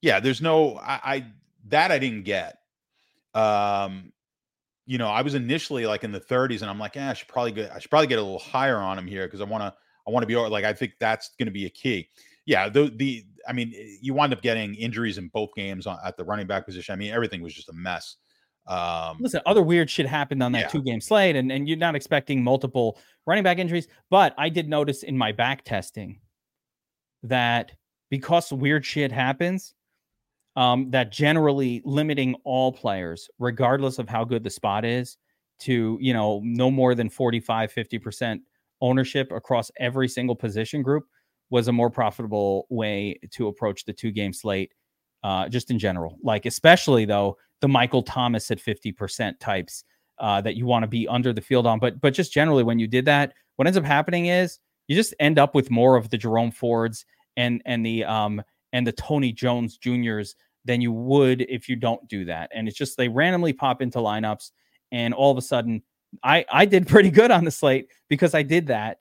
yeah, 0.03 0.21
there's 0.21 0.43
no, 0.43 0.77
I, 0.77 1.01
I 1.05 1.27
that 1.69 1.91
I 1.91 1.99
didn't 1.99 2.25
get. 2.25 2.59
Um, 3.35 4.13
you 4.87 4.99
know, 4.99 5.09
I 5.09 5.23
was 5.23 5.35
initially 5.35 5.87
like 5.87 6.05
in 6.05 6.13
the 6.13 6.21
30s, 6.21 6.63
and 6.63 6.71
I'm 6.71 6.79
like, 6.79 6.95
yeah, 6.95 7.11
I 7.11 7.13
should 7.13 7.29
probably 7.29 7.53
get, 7.53 7.73
I 7.73 7.79
should 7.79 7.91
probably 7.91 8.07
get 8.07 8.19
a 8.19 8.23
little 8.23 8.39
higher 8.39 8.79
on 8.79 8.99
him 8.99 9.07
here 9.07 9.27
because 9.27 9.41
I 9.41 9.45
want 9.45 9.63
to, 9.63 9.75
I 10.07 10.11
want 10.11 10.23
to 10.23 10.27
be 10.27 10.37
like, 10.37 10.65
I 10.65 10.73
think 10.73 10.93
that's 11.01 11.31
going 11.39 11.47
to 11.47 11.53
be 11.53 11.67
a 11.67 11.71
key 11.71 12.09
yeah, 12.47 12.69
the 12.69 12.93
the 12.95 13.27
I 13.47 13.53
mean, 13.53 13.75
eh, 13.77 13.97
you 14.01 14.15
wind 14.15 14.33
up 14.33 14.41
getting 14.41 14.75
injuries 14.77 15.19
in 15.19 15.29
both 15.29 15.51
games 15.55 15.87
at 15.87 16.17
the 16.17 16.25
running 16.25 16.47
back 16.47 16.65
position. 16.65 16.93
I 16.93 16.97
mean, 16.97 17.13
everything 17.13 17.43
was 17.43 17.53
just 17.53 17.69
a 17.69 17.73
mess. 17.73 18.17
Um, 18.69 19.19
Listen, 19.21 19.41
other 19.47 19.63
weird 19.63 19.91
shit 19.91 20.07
happened 20.07 20.43
on 20.43 20.53
that 20.53 20.61
yeah. 20.63 20.69
two 20.69 20.83
game 20.83 21.01
slate, 21.01 21.37
and, 21.37 21.53
and 21.53 21.69
you're 21.69 21.77
not 21.77 21.95
expecting 21.95 22.43
multiple 22.43 22.99
running 23.27 23.45
back 23.45 23.59
injuries. 23.59 23.89
But 24.11 24.35
I 24.39 24.49
did 24.49 24.69
notice 24.69 25.03
in 25.03 25.19
my 25.19 25.33
back 25.33 25.65
testing 25.65 26.21
that 27.25 27.73
because 28.11 28.53
weird 28.53 28.87
shit 28.87 29.11
happens, 29.11 29.75
um, 30.57 30.91
that 30.91 31.13
generally 31.13 31.83
limiting 31.85 32.35
all 32.45 32.73
players, 32.73 33.29
regardless 33.39 33.99
of 33.99 34.09
how 34.09 34.25
good 34.25 34.43
the 34.43 34.51
spot 34.51 34.85
is, 34.85 35.19
to 35.59 35.99
you 36.01 36.13
know 36.13 36.41
no 36.45 36.71
more 36.71 36.95
than 36.95 37.09
45 37.09 37.73
50% 37.73 38.41
ownership 38.81 39.33
across 39.33 39.71
every 39.79 40.09
single 40.09 40.37
position 40.37 40.83
group 40.83 41.05
was 41.51 41.69
a 41.69 41.73
more 41.73 41.91
profitable 41.91 42.67
way 42.71 43.19
to 43.33 43.49
approach 43.49 43.85
the 43.85 43.93
two 43.93 44.11
game 44.11 44.33
slate, 44.33 44.73
uh, 45.23 45.49
just 45.49 45.71
in 45.71 45.79
general. 45.79 46.19
Like, 46.23 46.47
especially 46.47 47.05
though, 47.05 47.37
the 47.61 47.69
Michael 47.69 48.03
Thomas 48.03 48.51
at 48.51 48.59
50% 48.59 49.39
types 49.39 49.85
uh, 50.19 50.41
that 50.41 50.57
you 50.57 50.67
want 50.67 50.83
to 50.83 50.89
be 50.89 51.07
under 51.09 51.33
the 51.33 51.41
field 51.41 51.67
on. 51.67 51.79
But, 51.79 52.01
but 52.01 52.15
just 52.15 52.33
generally, 52.33 52.65
when 52.65 52.79
you 52.79 52.87
did 52.87 53.05
that, 53.05 53.33
what 53.57 53.67
ends 53.67 53.79
up 53.79 53.85
happening 53.85 54.27
is 54.27 54.59
you 54.89 54.97
just 54.97 55.15
end 55.21 55.39
up 55.39 55.55
with 55.55 55.71
more 55.71 55.97
of 55.97 56.11
the 56.11 56.19
Jerome 56.19 56.51
Fords 56.51 57.07
and, 57.37 57.63
and 57.65 57.85
the, 57.85 58.05
um, 58.05 58.43
and 58.73 58.87
the 58.87 58.93
Tony 58.93 59.33
Jones 59.33 59.79
Juniors 59.79 60.35
than 60.67 60.81
you 60.81 60.93
would 60.93 61.43
if 61.43 61.69
you 61.69 61.77
don't 61.77 62.07
do 62.09 62.27
that. 62.27 62.51
And 62.55 62.69
it's 62.69 62.77
just 62.77 62.97
they 62.97 63.09
randomly 63.09 63.53
pop 63.53 63.81
into 63.81 63.99
lineups, 63.99 64.51
and 64.93 65.15
all 65.15 65.31
of 65.31 65.39
a 65.39 65.43
sudden, 65.43 65.83
I 66.23 66.45
I 66.51 66.67
did 66.67 66.87
pretty 66.89 67.11
good 67.11 67.31
on 67.31 67.45
the 67.45 67.51
slate 67.51 67.89
because 68.09 68.35
I 68.35 68.43
did 68.43 68.67
that, 68.67 68.99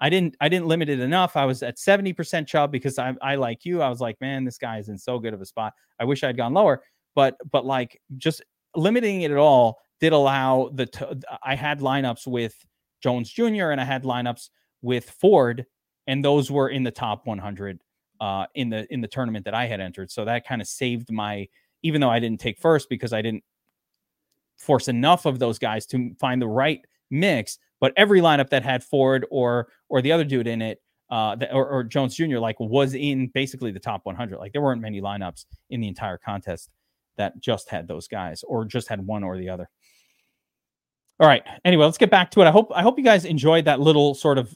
I 0.00 0.10
didn't 0.10 0.36
I 0.40 0.48
didn't 0.48 0.66
limit 0.66 0.88
it 0.88 1.00
enough. 1.00 1.36
I 1.36 1.44
was 1.44 1.62
at 1.62 1.76
70% 1.76 2.46
Chubb 2.46 2.70
because 2.70 2.98
I 2.98 3.14
I 3.20 3.34
like 3.34 3.64
you. 3.64 3.82
I 3.82 3.88
was 3.88 4.00
like, 4.00 4.20
man, 4.20 4.44
this 4.44 4.58
guy 4.58 4.78
is 4.78 4.88
in 4.88 4.98
so 4.98 5.18
good 5.18 5.34
of 5.34 5.40
a 5.40 5.46
spot. 5.46 5.72
I 5.98 6.04
wish 6.04 6.22
I'd 6.22 6.36
gone 6.36 6.54
lower, 6.54 6.82
but 7.14 7.36
but 7.50 7.64
like 7.64 8.00
just 8.16 8.42
limiting 8.76 9.22
it 9.22 9.30
at 9.30 9.36
all 9.36 9.78
did 10.00 10.12
allow 10.12 10.70
the 10.72 10.86
t- 10.86 11.04
I 11.42 11.56
had 11.56 11.80
lineups 11.80 12.26
with 12.26 12.54
Jones 13.02 13.30
Jr. 13.30 13.70
and 13.70 13.80
I 13.80 13.84
had 13.84 14.04
lineups 14.04 14.50
with 14.82 15.10
Ford, 15.10 15.66
and 16.06 16.24
those 16.24 16.50
were 16.50 16.68
in 16.68 16.84
the 16.84 16.90
top 16.92 17.26
100 17.26 17.80
uh, 18.20 18.46
in 18.54 18.70
the 18.70 18.92
in 18.92 19.00
the 19.00 19.08
tournament 19.08 19.44
that 19.44 19.54
I 19.54 19.66
had 19.66 19.80
entered. 19.80 20.10
So 20.10 20.24
that 20.24 20.46
kind 20.46 20.60
of 20.60 20.68
saved 20.68 21.12
my 21.12 21.48
even 21.82 22.00
though 22.00 22.10
I 22.10 22.18
didn't 22.18 22.40
take 22.40 22.58
first 22.58 22.88
because 22.88 23.12
I 23.12 23.22
didn't 23.22 23.44
force 24.56 24.88
enough 24.88 25.26
of 25.26 25.38
those 25.38 25.58
guys 25.58 25.86
to 25.86 26.14
find 26.18 26.42
the 26.42 26.48
right 26.48 26.84
mix 27.10 27.58
but 27.80 27.92
every 27.96 28.20
lineup 28.20 28.50
that 28.50 28.62
had 28.62 28.82
Ford 28.82 29.26
or 29.30 29.68
or 29.88 30.02
the 30.02 30.12
other 30.12 30.24
dude 30.24 30.46
in 30.46 30.62
it, 30.62 30.82
uh, 31.10 31.36
the, 31.36 31.52
or, 31.52 31.68
or 31.68 31.84
Jones 31.84 32.14
Jr. 32.14 32.38
like 32.38 32.58
was 32.60 32.94
in 32.94 33.28
basically 33.28 33.70
the 33.70 33.80
top 33.80 34.04
100. 34.04 34.38
Like 34.38 34.52
there 34.52 34.62
weren't 34.62 34.82
many 34.82 35.00
lineups 35.00 35.46
in 35.70 35.80
the 35.80 35.88
entire 35.88 36.18
contest 36.18 36.70
that 37.16 37.38
just 37.40 37.68
had 37.68 37.88
those 37.88 38.08
guys 38.08 38.42
or 38.44 38.64
just 38.64 38.88
had 38.88 39.04
one 39.06 39.24
or 39.24 39.36
the 39.36 39.48
other. 39.48 39.68
All 41.20 41.26
right. 41.26 41.42
Anyway, 41.64 41.84
let's 41.84 41.98
get 41.98 42.10
back 42.10 42.30
to 42.30 42.40
it. 42.42 42.46
I 42.46 42.50
hope 42.52 42.70
I 42.74 42.82
hope 42.82 42.96
you 42.96 43.04
guys 43.04 43.24
enjoyed 43.24 43.64
that 43.64 43.80
little 43.80 44.14
sort 44.14 44.38
of 44.38 44.54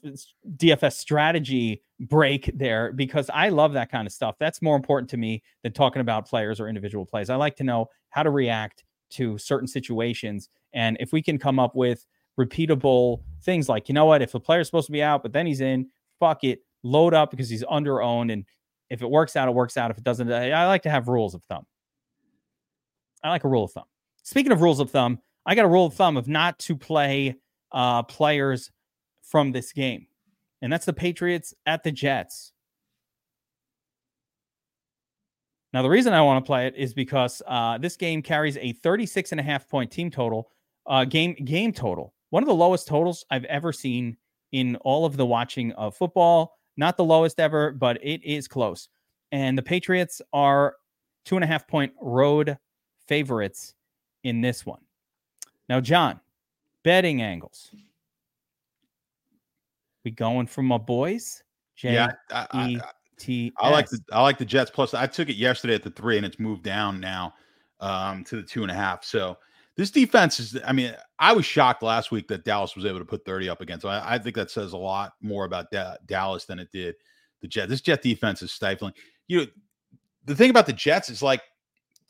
DFS 0.56 0.92
strategy 0.92 1.82
break 1.98 2.50
there 2.56 2.92
because 2.92 3.28
I 3.34 3.48
love 3.48 3.72
that 3.72 3.90
kind 3.90 4.06
of 4.06 4.12
stuff. 4.12 4.36
That's 4.38 4.62
more 4.62 4.76
important 4.76 5.10
to 5.10 5.16
me 5.16 5.42
than 5.64 5.72
talking 5.72 6.00
about 6.00 6.28
players 6.28 6.60
or 6.60 6.68
individual 6.68 7.04
plays. 7.04 7.30
I 7.30 7.36
like 7.36 7.56
to 7.56 7.64
know 7.64 7.88
how 8.10 8.22
to 8.22 8.30
react 8.30 8.84
to 9.10 9.36
certain 9.38 9.66
situations 9.66 10.48
and 10.72 10.96
if 11.00 11.12
we 11.12 11.22
can 11.22 11.38
come 11.38 11.58
up 11.58 11.74
with 11.74 12.06
repeatable 12.38 13.22
things 13.42 13.68
like, 13.68 13.88
you 13.88 13.94
know 13.94 14.06
what, 14.06 14.22
if 14.22 14.34
a 14.34 14.40
player's 14.40 14.68
supposed 14.68 14.86
to 14.86 14.92
be 14.92 15.02
out, 15.02 15.22
but 15.22 15.32
then 15.32 15.46
he's 15.46 15.60
in, 15.60 15.88
fuck 16.18 16.44
it, 16.44 16.60
load 16.82 17.14
up 17.14 17.30
because 17.30 17.48
he's 17.48 17.64
under 17.68 18.00
owned. 18.00 18.30
And 18.30 18.44
if 18.90 19.02
it 19.02 19.10
works 19.10 19.36
out, 19.36 19.48
it 19.48 19.54
works 19.54 19.76
out. 19.76 19.90
If 19.90 19.98
it 19.98 20.04
doesn't, 20.04 20.32
I 20.32 20.66
like 20.66 20.82
to 20.82 20.90
have 20.90 21.08
rules 21.08 21.34
of 21.34 21.42
thumb. 21.44 21.66
I 23.22 23.30
like 23.30 23.44
a 23.44 23.48
rule 23.48 23.64
of 23.64 23.72
thumb. 23.72 23.84
Speaking 24.22 24.52
of 24.52 24.62
rules 24.62 24.80
of 24.80 24.90
thumb, 24.90 25.18
I 25.44 25.54
got 25.54 25.64
a 25.64 25.68
rule 25.68 25.86
of 25.86 25.94
thumb 25.94 26.16
of 26.16 26.28
not 26.28 26.58
to 26.60 26.76
play 26.76 27.36
uh, 27.72 28.02
players 28.04 28.70
from 29.22 29.52
this 29.52 29.72
game. 29.72 30.06
And 30.60 30.72
that's 30.72 30.84
the 30.86 30.92
Patriots 30.92 31.54
at 31.66 31.82
the 31.82 31.90
Jets. 31.90 32.52
Now, 35.72 35.82
the 35.82 35.88
reason 35.88 36.12
I 36.12 36.20
want 36.22 36.44
to 36.44 36.46
play 36.46 36.66
it 36.66 36.76
is 36.76 36.92
because 36.94 37.42
uh, 37.46 37.78
this 37.78 37.96
game 37.96 38.22
carries 38.22 38.56
a 38.58 38.72
36 38.72 39.32
and 39.32 39.40
a 39.40 39.42
half 39.42 39.68
point 39.68 39.90
team 39.90 40.10
total, 40.10 40.50
uh, 40.86 41.04
game 41.04 41.34
game 41.34 41.72
total 41.72 42.14
one 42.32 42.42
of 42.42 42.46
the 42.46 42.54
lowest 42.54 42.88
totals 42.88 43.26
I've 43.30 43.44
ever 43.44 43.74
seen 43.74 44.16
in 44.52 44.76
all 44.76 45.04
of 45.04 45.18
the 45.18 45.26
watching 45.26 45.70
of 45.72 45.94
football. 45.94 46.56
Not 46.78 46.96
the 46.96 47.04
lowest 47.04 47.38
ever, 47.38 47.72
but 47.72 47.98
it 48.02 48.24
is 48.24 48.48
close. 48.48 48.88
And 49.32 49.56
the 49.56 49.62
Patriots 49.62 50.22
are 50.32 50.76
two 51.26 51.36
and 51.36 51.44
a 51.44 51.46
half 51.46 51.68
point 51.68 51.92
road 52.00 52.56
favorites 53.06 53.74
in 54.24 54.40
this 54.40 54.64
one. 54.64 54.80
Now, 55.72 55.80
John, 55.80 56.20
betting 56.84 57.22
angles. 57.22 57.70
We 60.04 60.10
going 60.10 60.46
for 60.46 60.60
my 60.60 60.76
boys? 60.76 61.42
J- 61.76 61.94
yeah, 61.94 62.08
I, 62.30 62.46
I, 62.52 62.80
I, 63.58 63.70
like 63.70 63.88
the 63.88 63.98
I 64.12 64.20
like 64.20 64.36
the 64.36 64.44
Jets. 64.44 64.70
Plus, 64.70 64.92
I 64.92 65.06
took 65.06 65.30
it 65.30 65.36
yesterday 65.36 65.74
at 65.74 65.82
the 65.82 65.88
three, 65.88 66.18
and 66.18 66.26
it's 66.26 66.38
moved 66.38 66.62
down 66.62 67.00
now 67.00 67.32
um, 67.80 68.22
to 68.24 68.36
the 68.36 68.42
two 68.42 68.60
and 68.60 68.70
a 68.70 68.74
half. 68.74 69.02
So 69.02 69.38
this 69.78 69.90
defense 69.90 70.38
is. 70.40 70.58
I 70.66 70.74
mean, 70.74 70.94
I 71.18 71.32
was 71.32 71.46
shocked 71.46 71.82
last 71.82 72.10
week 72.10 72.28
that 72.28 72.44
Dallas 72.44 72.76
was 72.76 72.84
able 72.84 72.98
to 72.98 73.06
put 73.06 73.24
30 73.24 73.48
up 73.48 73.62
against. 73.62 73.80
So 73.80 73.88
I, 73.88 74.16
I 74.16 74.18
think 74.18 74.36
that 74.36 74.50
says 74.50 74.74
a 74.74 74.76
lot 74.76 75.14
more 75.22 75.46
about 75.46 75.70
da- 75.70 75.96
Dallas 76.04 76.44
than 76.44 76.58
it 76.58 76.70
did 76.70 76.96
the 77.40 77.48
Jet. 77.48 77.70
This 77.70 77.80
Jet 77.80 78.02
defense 78.02 78.42
is 78.42 78.52
stifling. 78.52 78.92
You 79.26 79.38
know, 79.38 79.46
the 80.26 80.34
thing 80.34 80.50
about 80.50 80.66
the 80.66 80.74
Jets 80.74 81.08
is 81.08 81.22
like 81.22 81.40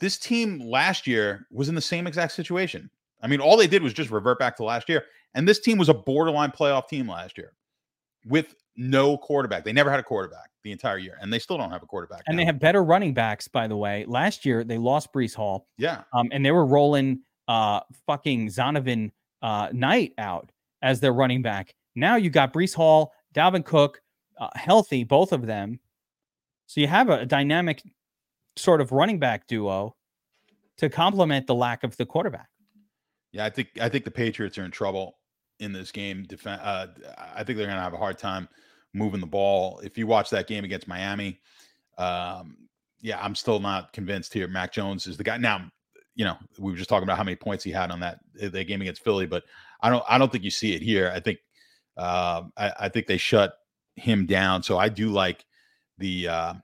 this 0.01 0.19
team 0.19 0.59
last 0.59 1.07
year 1.07 1.47
was 1.53 1.69
in 1.69 1.77
the 1.77 1.81
same 1.81 2.09
exact 2.09 2.33
situation. 2.33 2.91
I 3.23 3.29
mean, 3.29 3.41
all 3.41 3.57
they 3.57 3.66
did 3.66 3.83
was 3.83 3.93
just 3.93 4.11
revert 4.11 4.39
back 4.39 4.57
to 4.57 4.64
last 4.64 4.89
year, 4.89 5.05
and 5.35 5.49
this 5.49 5.61
team 5.61 5.79
was 5.79 5.89
a 5.89 5.95
borderline 5.95 6.51
playoff 6.51 6.89
team 6.89 7.09
last 7.09 7.39
year 7.39 7.55
with 8.27 8.55
no 8.77 9.16
quarterback. 9.16 9.64
They 9.64 9.73
never 9.73 9.91
had 9.91 10.01
a 10.01 10.03
quarterback 10.03 10.51
the 10.64 10.73
entire 10.73 10.99
year, 10.99 11.16
and 11.20 11.33
they 11.33 11.39
still 11.39 11.59
don't 11.59 11.70
have 11.70 11.83
a 11.83 11.87
quarterback. 11.87 12.23
And 12.27 12.37
now. 12.37 12.43
they 12.43 12.47
have 12.47 12.59
better 12.59 12.83
running 12.83 13.14
backs, 13.14 13.49
by 13.49 13.66
the 13.66 13.77
way. 13.77 14.05
Last 14.07 14.45
year 14.45 14.64
they 14.64 14.79
lost 14.79 15.12
Breece 15.12 15.35
Hall. 15.35 15.66
Yeah. 15.79 16.03
Um, 16.12 16.29
and 16.33 16.45
they 16.45 16.51
were 16.53 16.66
rolling 16.66 17.20
uh 17.49 17.81
fucking 18.07 18.49
Zonovan 18.49 19.11
uh 19.43 19.68
Knight 19.73 20.12
out 20.18 20.51
as 20.81 21.01
their 21.01 21.12
running 21.12 21.43
back. 21.43 21.75
Now 21.95 22.16
you 22.16 22.31
got 22.31 22.53
Breece 22.53 22.75
Hall, 22.75 23.12
Dalvin 23.35 23.64
Cook, 23.64 24.01
uh, 24.39 24.49
healthy, 24.55 25.05
both 25.05 25.33
of 25.33 25.47
them. 25.47 25.81
So 26.66 26.81
you 26.81 26.87
have 26.87 27.11
a, 27.11 27.20
a 27.20 27.27
dynamic 27.27 27.83
sort 28.57 28.81
of 28.81 28.93
running 28.93 29.18
back 29.18 29.47
duo 29.47 29.97
to 30.79 30.89
complement 30.89 31.47
the 31.47 31.55
lack 31.55 31.85
of 31.85 31.97
the 31.97 32.07
quarterback. 32.07 32.49
Yeah, 33.33 33.45
I 33.45 33.51
think 33.51 33.68
I 33.80 33.89
think 33.89 34.05
the 34.05 34.11
Patriots 34.11 34.59
are 34.59 34.64
in 34.64 34.70
trouble 34.70 35.18
in 35.59 35.72
this 35.72 35.91
game. 35.91 36.26
Defen- 36.26 36.61
uh, 36.62 36.89
I 37.35 37.45
think 37.45 37.57
they're 37.57 37.66
going 37.66 37.76
to 37.76 37.83
have 37.83 37.95
a 37.95 37.99
hard 37.99 38.18
time 38.18 38.49
moving 38.95 39.20
the 39.20 39.26
ball. 39.26 39.80
If 39.83 39.97
you 39.97 40.07
watch 40.07 40.30
that 40.30 40.47
game 40.47 40.64
against 40.64 40.87
Miami, 40.87 41.41
um, 41.99 42.57
yeah, 43.01 43.22
I'm 43.22 43.35
still 43.35 43.59
not 43.59 43.93
convinced 43.93 44.35
here. 44.35 44.49
Mac 44.49 44.72
Jones 44.72 45.07
is 45.07 45.16
the 45.16 45.24
guy. 45.24 45.39
Now, 45.39 45.70
you 46.14 46.24
know, 46.24 46.37
we 46.59 46.70
were 46.70 46.76
just 46.76 46.91
talking 46.91 47.05
about 47.05 47.16
how 47.16 47.24
many 47.24 47.37
points 47.37 47.64
he 47.64 47.70
had 47.70 47.91
on 47.91 48.01
that 48.01 48.20
the 48.35 48.64
game 48.64 48.83
against 48.83 49.03
Philly, 49.03 49.26
but 49.26 49.45
I 49.80 49.89
don't 49.89 50.05
I 50.09 50.18
don't 50.18 50.30
think 50.30 50.45
you 50.45 50.51
see 50.51 50.74
it 50.74 50.83
here. 50.83 51.11
I 51.14 51.20
think 51.20 51.39
uh, 51.97 52.43
I, 52.57 52.72
I 52.80 52.89
think 52.89 53.07
they 53.07 53.16
shut 53.16 53.55
him 53.97 54.26
down. 54.26 54.62
So 54.62 54.78
I 54.78 54.89
do 54.89 55.11
like 55.11 55.45
the 55.99 56.28
uh, 56.28 56.55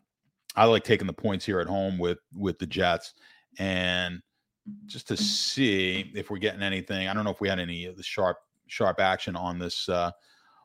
I 0.55 0.65
like 0.65 0.85
taking 0.85 1.07
the 1.07 1.13
points 1.13 1.47
here 1.47 1.61
at 1.61 1.67
home 1.67 1.99
with 1.99 2.19
with 2.35 2.59
the 2.59 2.67
Jets 2.67 3.15
and 3.59 4.21
just 4.87 5.09
to 5.09 5.17
see 5.17 6.11
if 6.15 6.31
we're 6.31 6.39
getting 6.39 6.63
anything. 6.63 7.09
I 7.09 7.15
don't 7.15 7.25
know 7.25 7.31
if 7.31 7.41
we 7.41 7.49
had 7.49 7.59
any 7.59 7.87
of 7.87 7.97
the 7.97 8.03
sharp 8.03 8.39
sharp 8.67 9.01
action 9.01 9.35
on 9.35 9.59
this 9.59 9.89
uh 9.89 10.11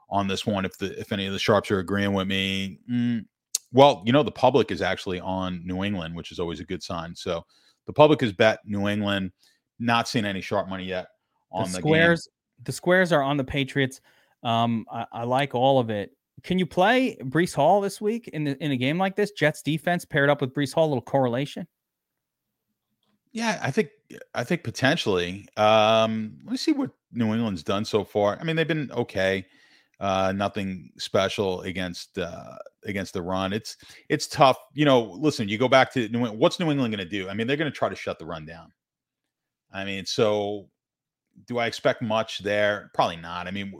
on 0.09 0.27
this 0.27 0.45
one. 0.45 0.65
If 0.65 0.77
the 0.77 0.99
if 0.99 1.11
any 1.11 1.25
of 1.25 1.33
the 1.33 1.39
sharps 1.39 1.71
are 1.71 1.79
agreeing 1.79 2.13
with 2.13 2.27
me, 2.27 2.79
mm, 2.89 3.25
well, 3.71 4.03
you 4.05 4.13
know 4.13 4.23
the 4.23 4.31
public 4.31 4.71
is 4.71 4.81
actually 4.81 5.19
on 5.19 5.65
New 5.65 5.83
England, 5.83 6.15
which 6.15 6.31
is 6.31 6.39
always 6.39 6.59
a 6.59 6.65
good 6.65 6.83
sign. 6.83 7.15
So 7.15 7.45
the 7.87 7.93
public 7.93 8.21
has 8.21 8.33
bet 8.33 8.59
New 8.65 8.87
England. 8.87 9.31
Not 9.79 10.07
seeing 10.07 10.25
any 10.25 10.39
sharp 10.39 10.69
money 10.69 10.85
yet 10.85 11.07
on 11.51 11.65
the 11.65 11.77
the, 11.77 11.77
squares. 11.79 12.29
The 12.63 12.71
squares 12.71 13.11
are 13.11 13.21
on 13.21 13.37
the 13.37 13.43
Patriots. 13.43 14.01
Um, 14.43 14.85
I, 14.91 15.05
I 15.11 15.23
like 15.23 15.55
all 15.55 15.79
of 15.79 15.89
it. 15.89 16.11
Can 16.43 16.59
you 16.59 16.65
play 16.65 17.17
Breece 17.21 17.55
Hall 17.55 17.81
this 17.81 18.01
week 18.01 18.27
in 18.29 18.43
the, 18.43 18.63
in 18.63 18.71
a 18.71 18.77
game 18.77 18.97
like 18.97 19.15
this? 19.15 19.31
Jets 19.31 19.61
defense 19.61 20.05
paired 20.05 20.29
up 20.29 20.41
with 20.41 20.53
Breece 20.53 20.73
Hall, 20.73 20.85
a 20.85 20.89
little 20.89 21.01
correlation. 21.01 21.67
Yeah, 23.33 23.59
I 23.61 23.71
think 23.71 23.89
I 24.35 24.43
think 24.43 24.63
potentially. 24.63 25.47
Um, 25.57 26.37
let 26.43 26.51
me 26.51 26.57
see 26.57 26.71
what 26.71 26.91
New 27.11 27.33
England's 27.33 27.63
done 27.63 27.83
so 27.83 28.03
far. 28.03 28.37
I 28.39 28.43
mean, 28.43 28.55
they've 28.55 28.67
been 28.67 28.91
okay. 28.91 29.45
Uh, 29.99 30.33
nothing 30.35 30.91
special 30.97 31.61
against 31.61 32.17
uh, 32.17 32.55
against 32.85 33.13
the 33.13 33.21
run. 33.21 33.51
It's 33.51 33.77
it's 34.09 34.27
tough. 34.27 34.57
You 34.73 34.85
know, 34.85 35.01
listen, 35.01 35.49
you 35.49 35.57
go 35.57 35.67
back 35.67 35.91
to 35.93 36.07
New 36.09 36.19
England. 36.19 36.39
What's 36.39 36.59
New 36.59 36.69
England 36.69 36.95
going 36.95 37.07
to 37.07 37.09
do? 37.09 37.27
I 37.29 37.33
mean, 37.33 37.47
they're 37.47 37.57
going 37.57 37.71
to 37.71 37.75
try 37.75 37.89
to 37.89 37.95
shut 37.95 38.19
the 38.19 38.25
run 38.25 38.45
down. 38.45 38.71
I 39.71 39.83
mean, 39.83 40.05
so 40.05 40.67
do 41.47 41.57
I 41.57 41.65
expect 41.65 42.03
much 42.03 42.39
there? 42.39 42.91
Probably 42.93 43.15
not. 43.15 43.47
I 43.47 43.51
mean, 43.51 43.73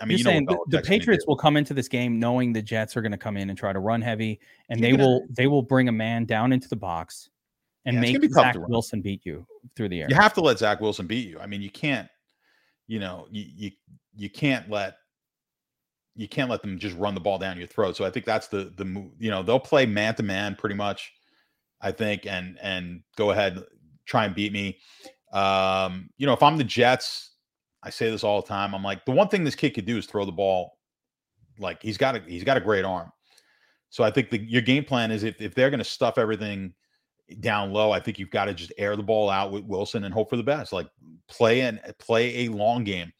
I 0.00 0.04
mean, 0.06 0.10
You're 0.10 0.18
you 0.18 0.24
saying 0.24 0.46
what 0.46 0.58
the, 0.68 0.78
the 0.78 0.82
Patriots 0.82 1.24
will 1.28 1.36
come 1.36 1.56
into 1.56 1.74
this 1.74 1.86
game 1.86 2.18
knowing 2.18 2.52
the 2.52 2.62
Jets 2.62 2.96
are 2.96 3.02
going 3.02 3.12
to 3.12 3.18
come 3.18 3.36
in 3.36 3.50
and 3.50 3.58
try 3.58 3.72
to 3.72 3.78
run 3.78 4.00
heavy, 4.00 4.40
and 4.70 4.80
You're 4.80 4.90
they 4.90 4.96
gonna- 4.96 5.08
will 5.08 5.26
they 5.30 5.46
will 5.46 5.62
bring 5.62 5.88
a 5.88 5.92
man 5.92 6.24
down 6.24 6.52
into 6.52 6.68
the 6.68 6.76
box 6.76 7.28
and 7.88 7.96
Yeah, 7.96 8.00
make 8.00 8.12
gonna 8.12 8.20
be 8.20 8.28
tough 8.28 8.54
Zach. 8.54 8.68
Wilson 8.68 9.00
beat 9.00 9.24
you 9.24 9.46
through 9.74 9.88
the 9.88 10.02
air. 10.02 10.06
You 10.08 10.14
have 10.14 10.34
to 10.34 10.40
let 10.40 10.58
Zach 10.58 10.80
Wilson 10.80 11.06
beat 11.06 11.26
you. 11.26 11.38
I 11.38 11.46
mean, 11.46 11.62
you 11.62 11.70
can't, 11.70 12.08
you 12.86 13.00
know, 13.00 13.26
you 13.30 13.44
you 13.54 13.70
you 14.16 14.30
can't 14.30 14.68
let 14.68 14.96
you 16.14 16.28
can't 16.28 16.50
let 16.50 16.62
them 16.62 16.78
just 16.78 16.96
run 16.96 17.14
the 17.14 17.20
ball 17.20 17.38
down 17.38 17.56
your 17.56 17.66
throat. 17.66 17.96
So 17.96 18.04
I 18.04 18.10
think 18.10 18.26
that's 18.26 18.48
the 18.48 18.72
the 18.76 18.84
move. 18.84 19.12
You 19.18 19.30
know, 19.30 19.42
they'll 19.42 19.58
play 19.58 19.86
man 19.86 20.14
to 20.16 20.22
man 20.22 20.54
pretty 20.54 20.74
much. 20.74 21.12
I 21.80 21.92
think 21.92 22.26
and 22.26 22.58
and 22.60 23.02
go 23.16 23.30
ahead 23.30 23.64
try 24.08 24.24
and 24.24 24.34
beat 24.34 24.52
me. 24.52 24.78
Um, 25.32 26.10
you 26.16 26.26
know, 26.26 26.32
if 26.32 26.42
I'm 26.42 26.56
the 26.56 26.64
Jets, 26.64 27.32
I 27.82 27.90
say 27.90 28.10
this 28.10 28.24
all 28.24 28.40
the 28.40 28.48
time. 28.48 28.74
I'm 28.74 28.82
like 28.82 29.04
the 29.04 29.12
one 29.12 29.28
thing 29.28 29.44
this 29.44 29.54
kid 29.54 29.74
could 29.74 29.86
do 29.86 29.96
is 29.96 30.06
throw 30.06 30.24
the 30.24 30.32
ball. 30.32 30.78
Like 31.58 31.82
he's 31.82 31.98
got 31.98 32.16
a 32.16 32.20
he's 32.20 32.44
got 32.44 32.56
a 32.56 32.60
great 32.60 32.84
arm. 32.84 33.12
So 33.90 34.04
I 34.04 34.10
think 34.10 34.30
the 34.30 34.38
your 34.38 34.62
game 34.62 34.84
plan 34.84 35.10
is 35.10 35.22
if 35.22 35.40
if 35.40 35.54
they're 35.54 35.70
going 35.70 35.78
to 35.78 35.84
stuff 35.84 36.18
everything 36.18 36.74
down 37.40 37.72
low, 37.72 37.90
I 37.90 38.00
think 38.00 38.18
you've 38.18 38.30
got 38.30 38.46
to 38.46 38.54
just 38.54 38.72
air 38.78 38.96
the 38.96 39.02
ball 39.02 39.30
out 39.30 39.52
with 39.52 39.64
Wilson 39.64 40.04
and 40.04 40.14
hope 40.14 40.30
for 40.30 40.36
the 40.36 40.42
best. 40.42 40.72
Like 40.72 40.88
play 41.28 41.62
and 41.62 41.80
play 41.98 42.46
a 42.46 42.48
long 42.48 42.84
game, 42.84 43.12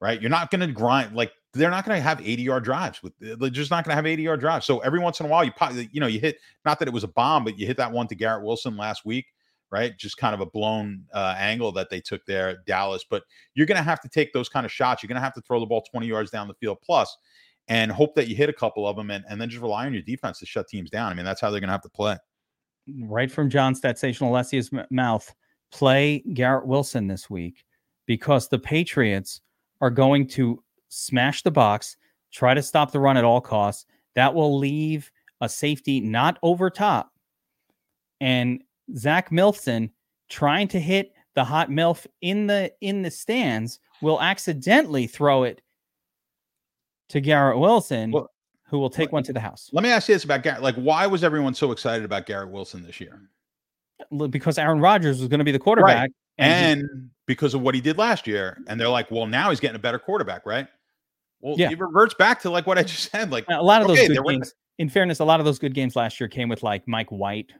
right? 0.00 0.20
You're 0.20 0.30
not 0.30 0.50
going 0.50 0.60
to 0.60 0.66
grind 0.66 1.14
like 1.14 1.32
they're 1.52 1.70
not 1.70 1.84
going 1.84 1.96
to 1.96 2.02
have 2.02 2.20
80 2.20 2.42
yard 2.42 2.64
drives 2.64 3.02
with 3.02 3.12
they're 3.18 3.50
just 3.50 3.70
not 3.70 3.84
going 3.84 3.92
to 3.92 3.96
have 3.96 4.06
80 4.06 4.22
yard 4.22 4.40
drives. 4.40 4.66
So 4.66 4.78
every 4.80 5.00
once 5.00 5.20
in 5.20 5.26
a 5.26 5.28
while, 5.28 5.44
you 5.44 5.52
pop, 5.52 5.72
you 5.74 6.00
know, 6.00 6.06
you 6.06 6.20
hit 6.20 6.38
not 6.64 6.78
that 6.78 6.88
it 6.88 6.94
was 6.94 7.04
a 7.04 7.08
bomb, 7.08 7.44
but 7.44 7.58
you 7.58 7.66
hit 7.66 7.76
that 7.76 7.92
one 7.92 8.06
to 8.08 8.14
Garrett 8.14 8.44
Wilson 8.44 8.76
last 8.76 9.04
week, 9.04 9.26
right? 9.70 9.96
Just 9.96 10.16
kind 10.16 10.34
of 10.34 10.40
a 10.40 10.46
blown 10.46 11.04
uh, 11.12 11.34
angle 11.36 11.72
that 11.72 11.90
they 11.90 12.00
took 12.00 12.24
there 12.26 12.50
at 12.50 12.64
Dallas. 12.66 13.04
But 13.08 13.24
you're 13.54 13.66
going 13.66 13.78
to 13.78 13.82
have 13.82 14.00
to 14.00 14.08
take 14.08 14.32
those 14.32 14.48
kind 14.48 14.64
of 14.64 14.72
shots. 14.72 15.02
You're 15.02 15.08
going 15.08 15.16
to 15.16 15.22
have 15.22 15.34
to 15.34 15.42
throw 15.42 15.60
the 15.60 15.66
ball 15.66 15.82
20 15.82 16.06
yards 16.06 16.30
down 16.30 16.48
the 16.48 16.54
field 16.54 16.78
plus 16.82 17.16
and 17.68 17.90
hope 17.92 18.14
that 18.14 18.28
you 18.28 18.36
hit 18.36 18.48
a 18.48 18.52
couple 18.52 18.86
of 18.86 18.96
them 18.96 19.10
and, 19.10 19.24
and 19.28 19.40
then 19.40 19.48
just 19.48 19.62
rely 19.62 19.86
on 19.86 19.92
your 19.92 20.02
defense 20.02 20.38
to 20.40 20.46
shut 20.46 20.68
teams 20.68 20.90
down. 20.90 21.12
I 21.12 21.14
mean, 21.14 21.24
that's 21.24 21.40
how 21.40 21.50
they're 21.50 21.60
going 21.60 21.68
to 21.68 21.72
have 21.72 21.82
to 21.82 21.88
play. 21.88 22.16
Right 23.04 23.30
from 23.30 23.50
John 23.50 23.74
Statsational 23.74 24.30
Alessia's 24.30 24.70
m- 24.72 24.86
mouth, 24.90 25.32
play 25.72 26.22
Garrett 26.34 26.66
Wilson 26.66 27.06
this 27.06 27.30
week 27.30 27.64
because 28.06 28.48
the 28.48 28.58
Patriots 28.58 29.40
are 29.80 29.90
going 29.90 30.26
to 30.28 30.62
smash 30.88 31.42
the 31.42 31.50
box, 31.50 31.96
try 32.32 32.54
to 32.54 32.62
stop 32.62 32.92
the 32.92 33.00
run 33.00 33.16
at 33.16 33.24
all 33.24 33.40
costs. 33.40 33.86
That 34.14 34.34
will 34.34 34.58
leave 34.58 35.10
a 35.40 35.48
safety 35.48 36.00
not 36.00 36.38
over 36.42 36.70
top. 36.70 37.12
And 38.20 38.62
Zach 38.96 39.30
Milson 39.30 39.90
trying 40.28 40.68
to 40.68 40.80
hit 40.80 41.12
the 41.34 41.44
hot 41.44 41.70
MILF 41.70 42.06
in 42.20 42.46
the 42.46 42.72
in 42.80 43.02
the 43.02 43.10
stands 43.10 43.78
will 44.02 44.20
accidentally 44.20 45.06
throw 45.06 45.44
it 45.44 45.62
to 47.10 47.20
Garrett 47.20 47.58
Wilson, 47.58 48.10
Well, 48.10 48.30
who 48.70 48.78
will 48.78 48.90
take 48.90 49.10
one 49.12 49.22
to 49.24 49.32
the 49.32 49.40
house. 49.40 49.68
Let 49.72 49.82
me 49.82 49.90
ask 49.90 50.08
you 50.08 50.14
this 50.14 50.24
about 50.24 50.42
Garrett. 50.42 50.62
Like, 50.62 50.76
why 50.76 51.06
was 51.06 51.24
everyone 51.24 51.54
so 51.54 51.72
excited 51.72 52.04
about 52.04 52.24
Garrett 52.26 52.50
Wilson 52.50 52.82
this 52.82 53.00
year? 53.00 53.20
Because 54.30 54.58
Aaron 54.58 54.80
Rodgers 54.80 55.18
was 55.20 55.28
going 55.28 55.38
to 55.38 55.44
be 55.44 55.52
the 55.52 55.58
quarterback. 55.58 56.10
and 56.38 56.80
he- 56.80 56.86
because 57.26 57.54
of 57.54 57.60
what 57.60 57.74
he 57.76 57.80
did 57.80 57.96
last 57.98 58.26
year. 58.26 58.58
And 58.66 58.80
they're 58.80 58.88
like, 58.88 59.08
well, 59.10 59.26
now 59.26 59.50
he's 59.50 59.60
getting 59.60 59.76
a 59.76 59.80
better 59.80 59.98
quarterback, 60.00 60.44
right? 60.46 60.66
Well, 61.40 61.54
Yeah. 61.58 61.70
it 61.70 61.78
reverts 61.78 62.14
back 62.14 62.40
to 62.42 62.50
like 62.50 62.66
what 62.66 62.76
I 62.78 62.82
just 62.82 63.10
said. 63.12 63.30
Like, 63.30 63.44
a 63.48 63.62
lot 63.62 63.82
of 63.82 63.88
those 63.88 63.98
okay, 63.98 64.06
good 64.08 64.16
there 64.16 64.22
were- 64.22 64.32
games. 64.32 64.54
In 64.78 64.88
fairness, 64.88 65.20
a 65.20 65.24
lot 65.26 65.40
of 65.40 65.46
those 65.46 65.58
good 65.58 65.74
games 65.74 65.94
last 65.94 66.18
year 66.18 66.28
came 66.28 66.48
with 66.48 66.62
like 66.62 66.88
Mike 66.88 67.10
White 67.12 67.52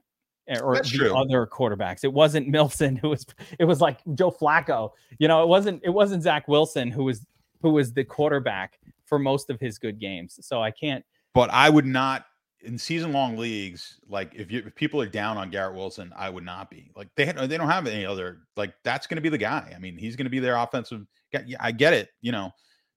eh, 0.49 0.59
or 0.61 0.74
That's 0.74 0.91
the 0.91 0.97
true. 0.99 1.15
other 1.15 1.47
quarterbacks. 1.47 2.03
It 2.03 2.12
wasn't 2.12 2.49
Milson 2.53 2.99
who 2.99 3.11
was. 3.11 3.27
It 3.59 3.65
was 3.66 3.81
like 3.82 3.99
Joe 4.15 4.31
Flacco. 4.31 4.93
You 5.19 5.28
know, 5.28 5.43
it 5.43 5.49
wasn't. 5.49 5.82
It 5.85 5.91
wasn't 5.91 6.23
Zach 6.23 6.49
Wilson 6.49 6.91
who 6.91 7.05
was 7.05 7.27
who 7.61 7.70
was 7.73 7.93
the 7.93 8.05
quarterback 8.05 8.78
for 9.11 9.19
most 9.19 9.51
of 9.51 9.61
his 9.61 9.78
good 9.78 10.01
games. 10.01 10.39
So 10.41 10.62
I 10.62 10.70
can't. 10.70 11.05
but 11.35 11.51
I 11.51 11.69
would 11.69 11.85
not 11.85 12.24
in 12.62 12.78
season 12.78 13.12
long 13.12 13.37
leagues. 13.37 13.99
Like, 14.09 14.35
if 14.35 14.51
you 14.51 14.62
if 14.66 14.74
people 14.74 15.01
are 15.01 15.09
down 15.09 15.37
on 15.37 15.51
Garrett 15.51 15.74
Wilson, 15.74 16.12
I 16.16 16.31
would 16.31 16.45
not 16.45 16.70
be. 16.70 16.91
Like, 16.97 17.09
they 17.16 17.24
they 17.24 17.57
don't 17.59 17.69
have 17.69 17.87
any 17.87 18.07
other. 18.07 18.39
Like, 18.57 18.73
that's 18.85 19.07
going 19.07 19.16
to 19.16 19.23
be 19.23 19.28
the 19.28 19.39
guy. 19.39 19.73
I 19.74 19.78
mean, 19.78 19.97
he's 19.97 20.16
going 20.16 20.27
to 20.27 20.31
be 20.31 20.39
their 20.39 20.57
offensive. 20.57 21.07
guy. 21.32 21.45
Yeah, 21.47 21.59
I 21.61 21.73
get 21.73 21.93
it. 21.93 22.11
You 22.20 22.32
know, 22.32 22.51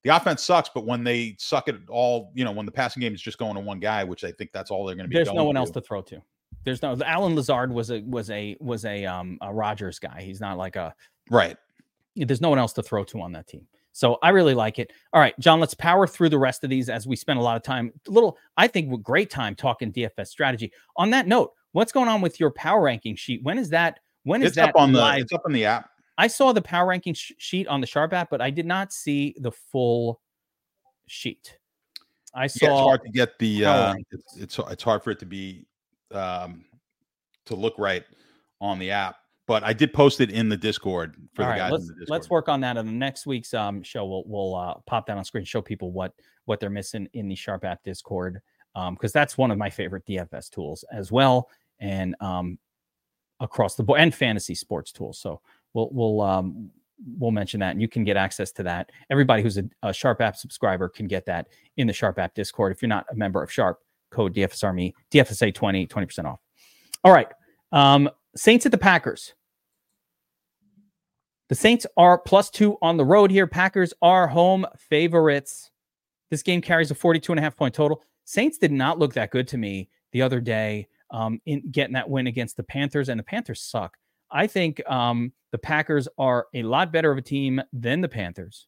the 0.03 0.15
offense 0.15 0.43
sucks, 0.43 0.69
but 0.73 0.85
when 0.85 1.03
they 1.03 1.35
suck 1.39 1.67
it 1.67 1.75
all, 1.89 2.31
you 2.35 2.45
know, 2.45 2.51
when 2.51 2.65
the 2.65 2.71
passing 2.71 3.01
game 3.01 3.13
is 3.13 3.21
just 3.21 3.37
going 3.37 3.55
to 3.55 3.61
one 3.61 3.79
guy, 3.79 4.03
which 4.03 4.23
I 4.23 4.31
think 4.31 4.51
that's 4.53 4.71
all 4.71 4.85
they're 4.85 4.95
going 4.95 5.05
to 5.05 5.09
be. 5.09 5.15
There's 5.15 5.33
no 5.33 5.45
one 5.45 5.55
to. 5.55 5.59
else 5.59 5.71
to 5.71 5.81
throw 5.81 6.01
to. 6.03 6.21
There's 6.65 6.81
no. 6.81 6.97
Allen 7.05 7.35
Lazard 7.35 7.73
was 7.73 7.91
a 7.91 8.01
was 8.01 8.29
a 8.29 8.55
was 8.59 8.85
a 8.85 9.05
um 9.05 9.37
a 9.41 9.53
Rodgers 9.53 9.99
guy. 9.99 10.21
He's 10.21 10.39
not 10.39 10.57
like 10.57 10.75
a. 10.75 10.93
Right. 11.29 11.57
There's 12.15 12.41
no 12.41 12.49
one 12.49 12.59
else 12.59 12.73
to 12.73 12.83
throw 12.83 13.03
to 13.05 13.21
on 13.21 13.31
that 13.31 13.47
team. 13.47 13.65
So 13.93 14.17
I 14.23 14.29
really 14.29 14.55
like 14.55 14.79
it. 14.79 14.91
All 15.13 15.21
right, 15.21 15.39
John, 15.39 15.59
let's 15.59 15.75
power 15.75 16.07
through 16.07 16.29
the 16.29 16.39
rest 16.39 16.63
of 16.63 16.69
these 16.69 16.89
as 16.89 17.07
we 17.07 17.15
spend 17.15 17.39
a 17.39 17.41
lot 17.41 17.55
of 17.55 17.63
time, 17.63 17.93
a 18.07 18.11
little, 18.11 18.37
I 18.57 18.67
think, 18.67 19.01
great 19.03 19.29
time 19.29 19.55
talking 19.55 19.93
DFS 19.93 20.27
strategy. 20.27 20.73
On 20.97 21.11
that 21.11 21.27
note, 21.27 21.51
what's 21.73 21.91
going 21.91 22.09
on 22.09 22.19
with 22.19 22.39
your 22.39 22.51
power 22.51 22.81
ranking 22.81 23.15
sheet? 23.15 23.41
When 23.43 23.59
is 23.59 23.69
that? 23.69 23.99
When 24.23 24.41
is 24.41 24.47
It's 24.47 24.55
that 24.55 24.69
up 24.69 24.75
on 24.77 24.91
the. 24.91 25.15
It's 25.17 25.31
up 25.31 25.43
on 25.45 25.53
the 25.53 25.65
app. 25.65 25.89
I 26.17 26.27
saw 26.27 26.53
the 26.53 26.61
power 26.61 26.87
ranking 26.87 27.13
sh- 27.13 27.33
sheet 27.37 27.67
on 27.67 27.81
the 27.81 27.87
Sharp 27.87 28.13
app, 28.13 28.29
but 28.29 28.41
I 28.41 28.49
did 28.49 28.65
not 28.65 28.91
see 28.91 29.35
the 29.39 29.51
full 29.51 30.21
sheet. 31.07 31.57
I 32.33 32.43
Yeah, 32.43 32.47
it's 32.49 32.61
hard 32.63 33.01
to 33.03 33.11
get 33.11 33.37
the. 33.37 33.65
Uh, 33.65 33.95
it's, 34.11 34.37
it's 34.37 34.59
it's 34.71 34.83
hard 34.83 35.03
for 35.03 35.11
it 35.11 35.19
to 35.19 35.25
be, 35.25 35.67
um, 36.11 36.65
to 37.45 37.55
look 37.55 37.75
right 37.77 38.03
on 38.59 38.79
the 38.79 38.89
app. 38.89 39.17
But 39.45 39.63
I 39.63 39.73
did 39.73 39.93
post 39.93 40.21
it 40.21 40.31
in 40.31 40.49
the 40.49 40.57
Discord 40.57 41.15
for 41.33 41.43
All 41.43 41.47
the 41.47 41.51
right, 41.51 41.57
guys 41.57 41.71
let's, 41.71 41.83
in 41.83 41.87
the 41.87 41.93
Discord. 41.93 42.09
let's 42.09 42.29
work 42.29 42.49
on 42.49 42.61
that 42.61 42.77
in 42.77 42.85
the 42.85 42.91
next 42.91 43.25
week's 43.25 43.53
um, 43.53 43.83
show. 43.83 44.05
We'll 44.05 44.23
we'll 44.25 44.55
uh, 44.55 44.75
pop 44.85 45.05
that 45.07 45.17
on 45.17 45.25
screen, 45.25 45.43
show 45.45 45.61
people 45.61 45.91
what 45.91 46.13
what 46.45 46.59
they're 46.59 46.69
missing 46.69 47.07
in 47.13 47.27
the 47.27 47.35
Sharp 47.35 47.65
app 47.65 47.83
Discord, 47.83 48.41
because 48.91 49.11
that's 49.11 49.37
one 49.37 49.51
of 49.51 49.57
my 49.57 49.69
favorite 49.69 50.05
DFS 50.05 50.49
tools 50.49 50.83
as 50.91 51.11
well, 51.11 51.49
and 51.79 52.15
um, 52.21 52.57
across 53.39 53.75
the 53.75 53.83
board 53.83 53.99
and 53.99 54.13
fantasy 54.13 54.55
sports 54.55 54.91
tools. 54.91 55.19
So 55.19 55.41
we'll 55.73 55.89
we'll 55.91 56.21
um, 56.21 56.69
we'll 57.17 57.31
mention 57.31 57.59
that, 57.59 57.71
and 57.71 57.81
you 57.81 57.87
can 57.87 58.03
get 58.03 58.17
access 58.17 58.51
to 58.53 58.63
that. 58.63 58.91
Everybody 59.09 59.43
who's 59.43 59.57
a, 59.57 59.65
a 59.83 59.93
Sharp 59.93 60.21
app 60.21 60.35
subscriber 60.35 60.89
can 60.89 61.07
get 61.07 61.25
that 61.25 61.47
in 61.77 61.87
the 61.87 61.93
Sharp 61.93 62.19
app 62.19 62.33
Discord. 62.33 62.71
If 62.71 62.81
you're 62.81 62.89
not 62.89 63.05
a 63.11 63.15
member 63.15 63.43
of 63.43 63.51
Sharp, 63.51 63.79
code 64.09 64.33
DFS 64.33 64.63
Army 64.63 64.95
DFSA 65.11 65.53
20 65.53 65.87
20 65.87 66.05
percent 66.05 66.27
off. 66.27 66.39
All 67.03 67.11
right, 67.11 67.27
um, 67.71 68.09
Saints 68.35 68.65
at 68.65 68.71
the 68.71 68.77
Packers. 68.77 69.33
The 71.49 71.55
Saints 71.55 71.85
are 71.97 72.17
plus 72.17 72.49
two 72.49 72.77
on 72.81 72.97
the 72.97 73.05
road 73.05 73.29
here. 73.29 73.45
Packers 73.45 73.93
are 74.01 74.27
home 74.27 74.65
favorites. 74.77 75.69
This 76.31 76.41
game 76.41 76.61
carries 76.61 76.89
a 76.89 76.95
42 76.95 77.31
and 77.31 77.39
a 77.39 77.43
half 77.43 77.55
point 77.55 77.75
total. 77.75 78.01
Saints 78.25 78.57
did 78.57 78.71
not 78.71 78.97
look 78.97 79.13
that 79.13 79.31
good 79.31 79.47
to 79.49 79.57
me 79.57 79.89
the 80.13 80.21
other 80.21 80.39
day 80.39 80.87
um, 81.11 81.39
in 81.45 81.69
getting 81.69 81.93
that 81.93 82.09
win 82.09 82.27
against 82.27 82.57
the 82.57 82.63
Panthers, 82.63 83.09
and 83.09 83.19
the 83.19 83.23
Panthers 83.23 83.61
suck. 83.61 83.97
I 84.31 84.47
think 84.47 84.81
um, 84.89 85.31
the 85.51 85.57
Packers 85.59 86.07
are 86.17 86.47
a 86.55 86.63
lot 86.63 86.91
better 86.91 87.11
of 87.11 87.17
a 87.17 87.21
team 87.21 87.61
than 87.71 88.01
the 88.01 88.09
Panthers 88.09 88.67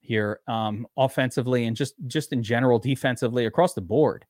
here, 0.00 0.40
um, 0.46 0.86
offensively 0.96 1.64
and 1.64 1.74
just 1.74 1.94
just 2.06 2.32
in 2.32 2.42
general 2.42 2.78
defensively 2.78 3.46
across 3.46 3.72
the 3.72 3.80
board. 3.80 4.26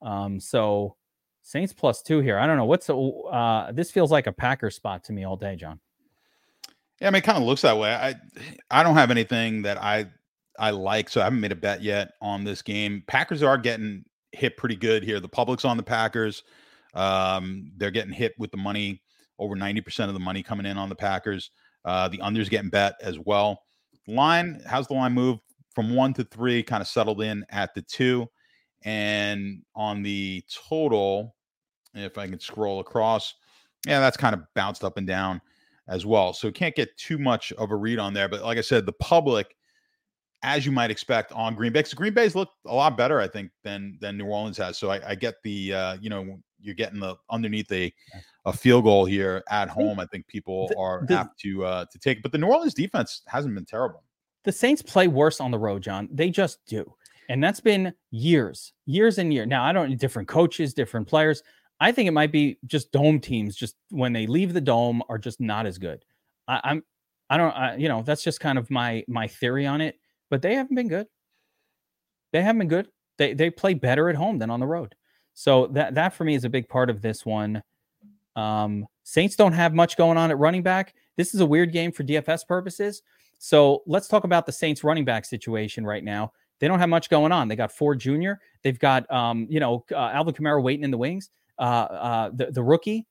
Um, 0.00 0.38
so 0.38 0.96
Saints 1.42 1.72
plus 1.72 2.02
two 2.02 2.20
here. 2.20 2.38
I 2.38 2.46
don't 2.46 2.56
know 2.56 2.64
what's 2.64 2.90
uh, 2.90 3.70
this 3.72 3.90
feels 3.90 4.10
like 4.10 4.26
a 4.26 4.32
Packer 4.32 4.70
spot 4.70 5.04
to 5.04 5.12
me 5.12 5.24
all 5.24 5.36
day, 5.36 5.56
John. 5.56 5.80
Yeah, 7.00 7.08
I 7.08 7.10
mean, 7.10 7.18
it 7.18 7.24
kind 7.24 7.38
of 7.38 7.44
looks 7.44 7.62
that 7.62 7.78
way. 7.78 7.94
I 7.94 8.14
I 8.70 8.82
don't 8.82 8.96
have 8.96 9.10
anything 9.10 9.62
that 9.62 9.82
I 9.82 10.06
I 10.58 10.70
like, 10.70 11.08
so 11.08 11.20
I 11.20 11.24
haven't 11.24 11.40
made 11.40 11.52
a 11.52 11.56
bet 11.56 11.82
yet 11.82 12.12
on 12.20 12.44
this 12.44 12.62
game. 12.62 13.02
Packers 13.06 13.42
are 13.42 13.56
getting 13.56 14.04
hit 14.32 14.56
pretty 14.56 14.76
good 14.76 15.02
here. 15.02 15.20
The 15.20 15.28
public's 15.28 15.64
on 15.64 15.76
the 15.76 15.82
Packers. 15.82 16.42
Um, 16.94 17.72
they're 17.76 17.90
getting 17.90 18.12
hit 18.12 18.34
with 18.38 18.50
the 18.50 18.56
money. 18.56 19.02
Over 19.38 19.54
ninety 19.54 19.80
percent 19.80 20.08
of 20.08 20.14
the 20.14 20.20
money 20.20 20.42
coming 20.42 20.66
in 20.66 20.76
on 20.76 20.88
the 20.88 20.96
Packers. 20.96 21.52
Uh, 21.84 22.08
the 22.08 22.18
unders 22.18 22.50
getting 22.50 22.70
bet 22.70 22.94
as 23.00 23.20
well. 23.20 23.62
Line, 24.08 24.60
how's 24.66 24.88
the 24.88 24.94
line 24.94 25.12
move 25.12 25.38
from 25.76 25.94
one 25.94 26.12
to 26.14 26.24
three? 26.24 26.60
Kind 26.60 26.80
of 26.80 26.88
settled 26.88 27.22
in 27.22 27.46
at 27.50 27.72
the 27.72 27.82
two, 27.82 28.26
and 28.84 29.62
on 29.74 30.02
the 30.02 30.42
total, 30.68 31.34
if 31.94 32.18
I 32.18 32.28
can 32.28 32.40
scroll 32.40 32.80
across, 32.80 33.34
yeah, 33.86 34.00
that's 34.00 34.16
kind 34.16 34.34
of 34.34 34.42
bounced 34.54 34.84
up 34.84 34.96
and 34.98 35.06
down 35.06 35.40
as 35.88 36.04
well. 36.04 36.32
So 36.32 36.50
can't 36.50 36.74
get 36.74 36.96
too 36.96 37.18
much 37.18 37.52
of 37.52 37.70
a 37.70 37.76
read 37.76 37.98
on 37.98 38.12
there. 38.14 38.28
But 38.28 38.42
like 38.42 38.58
I 38.58 38.62
said, 38.62 38.86
the 38.86 38.92
public, 38.94 39.56
as 40.42 40.64
you 40.66 40.70
might 40.72 40.90
expect 40.90 41.32
on 41.32 41.54
Green 41.54 41.72
Bay, 41.72 41.80
because 41.80 41.94
Green 41.94 42.14
Bay's 42.14 42.34
looked 42.34 42.54
a 42.66 42.74
lot 42.74 42.96
better, 42.96 43.20
I 43.20 43.26
think, 43.28 43.50
than 43.64 43.98
than 44.00 44.16
New 44.18 44.26
Orleans 44.26 44.58
has. 44.58 44.78
So 44.78 44.90
I, 44.90 45.10
I 45.10 45.14
get 45.14 45.36
the 45.42 45.72
uh, 45.74 45.96
you 46.00 46.10
know, 46.10 46.38
you're 46.60 46.74
getting 46.74 47.00
the 47.00 47.16
underneath 47.30 47.70
a 47.72 47.92
a 48.44 48.52
field 48.52 48.84
goal 48.84 49.04
here 49.04 49.42
at 49.50 49.68
home. 49.68 49.98
I 49.98 50.06
think 50.06 50.26
people 50.28 50.70
are 50.78 51.04
the- 51.06 51.14
apt 51.14 51.40
to 51.40 51.64
uh 51.64 51.84
to 51.90 51.98
take 51.98 52.18
it. 52.18 52.22
But 52.22 52.32
the 52.32 52.38
New 52.38 52.46
Orleans 52.48 52.74
defense 52.74 53.22
hasn't 53.26 53.54
been 53.54 53.64
terrible. 53.64 54.02
the 54.44 54.52
Saints 54.52 54.82
play 54.82 55.08
worse 55.08 55.40
on 55.40 55.50
the 55.50 55.58
road, 55.58 55.82
John. 55.82 56.08
They 56.12 56.30
just 56.30 56.64
do. 56.66 56.94
And 57.28 57.42
that's 57.42 57.60
been 57.60 57.92
years, 58.10 58.72
years 58.86 59.18
and 59.18 59.32
years. 59.32 59.46
Now, 59.46 59.64
I 59.64 59.72
don't 59.72 59.98
different 59.98 60.28
coaches, 60.28 60.72
different 60.72 61.06
players. 61.06 61.42
I 61.80 61.92
think 61.92 62.08
it 62.08 62.12
might 62.12 62.32
be 62.32 62.58
just 62.66 62.90
dome 62.90 63.20
teams, 63.20 63.54
just 63.54 63.76
when 63.90 64.12
they 64.12 64.26
leave 64.26 64.52
the 64.52 64.60
dome, 64.60 65.02
are 65.08 65.18
just 65.18 65.40
not 65.40 65.66
as 65.66 65.78
good. 65.78 66.04
I, 66.48 66.60
I'm, 66.64 66.82
I 67.30 67.36
don't, 67.36 67.52
I, 67.52 67.76
you 67.76 67.88
know, 67.88 68.02
that's 68.02 68.24
just 68.24 68.40
kind 68.40 68.58
of 68.58 68.70
my 68.70 69.04
my 69.06 69.28
theory 69.28 69.66
on 69.66 69.80
it. 69.80 69.96
But 70.30 70.42
they 70.42 70.54
haven't 70.54 70.74
been 70.74 70.88
good. 70.88 71.06
They 72.32 72.42
haven't 72.42 72.60
been 72.60 72.68
good. 72.68 72.88
They 73.18 73.34
they 73.34 73.50
play 73.50 73.74
better 73.74 74.08
at 74.08 74.16
home 74.16 74.38
than 74.38 74.50
on 74.50 74.60
the 74.60 74.66
road. 74.66 74.94
So 75.34 75.66
that 75.68 75.94
that 75.94 76.14
for 76.14 76.24
me 76.24 76.34
is 76.34 76.44
a 76.44 76.50
big 76.50 76.68
part 76.68 76.90
of 76.90 77.02
this 77.02 77.24
one. 77.24 77.62
Um, 78.34 78.86
Saints 79.04 79.36
don't 79.36 79.52
have 79.52 79.74
much 79.74 79.96
going 79.96 80.16
on 80.16 80.30
at 80.30 80.38
running 80.38 80.62
back. 80.62 80.94
This 81.16 81.34
is 81.34 81.40
a 81.40 81.46
weird 81.46 81.72
game 81.72 81.92
for 81.92 82.04
DFS 82.04 82.46
purposes. 82.46 83.02
So 83.38 83.82
let's 83.86 84.08
talk 84.08 84.24
about 84.24 84.46
the 84.46 84.52
Saints 84.52 84.84
running 84.84 85.04
back 85.04 85.24
situation 85.24 85.84
right 85.84 86.02
now. 86.02 86.32
They 86.60 86.68
don't 86.68 86.78
have 86.78 86.88
much 86.88 87.08
going 87.08 87.32
on. 87.32 87.48
They 87.48 87.56
got 87.56 87.72
Ford 87.72 88.00
Jr. 88.00 88.32
They've 88.62 88.78
got, 88.78 89.10
um, 89.12 89.46
you 89.48 89.60
know, 89.60 89.84
uh, 89.92 90.10
Alvin 90.12 90.34
Kamara 90.34 90.62
waiting 90.62 90.84
in 90.84 90.90
the 90.90 90.98
wings. 90.98 91.30
Uh, 91.58 91.62
uh, 91.62 92.30
the 92.34 92.46
the 92.52 92.62
rookie. 92.62 93.06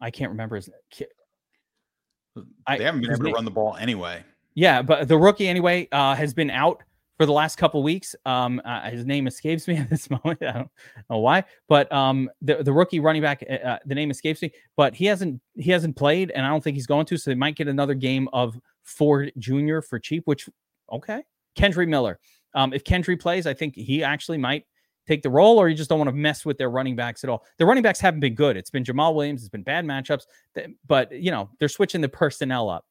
I 0.00 0.10
can't 0.10 0.30
remember 0.30 0.56
his. 0.56 0.68
They 0.96 2.84
haven't 2.84 3.00
been 3.00 3.10
his 3.10 3.18
able 3.18 3.18
to 3.18 3.22
name- 3.24 3.34
run 3.34 3.44
the 3.44 3.50
ball 3.50 3.76
anyway. 3.76 4.24
Yeah, 4.54 4.82
but 4.82 5.08
the 5.08 5.18
rookie 5.18 5.48
anyway 5.48 5.88
uh, 5.92 6.14
has 6.14 6.32
been 6.32 6.50
out 6.50 6.82
for 7.18 7.26
the 7.26 7.32
last 7.32 7.56
couple 7.56 7.82
weeks. 7.82 8.14
Um, 8.24 8.60
uh, 8.64 8.90
his 8.90 9.04
name 9.06 9.26
escapes 9.26 9.66
me 9.68 9.76
at 9.78 9.90
this 9.90 10.08
moment. 10.10 10.38
I 10.42 10.52
don't 10.52 10.70
know 11.10 11.18
why, 11.18 11.44
but 11.68 11.90
um, 11.92 12.30
the 12.42 12.62
the 12.62 12.72
rookie 12.72 13.00
running 13.00 13.22
back, 13.22 13.42
uh, 13.48 13.54
uh, 13.54 13.78
the 13.86 13.94
name 13.94 14.10
escapes 14.10 14.42
me. 14.42 14.52
But 14.76 14.94
he 14.94 15.06
hasn't 15.06 15.40
he 15.54 15.70
hasn't 15.70 15.96
played, 15.96 16.30
and 16.30 16.44
I 16.44 16.48
don't 16.48 16.62
think 16.62 16.76
he's 16.76 16.86
going 16.86 17.06
to. 17.06 17.16
So 17.16 17.30
they 17.30 17.34
might 17.34 17.56
get 17.56 17.68
another 17.68 17.94
game 17.94 18.28
of 18.32 18.58
Ford 18.86 19.32
Jr. 19.38 19.80
for 19.80 19.98
cheap. 19.98 20.22
Which 20.26 20.48
okay, 20.90 21.22
Kendre 21.56 21.86
Miller. 21.86 22.18
Um, 22.54 22.72
if 22.72 22.84
Kendry 22.84 23.20
plays, 23.20 23.46
I 23.46 23.52
think 23.52 23.74
he 23.74 24.02
actually 24.02 24.38
might 24.38 24.64
take 25.06 25.22
the 25.22 25.30
role, 25.30 25.58
or 25.58 25.68
you 25.68 25.74
just 25.74 25.90
don't 25.90 25.98
want 25.98 26.08
to 26.08 26.16
mess 26.16 26.44
with 26.44 26.58
their 26.58 26.70
running 26.70 26.96
backs 26.96 27.22
at 27.22 27.30
all. 27.30 27.44
The 27.58 27.66
running 27.66 27.82
backs 27.82 28.00
haven't 28.00 28.20
been 28.20 28.34
good. 28.34 28.56
It's 28.56 28.70
been 28.70 28.82
Jamaal 28.82 29.14
Williams. 29.14 29.42
It's 29.42 29.50
been 29.50 29.62
bad 29.62 29.84
matchups, 29.84 30.22
but 30.86 31.12
you 31.12 31.30
know 31.30 31.50
they're 31.58 31.68
switching 31.68 32.00
the 32.00 32.08
personnel 32.08 32.70
up. 32.70 32.84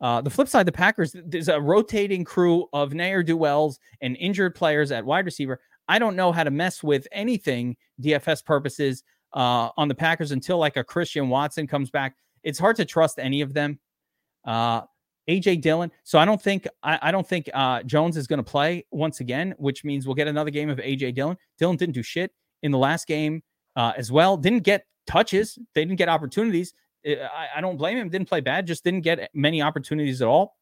Uh, 0.00 0.20
the 0.20 0.30
flip 0.30 0.48
side, 0.48 0.64
the 0.66 0.72
Packers, 0.72 1.14
there's 1.26 1.48
a 1.48 1.60
rotating 1.60 2.24
crew 2.24 2.66
of 2.72 2.94
Nair 2.94 3.22
Duels 3.22 3.78
and 4.00 4.16
injured 4.16 4.54
players 4.54 4.92
at 4.92 5.04
wide 5.04 5.26
receiver. 5.26 5.60
I 5.88 5.98
don't 5.98 6.16
know 6.16 6.32
how 6.32 6.44
to 6.44 6.50
mess 6.50 6.82
with 6.82 7.06
anything 7.12 7.76
DFS 8.00 8.44
purposes 8.44 9.02
uh, 9.34 9.70
on 9.76 9.88
the 9.88 9.94
Packers 9.94 10.32
until 10.32 10.58
like 10.58 10.76
a 10.76 10.84
Christian 10.84 11.28
Watson 11.28 11.66
comes 11.66 11.90
back. 11.90 12.16
It's 12.42 12.58
hard 12.58 12.76
to 12.76 12.86
trust 12.86 13.18
any 13.18 13.42
of 13.42 13.52
them. 13.52 13.78
Uh, 14.44 14.82
AJ 15.30 15.60
Dillon. 15.60 15.90
So 16.02 16.18
I 16.18 16.24
don't 16.24 16.42
think 16.42 16.66
I, 16.82 16.98
I 17.02 17.12
don't 17.12 17.26
think 17.26 17.48
uh, 17.54 17.82
Jones 17.84 18.16
is 18.16 18.26
going 18.26 18.38
to 18.38 18.50
play 18.50 18.84
once 18.90 19.20
again, 19.20 19.54
which 19.58 19.84
means 19.84 20.06
we'll 20.06 20.16
get 20.16 20.28
another 20.28 20.50
game 20.50 20.68
of 20.68 20.78
AJ 20.78 21.14
Dillon. 21.14 21.36
Dillon 21.58 21.76
didn't 21.76 21.94
do 21.94 22.02
shit 22.02 22.32
in 22.62 22.72
the 22.72 22.78
last 22.78 23.06
game 23.06 23.42
uh, 23.76 23.92
as 23.96 24.10
well. 24.10 24.36
Didn't 24.36 24.64
get 24.64 24.86
touches. 25.06 25.58
They 25.74 25.84
didn't 25.84 25.98
get 25.98 26.08
opportunities. 26.08 26.74
I, 27.06 27.48
I 27.56 27.60
don't 27.60 27.76
blame 27.76 27.96
him. 27.96 28.08
Didn't 28.08 28.28
play 28.28 28.40
bad. 28.40 28.66
Just 28.66 28.84
didn't 28.84 29.02
get 29.02 29.30
many 29.32 29.62
opportunities 29.62 30.20
at 30.20 30.28
all. 30.28 30.56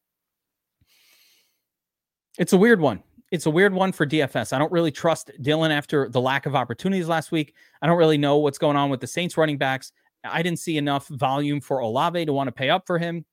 It's 2.37 2.53
a 2.53 2.57
weird 2.57 2.79
one. 2.79 3.03
It's 3.31 3.45
a 3.45 3.49
weird 3.49 3.73
one 3.73 3.91
for 3.91 4.05
DFS. 4.05 4.53
I 4.53 4.59
don't 4.59 4.71
really 4.71 4.91
trust 4.91 5.31
Dillon 5.41 5.71
after 5.71 6.09
the 6.09 6.21
lack 6.21 6.45
of 6.45 6.55
opportunities 6.55 7.07
last 7.07 7.31
week. 7.31 7.53
I 7.81 7.87
don't 7.87 7.97
really 7.97 8.17
know 8.17 8.37
what's 8.37 8.57
going 8.57 8.77
on 8.77 8.89
with 8.89 9.01
the 9.01 9.07
Saints 9.07 9.37
running 9.37 9.57
backs. 9.57 9.91
I 10.23 10.41
didn't 10.41 10.59
see 10.59 10.77
enough 10.77 11.07
volume 11.07 11.61
for 11.61 11.79
Olave 11.79 12.25
to 12.25 12.33
want 12.33 12.47
to 12.47 12.51
pay 12.51 12.69
up 12.69 12.87
for 12.87 12.97
him. 12.97 13.25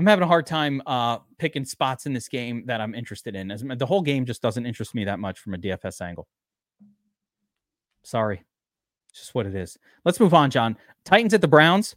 I'm 0.00 0.06
having 0.06 0.22
a 0.22 0.26
hard 0.26 0.46
time 0.46 0.80
uh, 0.86 1.18
picking 1.36 1.66
spots 1.66 2.06
in 2.06 2.14
this 2.14 2.26
game 2.26 2.64
that 2.64 2.80
I'm 2.80 2.94
interested 2.94 3.36
in. 3.36 3.50
As 3.50 3.62
the 3.62 3.84
whole 3.84 4.00
game 4.00 4.24
just 4.24 4.40
doesn't 4.40 4.64
interest 4.64 4.94
me 4.94 5.04
that 5.04 5.18
much 5.18 5.38
from 5.38 5.52
a 5.52 5.58
DFS 5.58 6.00
angle. 6.00 6.26
Sorry, 8.02 8.42
it's 9.10 9.18
just 9.18 9.34
what 9.34 9.44
it 9.44 9.54
is. 9.54 9.76
Let's 10.06 10.18
move 10.18 10.32
on, 10.32 10.50
John. 10.50 10.78
Titans 11.04 11.34
at 11.34 11.42
the 11.42 11.48
Browns. 11.48 11.96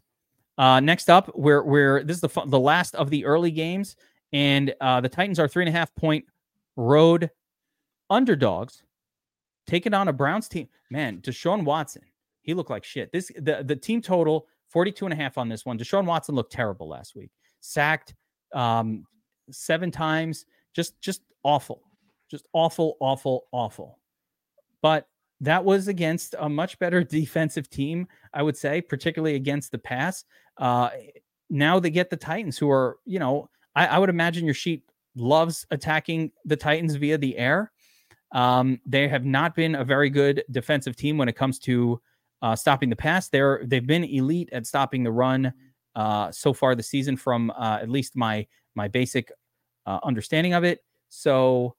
Uh, 0.57 0.81
next 0.81 1.09
up, 1.09 1.31
we're 1.33 1.63
we're 1.63 2.03
this 2.03 2.17
is 2.17 2.21
the 2.21 2.43
the 2.45 2.59
last 2.59 2.93
of 2.95 3.09
the 3.09 3.23
early 3.23 3.51
games, 3.51 3.95
and 4.33 4.75
uh, 4.81 4.99
the 4.99 5.07
Titans 5.07 5.39
are 5.39 5.47
three 5.47 5.63
and 5.63 5.73
a 5.73 5.77
half 5.79 5.95
point 5.95 6.25
road 6.75 7.31
underdogs, 8.09 8.83
taking 9.65 9.93
on 9.93 10.09
a 10.09 10.13
Browns 10.13 10.49
team. 10.49 10.67
Man, 10.89 11.21
Deshaun 11.21 11.63
Watson, 11.63 12.01
he 12.41 12.53
looked 12.53 12.69
like 12.69 12.83
shit. 12.83 13.13
This 13.13 13.31
the 13.37 13.63
the 13.65 13.77
team 13.77 14.01
total 14.01 14.45
42 14.71 15.05
and 15.05 15.13
a 15.13 15.15
half 15.15 15.37
on 15.37 15.47
this 15.47 15.65
one. 15.65 15.79
Deshaun 15.79 16.03
Watson 16.05 16.35
looked 16.35 16.51
terrible 16.51 16.89
last 16.89 17.15
week. 17.15 17.31
Sacked 17.63 18.13
um, 18.53 19.05
seven 19.49 19.89
times. 19.89 20.45
Just 20.75 20.99
just 21.01 21.21
awful. 21.43 21.81
Just 22.29 22.45
awful, 22.53 22.97
awful, 22.99 23.45
awful. 23.51 23.99
But 24.81 25.07
that 25.39 25.63
was 25.63 25.87
against 25.87 26.35
a 26.39 26.49
much 26.49 26.77
better 26.79 27.03
defensive 27.19 27.69
team, 27.69 28.07
I 28.33 28.43
would 28.43 28.57
say, 28.57 28.81
particularly 28.81 29.35
against 29.35 29.71
the 29.71 29.77
pass. 29.77 30.25
Uh, 30.57 30.89
now 31.49 31.79
they 31.79 31.89
get 31.89 32.09
the 32.09 32.17
Titans, 32.17 32.57
who 32.57 32.69
are, 32.69 32.97
you 33.05 33.19
know, 33.19 33.49
I, 33.75 33.87
I 33.87 33.99
would 33.99 34.09
imagine 34.09 34.45
your 34.45 34.53
sheet 34.53 34.83
loves 35.15 35.65
attacking 35.71 36.31
the 36.45 36.57
Titans 36.57 36.95
via 36.95 37.17
the 37.17 37.37
air. 37.37 37.71
Um, 38.33 38.79
they 38.85 39.07
have 39.07 39.25
not 39.25 39.55
been 39.55 39.75
a 39.75 39.83
very 39.83 40.09
good 40.09 40.43
defensive 40.51 40.95
team 40.95 41.17
when 41.17 41.29
it 41.29 41.35
comes 41.35 41.59
to 41.59 42.01
uh, 42.41 42.55
stopping 42.55 42.89
the 42.89 42.95
pass. 42.95 43.29
They're 43.29 43.61
they've 43.65 43.85
been 43.85 44.03
elite 44.03 44.49
at 44.51 44.65
stopping 44.65 45.03
the 45.03 45.11
run 45.11 45.53
uh, 45.95 46.31
so 46.31 46.53
far 46.53 46.75
this 46.75 46.87
season, 46.89 47.17
from 47.17 47.51
uh, 47.51 47.79
at 47.81 47.89
least 47.89 48.15
my 48.15 48.45
my 48.75 48.87
basic 48.87 49.31
uh, 49.85 49.99
understanding 50.03 50.53
of 50.53 50.63
it. 50.63 50.79
So, 51.09 51.75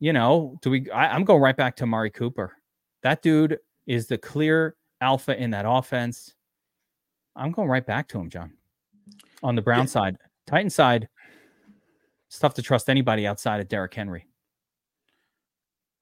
you 0.00 0.12
know, 0.12 0.58
do 0.62 0.70
we? 0.70 0.90
I, 0.90 1.14
I'm 1.14 1.24
going 1.24 1.42
right 1.42 1.56
back 1.56 1.76
to 1.76 1.86
Mari 1.86 2.10
Cooper. 2.10 2.56
That 3.02 3.22
dude 3.22 3.58
is 3.86 4.06
the 4.06 4.18
clear 4.18 4.76
alpha 5.00 5.40
in 5.40 5.50
that 5.50 5.64
offense. 5.66 6.34
I'm 7.36 7.52
going 7.52 7.68
right 7.68 7.86
back 7.86 8.08
to 8.08 8.18
him, 8.18 8.30
John. 8.30 8.52
On 9.42 9.54
the 9.54 9.62
Brown 9.62 9.80
yeah. 9.80 9.86
side, 9.86 10.16
Titan 10.46 10.70
side, 10.70 11.08
it's 12.26 12.38
tough 12.38 12.54
to 12.54 12.62
trust 12.62 12.90
anybody 12.90 13.26
outside 13.26 13.60
of 13.60 13.68
Derrick 13.68 13.94
Henry. 13.94 14.26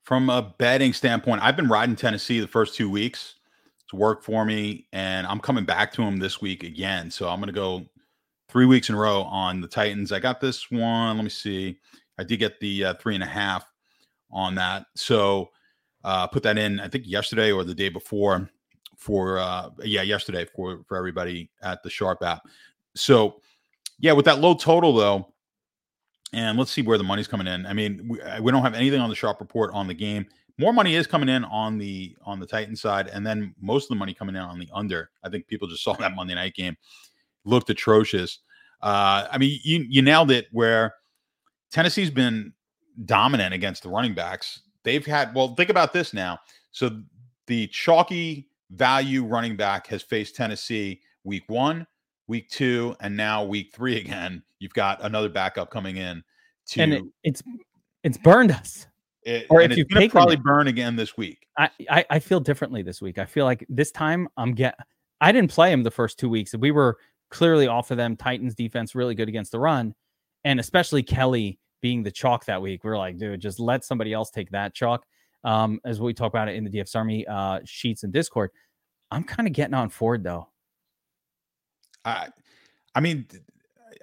From 0.05 0.31
a 0.31 0.55
betting 0.59 0.93
standpoint, 0.93 1.43
I've 1.43 1.57
been 1.57 1.69
riding 1.69 1.97
Tennessee 1.97 2.41
the 2.41 2.47
first 2.47 2.75
two 2.75 2.89
weeks. 2.89 3.35
It's 3.87 3.95
worked 3.95 4.25
for 4.25 4.45
me, 4.45 4.89
and 4.93 5.29
I'm 5.29 5.39
coming 5.39 5.65
back 5.65 5.93
to 5.93 6.03
him 6.03 6.19
this 6.19 6.41
week 6.41 6.65
again. 6.65 7.09
So 7.09 7.29
I'm 7.29 7.39
going 7.39 7.47
to 7.47 7.53
go 7.53 7.87
three 8.49 8.67
weeks 8.67 8.89
in 8.89 8.97
a 8.97 8.99
row 8.99 9.23
on 9.23 9.61
the 9.61 9.69
Titans. 9.69 10.11
I 10.11 10.19
got 10.19 10.41
this 10.41 10.73
one. 10.73 11.17
Let 11.17 11.23
me 11.23 11.31
see. 11.31 11.79
I 12.19 12.25
did 12.25 12.39
get 12.39 12.59
the 12.59 12.87
uh, 12.87 12.95
three 12.95 13.15
and 13.15 13.23
a 13.23 13.29
half 13.29 13.65
on 14.33 14.57
that. 14.57 14.87
So 14.97 15.51
uh, 16.03 16.27
put 16.27 16.43
that 16.43 16.59
in, 16.59 16.81
I 16.81 16.89
think 16.89 17.05
yesterday 17.07 17.53
or 17.53 17.63
the 17.63 17.77
day 17.77 17.89
before 17.89 18.51
for, 18.97 19.39
uh, 19.39 19.71
yeah, 19.85 20.03
yesterday 20.03 20.47
for, 20.57 20.83
for 20.89 20.97
everybody 20.97 21.49
at 21.63 21.85
the 21.85 21.91
Sharp 21.91 22.25
app. 22.25 22.43
So, 22.97 23.41
yeah, 24.01 24.13
with 24.13 24.25
that 24.25 24.41
low 24.41 24.55
total 24.55 24.95
though, 24.95 25.33
and 26.33 26.59
let's 26.59 26.73
see 26.73 26.83
where 26.83 26.99
the 26.99 27.05
money's 27.05 27.29
coming 27.29 27.47
in. 27.47 27.67
I 27.67 27.73
mean, 27.73 28.09
we, 28.09 28.19
we 28.41 28.51
don't 28.51 28.63
have 28.63 28.75
anything 28.75 29.01
on 29.01 29.11
the 29.11 29.15
Sharp 29.15 29.39
report 29.39 29.73
on 29.73 29.87
the 29.87 29.95
game. 29.95 30.27
More 30.59 30.73
money 30.73 30.95
is 30.95 31.07
coming 31.07 31.29
in 31.29 31.45
on 31.45 31.79
the 31.79 32.17
on 32.25 32.41
the 32.41 32.47
Titan 32.47 32.77
side, 32.77 33.09
and 33.09 33.27
then 33.27 33.55
most 33.61 33.85
of 33.85 33.89
the 33.91 33.97
money 33.97 34.15
coming 34.15 34.37
in 34.37 34.43
on 34.43 34.59
the 34.59 34.69
under. 34.73 35.11
I 35.23 35.29
think 35.29 35.47
people 35.47 35.69
just 35.69 35.85
saw 35.85 35.95
that 35.95 36.15
Monday 36.15 36.35
night 36.35 36.55
game 36.55 36.77
looked 37.45 37.71
atrocious. 37.71 38.41
Uh, 38.83 39.27
I 39.31 39.39
mean, 39.39 39.59
you 39.63 39.85
you 39.89 40.03
nailed 40.03 40.31
it. 40.31 40.47
Where 40.53 40.95
Tennessee's 41.71 42.11
been 42.11 42.53
dominant 43.05 43.53
against 43.55 43.83
the 43.83 43.89
running 43.89 44.15
backs. 44.15 44.63
They've 44.83 45.05
had 45.05 45.35
well, 45.35 45.55
think 45.55 45.71
about 45.71 45.93
this 45.93 46.15
now. 46.15 46.39
So 46.73 47.03
the 47.47 47.67
chalky 47.69 48.49
value 48.71 49.25
running 49.25 49.57
back 49.57 49.87
has 49.89 50.03
faced 50.03 50.37
Tennessee 50.37 51.01
week 51.25 51.45
one, 51.49 51.87
week 52.29 52.49
two, 52.51 52.97
and 53.01 53.17
now 53.17 53.45
week 53.45 53.73
three 53.75 53.97
again. 54.01 54.43
You've 54.59 54.75
got 54.75 55.05
another 55.05 55.29
backup 55.29 55.71
coming 55.71 55.97
in 55.97 56.23
to 56.69 56.81
and 56.81 56.95
it, 56.95 57.05
it's 57.23 57.43
it's 58.03 58.19
burned 58.19 58.53
us. 58.53 58.87
It, 59.27 59.49
or 59.51 59.61
if 59.61 59.77
you 59.77 59.85
probably 60.09 60.35
it, 60.35 60.43
burn 60.45 60.69
again 60.69 60.95
this 60.95 61.17
week. 61.17 61.49
I, 61.59 61.69
I 61.91 62.05
I 62.11 62.19
feel 62.21 62.39
differently 62.39 62.83
this 62.83 63.03
week. 63.03 63.19
I 63.19 63.25
feel 63.25 63.45
like 63.45 63.67
this 63.69 63.91
time 63.91 64.29
I'm 64.37 64.55
get. 64.55 64.79
I 65.21 65.33
didn't 65.33 65.51
play 65.51 65.73
him 65.73 65.83
the 65.83 65.91
first 65.91 66.17
two 66.17 66.29
weeks. 66.29 66.55
We 66.55 66.71
were 66.71 66.97
clearly 67.31 67.67
off 67.67 67.91
of 67.91 67.97
them. 67.97 68.17
Titans 68.17 68.55
defense 68.55 68.95
really 68.95 69.17
good 69.17 69.29
against 69.29 69.51
the 69.51 69.59
run, 69.59 69.97
and 70.45 70.61
especially 70.61 71.03
Kelley 71.03 71.59
being 71.83 72.05
the 72.05 72.11
chalk 72.11 72.45
that 72.45 72.63
week. 72.63 72.85
We're 72.85 72.97
like, 72.97 73.19
dude, 73.19 73.41
just 73.41 73.59
let 73.59 73.85
somebody 73.85 74.13
else 74.13 74.31
take 74.31 74.49
that 74.51 74.75
chalk. 74.75 75.05
Um, 75.43 75.81
as 75.85 76.01
we 76.01 76.15
talk 76.15 76.33
about 76.33 76.49
it 76.49 76.55
in 76.55 76.63
the 76.63 76.71
DFS 76.71 76.95
Army 76.95 77.27
uh, 77.27 77.61
sheets 77.65 78.05
and 78.05 78.13
Discord, 78.13 78.51
I'm 79.11 79.25
kind 79.25 79.49
of 79.49 79.53
getting 79.53 79.75
on 79.75 79.91
Ford 79.91 80.23
though. 80.23 80.49
I, 82.05 82.29
I 82.95 83.01
mean, 83.01 83.27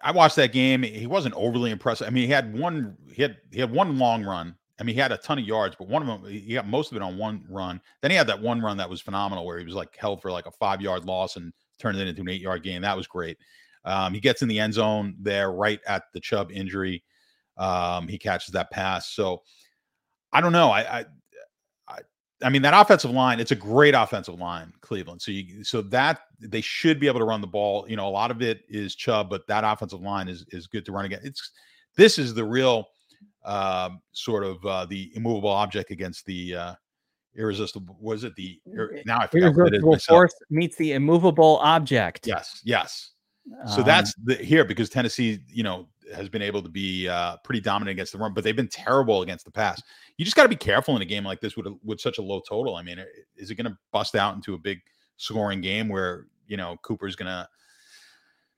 I 0.02 0.12
watched 0.12 0.36
that 0.36 0.52
game. 0.52 0.84
He 0.84 1.08
wasn't 1.08 1.36
overly 1.36 1.72
impressive. 1.72 2.08
I 2.08 2.10
mean, 2.10 2.26
he 2.26 2.34
had 2.34 2.54
one, 2.54 2.98
he 3.14 3.22
had 3.22 3.38
he 3.54 3.62
had 3.62 3.72
one 3.72 3.98
long 3.98 4.26
run. 4.26 4.56
I 4.80 4.84
mean, 4.84 4.96
he 4.96 5.02
had 5.02 5.12
a 5.12 5.18
ton 5.18 5.38
of 5.38 5.46
yards, 5.46 5.76
but 5.78 5.88
one 5.88 6.02
of 6.02 6.08
them, 6.08 6.32
he 6.32 6.54
got 6.54 6.68
most 6.68 6.92
of 6.92 6.96
it 6.96 7.04
on 7.04 7.18
one 7.18 7.44
run. 7.48 7.80
Then 8.02 8.12
he 8.12 8.18
had 8.18 8.28
that 8.28 8.42
one 8.42 8.60
run 8.60 8.78
that 8.78 8.90
was 8.90 9.02
phenomenal, 9.02 9.46
where 9.46 9.60
he 9.60 9.66
was 9.66 9.76
like 9.76 9.96
held 9.96 10.22
for 10.22 10.32
like 10.32 10.48
a 10.48 10.52
five 10.52 10.82
yard 10.82 11.06
loss 11.06 11.36
and 11.36 11.54
turned 11.80 11.98
it 11.98 12.08
into 12.08 12.22
an 12.22 12.30
eight 12.30 12.42
yard 12.42 12.64
gain. 12.64 12.82
That 12.82 12.98
was 12.98 13.08
great. 13.08 13.38
Um, 13.86 14.14
he 14.14 14.20
gets 14.20 14.42
in 14.42 14.48
the 14.48 14.60
end 14.60 14.74
zone 14.74 15.16
there 15.20 15.52
right 15.52 15.80
at 15.88 16.04
the 16.14 16.20
Chubb 16.20 16.52
injury. 16.52 17.04
Um, 17.58 18.08
he 18.08 18.18
catches 18.18 18.52
that 18.54 18.72
pass. 18.72 19.10
So 19.12 19.44
I 20.32 20.42
don't 20.42 20.54
know. 20.54 20.72
I, 20.72 21.00
I, 21.00 21.06
I, 21.88 22.00
I 22.42 22.50
mean 22.50 22.64
that 22.64 22.80
offensive 22.80 23.12
line. 23.12 23.40
It's 23.40 23.52
a 23.52 23.56
great 23.56 23.94
offensive 23.94 24.40
line, 24.40 24.74
Cleveland. 24.82 25.22
So 25.22 25.32
you, 25.32 25.64
so 25.64 25.82
that 25.84 26.22
they 26.40 26.62
should 26.62 27.00
be 27.00 27.08
able 27.08 27.20
to 27.20 27.26
run 27.26 27.42
the 27.42 27.48
ball. 27.48 27.86
You 27.88 27.96
know, 27.96 28.08
a 28.08 28.10
lot 28.10 28.32
of 28.32 28.42
it 28.42 28.62
is 28.70 28.96
Chubb, 28.96 29.30
but 29.30 29.46
that 29.48 29.64
offensive 29.64 30.02
line 30.02 30.28
is 30.28 30.46
is 30.50 30.66
good 30.66 30.86
to 30.86 30.92
run 30.92 31.06
again. 31.06 31.20
It's 31.24 31.52
this 31.96 32.18
is 32.18 32.34
the 32.34 32.44
real 32.44 32.88
uh, 33.46 33.90
sort 34.12 34.44
of 34.44 34.66
uh, 34.66 34.86
the 34.86 35.12
immovable 35.16 35.50
object 35.50 35.92
against 35.92 36.26
the 36.26 36.56
uh, 36.56 36.74
irresistible. 37.36 37.98
Was 38.00 38.24
it 38.24 38.36
the 38.36 38.60
now 39.06 39.20
I 39.20 39.28
forgot 39.28 39.56
irresistible 39.56 40.00
force 40.00 40.34
meets 40.50 40.76
the 40.76 40.94
immovable 40.94 41.60
object? 41.62 42.28
Yes, 42.28 42.62
yes. 42.64 43.12
So 43.68 43.80
um, 43.80 43.84
that's 43.86 44.14
the 44.24 44.36
here 44.36 44.64
because 44.64 44.90
Tennessee, 44.90 45.40
you 45.50 45.64
know, 45.64 45.90
has 46.16 46.30
been 46.30 46.42
able 46.42 46.62
to 46.62 46.70
be 46.70 47.08
uh, 47.08 47.38
pretty 47.44 47.60
dominant 47.60 47.92
against 47.92 48.14
the 48.14 48.18
run, 48.18 48.34
but 48.34 48.44
they've 48.44 48.56
been 48.56 48.70
terrible 48.70 49.22
against 49.22 49.46
the 49.46 49.52
pass. 49.52 49.82
You 50.18 50.26
just 50.26 50.38
got 50.38 50.44
to 50.44 50.50
be 50.50 50.56
careful 50.56 50.96
in 50.96 51.02
a 51.02 51.06
game 51.06 51.24
like 51.24 51.42
this 51.42 51.58
with 51.58 51.68
a, 51.68 51.78
with 51.84 52.00
such 52.00 52.18
a 52.20 52.22
low 52.22 52.42
total. 52.48 52.76
I 52.76 52.84
mean, 52.84 53.04
is 53.36 53.52
it 53.52 53.56
going 53.56 53.70
to 53.70 53.78
bust 53.92 54.16
out 54.16 54.36
into 54.36 54.54
a 54.54 54.58
big 54.58 54.80
scoring 55.18 55.62
game 55.62 55.90
where 55.90 56.28
you 56.48 56.58
know 56.58 56.78
Cooper's 56.84 57.16
going 57.16 57.28
to 57.28 57.48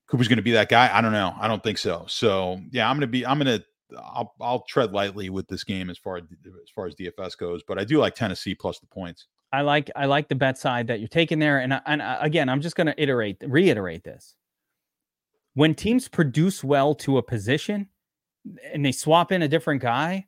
Cooper's 0.07 0.27
going 0.27 0.37
to 0.37 0.43
be 0.43 0.51
that 0.51 0.69
guy? 0.69 0.95
I 0.95 1.01
don't 1.01 1.11
know. 1.11 1.33
I 1.39 1.47
don't 1.47 1.63
think 1.63 1.77
so. 1.77 2.05
So 2.07 2.61
yeah, 2.71 2.89
I'm 2.89 2.95
going 2.95 3.01
to 3.01 3.07
be. 3.07 3.25
I'm 3.25 3.39
going 3.39 3.59
to. 3.59 3.65
I'll 3.97 4.33
I'll 4.41 4.61
tread 4.61 4.93
lightly 4.93 5.29
with 5.29 5.47
this 5.47 5.63
game 5.63 5.89
as 5.89 5.97
far 5.97 6.17
as 6.17 6.23
as 6.45 6.69
far 6.73 6.87
as 6.87 6.95
DFS 6.95 7.37
goes, 7.37 7.61
but 7.67 7.79
I 7.79 7.83
do 7.83 7.97
like 7.99 8.15
Tennessee 8.15 8.55
plus 8.55 8.79
the 8.79 8.87
points. 8.87 9.27
I 9.53 9.61
like 9.61 9.89
I 9.95 10.05
like 10.05 10.27
the 10.27 10.35
bet 10.35 10.57
side 10.57 10.87
that 10.87 10.99
you're 10.99 11.07
taking 11.07 11.39
there, 11.39 11.59
and 11.59 11.79
and 11.85 12.01
again, 12.21 12.49
I'm 12.49 12.61
just 12.61 12.75
going 12.75 12.87
to 12.87 13.01
iterate 13.01 13.37
reiterate 13.45 14.03
this 14.03 14.35
when 15.55 15.73
teams 15.73 16.07
produce 16.07 16.63
well 16.63 16.93
to 16.93 17.17
a 17.17 17.23
position 17.23 17.87
and 18.71 18.85
they 18.85 18.91
swap 18.91 19.31
in 19.31 19.41
a 19.41 19.47
different 19.47 19.81
guy, 19.81 20.27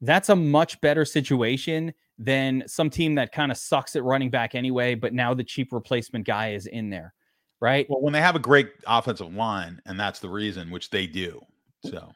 that's 0.00 0.30
a 0.30 0.36
much 0.36 0.80
better 0.80 1.04
situation 1.04 1.92
than 2.16 2.62
some 2.66 2.88
team 2.88 3.16
that 3.16 3.32
kind 3.32 3.52
of 3.52 3.58
sucks 3.58 3.94
at 3.94 4.04
running 4.04 4.30
back 4.30 4.54
anyway, 4.54 4.94
but 4.94 5.12
now 5.12 5.34
the 5.34 5.44
cheap 5.44 5.72
replacement 5.72 6.24
guy 6.24 6.52
is 6.52 6.66
in 6.66 6.90
there, 6.90 7.12
right? 7.60 7.86
Well, 7.90 8.00
when 8.00 8.12
they 8.12 8.20
have 8.20 8.36
a 8.36 8.40
great 8.40 8.70
offensive 8.86 9.34
line, 9.34 9.82
and 9.84 9.98
that's 9.98 10.20
the 10.20 10.28
reason, 10.28 10.70
which 10.70 10.90
they 10.90 11.06
do. 11.06 11.40
So 11.84 12.10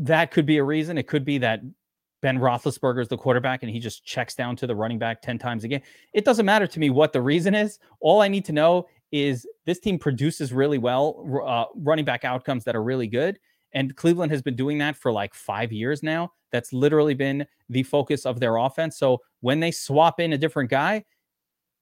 that 0.00 0.30
could 0.30 0.46
be 0.46 0.56
a 0.56 0.64
reason. 0.64 0.98
It 0.98 1.06
could 1.06 1.24
be 1.24 1.38
that 1.38 1.60
Ben 2.22 2.38
Roethlisberger 2.38 3.02
is 3.02 3.08
the 3.08 3.16
quarterback 3.16 3.62
and 3.62 3.70
he 3.70 3.78
just 3.78 4.04
checks 4.04 4.34
down 4.34 4.56
to 4.56 4.66
the 4.66 4.74
running 4.74 4.98
back 4.98 5.22
10 5.22 5.38
times 5.38 5.62
a 5.64 5.68
game. 5.68 5.82
It 6.12 6.24
doesn't 6.24 6.46
matter 6.46 6.66
to 6.66 6.80
me 6.80 6.90
what 6.90 7.12
the 7.12 7.22
reason 7.22 7.54
is. 7.54 7.78
All 8.00 8.20
I 8.20 8.28
need 8.28 8.44
to 8.46 8.52
know 8.52 8.86
is 9.12 9.46
this 9.66 9.78
team 9.78 9.98
produces 9.98 10.52
really 10.52 10.78
well, 10.78 11.42
uh, 11.46 11.64
running 11.76 12.04
back 12.04 12.24
outcomes 12.24 12.64
that 12.64 12.76
are 12.76 12.82
really 12.82 13.06
good. 13.06 13.38
And 13.72 13.94
Cleveland 13.94 14.32
has 14.32 14.42
been 14.42 14.56
doing 14.56 14.78
that 14.78 14.96
for 14.96 15.12
like 15.12 15.34
five 15.34 15.70
years 15.70 16.02
now. 16.02 16.32
That's 16.50 16.72
literally 16.72 17.14
been 17.14 17.46
the 17.68 17.82
focus 17.82 18.26
of 18.26 18.40
their 18.40 18.56
offense. 18.56 18.98
So 18.98 19.18
when 19.40 19.60
they 19.60 19.70
swap 19.70 20.18
in 20.18 20.32
a 20.32 20.38
different 20.38 20.70
guy, 20.70 21.04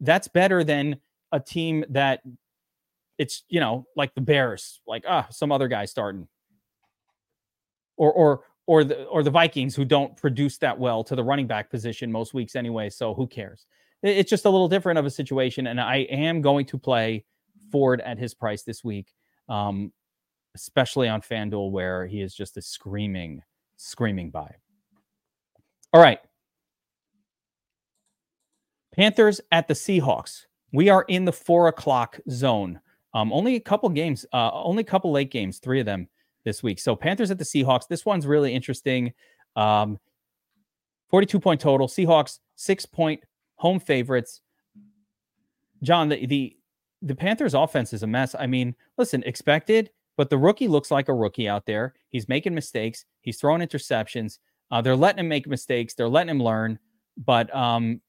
that's 0.00 0.28
better 0.28 0.64
than 0.64 0.96
a 1.32 1.40
team 1.40 1.84
that 1.90 2.20
it's, 3.16 3.44
you 3.48 3.60
know, 3.60 3.86
like 3.96 4.14
the 4.14 4.20
Bears, 4.20 4.80
like, 4.86 5.04
ah, 5.08 5.26
some 5.30 5.50
other 5.50 5.68
guy 5.68 5.84
starting. 5.86 6.28
Or, 7.98 8.12
or, 8.12 8.40
or 8.66 8.84
the 8.84 9.04
or 9.04 9.22
the 9.22 9.30
Vikings 9.30 9.74
who 9.74 9.84
don't 9.84 10.16
produce 10.16 10.58
that 10.58 10.78
well 10.78 11.02
to 11.02 11.16
the 11.16 11.24
running 11.24 11.46
back 11.46 11.70
position 11.70 12.12
most 12.12 12.34
weeks 12.34 12.54
anyway. 12.54 12.90
So 12.90 13.14
who 13.14 13.26
cares? 13.26 13.66
it's 14.02 14.30
just 14.30 14.44
a 14.44 14.50
little 14.50 14.68
different 14.68 14.98
of 14.98 15.06
a 15.06 15.10
situation. 15.10 15.66
And 15.66 15.80
I 15.80 15.98
am 16.10 16.40
going 16.40 16.66
to 16.66 16.78
play 16.78 17.24
Ford 17.70 18.00
at 18.02 18.18
his 18.18 18.34
price 18.34 18.62
this 18.62 18.84
week, 18.84 19.12
um, 19.48 19.92
especially 20.54 21.08
on 21.08 21.20
FanDuel, 21.20 21.70
where 21.70 22.06
he 22.06 22.20
is 22.20 22.34
just 22.34 22.56
a 22.56 22.62
screaming, 22.62 23.42
screaming 23.76 24.30
buy. 24.30 24.54
All 25.92 26.00
right. 26.00 26.20
Panthers 28.94 29.40
at 29.50 29.68
the 29.68 29.74
Seahawks. 29.74 30.46
We 30.72 30.88
are 30.88 31.04
in 31.08 31.24
the 31.24 31.32
four 31.32 31.68
o'clock 31.68 32.20
zone. 32.30 32.80
Um, 33.14 33.32
only 33.32 33.56
a 33.56 33.60
couple 33.60 33.88
games, 33.88 34.26
uh, 34.32 34.50
only 34.52 34.82
a 34.82 34.86
couple 34.86 35.10
late 35.10 35.30
games, 35.30 35.58
three 35.58 35.80
of 35.80 35.86
them 35.86 36.08
this 36.48 36.62
week. 36.62 36.80
So 36.80 36.96
Panthers 36.96 37.30
at 37.30 37.38
the 37.38 37.44
Seahawks. 37.44 37.86
This 37.86 38.06
one's 38.06 38.26
really 38.26 38.54
interesting. 38.54 39.12
Um, 39.54 39.98
42 41.10 41.38
point 41.38 41.60
total. 41.60 41.86
Seahawks 41.86 42.38
six 42.56 42.86
point 42.86 43.20
home 43.56 43.78
favorites. 43.78 44.40
John, 45.82 46.08
the, 46.08 46.26
the 46.26 46.56
the 47.02 47.14
Panthers 47.14 47.54
offense 47.54 47.92
is 47.92 48.02
a 48.02 48.06
mess. 48.06 48.34
I 48.36 48.46
mean, 48.46 48.74
listen, 48.96 49.22
expected, 49.24 49.90
but 50.16 50.30
the 50.30 50.38
rookie 50.38 50.68
looks 50.68 50.90
like 50.90 51.08
a 51.08 51.14
rookie 51.14 51.48
out 51.48 51.66
there. 51.66 51.94
He's 52.08 52.28
making 52.28 52.54
mistakes. 52.54 53.04
He's 53.20 53.38
throwing 53.38 53.60
interceptions. 53.60 54.38
Uh, 54.70 54.80
they're 54.80 54.96
letting 54.96 55.20
him 55.20 55.28
make 55.28 55.46
mistakes. 55.46 55.94
They're 55.94 56.08
letting 56.08 56.30
him 56.30 56.42
learn. 56.42 56.78
But 57.16 57.54
um, 57.54 58.00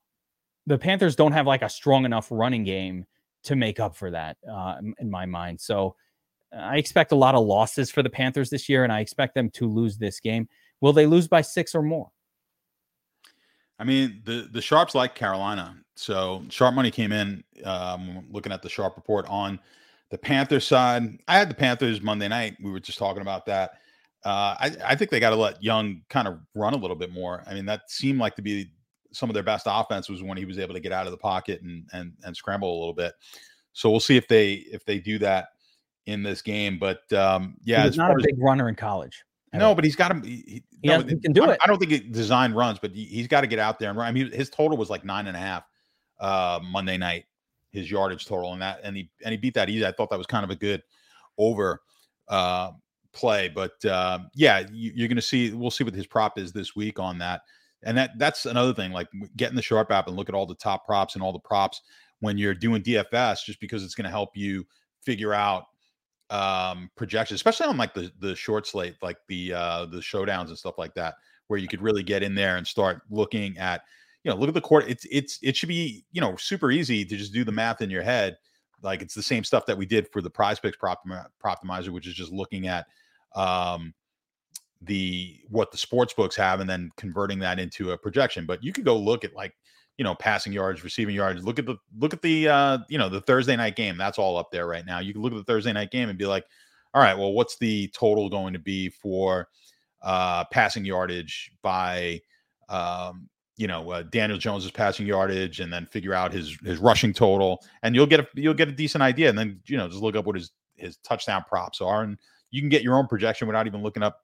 the 0.66 0.78
Panthers 0.78 1.16
don't 1.16 1.34
have 1.34 1.45
like 1.45 1.61
a 1.61 1.70
strong 1.70 2.06
enough 2.06 2.28
running 2.32 2.64
game 2.64 3.06
to 3.44 3.56
make 3.56 3.80
up 3.80 3.95
for 3.95 4.11
that, 4.11 4.38
uh, 4.52 4.78
in 4.99 5.10
my 5.10 5.26
mind. 5.26 5.61
So 5.61 5.95
I 6.51 6.77
expect 6.77 7.11
a 7.11 7.15
lot 7.15 7.35
of 7.35 7.45
losses 7.45 7.91
for 7.91 8.01
the 8.01 8.09
Panthers 8.09 8.49
this 8.49 8.69
year, 8.69 8.84
and 8.84 8.91
I 8.91 9.01
expect 9.01 9.35
them 9.35 9.49
to 9.51 9.67
lose 9.67 9.97
this 9.97 10.19
game. 10.19 10.47
Will 10.81 10.93
they 10.93 11.05
lose 11.05 11.27
by 11.27 11.41
six 11.41 11.76
or 11.76 11.81
more? 11.81 12.09
I 13.77 13.84
mean, 13.84 14.21
the 14.26 14.49
the 14.51 14.61
sharps 14.61 14.95
like 14.95 15.15
Carolina. 15.15 15.77
So 15.95 16.43
sharp 16.49 16.76
money 16.76 16.91
came 16.91 17.11
in. 17.11 17.43
Um, 17.63 18.26
looking 18.30 18.51
at 18.51 18.61
the 18.61 18.69
sharp 18.69 18.95
report 18.95 19.26
on 19.30 19.59
the 20.09 20.17
Panthers 20.17 20.65
side, 20.65 21.19
I 21.27 21.38
had 21.38 21.49
the 21.49 21.55
Panthers 21.55 22.01
Monday 22.01 22.27
night. 22.27 22.57
We 22.61 22.71
were 22.71 22.80
just 22.80 22.97
talking 22.97 23.21
about 23.21 23.45
that. 23.45 23.71
Uh, 24.26 24.55
I, 24.59 24.71
I 24.85 24.95
think 24.95 25.11
they 25.11 25.19
got 25.19 25.30
to 25.30 25.38
let 25.38 25.63
Young 25.63 26.01
kind 26.09 26.27
of 26.27 26.39
run 26.55 26.73
a 26.73 26.77
little 26.77 26.95
bit 26.95 27.11
more. 27.11 27.43
I 27.47 27.53
mean, 27.53 27.65
that 27.67 27.89
seemed 27.89 28.19
like 28.19 28.35
to 28.35 28.41
be 28.41 28.71
some 29.11 29.30
of 29.30 29.34
their 29.34 29.43
best 29.43 29.65
offense 29.69 30.09
was 30.09 30.21
when 30.21 30.38
he 30.38 30.45
was 30.45 30.59
able 30.59 30.73
to 30.73 30.80
get 30.80 30.91
out 30.91 31.05
of 31.05 31.11
the 31.11 31.17
pocket 31.17 31.61
and 31.61 31.88
and 31.93 32.13
and 32.23 32.35
scramble 32.35 32.69
a 32.69 32.80
little 32.80 32.93
bit. 32.93 33.13
So 33.73 33.89
we'll 33.89 33.99
see 33.99 34.17
if 34.17 34.27
they 34.27 34.53
if 34.71 34.84
they 34.84 34.99
do 34.99 35.19
that 35.19 35.49
in 36.10 36.23
this 36.23 36.41
game. 36.41 36.77
But 36.80 37.11
um, 37.14 37.56
yeah, 37.64 37.86
he's 37.86 37.98
not 37.98 38.11
a 38.11 38.23
big 38.23 38.41
runner 38.41 38.68
in 38.68 38.76
college. 38.76 39.23
No, 39.53 39.73
but 39.73 39.84
he's 39.84 39.95
got 39.95 40.11
him. 40.11 40.23
He, 40.23 40.64
he, 40.81 40.88
no, 40.88 41.02
he 41.02 41.15
can 41.18 41.34
do 41.34 41.44
I, 41.44 41.53
it. 41.53 41.60
I 41.64 41.68
don't 41.68 41.80
think 41.80 41.91
he 41.91 41.99
designed 41.99 42.56
runs, 42.56 42.77
but 42.80 42.91
he, 42.94 43.18
has 43.18 43.27
got 43.27 43.41
to 43.41 43.48
get 43.48 43.57
out 43.57 43.80
there 43.80 43.90
and 43.90 43.98
run. 43.98 44.07
I 44.07 44.11
mean, 44.11 44.31
his 44.31 44.49
total 44.49 44.77
was 44.77 44.90
like 44.90 45.03
nine 45.03 45.27
and 45.27 45.36
a 45.36 45.40
half 45.40 45.64
uh, 46.19 46.60
Monday 46.64 46.98
night, 46.98 47.26
his 47.72 47.90
yardage 47.90 48.26
total, 48.26 48.53
and 48.53 48.61
that 48.61 48.80
and 48.84 48.95
he 48.95 49.10
and 49.23 49.31
he 49.31 49.38
beat 49.38 49.56
that 49.56 49.69
easy. 49.69 49.86
I 49.86 49.91
thought 49.91 50.10
that 50.11 50.18
was 50.18 50.27
kind 50.27 50.44
of 50.44 50.52
a 50.52 50.56
good 50.56 50.84
over 51.38 51.81
uh, 52.27 52.72
play, 53.11 53.49
but 53.49 53.84
uh, 53.86 54.19
yeah, 54.36 54.65
you, 54.72 55.06
are 55.06 55.07
going 55.07 55.15
to 55.15 55.22
see. 55.22 55.52
We'll 55.52 55.72
see 55.72 55.84
what 55.84 55.95
his 55.95 56.07
prop 56.07 56.38
is 56.38 56.52
this 56.52 56.76
week 56.76 56.99
on 56.99 57.18
that. 57.19 57.41
And 57.84 57.98
that 57.98 58.11
that's 58.18 58.45
another 58.45 58.73
thing, 58.73 58.91
like 58.91 59.07
getting 59.38 59.56
the 59.56 59.61
sharp 59.61 59.90
app 59.90 60.07
and 60.07 60.18
look 60.18 60.30
at 60.30 60.36
all 60.36 60.45
the 60.45 60.56
top 60.56 60.86
props 60.86 61.15
and 61.15 61.23
all 61.23 61.31
the 61.31 61.40
props 61.40 61.81
when 62.19 62.38
you're 62.38 62.53
doing 62.53 62.84
DFS, 62.84 63.45
just 63.45 63.60
because 63.61 63.84
it's 63.84 63.95
going 63.95 64.03
to 64.03 64.11
help 64.11 64.36
you 64.36 64.65
figure 65.02 65.34
out 65.34 65.64
um 66.30 66.89
projections, 66.95 67.38
especially 67.38 67.68
on 67.68 67.77
like 67.77 67.93
the 67.93 68.11
the 68.19 68.35
short 68.35 68.68
slate, 68.68 68.95
like 69.01 69.18
the 69.27 69.53
uh 69.53 69.85
the 69.85 69.97
showdowns 69.97 70.47
and 70.47 70.57
stuff 70.57 70.77
like 70.77 70.93
that, 70.93 71.15
where 71.47 71.60
you 71.60 71.68
could 71.68 71.81
really 71.81 72.03
get 72.03 72.23
in 72.23 72.35
there 72.35 72.57
and 72.57 72.68
start 72.68 73.01
looking 73.10 73.57
at, 73.57 73.81
you 74.23 74.31
know, 74.31 74.38
look 74.38 74.47
at 74.47 74.53
the 74.53 74.61
court. 74.61 74.85
It's 74.88 75.06
it's 75.11 75.39
it 75.41 75.56
should 75.56 75.69
be, 75.69 76.06
you 76.11 76.22
know, 76.22 76.35
super 76.35 76.72
easy 76.72 77.03
to 77.06 77.18
just 77.18 77.34
do 77.34 77.43
the 77.43 77.51
math 77.51 77.81
in 77.81 77.89
your 77.89 78.03
head. 78.03 78.38
Like 78.81 79.01
it's 79.01 79.15
the 79.15 79.23
same 79.23 79.43
stuff 79.43 79.65
that 79.65 79.77
we 79.77 79.85
did 79.85 80.07
for 80.11 80.22
the 80.22 80.31
PrizePicks 80.31 80.77
prop 80.77 81.01
optimizer, 81.43 81.89
which 81.89 82.07
is 82.07 82.14
just 82.14 82.31
looking 82.31 82.68
at 82.68 82.85
um 83.35 83.93
the 84.81 85.39
what 85.49 85.72
the 85.72 85.77
sports 85.77 86.14
books 86.14 86.35
have 86.35 86.60
and 86.60 86.69
then 86.69 86.89
converting 86.95 87.39
that 87.39 87.60
into 87.60 87.91
a 87.91 87.97
projection. 87.97 88.45
But 88.45 88.64
you 88.64 88.72
could 88.72 88.85
go 88.85 88.97
look 88.97 89.23
at 89.23 89.34
like 89.34 89.53
you 89.99 90.05
know 90.05 90.15
passing 90.15 90.53
yards, 90.53 90.81
receiving 90.81 91.13
yards. 91.13 91.43
Look 91.43 91.59
at 91.59 91.65
the 91.65 91.76
look 91.99 92.13
at 92.13 92.21
the 92.21 92.47
uh, 92.47 92.77
you 92.88 92.97
know 92.97 93.09
the 93.09 93.19
Thursday 93.19 93.57
night 93.57 93.76
game. 93.76 93.97
That's 93.97 94.17
all 94.17 94.38
up 94.38 94.49
there 94.49 94.65
right 94.65 94.85
now. 94.85 94.99
You 94.99 95.11
can 95.11 95.21
look 95.21 95.34
at 95.34 95.35
the 95.35 95.43
Thursday 95.43 95.73
night 95.73 95.91
game 95.91 96.07
and 96.07 96.17
be 96.17 96.26
like, 96.26 96.45
all 96.93 97.01
right, 97.01 97.17
well, 97.17 97.34
what's 97.34 97.57
the 97.57 97.89
total 97.89 98.30
going 98.30 98.53
to 98.53 98.59
be 98.59 98.88
for 98.88 99.49
uh, 100.01 100.45
passing 100.45 100.85
yardage 100.85 101.51
by 101.61 102.21
um, 102.69 103.27
you 103.57 103.67
know 103.67 103.91
uh, 103.91 104.03
Daniel 104.03 104.39
Jones's 104.39 104.71
passing 104.71 105.05
yardage, 105.05 105.59
and 105.59 105.71
then 105.71 105.85
figure 105.85 106.13
out 106.13 106.31
his 106.31 106.57
his 106.63 106.80
rushing 106.80 107.11
total, 107.11 107.61
and 107.84 107.93
you'll 107.93 108.07
get 108.07 108.21
a 108.21 108.27
you'll 108.35 108.53
get 108.53 108.69
a 108.69 108.71
decent 108.71 109.01
idea, 109.01 109.27
and 109.27 109.38
then 109.38 109.59
you 109.65 109.76
know 109.76 109.89
just 109.89 110.01
look 110.01 110.15
up 110.15 110.26
what 110.26 110.38
his 110.38 110.51
his 110.77 110.95
touchdown 111.03 111.43
props 111.45 111.81
are, 111.81 112.03
and 112.03 112.17
you 112.51 112.61
can 112.61 112.69
get 112.69 112.84
your 112.84 112.95
own 112.95 113.05
projection 113.05 113.47
without 113.47 113.67
even 113.67 113.84
looking 113.84 114.01
up 114.01 114.21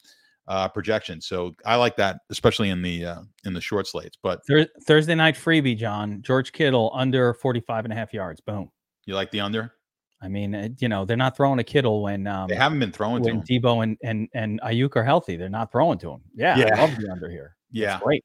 uh, 0.48 0.68
projection. 0.70 1.22
So 1.22 1.56
I 1.66 1.76
like 1.76 1.96
that, 1.98 2.18
especially 2.30 2.70
in 2.70 2.82
the 2.82 3.06
uh, 3.06 3.22
in 3.46 3.54
the 3.54 3.62
short 3.62 3.88
slates. 3.88 4.18
But 4.22 4.42
Thur- 4.48 4.68
Thursday 4.86 5.16
night 5.16 5.36
freebie, 5.36 5.78
John 5.78 6.22
George 6.22 6.52
Kittle 6.52 6.92
under 6.94 7.34
45 7.34 7.86
and 7.86 7.94
a 7.94 7.96
half 7.96 8.14
yards. 8.14 8.42
Boom. 8.42 8.70
You 9.06 9.16
like 9.16 9.32
the 9.32 9.42
under? 9.42 9.74
I 10.22 10.28
mean, 10.28 10.76
you 10.80 10.90
know, 10.90 11.06
they're 11.06 11.18
not 11.18 11.36
throwing 11.36 11.60
a 11.60 11.64
Kittle 11.64 12.02
when 12.02 12.26
um, 12.26 12.48
they 12.48 12.56
haven't 12.56 12.80
been 12.80 12.92
throwing 12.92 13.22
when 13.22 13.44
to 13.44 13.54
him. 13.54 13.62
Deebo 13.62 13.84
and 13.84 13.98
and 14.04 14.28
and 14.34 14.62
Aiyuk 14.62 14.96
are 14.96 15.04
healthy. 15.04 15.36
They're 15.36 15.50
not 15.50 15.72
throwing 15.72 16.00
to 16.00 16.12
him. 16.12 16.22
Yeah, 16.34 16.58
yeah. 16.58 16.76
I 16.76 16.82
love 16.82 16.96
the 16.98 17.10
under 17.12 17.30
here. 17.30 17.56
Yeah, 17.72 17.96
it's 17.96 18.04
great, 18.06 18.24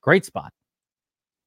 great 0.00 0.24
spot. 0.24 0.52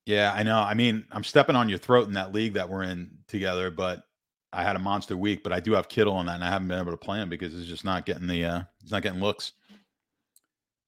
Yeah, 0.05 0.31
I 0.33 0.43
know. 0.43 0.59
I 0.59 0.73
mean, 0.73 1.03
I'm 1.11 1.23
stepping 1.23 1.57
on 1.57 1.67
your 1.67 1.79
throat 1.79 2.07
in 2.07 2.13
that 2.13 2.31
league 2.31 2.53
that 2.53 2.69
we're 2.69 2.83
in 2.83 3.11
together, 3.27 3.69
but 3.69 4.03
I 4.53 4.63
had 4.63 4.77
a 4.77 4.79
monster 4.79 5.17
week. 5.17 5.43
But 5.43 5.51
I 5.51 5.59
do 5.59 5.73
have 5.73 5.89
Kittle 5.89 6.13
on 6.13 6.27
that, 6.27 6.35
and 6.35 6.45
I 6.45 6.49
haven't 6.49 6.69
been 6.69 6.79
able 6.79 6.91
to 6.91 6.97
play 6.97 7.19
him 7.19 7.27
because 7.27 7.51
he's 7.51 7.67
just 7.67 7.83
not 7.83 8.05
getting 8.05 8.27
the 8.27 8.45
uh 8.45 8.61
he's 8.81 8.91
not 8.91 9.01
getting 9.01 9.19
looks. 9.19 9.51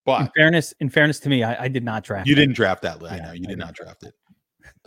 But 0.05 0.21
in 0.21 0.29
fairness, 0.35 0.73
in 0.79 0.89
fairness 0.89 1.19
to 1.21 1.29
me, 1.29 1.43
I, 1.43 1.63
I 1.63 1.67
did 1.67 1.83
not 1.83 2.03
draft. 2.03 2.27
You 2.27 2.35
didn't 2.35 2.55
draft 2.55 2.81
that. 2.81 3.01
I 3.03 3.19
know 3.19 3.31
you 3.31 3.45
I 3.47 3.49
did 3.51 3.59
not 3.59 3.73
draft 3.73 4.03
it. 4.03 4.13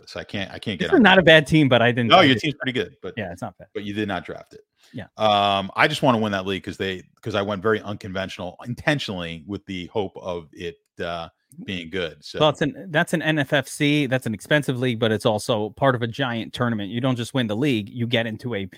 So 0.05 0.21
I 0.21 0.23
can't. 0.23 0.49
I 0.51 0.59
can't 0.59 0.79
get. 0.79 0.89
It's 0.89 0.99
not 0.99 1.19
a 1.19 1.21
bad 1.21 1.45
team, 1.45 1.67
but 1.67 1.81
I 1.81 1.91
didn't. 1.91 2.09
No, 2.09 2.21
your 2.21 2.35
team's 2.35 2.55
pretty 2.55 2.71
good, 2.71 2.95
but 3.01 3.13
yeah, 3.17 3.31
it's 3.31 3.41
not 3.41 3.57
bad. 3.57 3.67
But 3.73 3.83
you 3.83 3.93
did 3.93 4.07
not 4.07 4.25
draft 4.25 4.53
it. 4.53 4.61
Yeah. 4.93 5.07
Um, 5.17 5.69
I 5.75 5.87
just 5.89 6.01
want 6.01 6.15
to 6.15 6.21
win 6.21 6.31
that 6.31 6.45
league 6.45 6.61
because 6.61 6.77
they 6.77 7.03
because 7.15 7.35
I 7.35 7.41
went 7.41 7.61
very 7.61 7.81
unconventional 7.81 8.55
intentionally 8.65 9.43
with 9.45 9.65
the 9.65 9.87
hope 9.87 10.15
of 10.15 10.47
it 10.53 10.77
uh, 11.03 11.27
being 11.65 11.89
good. 11.89 12.23
So 12.23 12.39
well, 12.39 12.49
it's 12.49 12.61
an 12.61 12.87
that's 12.89 13.13
an 13.13 13.21
NFFC. 13.21 14.09
That's 14.09 14.25
an 14.25 14.33
expensive 14.33 14.79
league, 14.79 14.99
but 14.99 15.11
it's 15.11 15.25
also 15.25 15.71
part 15.71 15.93
of 15.93 16.01
a 16.01 16.07
giant 16.07 16.53
tournament. 16.53 16.89
You 16.89 17.01
don't 17.01 17.17
just 17.17 17.33
win 17.33 17.47
the 17.47 17.57
league; 17.57 17.89
you 17.89 18.07
get 18.07 18.27
into 18.27 18.55
a 18.55 18.69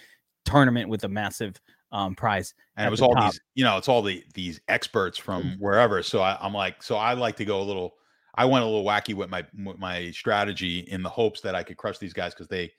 tournament 0.45 0.90
with 0.90 1.03
a 1.03 1.10
massive 1.10 1.60
um, 1.91 2.16
prize. 2.16 2.53
And 2.78 2.88
it 2.88 2.91
was 2.91 3.02
all 3.02 3.14
top. 3.14 3.32
these, 3.32 3.41
you 3.56 3.64
know, 3.64 3.78
it's 3.78 3.88
all 3.88 4.02
the 4.02 4.24
these 4.34 4.61
experts 4.68 5.18
from 5.18 5.44
mm. 5.44 5.60
wherever. 5.60 6.03
So 6.03 6.22
I, 6.22 6.38
I'm 6.40 6.53
like, 6.53 6.84
so 6.84 6.95
I 6.95 7.14
like 7.14 7.36
to 7.38 7.45
go 7.45 7.61
a 7.61 7.64
little. 7.64 7.95
I 8.36 8.45
went 8.45 8.64
a 8.64 8.68
little 8.68 8.86
wacky 8.86 9.14
with 9.14 9.30
my 9.30 9.45
with 9.66 9.80
my 9.80 10.11
strategy 10.11 10.80
in 10.80 11.03
the 11.03 11.10
hopes 11.10 11.41
that 11.41 11.56
I 11.56 11.64
could 11.64 11.78
crush 11.78 11.98
these 11.98 12.14
guys 12.14 12.34
because 12.34 12.48
they 12.48 12.72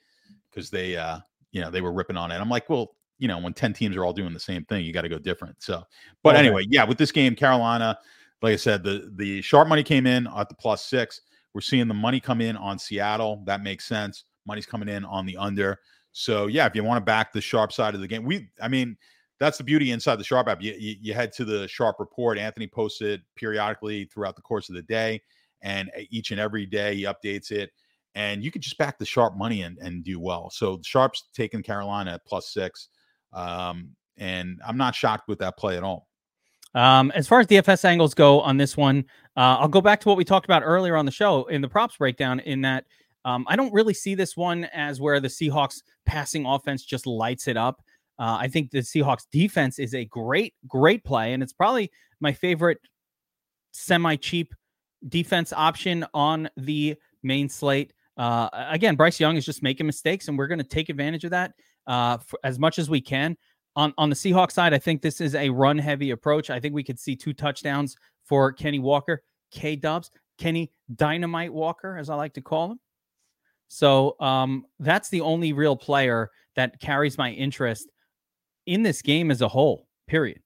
because 0.49 0.69
they 0.69 0.97
uh 0.97 1.19
you 1.51 1.61
know 1.61 1.69
they 1.69 1.81
were 1.81 1.91
ripping 1.91 2.17
on 2.17 2.31
it. 2.31 2.35
I'm 2.35 2.49
like, 2.49 2.69
well, 2.69 2.95
you 3.19 3.27
know, 3.27 3.37
when 3.37 3.53
10 3.53 3.73
teams 3.73 3.95
are 3.95 4.03
all 4.03 4.13
doing 4.13 4.33
the 4.33 4.39
same 4.39 4.65
thing, 4.65 4.83
you 4.83 4.91
got 4.91 5.03
to 5.03 5.09
go 5.09 5.19
different. 5.19 5.61
So, 5.61 5.83
but 6.23 6.35
okay. 6.35 6.45
anyway, 6.45 6.65
yeah, 6.67 6.83
with 6.83 6.97
this 6.97 7.11
game, 7.11 7.35
Carolina, 7.35 7.99
like 8.41 8.53
I 8.53 8.55
said, 8.55 8.83
the 8.83 9.11
the 9.15 9.41
sharp 9.41 9.67
money 9.67 9.83
came 9.83 10.07
in 10.07 10.27
at 10.35 10.49
the 10.49 10.55
plus 10.55 10.85
six. 10.85 11.21
We're 11.53 11.61
seeing 11.61 11.87
the 11.87 11.93
money 11.93 12.19
come 12.19 12.41
in 12.41 12.57
on 12.57 12.79
Seattle. 12.79 13.43
That 13.45 13.61
makes 13.61 13.85
sense. 13.85 14.23
Money's 14.47 14.65
coming 14.65 14.89
in 14.89 15.05
on 15.05 15.25
the 15.25 15.37
under. 15.37 15.79
So 16.11 16.47
yeah, 16.47 16.65
if 16.65 16.75
you 16.75 16.83
want 16.83 16.97
to 16.97 17.05
back 17.05 17.33
the 17.33 17.41
sharp 17.41 17.71
side 17.71 17.95
of 17.95 18.01
the 18.01 18.07
game, 18.07 18.25
we 18.25 18.49
I 18.61 18.67
mean 18.67 18.97
that's 19.39 19.57
the 19.57 19.63
beauty 19.63 19.91
inside 19.91 20.17
the 20.17 20.23
sharp 20.23 20.47
app. 20.47 20.61
You, 20.61 20.75
you, 20.77 20.95
you 21.01 21.13
head 21.13 21.31
to 21.33 21.45
the 21.45 21.67
sharp 21.67 21.95
report. 21.99 22.37
Anthony 22.37 22.67
posts 22.67 23.01
it 23.01 23.21
periodically 23.35 24.05
throughout 24.05 24.35
the 24.35 24.41
course 24.41 24.69
of 24.69 24.75
the 24.75 24.83
day, 24.83 25.21
and 25.61 25.89
each 26.11 26.31
and 26.31 26.39
every 26.39 26.65
day 26.65 26.95
he 26.95 27.03
updates 27.03 27.51
it. 27.51 27.71
And 28.13 28.43
you 28.43 28.51
could 28.51 28.61
just 28.61 28.77
back 28.77 28.99
the 28.99 29.05
sharp 29.05 29.35
money 29.37 29.63
and, 29.63 29.77
and 29.79 30.03
do 30.03 30.19
well. 30.19 30.49
So 30.49 30.79
sharp's 30.83 31.29
taking 31.33 31.63
Carolina 31.63 32.13
at 32.13 32.25
plus 32.25 32.53
six. 32.53 32.89
Um, 33.33 33.95
and 34.17 34.59
I'm 34.67 34.77
not 34.77 34.93
shocked 34.95 35.27
with 35.27 35.39
that 35.39 35.57
play 35.57 35.77
at 35.77 35.83
all. 35.83 36.07
Um, 36.73 37.11
as 37.11 37.27
far 37.27 37.39
as 37.39 37.47
DFS 37.47 37.83
angles 37.83 38.13
go 38.13 38.41
on 38.41 38.57
this 38.57 38.77
one, 38.77 39.05
uh, 39.35 39.57
I'll 39.59 39.67
go 39.67 39.81
back 39.81 40.01
to 40.01 40.07
what 40.07 40.17
we 40.17 40.23
talked 40.23 40.45
about 40.45 40.61
earlier 40.63 40.95
on 40.95 41.05
the 41.05 41.11
show 41.11 41.45
in 41.45 41.61
the 41.61 41.67
props 41.67 41.97
breakdown. 41.97 42.39
In 42.41 42.61
that 42.61 42.85
um, 43.25 43.45
I 43.47 43.55
don't 43.55 43.73
really 43.73 43.93
see 43.93 44.15
this 44.15 44.35
one 44.35 44.65
as 44.65 44.99
where 44.99 45.19
the 45.19 45.27
Seahawks 45.27 45.81
passing 46.05 46.45
offense 46.45 46.83
just 46.83 47.05
lights 47.05 47.47
it 47.47 47.57
up. 47.57 47.81
Uh, 48.19 48.37
I 48.39 48.47
think 48.47 48.71
the 48.71 48.79
Seahawks 48.79 49.25
defense 49.31 49.79
is 49.79 49.95
a 49.95 50.05
great, 50.05 50.53
great 50.67 51.03
play, 51.03 51.33
and 51.33 51.41
it's 51.41 51.53
probably 51.53 51.91
my 52.19 52.33
favorite 52.33 52.79
semi 53.71 54.15
cheap 54.15 54.53
defense 55.07 55.53
option 55.53 56.05
on 56.13 56.49
the 56.57 56.95
main 57.23 57.49
slate. 57.49 57.93
Uh, 58.17 58.49
again, 58.69 58.95
Bryce 58.95 59.19
Young 59.19 59.37
is 59.37 59.45
just 59.45 59.63
making 59.63 59.85
mistakes, 59.85 60.27
and 60.27 60.37
we're 60.37 60.47
going 60.47 60.59
to 60.59 60.63
take 60.63 60.89
advantage 60.89 61.23
of 61.23 61.31
that 61.31 61.53
uh, 61.87 62.17
as 62.43 62.59
much 62.59 62.79
as 62.79 62.89
we 62.89 63.01
can. 63.01 63.37
On 63.75 63.93
on 63.97 64.09
the 64.09 64.15
Seahawks 64.15 64.51
side, 64.51 64.73
I 64.73 64.79
think 64.79 65.01
this 65.01 65.21
is 65.21 65.33
a 65.33 65.49
run 65.49 65.77
heavy 65.77 66.11
approach. 66.11 66.49
I 66.49 66.59
think 66.59 66.73
we 66.73 66.83
could 66.83 66.99
see 66.99 67.15
two 67.15 67.33
touchdowns 67.33 67.95
for 68.25 68.51
Kenny 68.51 68.79
Walker, 68.79 69.23
K 69.49 69.75
Dubs, 69.77 70.11
Kenny 70.37 70.71
Dynamite 70.95 71.53
Walker, 71.53 71.97
as 71.97 72.09
I 72.09 72.15
like 72.15 72.33
to 72.33 72.41
call 72.41 72.71
him. 72.73 72.79
So 73.73 74.17
um, 74.19 74.65
that's 74.79 75.07
the 75.07 75.21
only 75.21 75.53
real 75.53 75.77
player 75.77 76.29
that 76.57 76.81
carries 76.81 77.17
my 77.17 77.31
interest 77.31 77.89
in 78.65 78.83
this 78.83 79.01
game 79.01 79.31
as 79.31 79.41
a 79.41 79.47
whole, 79.47 79.87
period. 80.07 80.41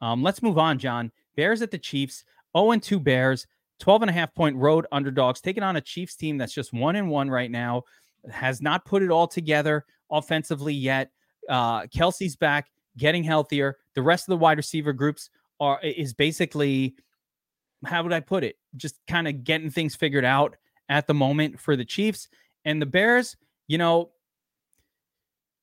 Um, 0.00 0.24
let's 0.24 0.42
move 0.42 0.58
on, 0.58 0.80
John. 0.80 1.12
Bears 1.36 1.62
at 1.62 1.70
the 1.70 1.78
Chiefs, 1.78 2.24
0 2.56 2.76
2 2.76 2.98
Bears, 2.98 3.46
12 3.78 4.02
and 4.02 4.10
a 4.10 4.12
half 4.12 4.34
point 4.34 4.56
road 4.56 4.88
underdogs, 4.90 5.40
taking 5.40 5.62
on 5.62 5.76
a 5.76 5.80
Chiefs 5.80 6.16
team 6.16 6.36
that's 6.36 6.52
just 6.52 6.72
one 6.72 6.96
and 6.96 7.08
one 7.08 7.30
right 7.30 7.48
now, 7.48 7.84
has 8.28 8.60
not 8.60 8.84
put 8.84 9.04
it 9.04 9.10
all 9.10 9.28
together 9.28 9.84
offensively 10.10 10.74
yet. 10.74 11.12
Uh, 11.48 11.82
Kelce's 11.82 12.34
back, 12.34 12.72
getting 12.98 13.22
healthier. 13.22 13.76
The 13.94 14.02
rest 14.02 14.24
of 14.24 14.32
the 14.32 14.38
wide 14.38 14.56
receiver 14.56 14.92
groups 14.92 15.30
are 15.60 15.80
is 15.80 16.12
basically, 16.12 16.96
how 17.86 18.02
would 18.02 18.12
I 18.12 18.18
put 18.18 18.42
it? 18.42 18.56
Just 18.76 18.98
kind 19.06 19.28
of 19.28 19.44
getting 19.44 19.70
things 19.70 19.94
figured 19.94 20.24
out 20.24 20.56
at 20.88 21.06
the 21.06 21.14
moment 21.14 21.60
for 21.60 21.76
the 21.76 21.84
Chiefs. 21.84 22.26
And 22.64 22.80
the 22.80 22.86
Bears, 22.86 23.36
you 23.66 23.78
know, 23.78 24.10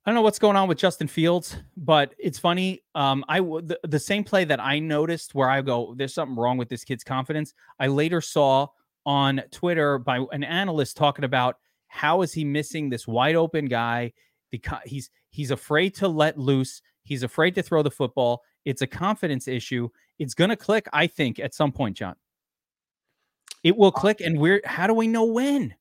I 0.06 0.10
don't 0.10 0.16
know 0.16 0.24
what's 0.24 0.40
going 0.40 0.56
on 0.56 0.68
with 0.68 0.80
Justin 0.80 1.08
Fields, 1.08 1.56
but 1.78 2.16
it's 2.18 2.40
funny. 2.40 2.82
Um, 2.96 3.24
I 3.30 3.40
the, 3.40 3.80
the 3.84 4.00
same 4.00 4.24
play 4.24 4.46
that 4.46 4.60
I 4.60 4.80
noticed 4.80 5.36
where 5.36 5.50
I 5.50 5.62
go, 5.62 5.94
there's 5.96 6.14
something 6.14 6.36
wrong 6.36 6.58
with 6.58 6.70
this 6.70 6.84
kid's 6.84 7.04
confidence. 7.04 7.54
I 7.80 7.88
later 7.88 8.20
saw 8.20 8.68
on 9.06 9.44
Twitter 9.52 10.00
by 10.00 10.26
an 10.32 10.44
analyst 10.44 10.98
talking 10.98 11.24
about 11.24 11.58
how 11.88 12.24
is 12.24 12.34
he 12.34 12.44
missing 12.44 12.90
this 12.90 13.08
wide 13.08 13.36
open 13.36 13.66
guy 13.66 14.14
because 14.50 14.80
he's 14.86 15.12
he's 15.30 15.52
afraid 15.52 15.94
to 15.96 16.08
let 16.08 16.38
loose. 16.38 16.82
He's 17.04 17.22
afraid 17.22 17.54
to 17.56 17.62
throw 17.62 17.84
the 17.84 17.92
football. 17.92 18.42
It's 18.66 18.82
a 18.82 18.88
confidence 18.88 19.48
issue. 19.48 19.90
It's 20.18 20.34
going 20.34 20.50
to 20.50 20.56
click, 20.56 20.88
I 20.94 21.08
think, 21.08 21.40
at 21.40 21.54
some 21.54 21.72
point, 21.72 21.98
John. 21.98 22.16
It 23.64 23.78
will 23.78 23.92
click, 23.92 24.22
and 24.22 24.40
we're 24.40 24.62
how 24.66 24.88
do 24.88 24.96
we 24.96 25.08
know 25.08 25.26
when? 25.26 25.76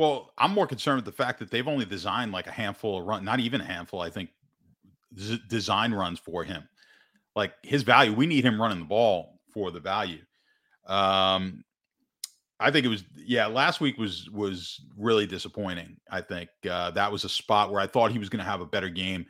Well, 0.00 0.32
I'm 0.38 0.52
more 0.52 0.66
concerned 0.66 0.96
with 0.96 1.04
the 1.04 1.12
fact 1.12 1.38
that 1.40 1.50
they've 1.50 1.68
only 1.68 1.84
designed 1.84 2.32
like 2.32 2.46
a 2.46 2.50
handful 2.50 2.98
of 2.98 3.04
run, 3.04 3.22
not 3.22 3.38
even 3.38 3.60
a 3.60 3.66
handful, 3.66 4.00
I 4.00 4.08
think, 4.08 4.30
z- 5.18 5.42
design 5.46 5.92
runs 5.92 6.18
for 6.18 6.42
him. 6.42 6.66
Like 7.36 7.52
his 7.62 7.82
value, 7.82 8.14
we 8.14 8.26
need 8.26 8.42
him 8.42 8.58
running 8.58 8.78
the 8.78 8.86
ball 8.86 9.42
for 9.52 9.70
the 9.70 9.78
value. 9.78 10.20
Um, 10.86 11.64
I 12.58 12.70
think 12.70 12.86
it 12.86 12.88
was 12.88 13.04
yeah. 13.14 13.46
Last 13.46 13.82
week 13.82 13.98
was 13.98 14.30
was 14.30 14.80
really 14.96 15.26
disappointing. 15.26 15.98
I 16.10 16.22
think 16.22 16.48
uh, 16.70 16.92
that 16.92 17.12
was 17.12 17.24
a 17.24 17.28
spot 17.28 17.70
where 17.70 17.82
I 17.82 17.86
thought 17.86 18.10
he 18.10 18.18
was 18.18 18.30
going 18.30 18.42
to 18.42 18.50
have 18.50 18.62
a 18.62 18.66
better 18.66 18.88
game. 18.88 19.26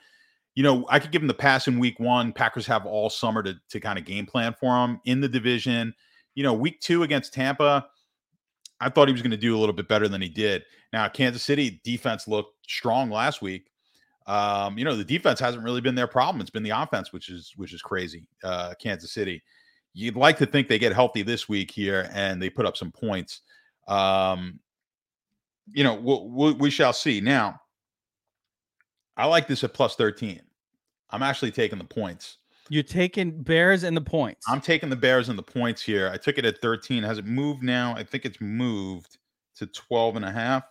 You 0.55 0.63
know, 0.63 0.87
I 0.89 1.01
could 1.01 1.11
give 1.11 1.21
him 1.21 1.27
the 1.27 1.35
pass 1.35 1.67
in 1.67 1.81
week 1.81 1.99
one. 1.99 2.33
Packers 2.33 2.69
have 2.69 2.87
all 2.87 3.11
summer 3.11 3.43
to 3.43 3.57
to 3.71 3.81
kind 3.81 3.99
of 3.99 4.05
game 4.05 4.25
plan 4.25 4.55
for 4.55 4.73
him 4.85 5.01
in 5.05 5.21
the 5.21 5.29
division. 5.29 5.93
You 6.37 6.45
know, 6.45 6.53
week 6.53 6.81
two 6.81 7.03
against 7.03 7.35
Tampa, 7.35 7.89
I 8.81 8.89
thought 8.89 9.09
he 9.09 9.13
was 9.13 9.23
going 9.23 9.31
to 9.31 9.37
do 9.37 9.57
a 9.57 9.61
little 9.61 9.75
bit 9.75 9.89
better 9.89 10.09
than 10.09 10.23
he 10.23 10.29
did. 10.29 10.65
Now, 10.93 11.09
Kansas 11.09 11.43
City 11.43 11.81
defense 11.85 12.27
looked 12.27 12.67
strong 12.69 13.11
last 13.11 13.43
week. 13.43 13.67
Um, 14.27 14.79
you 14.79 14.85
know, 14.85 14.97
the 14.97 15.05
defense 15.05 15.41
hasn't 15.41 15.65
really 15.65 15.81
been 15.81 15.95
their 15.95 16.07
problem. 16.07 16.41
It's 16.41 16.51
been 16.51 16.63
the 16.63 16.71
offense, 16.71 17.13
which 17.13 17.29
is 17.29 17.53
which 17.57 17.73
is 17.73 17.83
crazy. 17.83 18.27
Uh, 18.43 18.75
Kansas 18.81 19.13
City 19.13 19.43
you'd 19.93 20.17
like 20.17 20.39
to 20.39 20.47
think 20.47 20.69
they 20.69 20.79
get 20.79 20.93
healthy 20.93 21.23
this 21.23 21.49
week 21.49 21.71
here 21.71 22.09
and 22.13 22.41
they 22.41 22.51
put 22.51 22.67
up 22.67 22.77
some 22.77 22.93
points. 22.93 23.43
Um, 23.89 24.61
you 25.73 25.85
know, 25.85 25.95
we 25.95 26.53
we 26.53 26.71
shall 26.71 26.93
see. 26.93 27.21
Now, 27.21 27.61
I 29.17 29.27
like 29.27 29.47
this 29.47 29.65
at 29.65 29.75
plus 29.75 29.97
13. 29.97 30.41
I'm 31.11 31.23
actually 31.23 31.51
taking 31.51 31.79
the 31.79 31.85
points. 31.85 32.39
You're 32.71 32.85
taking 32.85 33.43
Bears 33.43 33.83
and 33.83 33.97
the 33.97 34.01
points. 34.01 34.47
I'm 34.49 34.61
taking 34.61 34.91
the 34.91 34.97
Bears 34.97 35.29
and 35.29 35.37
the 35.37 35.43
points 35.43 35.83
here. 35.83 36.09
I 36.09 36.17
took 36.17 36.39
it 36.39 36.45
at 36.45 36.63
13. 36.63 37.03
Has 37.03 37.19
it 37.19 37.27
moved 37.27 37.65
now? 37.65 37.97
I 37.97 38.05
think 38.05 38.25
it's 38.25 38.41
moved 38.41 39.19
to 39.57 39.67
12 39.67 40.15
and 40.15 40.25
a 40.25 40.31
half. 40.31 40.63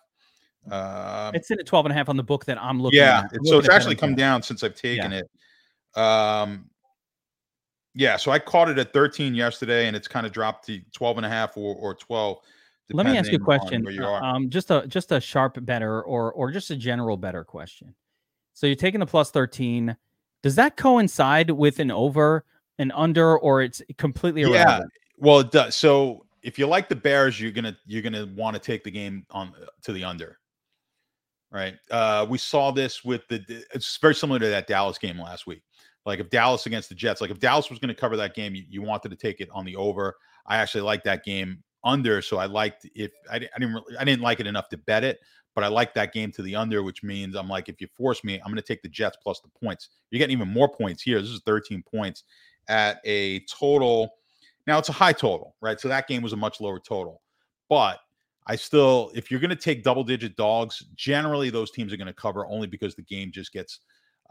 Uh, 0.72 1.30
it's 1.34 1.52
in 1.52 1.60
at 1.60 1.66
12 1.66 1.88
and 1.88 1.92
a 1.92 1.96
half 1.96 2.08
on 2.08 2.16
the 2.16 2.24
book 2.24 2.46
that 2.46 2.58
I'm 2.58 2.82
looking 2.82 3.00
yeah, 3.00 3.24
at. 3.26 3.32
Yeah, 3.34 3.52
so 3.52 3.60
it's 3.60 3.68
actually 3.68 3.98
come 3.98 4.16
down 4.16 4.42
since 4.42 4.64
I've 4.64 4.76
taken 4.76 5.12
yeah. 5.12 5.22
it. 5.96 6.00
Um, 6.00 6.70
yeah, 7.96 8.16
so 8.16 8.32
I 8.32 8.40
caught 8.40 8.70
it 8.70 8.80
at 8.80 8.94
13 8.94 9.36
yesterday 9.36 9.88
and 9.88 9.96
it's 9.96 10.08
kind 10.08 10.26
of 10.26 10.32
dropped 10.32 10.68
to 10.68 10.80
12 10.94 11.18
and 11.18 11.26
a 11.26 11.30
half 11.30 11.58
or, 11.58 11.76
or 11.76 11.96
12. 11.96 12.38
Let 12.92 13.08
me 13.08 13.18
ask 13.18 13.30
you 13.30 13.38
a 13.38 13.42
question. 13.42 13.86
You 13.86 14.06
um, 14.06 14.50
just 14.50 14.72
a 14.72 14.88
just 14.88 15.12
a 15.12 15.20
sharp 15.20 15.58
bettor 15.64 16.02
or 16.02 16.32
or 16.32 16.50
just 16.50 16.72
a 16.72 16.76
general 16.76 17.18
better 17.18 17.44
question. 17.44 17.94
So 18.54 18.68
you're 18.68 18.76
taking 18.76 19.00
the 19.00 19.06
plus 19.06 19.30
13. 19.32 19.96
Does 20.42 20.56
that 20.56 20.78
coincide 20.78 21.52
with 21.52 21.80
an 21.80 21.92
over, 21.92 22.46
an 22.78 22.92
under, 22.92 23.38
or 23.38 23.62
it's 23.62 23.82
completely 23.98 24.44
irrelevant? 24.44 24.92
Yeah, 24.94 25.26
well, 25.26 25.40
it 25.40 25.52
does. 25.52 25.76
So 25.76 26.26
if 26.44 26.58
you 26.58 26.68
like 26.68 26.90
the 26.90 26.96
Bears, 26.96 27.40
you're 27.40 27.52
gonna 27.52 27.78
you're 27.86 28.02
gonna 28.02 28.28
want 28.36 28.56
to 28.56 28.62
take 28.62 28.84
the 28.84 28.92
game 28.92 29.26
on 29.32 29.54
to 29.84 29.94
the 29.94 30.04
under. 30.04 30.40
Right. 31.52 31.76
Uh, 31.90 32.28
we 32.30 32.38
saw 32.38 32.72
this 32.72 33.04
with 33.04 33.28
the 33.28 33.44
it's 33.74 33.98
very 33.98 34.14
similar 34.16 34.40
to 34.40 34.48
that 34.48 34.68
Dallas 34.68 34.98
game 34.98 35.20
last 35.20 35.48
week. 35.48 35.64
Like 36.06 36.20
if 36.20 36.30
Dallas 36.30 36.66
against 36.66 36.90
the 36.90 36.96
Jets, 36.96 37.22
like 37.22 37.32
if 37.32 37.40
Dallas 37.40 37.70
was 37.70 37.80
going 37.80 37.94
to 37.94 38.00
cover 38.00 38.16
that 38.18 38.36
game, 38.36 38.56
you, 38.56 38.64
you 38.70 38.82
wanted 38.82 39.10
to 39.10 39.16
take 39.16 39.42
it 39.42 39.50
on 39.52 39.66
the 39.66 39.76
over. 39.76 40.16
I 40.46 40.58
actually 40.58 40.82
like 40.82 41.04
that 41.04 41.24
game 41.24 41.64
under, 41.84 42.22
so 42.22 42.38
I 42.38 42.46
liked 42.46 42.88
if 42.96 43.12
I, 43.32 43.36
I 43.38 43.40
didn't 43.40 43.74
really, 43.74 43.98
I 43.98 44.04
didn't 44.04 44.22
like 44.22 44.40
it 44.40 44.48
enough 44.48 44.70
to 44.70 44.78
bet 44.78 45.04
it, 45.04 45.20
but 45.56 45.64
I 45.64 45.68
like 45.68 45.94
that 45.96 46.14
game 46.14 46.32
to 46.34 46.42
the 46.42 46.56
under, 46.56 46.84
which 46.84 47.04
means 47.04 47.36
I'm 47.36 47.50
like, 47.50 47.70
if 47.70 47.82
you 47.82 47.88
force 47.88 48.24
me, 48.24 48.36
I'm 48.36 48.52
going 48.52 48.56
to 48.56 48.62
take 48.62 48.82
the 48.82 48.90
Jets 48.90 49.18
plus 49.22 49.40
the 49.42 49.50
points. 49.64 49.90
You're 50.10 50.20
getting 50.20 50.36
even 50.36 50.54
more 50.54 50.70
points 50.70 51.02
here. 51.02 51.20
This 51.20 51.30
is 51.30 51.42
13 51.46 51.84
points 51.84 52.24
at 52.68 53.02
a 53.04 53.40
total. 53.42 54.12
Now 54.68 54.78
it's 54.78 54.90
a 54.90 54.94
high 54.94 55.14
total, 55.14 55.56
right? 55.62 55.80
So 55.80 55.88
that 55.88 56.08
game 56.08 56.22
was 56.22 56.34
a 56.34 56.38
much 56.38 56.62
lower 56.62 56.80
total, 56.80 57.22
but 57.68 58.00
I 58.48 58.56
still, 58.56 59.12
if 59.14 59.30
you're 59.30 59.40
going 59.40 59.50
to 59.50 59.56
take 59.56 59.84
double 59.84 60.04
digit 60.04 60.36
dogs, 60.36 60.84
generally 60.96 61.50
those 61.50 61.72
teams 61.72 61.94
are 61.94 61.98
going 61.98 62.08
to 62.08 62.14
cover 62.14 62.48
only 62.48 62.68
because 62.68 62.96
the 62.96 63.04
game 63.04 63.32
just 63.32 63.54
gets 63.54 63.80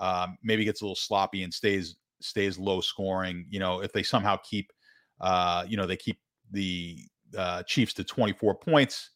um, 0.00 0.38
maybe 0.42 0.64
gets 0.64 0.80
a 0.80 0.84
little 0.84 0.96
sloppy 0.96 1.42
and 1.42 1.52
stays 1.52 1.96
stays 2.20 2.58
low 2.58 2.80
scoring. 2.80 3.46
You 3.48 3.60
know, 3.60 3.80
if 3.80 3.92
they 3.92 4.02
somehow 4.02 4.36
keep, 4.38 4.72
uh, 5.20 5.64
you 5.68 5.76
know, 5.76 5.86
they 5.86 5.96
keep 5.96 6.18
the 6.50 6.98
uh, 7.36 7.62
Chiefs 7.64 7.94
to 7.94 8.04
24 8.04 8.56
points 8.56 9.10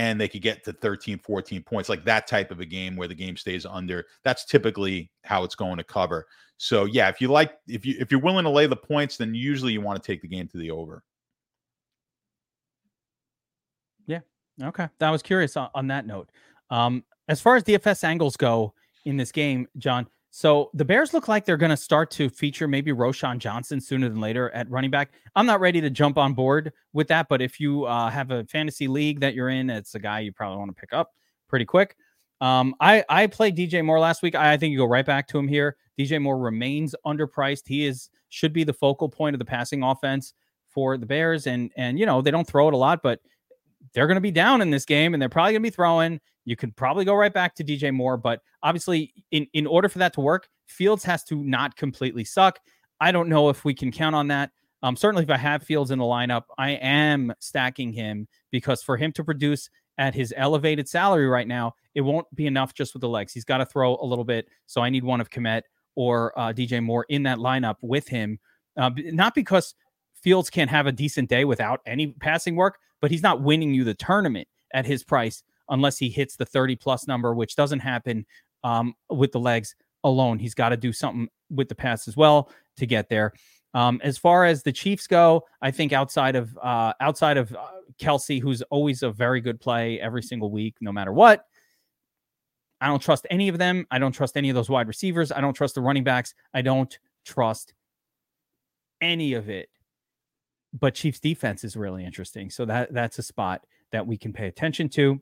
and 0.00 0.18
they 0.18 0.28
could 0.28 0.40
get 0.40 0.64
to 0.64 0.72
13, 0.72 1.18
14 1.18 1.62
points, 1.62 1.90
like 1.90 2.06
that 2.06 2.26
type 2.26 2.50
of 2.50 2.58
a 2.60 2.64
game 2.64 2.96
where 2.96 3.06
the 3.06 3.14
game 3.14 3.36
stays 3.36 3.66
under. 3.66 4.06
That's 4.24 4.46
typically 4.46 5.10
how 5.24 5.44
it's 5.44 5.54
going 5.54 5.76
to 5.76 5.84
cover. 5.84 6.26
So 6.56 6.86
yeah, 6.86 7.10
if 7.10 7.20
you 7.20 7.28
like, 7.28 7.52
if 7.68 7.84
you 7.84 7.96
if 8.00 8.10
you're 8.10 8.22
willing 8.22 8.44
to 8.44 8.50
lay 8.50 8.66
the 8.66 8.76
points, 8.76 9.18
then 9.18 9.34
usually 9.34 9.74
you 9.74 9.82
want 9.82 10.02
to 10.02 10.06
take 10.06 10.22
the 10.22 10.28
game 10.28 10.48
to 10.48 10.56
the 10.56 10.70
over. 10.70 11.02
Yeah. 14.06 14.20
Okay. 14.62 14.88
That 15.00 15.10
was 15.10 15.20
curious 15.20 15.54
on, 15.58 15.68
on 15.74 15.88
that 15.88 16.06
note. 16.06 16.30
Um, 16.70 17.04
as 17.28 17.42
far 17.42 17.56
as 17.56 17.62
DFS 17.64 18.02
angles 18.02 18.38
go, 18.38 18.72
in 19.04 19.18
this 19.18 19.32
game, 19.32 19.68
John. 19.76 20.06
So 20.30 20.70
the 20.74 20.84
Bears 20.84 21.12
look 21.12 21.26
like 21.26 21.44
they're 21.44 21.56
going 21.56 21.70
to 21.70 21.76
start 21.76 22.10
to 22.12 22.28
feature 22.28 22.68
maybe 22.68 22.92
Roschon 22.92 23.38
Johnson 23.38 23.80
sooner 23.80 24.08
than 24.08 24.20
later 24.20 24.50
at 24.50 24.70
running 24.70 24.90
back. 24.90 25.12
I'm 25.34 25.46
not 25.46 25.60
ready 25.60 25.80
to 25.80 25.90
jump 25.90 26.18
on 26.18 26.34
board 26.34 26.72
with 26.92 27.08
that, 27.08 27.28
but 27.28 27.42
if 27.42 27.58
you 27.58 27.84
uh, 27.84 28.10
have 28.10 28.30
a 28.30 28.44
fantasy 28.44 28.86
league 28.86 29.20
that 29.20 29.34
you're 29.34 29.48
in, 29.48 29.68
it's 29.68 29.96
a 29.96 29.98
guy 29.98 30.20
you 30.20 30.32
probably 30.32 30.58
want 30.58 30.74
to 30.74 30.80
pick 30.80 30.92
up 30.92 31.10
pretty 31.48 31.64
quick. 31.64 31.96
Um, 32.40 32.74
I 32.80 33.04
I 33.08 33.26
played 33.26 33.56
DJ 33.56 33.84
Moore 33.84 33.98
last 33.98 34.22
week. 34.22 34.34
I, 34.34 34.52
I 34.52 34.56
think 34.56 34.72
you 34.72 34.78
go 34.78 34.86
right 34.86 35.04
back 35.04 35.26
to 35.28 35.38
him 35.38 35.48
here. 35.48 35.76
DJ 35.98 36.22
Moore 36.22 36.38
remains 36.38 36.94
underpriced. 37.04 37.66
He 37.66 37.84
is 37.84 38.08
should 38.30 38.52
be 38.52 38.64
the 38.64 38.72
focal 38.72 39.08
point 39.08 39.34
of 39.34 39.38
the 39.40 39.44
passing 39.44 39.82
offense 39.82 40.32
for 40.68 40.96
the 40.96 41.06
Bears, 41.06 41.46
and 41.46 41.70
and 41.76 41.98
you 41.98 42.06
know 42.06 42.22
they 42.22 42.30
don't 42.30 42.46
throw 42.46 42.68
it 42.68 42.74
a 42.74 42.78
lot, 42.78 43.02
but 43.02 43.20
they're 43.92 44.06
going 44.06 44.16
to 44.16 44.22
be 44.22 44.30
down 44.30 44.62
in 44.62 44.70
this 44.70 44.84
game 44.84 45.14
and 45.14 45.20
they're 45.20 45.28
probably 45.28 45.52
going 45.52 45.62
to 45.62 45.66
be 45.66 45.74
throwing. 45.74 46.20
You 46.44 46.56
could 46.56 46.74
probably 46.76 47.04
go 47.04 47.14
right 47.14 47.32
back 47.32 47.54
to 47.56 47.64
DJ 47.64 47.92
Moore, 47.92 48.16
but 48.16 48.40
obviously, 48.62 49.12
in, 49.30 49.46
in 49.52 49.66
order 49.66 49.88
for 49.88 49.98
that 49.98 50.12
to 50.14 50.20
work, 50.20 50.48
Fields 50.66 51.04
has 51.04 51.24
to 51.24 51.42
not 51.44 51.76
completely 51.76 52.24
suck. 52.24 52.58
I 53.00 53.12
don't 53.12 53.28
know 53.28 53.48
if 53.48 53.64
we 53.64 53.74
can 53.74 53.90
count 53.92 54.14
on 54.14 54.28
that. 54.28 54.50
Um, 54.82 54.96
certainly, 54.96 55.24
if 55.24 55.30
I 55.30 55.36
have 55.36 55.62
Fields 55.62 55.90
in 55.90 55.98
the 55.98 56.04
lineup, 56.04 56.44
I 56.56 56.70
am 56.70 57.32
stacking 57.40 57.92
him 57.92 58.28
because 58.50 58.82
for 58.82 58.96
him 58.96 59.12
to 59.12 59.24
produce 59.24 59.68
at 59.98 60.14
his 60.14 60.32
elevated 60.36 60.88
salary 60.88 61.26
right 61.26 61.46
now, 61.46 61.74
it 61.94 62.00
won't 62.00 62.26
be 62.34 62.46
enough 62.46 62.72
just 62.72 62.94
with 62.94 63.02
the 63.02 63.08
legs. 63.08 63.34
He's 63.34 63.44
got 63.44 63.58
to 63.58 63.66
throw 63.66 63.96
a 63.96 64.04
little 64.04 64.24
bit. 64.24 64.48
So 64.66 64.80
I 64.80 64.88
need 64.88 65.04
one 65.04 65.20
of 65.20 65.28
Kmet 65.28 65.62
or 65.94 66.38
uh, 66.38 66.52
DJ 66.52 66.82
Moore 66.82 67.04
in 67.10 67.24
that 67.24 67.38
lineup 67.38 67.76
with 67.82 68.08
him. 68.08 68.38
Uh, 68.76 68.90
not 68.96 69.34
because 69.34 69.74
Fields 70.22 70.48
can't 70.48 70.70
have 70.70 70.86
a 70.86 70.92
decent 70.92 71.28
day 71.28 71.44
without 71.44 71.80
any 71.84 72.08
passing 72.08 72.56
work, 72.56 72.78
but 73.00 73.10
he's 73.10 73.22
not 73.22 73.42
winning 73.42 73.74
you 73.74 73.84
the 73.84 73.94
tournament 73.94 74.48
at 74.72 74.86
his 74.86 75.04
price 75.04 75.42
unless 75.70 75.98
he 75.98 76.08
hits 76.08 76.36
the 76.36 76.44
30 76.44 76.76
plus 76.76 77.06
number, 77.06 77.34
which 77.34 77.56
doesn't 77.56 77.80
happen 77.80 78.26
um, 78.64 78.94
with 79.08 79.32
the 79.32 79.40
legs 79.40 79.74
alone. 80.04 80.38
He's 80.38 80.54
got 80.54 80.70
to 80.70 80.76
do 80.76 80.92
something 80.92 81.28
with 81.50 81.68
the 81.68 81.74
pass 81.74 82.08
as 82.08 82.16
well 82.16 82.50
to 82.76 82.86
get 82.86 83.08
there. 83.08 83.32
Um, 83.72 84.00
as 84.02 84.18
far 84.18 84.44
as 84.44 84.62
the 84.62 84.72
Chiefs 84.72 85.06
go, 85.06 85.44
I 85.62 85.70
think 85.70 85.92
outside 85.92 86.36
of 86.36 86.56
uh, 86.60 86.92
outside 87.00 87.36
of 87.36 87.54
uh, 87.54 87.66
Kelce, 88.00 88.40
who's 88.40 88.62
always 88.62 89.02
a 89.02 89.10
very 89.10 89.40
good 89.40 89.60
play 89.60 90.00
every 90.00 90.22
single 90.22 90.50
week, 90.50 90.74
no 90.80 90.90
matter 90.90 91.12
what. 91.12 91.44
I 92.80 92.88
don't 92.88 93.00
trust 93.00 93.26
any 93.30 93.48
of 93.48 93.58
them. 93.58 93.86
I 93.90 93.98
don't 93.98 94.12
trust 94.12 94.36
any 94.36 94.48
of 94.48 94.56
those 94.56 94.70
wide 94.70 94.88
receivers. 94.88 95.30
I 95.30 95.40
don't 95.40 95.54
trust 95.54 95.76
the 95.76 95.82
running 95.82 96.02
backs. 96.02 96.34
I 96.52 96.62
don't 96.62 96.98
trust 97.24 97.74
any 99.00 99.34
of 99.34 99.48
it 99.48 99.68
but 100.72 100.94
Chiefs 100.94 101.20
defense 101.20 101.64
is 101.64 101.76
really 101.76 102.04
interesting. 102.04 102.50
So 102.50 102.64
that 102.66 102.92
that's 102.92 103.18
a 103.18 103.22
spot 103.22 103.64
that 103.92 104.06
we 104.06 104.16
can 104.16 104.32
pay 104.32 104.46
attention 104.46 104.88
to. 104.90 105.20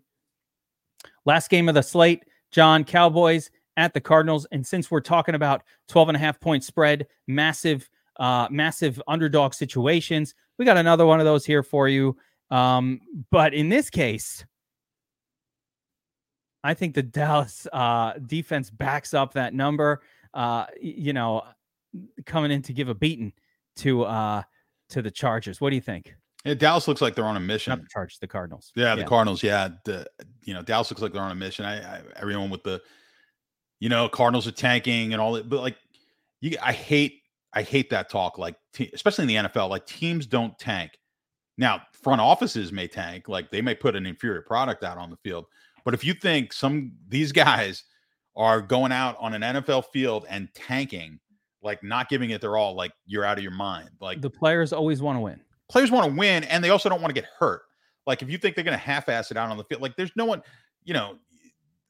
Last 1.24 1.50
game 1.50 1.68
of 1.68 1.74
the 1.74 1.82
slate, 1.82 2.24
John 2.50 2.84
Cowboys 2.84 3.50
at 3.76 3.94
the 3.94 4.00
Cardinals. 4.00 4.46
And 4.52 4.66
since 4.66 4.90
we're 4.90 5.00
talking 5.00 5.34
about 5.34 5.62
12 5.88 6.10
and 6.10 6.16
a 6.16 6.20
half 6.20 6.40
point 6.40 6.64
spread, 6.64 7.06
massive, 7.26 7.88
uh, 8.18 8.48
massive 8.50 9.00
underdog 9.06 9.54
situations, 9.54 10.34
we 10.58 10.64
got 10.64 10.76
another 10.76 11.06
one 11.06 11.20
of 11.20 11.26
those 11.26 11.44
here 11.44 11.62
for 11.62 11.88
you. 11.88 12.16
Um, 12.50 13.00
but 13.30 13.54
in 13.54 13.68
this 13.68 13.90
case, 13.90 14.44
I 16.64 16.74
think 16.74 16.94
the 16.94 17.02
Dallas 17.02 17.66
uh, 17.72 18.14
defense 18.26 18.70
backs 18.70 19.14
up 19.14 19.34
that 19.34 19.54
number. 19.54 20.02
Uh, 20.34 20.66
you 20.80 21.12
know, 21.12 21.42
coming 22.26 22.50
in 22.50 22.62
to 22.62 22.72
give 22.72 22.88
a 22.88 22.94
beating 22.94 23.32
to 23.76 24.02
uh, 24.02 24.42
to 24.90 25.02
the 25.02 25.10
Chargers. 25.10 25.60
What 25.60 25.70
do 25.70 25.76
you 25.76 25.82
think? 25.82 26.14
Yeah, 26.48 26.54
Dallas 26.54 26.88
looks 26.88 27.02
like 27.02 27.14
they're 27.14 27.26
on 27.26 27.36
a 27.36 27.40
mission. 27.40 27.72
Not 27.72 27.82
the 27.82 27.88
Chargers, 27.88 28.18
the 28.18 28.26
Cardinals. 28.26 28.72
Yeah, 28.74 28.94
the 28.94 29.02
yeah. 29.02 29.06
Cardinals. 29.06 29.42
Yeah, 29.42 29.68
the, 29.84 30.06
you 30.44 30.54
know 30.54 30.62
Dallas 30.62 30.90
looks 30.90 31.02
like 31.02 31.12
they're 31.12 31.20
on 31.20 31.30
a 31.30 31.34
mission. 31.34 31.66
I, 31.66 31.98
I, 31.98 32.02
everyone 32.16 32.48
with 32.48 32.62
the, 32.62 32.80
you 33.80 33.90
know, 33.90 34.08
Cardinals 34.08 34.48
are 34.48 34.52
tanking 34.52 35.12
and 35.12 35.20
all 35.20 35.34
that, 35.34 35.50
but 35.50 35.60
like, 35.60 35.76
you, 36.40 36.56
I 36.62 36.72
hate, 36.72 37.20
I 37.52 37.60
hate 37.60 37.90
that 37.90 38.08
talk. 38.08 38.38
Like, 38.38 38.56
te- 38.72 38.90
especially 38.94 39.24
in 39.24 39.44
the 39.44 39.48
NFL, 39.50 39.68
like 39.68 39.84
teams 39.84 40.26
don't 40.26 40.58
tank. 40.58 40.92
Now, 41.58 41.82
front 41.92 42.22
offices 42.22 42.72
may 42.72 42.88
tank, 42.88 43.28
like 43.28 43.50
they 43.50 43.60
may 43.60 43.74
put 43.74 43.94
an 43.94 44.06
inferior 44.06 44.40
product 44.40 44.84
out 44.84 44.96
on 44.96 45.10
the 45.10 45.18
field. 45.18 45.44
But 45.84 45.92
if 45.92 46.02
you 46.02 46.14
think 46.14 46.54
some 46.54 46.92
these 47.08 47.30
guys 47.44 47.84
are 48.36 48.62
going 48.62 48.92
out 48.92 49.18
on 49.20 49.34
an 49.34 49.42
NFL 49.42 49.84
field 49.92 50.24
and 50.30 50.48
tanking 50.54 51.18
like 51.62 51.82
not 51.82 52.08
giving 52.08 52.30
it 52.30 52.40
their 52.40 52.56
all, 52.56 52.74
like 52.74 52.92
you're 53.04 53.24
out 53.24 53.36
of 53.36 53.42
your 53.42 53.52
mind. 53.52 53.90
Like 54.00 54.22
the 54.22 54.30
players 54.30 54.72
always 54.72 55.02
want 55.02 55.16
to 55.16 55.20
win. 55.20 55.40
Players 55.68 55.90
want 55.90 56.10
to 56.10 56.16
win, 56.16 56.44
and 56.44 56.62
they 56.62 56.70
also 56.70 56.88
don't 56.88 57.00
want 57.00 57.14
to 57.14 57.20
get 57.20 57.28
hurt. 57.38 57.62
Like 58.06 58.22
if 58.22 58.30
you 58.30 58.38
think 58.38 58.54
they're 58.54 58.64
going 58.64 58.76
to 58.76 58.82
half-ass 58.82 59.30
it 59.30 59.36
out 59.36 59.50
on 59.50 59.56
the 59.56 59.64
field, 59.64 59.82
like 59.82 59.96
there's 59.96 60.12
no 60.16 60.24
one, 60.24 60.42
you 60.84 60.94
know, 60.94 61.16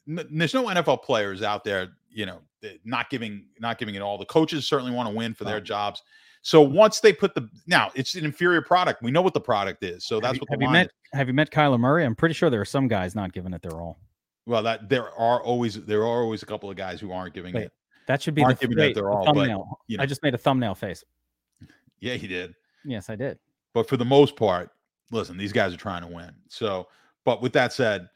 n- 0.07 0.27
there's 0.31 0.53
no 0.53 0.65
NFL 0.65 1.03
players 1.03 1.41
out 1.41 1.63
there, 1.63 1.89
you 2.09 2.25
know, 2.25 2.39
not 2.83 3.09
giving 3.09 3.45
not 3.59 3.77
giving 3.77 3.95
it 3.95 4.01
all. 4.01 4.17
The 4.17 4.25
coaches 4.25 4.67
certainly 4.67 4.93
want 4.93 5.09
to 5.09 5.15
win 5.15 5.33
for 5.33 5.45
their 5.45 5.61
jobs. 5.61 6.01
So 6.41 6.61
once 6.61 6.99
they 6.99 7.13
put 7.13 7.35
the 7.35 7.49
now, 7.67 7.91
it's 7.95 8.15
an 8.15 8.25
inferior 8.25 8.61
product. 8.61 9.01
We 9.01 9.11
know 9.11 9.21
what 9.21 9.33
the 9.33 9.41
product 9.41 9.83
is. 9.83 10.05
So 10.05 10.19
that's 10.19 10.33
have 10.33 10.41
what 10.41 10.49
have 10.51 10.61
you 10.61 10.69
met 10.69 10.91
Have 11.13 11.27
you 11.27 11.33
met 11.33 11.51
Kyler 11.51 11.79
Murray? 11.79 12.05
I'm 12.05 12.15
pretty 12.15 12.33
sure 12.33 12.49
there 12.49 12.61
are 12.61 12.65
some 12.65 12.87
guys 12.87 13.15
not 13.15 13.33
giving 13.33 13.53
it 13.53 13.61
their 13.61 13.79
all. 13.79 13.99
Well, 14.45 14.63
that 14.63 14.89
there 14.89 15.11
are 15.11 15.41
always 15.41 15.75
there 15.85 16.01
are 16.01 16.23
always 16.23 16.43
a 16.43 16.45
couple 16.45 16.69
of 16.69 16.75
guys 16.75 16.99
who 16.99 17.11
aren't 17.11 17.33
giving 17.33 17.53
Wait, 17.53 17.65
it. 17.65 17.71
That 18.07 18.21
should 18.21 18.33
be 18.35 18.43
Aren't 18.43 18.59
the, 18.59 18.67
giving 18.67 18.79
it 18.79 18.87
wait, 18.87 18.95
their 18.95 19.03
the 19.03 19.09
all, 19.09 19.25
but, 19.25 19.35
thumbnail. 19.35 19.79
you 19.87 19.97
know. 19.97 20.03
I 20.03 20.05
just 20.05 20.23
made 20.23 20.33
a 20.33 20.37
thumbnail 20.37 20.75
face. 20.75 21.03
Yeah, 21.99 22.15
he 22.15 22.27
did. 22.27 22.55
Yes, 22.83 23.09
I 23.09 23.15
did. 23.15 23.37
But 23.73 23.87
for 23.87 23.97
the 23.97 24.05
most 24.05 24.35
part, 24.35 24.71
listen, 25.11 25.37
these 25.37 25.53
guys 25.53 25.73
are 25.73 25.77
trying 25.77 26.01
to 26.01 26.07
win. 26.07 26.31
So, 26.47 26.87
but 27.25 27.41
with 27.41 27.53
that 27.53 27.73
said, 27.73 28.07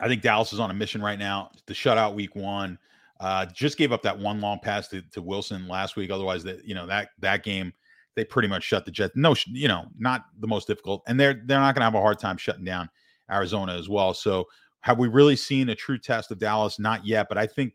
I 0.00 0.08
think 0.08 0.22
Dallas 0.22 0.52
is 0.52 0.60
on 0.60 0.70
a 0.70 0.74
mission 0.74 1.02
right 1.02 1.18
now. 1.18 1.50
The 1.66 1.74
shutout 1.74 2.14
week 2.14 2.34
one. 2.36 2.78
Uh, 3.20 3.44
just 3.46 3.76
gave 3.76 3.90
up 3.90 4.02
that 4.02 4.16
one 4.16 4.40
long 4.40 4.60
pass 4.60 4.86
to, 4.86 5.02
to 5.02 5.20
Wilson 5.20 5.66
last 5.66 5.96
week. 5.96 6.10
Otherwise, 6.10 6.44
that 6.44 6.64
you 6.64 6.74
know 6.74 6.86
that 6.86 7.10
that 7.18 7.42
game 7.42 7.72
they 8.14 8.24
pretty 8.24 8.48
much 8.48 8.64
shut 8.64 8.84
the 8.84 8.90
Jets. 8.90 9.14
No, 9.16 9.34
you 9.46 9.68
know, 9.68 9.86
not 9.96 10.24
the 10.40 10.46
most 10.46 10.66
difficult, 10.66 11.02
and 11.06 11.18
they're 11.18 11.42
they're 11.46 11.60
not 11.60 11.74
going 11.74 11.80
to 11.80 11.84
have 11.84 11.94
a 11.94 12.00
hard 12.00 12.18
time 12.18 12.36
shutting 12.36 12.64
down 12.64 12.88
Arizona 13.30 13.74
as 13.74 13.88
well. 13.88 14.14
So, 14.14 14.46
have 14.80 14.98
we 14.98 15.08
really 15.08 15.36
seen 15.36 15.68
a 15.68 15.74
true 15.74 15.98
test 15.98 16.30
of 16.30 16.38
Dallas? 16.38 16.78
Not 16.78 17.06
yet, 17.06 17.28
but 17.28 17.38
I 17.38 17.46
think 17.46 17.74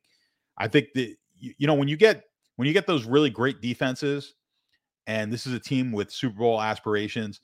I 0.57 0.67
think 0.67 0.87
that 0.95 1.15
you, 1.35 1.53
you 1.57 1.67
know 1.67 1.73
when 1.73 1.87
you 1.87 1.97
get 1.97 2.23
when 2.55 2.67
you 2.67 2.73
get 2.73 2.87
those 2.87 3.05
really 3.05 3.29
great 3.29 3.61
defenses, 3.61 4.35
and 5.07 5.31
this 5.31 5.45
is 5.45 5.53
a 5.53 5.59
team 5.59 5.91
with 5.91 6.11
Super 6.11 6.37
Bowl 6.37 6.61
aspirations, 6.61 7.41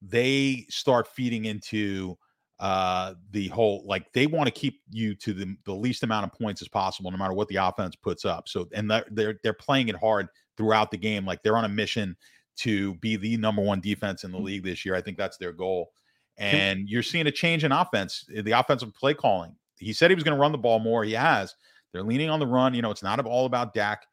they 0.00 0.66
start 0.68 1.06
feeding 1.06 1.44
into 1.44 2.16
uh 2.58 3.14
the 3.30 3.48
whole 3.48 3.82
like 3.86 4.12
they 4.12 4.26
want 4.26 4.46
to 4.46 4.52
keep 4.52 4.82
you 4.90 5.14
to 5.14 5.32
the, 5.32 5.56
the 5.64 5.72
least 5.72 6.02
amount 6.02 6.24
of 6.24 6.32
points 6.38 6.62
as 6.62 6.68
possible 6.68 7.10
no 7.10 7.16
matter 7.16 7.32
what 7.32 7.48
the 7.48 7.56
offense 7.56 7.96
puts 7.96 8.24
up 8.24 8.46
so 8.46 8.68
and 8.72 8.90
they're, 8.90 9.04
they're 9.10 9.34
they're 9.42 9.52
playing 9.52 9.88
it 9.88 9.96
hard 9.96 10.28
throughout 10.56 10.90
the 10.90 10.96
game 10.96 11.24
like 11.24 11.42
they're 11.42 11.56
on 11.56 11.64
a 11.64 11.68
mission 11.68 12.16
to 12.56 12.94
be 12.96 13.16
the 13.16 13.36
number 13.38 13.62
one 13.62 13.80
defense 13.80 14.22
in 14.22 14.30
the 14.30 14.38
league 14.38 14.62
this 14.62 14.84
year 14.84 14.94
i 14.94 15.00
think 15.00 15.16
that's 15.16 15.38
their 15.38 15.52
goal 15.52 15.90
and 16.36 16.88
you're 16.88 17.02
seeing 17.02 17.26
a 17.26 17.32
change 17.32 17.64
in 17.64 17.72
offense 17.72 18.24
the 18.28 18.52
offensive 18.52 18.94
play 18.94 19.14
calling 19.14 19.56
he 19.78 19.92
said 19.92 20.10
he 20.10 20.14
was 20.14 20.22
going 20.22 20.36
to 20.36 20.40
run 20.40 20.52
the 20.52 20.58
ball 20.58 20.78
more 20.78 21.02
he 21.02 21.12
has 21.12 21.54
they're 21.92 22.02
leaning 22.02 22.30
on 22.30 22.38
the 22.38 22.46
run 22.46 22.74
you 22.74 22.82
know 22.82 22.90
it's 22.90 23.02
not 23.02 23.18
all 23.26 23.46
about 23.46 23.74
Dak 23.74 24.06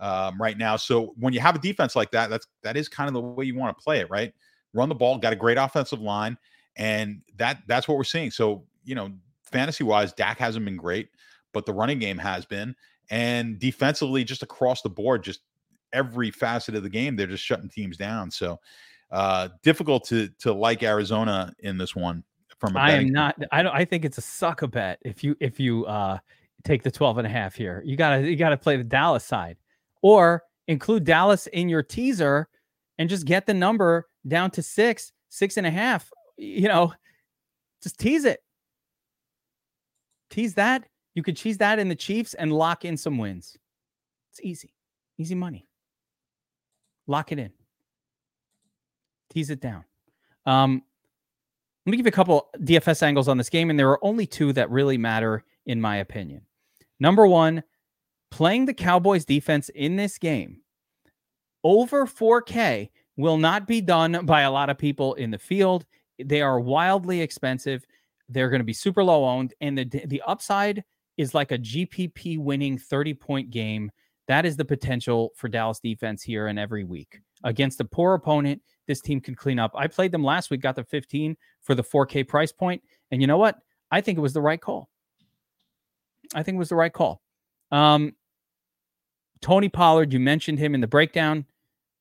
um, 0.00 0.40
right 0.40 0.58
now 0.58 0.76
so 0.76 1.14
when 1.18 1.32
you 1.32 1.40
have 1.40 1.54
a 1.54 1.58
defense 1.58 1.94
like 1.94 2.10
that 2.10 2.30
that's 2.30 2.46
that 2.62 2.76
is 2.76 2.88
kind 2.88 3.08
of 3.08 3.14
the 3.14 3.20
way 3.20 3.44
you 3.44 3.56
want 3.56 3.76
to 3.76 3.82
play 3.82 4.00
it 4.00 4.08
right 4.10 4.32
run 4.72 4.88
the 4.88 4.94
ball 4.94 5.18
got 5.18 5.32
a 5.32 5.36
great 5.36 5.58
offensive 5.58 6.00
line 6.00 6.36
and 6.76 7.20
that 7.36 7.62
that's 7.66 7.88
what 7.88 7.96
we're 7.96 8.04
seeing. 8.04 8.30
So, 8.30 8.64
you 8.84 8.94
know, 8.94 9.10
fantasy 9.44 9.84
wise, 9.84 10.12
Dak 10.12 10.38
hasn't 10.38 10.64
been 10.64 10.76
great, 10.76 11.08
but 11.52 11.66
the 11.66 11.74
running 11.74 11.98
game 11.98 12.18
has 12.18 12.44
been. 12.44 12.74
And 13.10 13.58
defensively, 13.58 14.24
just 14.24 14.42
across 14.42 14.82
the 14.82 14.88
board, 14.88 15.22
just 15.22 15.40
every 15.92 16.30
facet 16.30 16.74
of 16.74 16.82
the 16.82 16.88
game, 16.88 17.16
they're 17.16 17.26
just 17.26 17.44
shutting 17.44 17.68
teams 17.68 17.96
down. 17.96 18.30
So 18.30 18.58
uh 19.10 19.50
difficult 19.62 20.04
to 20.04 20.28
to 20.38 20.54
like 20.54 20.82
Arizona 20.82 21.52
in 21.58 21.76
this 21.76 21.94
one 21.94 22.24
from 22.58 22.76
a 22.76 22.78
I 22.78 22.92
am 22.92 23.10
not 23.10 23.36
I 23.52 23.62
don't 23.62 23.74
I 23.74 23.84
think 23.84 24.06
it's 24.06 24.16
a 24.16 24.22
sucker 24.22 24.66
bet 24.66 25.00
if 25.02 25.22
you 25.22 25.36
if 25.38 25.60
you 25.60 25.84
uh 25.84 26.16
take 26.64 26.82
the 26.82 26.90
12 26.90 27.18
and 27.18 27.26
a 27.26 27.30
half 27.30 27.54
here. 27.54 27.82
You 27.84 27.96
gotta 27.96 28.22
you 28.22 28.36
gotta 28.36 28.56
play 28.56 28.78
the 28.78 28.84
Dallas 28.84 29.24
side. 29.24 29.58
Or 30.02 30.42
include 30.68 31.04
Dallas 31.04 31.46
in 31.48 31.68
your 31.68 31.82
teaser 31.82 32.48
and 32.98 33.08
just 33.08 33.24
get 33.24 33.46
the 33.46 33.54
number 33.54 34.08
down 34.26 34.50
to 34.52 34.62
six, 34.62 35.12
six 35.28 35.56
and 35.56 35.66
a 35.66 35.70
half. 35.70 36.10
You 36.36 36.68
know, 36.68 36.92
just 37.82 37.98
tease 37.98 38.24
it. 38.24 38.40
Tease 40.30 40.54
that. 40.54 40.84
You 41.14 41.22
could 41.22 41.36
cheese 41.36 41.58
that 41.58 41.78
in 41.78 41.88
the 41.88 41.94
Chiefs 41.94 42.34
and 42.34 42.52
lock 42.52 42.84
in 42.84 42.96
some 42.96 43.18
wins. 43.18 43.56
It's 44.30 44.40
easy. 44.42 44.72
Easy 45.18 45.34
money. 45.34 45.66
Lock 47.06 47.32
it 47.32 47.38
in. 47.38 47.50
Tease 49.30 49.50
it 49.50 49.60
down. 49.60 49.84
Um, 50.46 50.82
let 51.84 51.90
me 51.90 51.96
give 51.96 52.06
you 52.06 52.10
a 52.10 52.12
couple 52.12 52.48
DFS 52.58 53.02
angles 53.02 53.28
on 53.28 53.36
this 53.36 53.50
game, 53.50 53.68
and 53.68 53.78
there 53.78 53.90
are 53.90 54.02
only 54.04 54.26
two 54.26 54.52
that 54.52 54.70
really 54.70 54.96
matter, 54.96 55.44
in 55.66 55.80
my 55.80 55.96
opinion. 55.96 56.42
Number 57.00 57.26
one, 57.26 57.62
playing 58.32 58.64
the 58.64 58.74
Cowboys 58.74 59.24
defense 59.24 59.68
in 59.68 59.94
this 59.94 60.18
game 60.18 60.62
over 61.62 62.06
4K 62.06 62.88
will 63.16 63.36
not 63.36 63.66
be 63.66 63.80
done 63.80 64.24
by 64.24 64.40
a 64.40 64.50
lot 64.50 64.70
of 64.70 64.78
people 64.78 65.14
in 65.14 65.30
the 65.30 65.38
field. 65.38 65.84
They 66.18 66.40
are 66.40 66.58
wildly 66.58 67.20
expensive. 67.20 67.86
They're 68.28 68.48
going 68.48 68.60
to 68.60 68.64
be 68.64 68.72
super 68.72 69.04
low 69.04 69.24
owned, 69.24 69.54
and 69.60 69.76
the 69.76 69.84
the 70.06 70.22
upside 70.26 70.82
is 71.18 71.34
like 71.34 71.52
a 71.52 71.58
GPP 71.58 72.38
winning 72.38 72.78
30 72.78 73.14
point 73.14 73.50
game. 73.50 73.90
That 74.28 74.46
is 74.46 74.56
the 74.56 74.64
potential 74.64 75.32
for 75.36 75.48
Dallas 75.48 75.78
defense 75.80 76.22
here 76.22 76.46
and 76.46 76.58
every 76.58 76.84
week 76.84 77.20
against 77.44 77.80
a 77.80 77.84
poor 77.84 78.14
opponent. 78.14 78.62
This 78.86 79.00
team 79.00 79.20
can 79.20 79.34
clean 79.34 79.58
up. 79.58 79.72
I 79.74 79.88
played 79.88 80.10
them 80.10 80.24
last 80.24 80.50
week, 80.50 80.62
got 80.62 80.76
the 80.76 80.84
15 80.84 81.36
for 81.60 81.74
the 81.74 81.84
4K 81.84 82.26
price 82.26 82.52
point, 82.52 82.82
and 83.10 83.20
you 83.20 83.26
know 83.26 83.36
what? 83.36 83.58
I 83.90 84.00
think 84.00 84.16
it 84.16 84.22
was 84.22 84.32
the 84.32 84.40
right 84.40 84.60
call. 84.60 84.88
I 86.34 86.42
think 86.42 86.56
it 86.56 86.58
was 86.58 86.70
the 86.70 86.76
right 86.76 86.92
call. 86.92 87.20
Um, 87.70 88.14
Tony 89.42 89.68
Pollard, 89.68 90.12
you 90.12 90.20
mentioned 90.20 90.58
him 90.58 90.74
in 90.74 90.80
the 90.80 90.86
breakdown. 90.86 91.44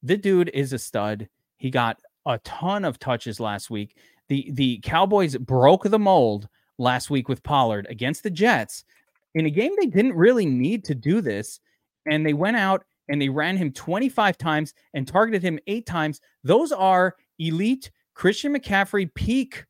The 0.04 0.16
dude 0.16 0.52
is 0.54 0.72
a 0.74 0.80
stud. 0.80 1.28
He 1.58 1.70
got 1.70 2.00
a 2.26 2.38
ton 2.40 2.86
of 2.86 3.00
touches 3.00 3.40
last 3.40 3.70
week. 3.70 3.98
The 4.30 4.50
the 4.54 4.80
Cowboys 4.84 5.36
broke 5.38 5.84
the 5.84 6.00
mold 6.00 6.48
last 6.78 7.10
week 7.10 7.28
with 7.28 7.44
Pollard 7.44 7.88
against 7.90 8.24
the 8.24 8.30
Jets 8.30 8.86
in 9.34 9.46
a 9.46 9.50
game 9.50 9.74
they 9.80 9.88
didn't 9.88 10.16
really 10.16 10.46
need 10.46 10.84
to 10.86 10.96
do 10.96 11.22
this 11.22 11.60
and 12.06 12.26
they 12.26 12.34
went 12.34 12.58
out 12.58 12.84
and 13.10 13.22
they 13.22 13.30
ran 13.30 13.58
him 13.58 13.72
25 13.72 14.38
times 14.38 14.74
and 14.94 15.08
targeted 15.08 15.44
him 15.44 15.60
8 15.68 15.86
times. 15.86 16.22
Those 16.44 16.72
are 16.72 17.16
elite 17.40 17.92
Christian 18.14 18.56
McCaffrey 18.56 19.14
peak 19.14 19.66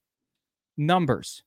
numbers. 0.78 1.44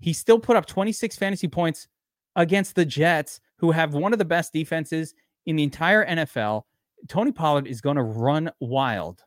He 0.00 0.12
still 0.12 0.38
put 0.38 0.56
up 0.56 0.66
26 0.66 1.16
fantasy 1.16 1.48
points 1.48 1.88
against 2.36 2.74
the 2.74 2.84
Jets 2.84 3.40
who 3.58 3.70
have 3.70 3.94
one 3.94 4.12
of 4.12 4.18
the 4.18 4.24
best 4.24 4.52
defenses 4.52 5.14
in 5.46 5.56
the 5.56 5.62
entire 5.62 6.06
NFL. 6.06 6.62
Tony 7.08 7.32
Pollard 7.32 7.66
is 7.66 7.80
going 7.80 7.96
to 7.96 8.02
run 8.02 8.50
wild. 8.60 9.22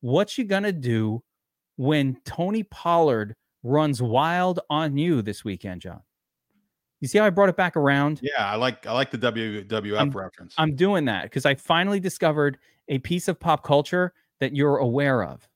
What 0.00 0.38
you 0.38 0.44
going 0.44 0.62
to 0.62 0.72
do 0.72 1.22
when 1.76 2.16
Tony 2.24 2.62
Pollard 2.62 3.34
runs 3.62 4.00
wild 4.00 4.60
on 4.70 4.96
you 4.96 5.22
this 5.22 5.44
weekend, 5.44 5.80
John? 5.80 6.00
You 7.00 7.08
see 7.08 7.18
how 7.18 7.24
I 7.26 7.30
brought 7.30 7.48
it 7.48 7.56
back 7.56 7.76
around? 7.76 8.20
Yeah, 8.22 8.46
I 8.46 8.56
like 8.56 8.86
I 8.86 8.92
like 8.92 9.10
the 9.10 9.18
WWF 9.18 9.98
I'm- 9.98 10.10
reference. 10.10 10.54
I'm 10.56 10.74
doing 10.76 11.04
that 11.06 11.24
because 11.24 11.44
I 11.44 11.54
finally 11.54 12.00
discovered 12.00 12.58
a 12.88 12.98
piece 13.00 13.28
of 13.28 13.38
pop 13.38 13.64
culture 13.64 14.14
that 14.40 14.54
you're 14.54 14.76
aware 14.78 15.24
of. 15.24 15.46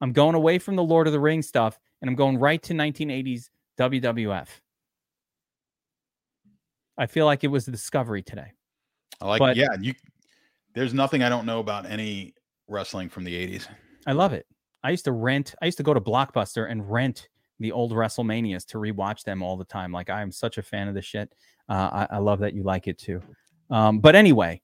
I'm 0.00 0.12
going 0.12 0.34
away 0.34 0.58
from 0.58 0.76
the 0.76 0.82
Lord 0.82 1.06
of 1.06 1.12
the 1.12 1.20
Rings 1.20 1.46
stuff 1.46 1.78
and 2.00 2.08
I'm 2.08 2.16
going 2.16 2.38
right 2.38 2.62
to 2.62 2.72
1980s 2.72 3.50
WWF. 3.78 4.48
I 6.96 7.06
feel 7.06 7.26
like 7.26 7.44
it 7.44 7.48
was 7.48 7.68
a 7.68 7.70
discovery 7.70 8.22
today. 8.22 8.52
I 9.20 9.26
like 9.26 9.38
but- 9.40 9.56
yeah, 9.56 9.68
you 9.80 9.94
there's 10.74 10.94
nothing 10.94 11.22
I 11.22 11.28
don't 11.28 11.46
know 11.46 11.60
about 11.60 11.86
any 11.86 12.34
wrestling 12.68 13.08
from 13.08 13.24
the 13.24 13.34
80s. 13.34 13.66
I 14.06 14.12
love 14.12 14.32
it. 14.32 14.46
I 14.84 14.90
used 14.90 15.04
to 15.06 15.12
rent, 15.12 15.54
I 15.60 15.66
used 15.66 15.78
to 15.78 15.82
go 15.82 15.92
to 15.92 16.00
Blockbuster 16.00 16.70
and 16.70 16.88
rent 16.88 17.28
the 17.58 17.72
old 17.72 17.92
WrestleManias 17.92 18.64
to 18.66 18.78
rewatch 18.78 19.24
them 19.24 19.42
all 19.42 19.56
the 19.56 19.64
time. 19.64 19.90
Like 19.90 20.10
I 20.10 20.22
am 20.22 20.30
such 20.30 20.58
a 20.58 20.62
fan 20.62 20.86
of 20.86 20.94
this 20.94 21.04
shit. 21.04 21.32
Uh, 21.68 22.06
I, 22.10 22.16
I 22.16 22.18
love 22.18 22.38
that 22.40 22.54
you 22.54 22.62
like 22.62 22.86
it 22.86 22.98
too. 22.98 23.20
Um, 23.70 23.98
but 23.98 24.14
anyway, 24.14 24.62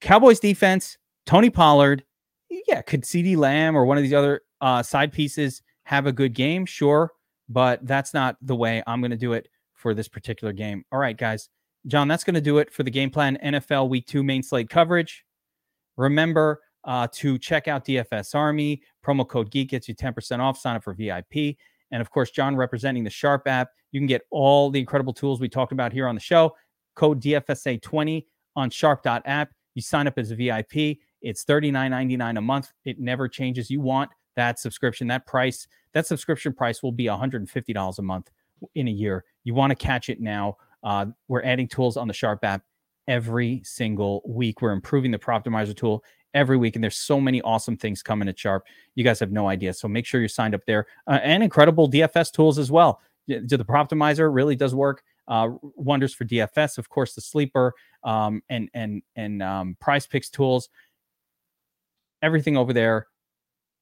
Cowboys 0.00 0.40
defense, 0.40 0.98
Tony 1.26 1.50
Pollard. 1.50 2.04
Yeah, 2.50 2.82
could 2.82 3.02
CeeDee 3.02 3.36
Lamb 3.36 3.76
or 3.76 3.86
one 3.86 3.96
of 3.96 4.02
these 4.02 4.12
other 4.12 4.42
uh, 4.60 4.82
side 4.82 5.12
pieces 5.12 5.62
have 5.84 6.06
a 6.06 6.12
good 6.12 6.34
game? 6.34 6.66
Sure, 6.66 7.10
but 7.48 7.84
that's 7.86 8.12
not 8.12 8.36
the 8.42 8.54
way 8.54 8.82
I'm 8.86 9.00
going 9.00 9.10
to 9.10 9.16
do 9.16 9.32
it 9.32 9.48
for 9.74 9.94
this 9.94 10.08
particular 10.08 10.52
game. 10.52 10.84
All 10.92 10.98
right, 10.98 11.16
guys. 11.16 11.48
John, 11.86 12.08
that's 12.08 12.24
going 12.24 12.34
to 12.34 12.40
do 12.40 12.58
it 12.58 12.72
for 12.72 12.82
the 12.82 12.90
game 12.90 13.10
plan 13.10 13.38
NFL 13.44 13.88
Week 13.88 14.06
Two 14.06 14.22
main 14.22 14.42
slate 14.42 14.70
coverage. 14.70 15.24
Remember 15.96 16.60
uh, 16.84 17.08
to 17.12 17.38
check 17.38 17.68
out 17.68 17.84
DFS 17.84 18.34
Army. 18.34 18.82
Promo 19.04 19.26
code 19.28 19.50
Geek 19.50 19.70
gets 19.70 19.88
you 19.88 19.94
10% 19.94 20.40
off. 20.40 20.58
Sign 20.58 20.76
up 20.76 20.84
for 20.84 20.94
VIP. 20.94 21.56
And 21.90 22.00
of 22.00 22.10
course, 22.10 22.30
John 22.30 22.56
representing 22.56 23.04
the 23.04 23.10
Sharp 23.10 23.46
app. 23.46 23.68
You 23.92 24.00
can 24.00 24.06
get 24.06 24.22
all 24.30 24.70
the 24.70 24.80
incredible 24.80 25.12
tools 25.12 25.40
we 25.40 25.48
talked 25.48 25.72
about 25.72 25.92
here 25.92 26.08
on 26.08 26.14
the 26.14 26.20
show. 26.20 26.56
Code 26.94 27.20
DFSA20 27.22 28.24
on 28.56 28.70
sharp.app. 28.70 29.50
You 29.74 29.82
sign 29.82 30.06
up 30.06 30.18
as 30.18 30.30
a 30.30 30.36
VIP. 30.36 30.98
It's 31.20 31.44
$39.99 31.44 32.38
a 32.38 32.40
month. 32.40 32.72
It 32.84 32.98
never 32.98 33.28
changes. 33.28 33.70
You 33.70 33.80
want 33.80 34.10
that 34.36 34.58
subscription, 34.58 35.06
that 35.08 35.26
price, 35.26 35.66
that 35.92 36.06
subscription 36.06 36.52
price 36.52 36.82
will 36.82 36.92
be 36.92 37.04
$150 37.04 37.98
a 37.98 38.02
month 38.02 38.30
in 38.74 38.88
a 38.88 38.90
year. 38.90 39.24
You 39.44 39.54
want 39.54 39.70
to 39.70 39.74
catch 39.74 40.08
it 40.08 40.20
now. 40.20 40.56
Uh, 40.82 41.06
we're 41.28 41.42
adding 41.42 41.68
tools 41.68 41.96
on 41.96 42.08
the 42.08 42.14
Sharp 42.14 42.44
app 42.44 42.62
every 43.08 43.62
single 43.64 44.22
week. 44.26 44.62
We're 44.62 44.72
improving 44.72 45.10
the 45.10 45.18
Prop 45.18 45.44
Optimizer 45.44 45.76
tool 45.76 46.04
every 46.34 46.56
week, 46.56 46.76
and 46.76 46.82
there's 46.82 46.96
so 46.96 47.20
many 47.20 47.42
awesome 47.42 47.76
things 47.76 48.02
coming 48.02 48.28
at 48.28 48.38
Sharp. 48.38 48.64
You 48.94 49.04
guys 49.04 49.20
have 49.20 49.32
no 49.32 49.48
idea. 49.48 49.72
So 49.74 49.88
make 49.88 50.06
sure 50.06 50.20
you're 50.20 50.28
signed 50.28 50.54
up 50.54 50.64
there, 50.66 50.86
uh, 51.06 51.20
and 51.22 51.42
incredible 51.42 51.90
DFS 51.90 52.32
tools 52.32 52.58
as 52.58 52.70
well. 52.70 53.00
The 53.28 53.64
Prop 53.66 53.90
Optimizer 53.90 54.32
really 54.32 54.56
does 54.56 54.74
work 54.74 55.02
uh, 55.28 55.50
wonders 55.76 56.14
for 56.14 56.24
DFS. 56.24 56.78
Of 56.78 56.88
course, 56.88 57.14
the 57.14 57.20
sleeper 57.20 57.74
um, 58.04 58.42
and 58.48 58.68
and 58.74 59.02
and 59.16 59.42
um, 59.42 59.76
PrizePicks 59.82 60.30
tools. 60.30 60.68
Everything 62.22 62.56
over 62.56 62.72
there 62.72 63.08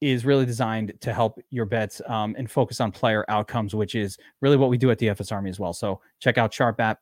is 0.01 0.25
really 0.25 0.47
designed 0.47 0.93
to 1.01 1.13
help 1.13 1.39
your 1.51 1.67
bets 1.67 2.01
um, 2.07 2.35
and 2.39 2.51
focus 2.51 2.81
on 2.81 2.91
player 2.91 3.25
outcomes, 3.29 3.75
which 3.75 3.95
is 3.95 4.19
really 4.41 4.57
what 4.57 4.71
we 4.71 4.79
do 4.79 4.91
at 4.91 4.99
DFS 4.99 5.33
Army 5.33 5.51
as 5.51 5.61
well. 5.61 5.73
So 5.73 6.01
check 6.21 6.39
out 6.39 6.53
Sharp 6.53 6.81
app 6.81 7.01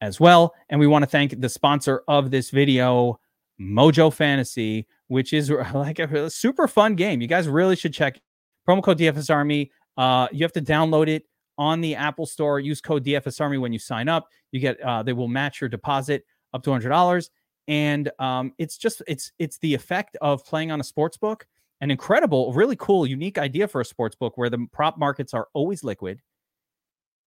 as 0.00 0.18
well. 0.18 0.54
And 0.68 0.80
we 0.80 0.86
want 0.86 1.02
to 1.02 1.10
thank 1.10 1.40
the 1.40 1.48
sponsor 1.48 2.02
of 2.08 2.30
this 2.30 2.50
video, 2.50 3.20
Mojo 3.60 4.12
Fantasy, 4.12 4.86
which 5.08 5.32
is 5.32 5.50
like 5.74 5.98
a 5.98 6.30
super 6.30 6.66
fun 6.66 6.94
game. 6.94 7.20
You 7.20 7.28
guys 7.28 7.48
really 7.48 7.76
should 7.76 7.94
check 7.94 8.20
promo 8.68 8.82
code 8.82 8.98
DFS 8.98 9.32
Army. 9.32 9.70
Uh, 9.96 10.28
you 10.32 10.44
have 10.44 10.52
to 10.52 10.62
download 10.62 11.08
it 11.08 11.24
on 11.58 11.80
the 11.80 11.94
Apple 11.94 12.26
Store. 12.26 12.58
Use 12.58 12.80
code 12.80 13.04
DFS 13.04 13.40
Army 13.40 13.58
when 13.58 13.72
you 13.72 13.78
sign 13.78 14.08
up. 14.08 14.28
You 14.52 14.60
get 14.60 14.80
uh, 14.80 15.02
they 15.02 15.12
will 15.12 15.28
match 15.28 15.60
your 15.60 15.68
deposit 15.68 16.24
up 16.54 16.62
to 16.64 16.70
hundred 16.70 16.88
dollars, 16.88 17.30
and 17.68 18.10
um, 18.18 18.52
it's 18.58 18.78
just 18.78 19.02
it's 19.06 19.32
it's 19.38 19.58
the 19.58 19.74
effect 19.74 20.16
of 20.20 20.44
playing 20.44 20.70
on 20.70 20.80
a 20.80 20.84
sports 20.84 21.16
book. 21.16 21.46
An 21.80 21.90
incredible, 21.90 22.52
really 22.52 22.76
cool, 22.76 23.06
unique 23.06 23.38
idea 23.38 23.66
for 23.66 23.80
a 23.80 23.84
sports 23.84 24.14
book 24.14 24.36
where 24.36 24.50
the 24.50 24.66
prop 24.72 24.98
markets 24.98 25.32
are 25.32 25.48
always 25.54 25.82
liquid, 25.82 26.20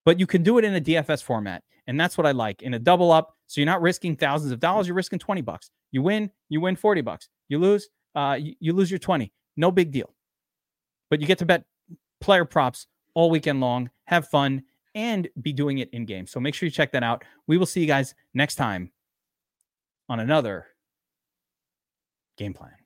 but 0.06 0.20
you 0.20 0.28
can 0.28 0.44
do 0.44 0.58
it 0.58 0.66
in 0.66 0.76
a 0.76 0.82
DFS 0.82 1.24
format, 1.24 1.64
and 1.88 2.00
that's 2.00 2.18
what 2.18 2.28
I 2.28 2.32
like 2.32 2.62
in 2.62 2.76
a 2.76 2.80
double 2.80 3.12
up. 3.12 3.36
So 3.48 3.62
you're 3.62 3.66
not 3.66 3.82
risking 3.82 4.16
thousands 4.16 4.52
of 4.52 4.60
dollars; 4.60 4.88
you're 4.88 4.96
risking 4.96 5.20
twenty 5.20 5.42
bucks. 5.42 5.72
You 5.92 6.02
win, 6.02 6.30
you 6.50 6.62
win 6.62 6.76
forty 6.76 7.02
bucks. 7.02 7.30
You 7.50 7.60
lose, 7.60 7.90
uh, 8.16 8.38
you, 8.40 8.54
you 8.60 8.74
lose 8.74 8.92
your 8.92 9.00
twenty. 9.00 9.34
No 9.58 9.72
big 9.72 9.92
deal. 9.92 10.14
But 11.10 11.20
you 11.20 11.28
get 11.28 11.40
to 11.40 11.46
bet 11.46 11.64
player 12.22 12.46
props 12.46 12.88
all 13.16 13.30
weekend 13.30 13.60
long, 13.60 13.90
have 14.06 14.28
fun, 14.28 14.64
and 14.96 15.28
be 15.42 15.54
doing 15.54 15.80
it 15.80 15.90
in 15.92 16.06
game. 16.06 16.28
So 16.28 16.40
make 16.40 16.56
sure 16.56 16.68
you 16.68 16.72
check 16.72 16.92
that 16.92 17.04
out. 17.04 17.24
We 17.48 17.58
will 17.58 17.66
see 17.66 17.82
you 17.82 17.88
guys 17.88 18.14
next 18.34 18.56
time 18.56 18.92
on 20.10 20.20
another 20.20 20.68
game 22.38 22.54
plan. 22.54 22.83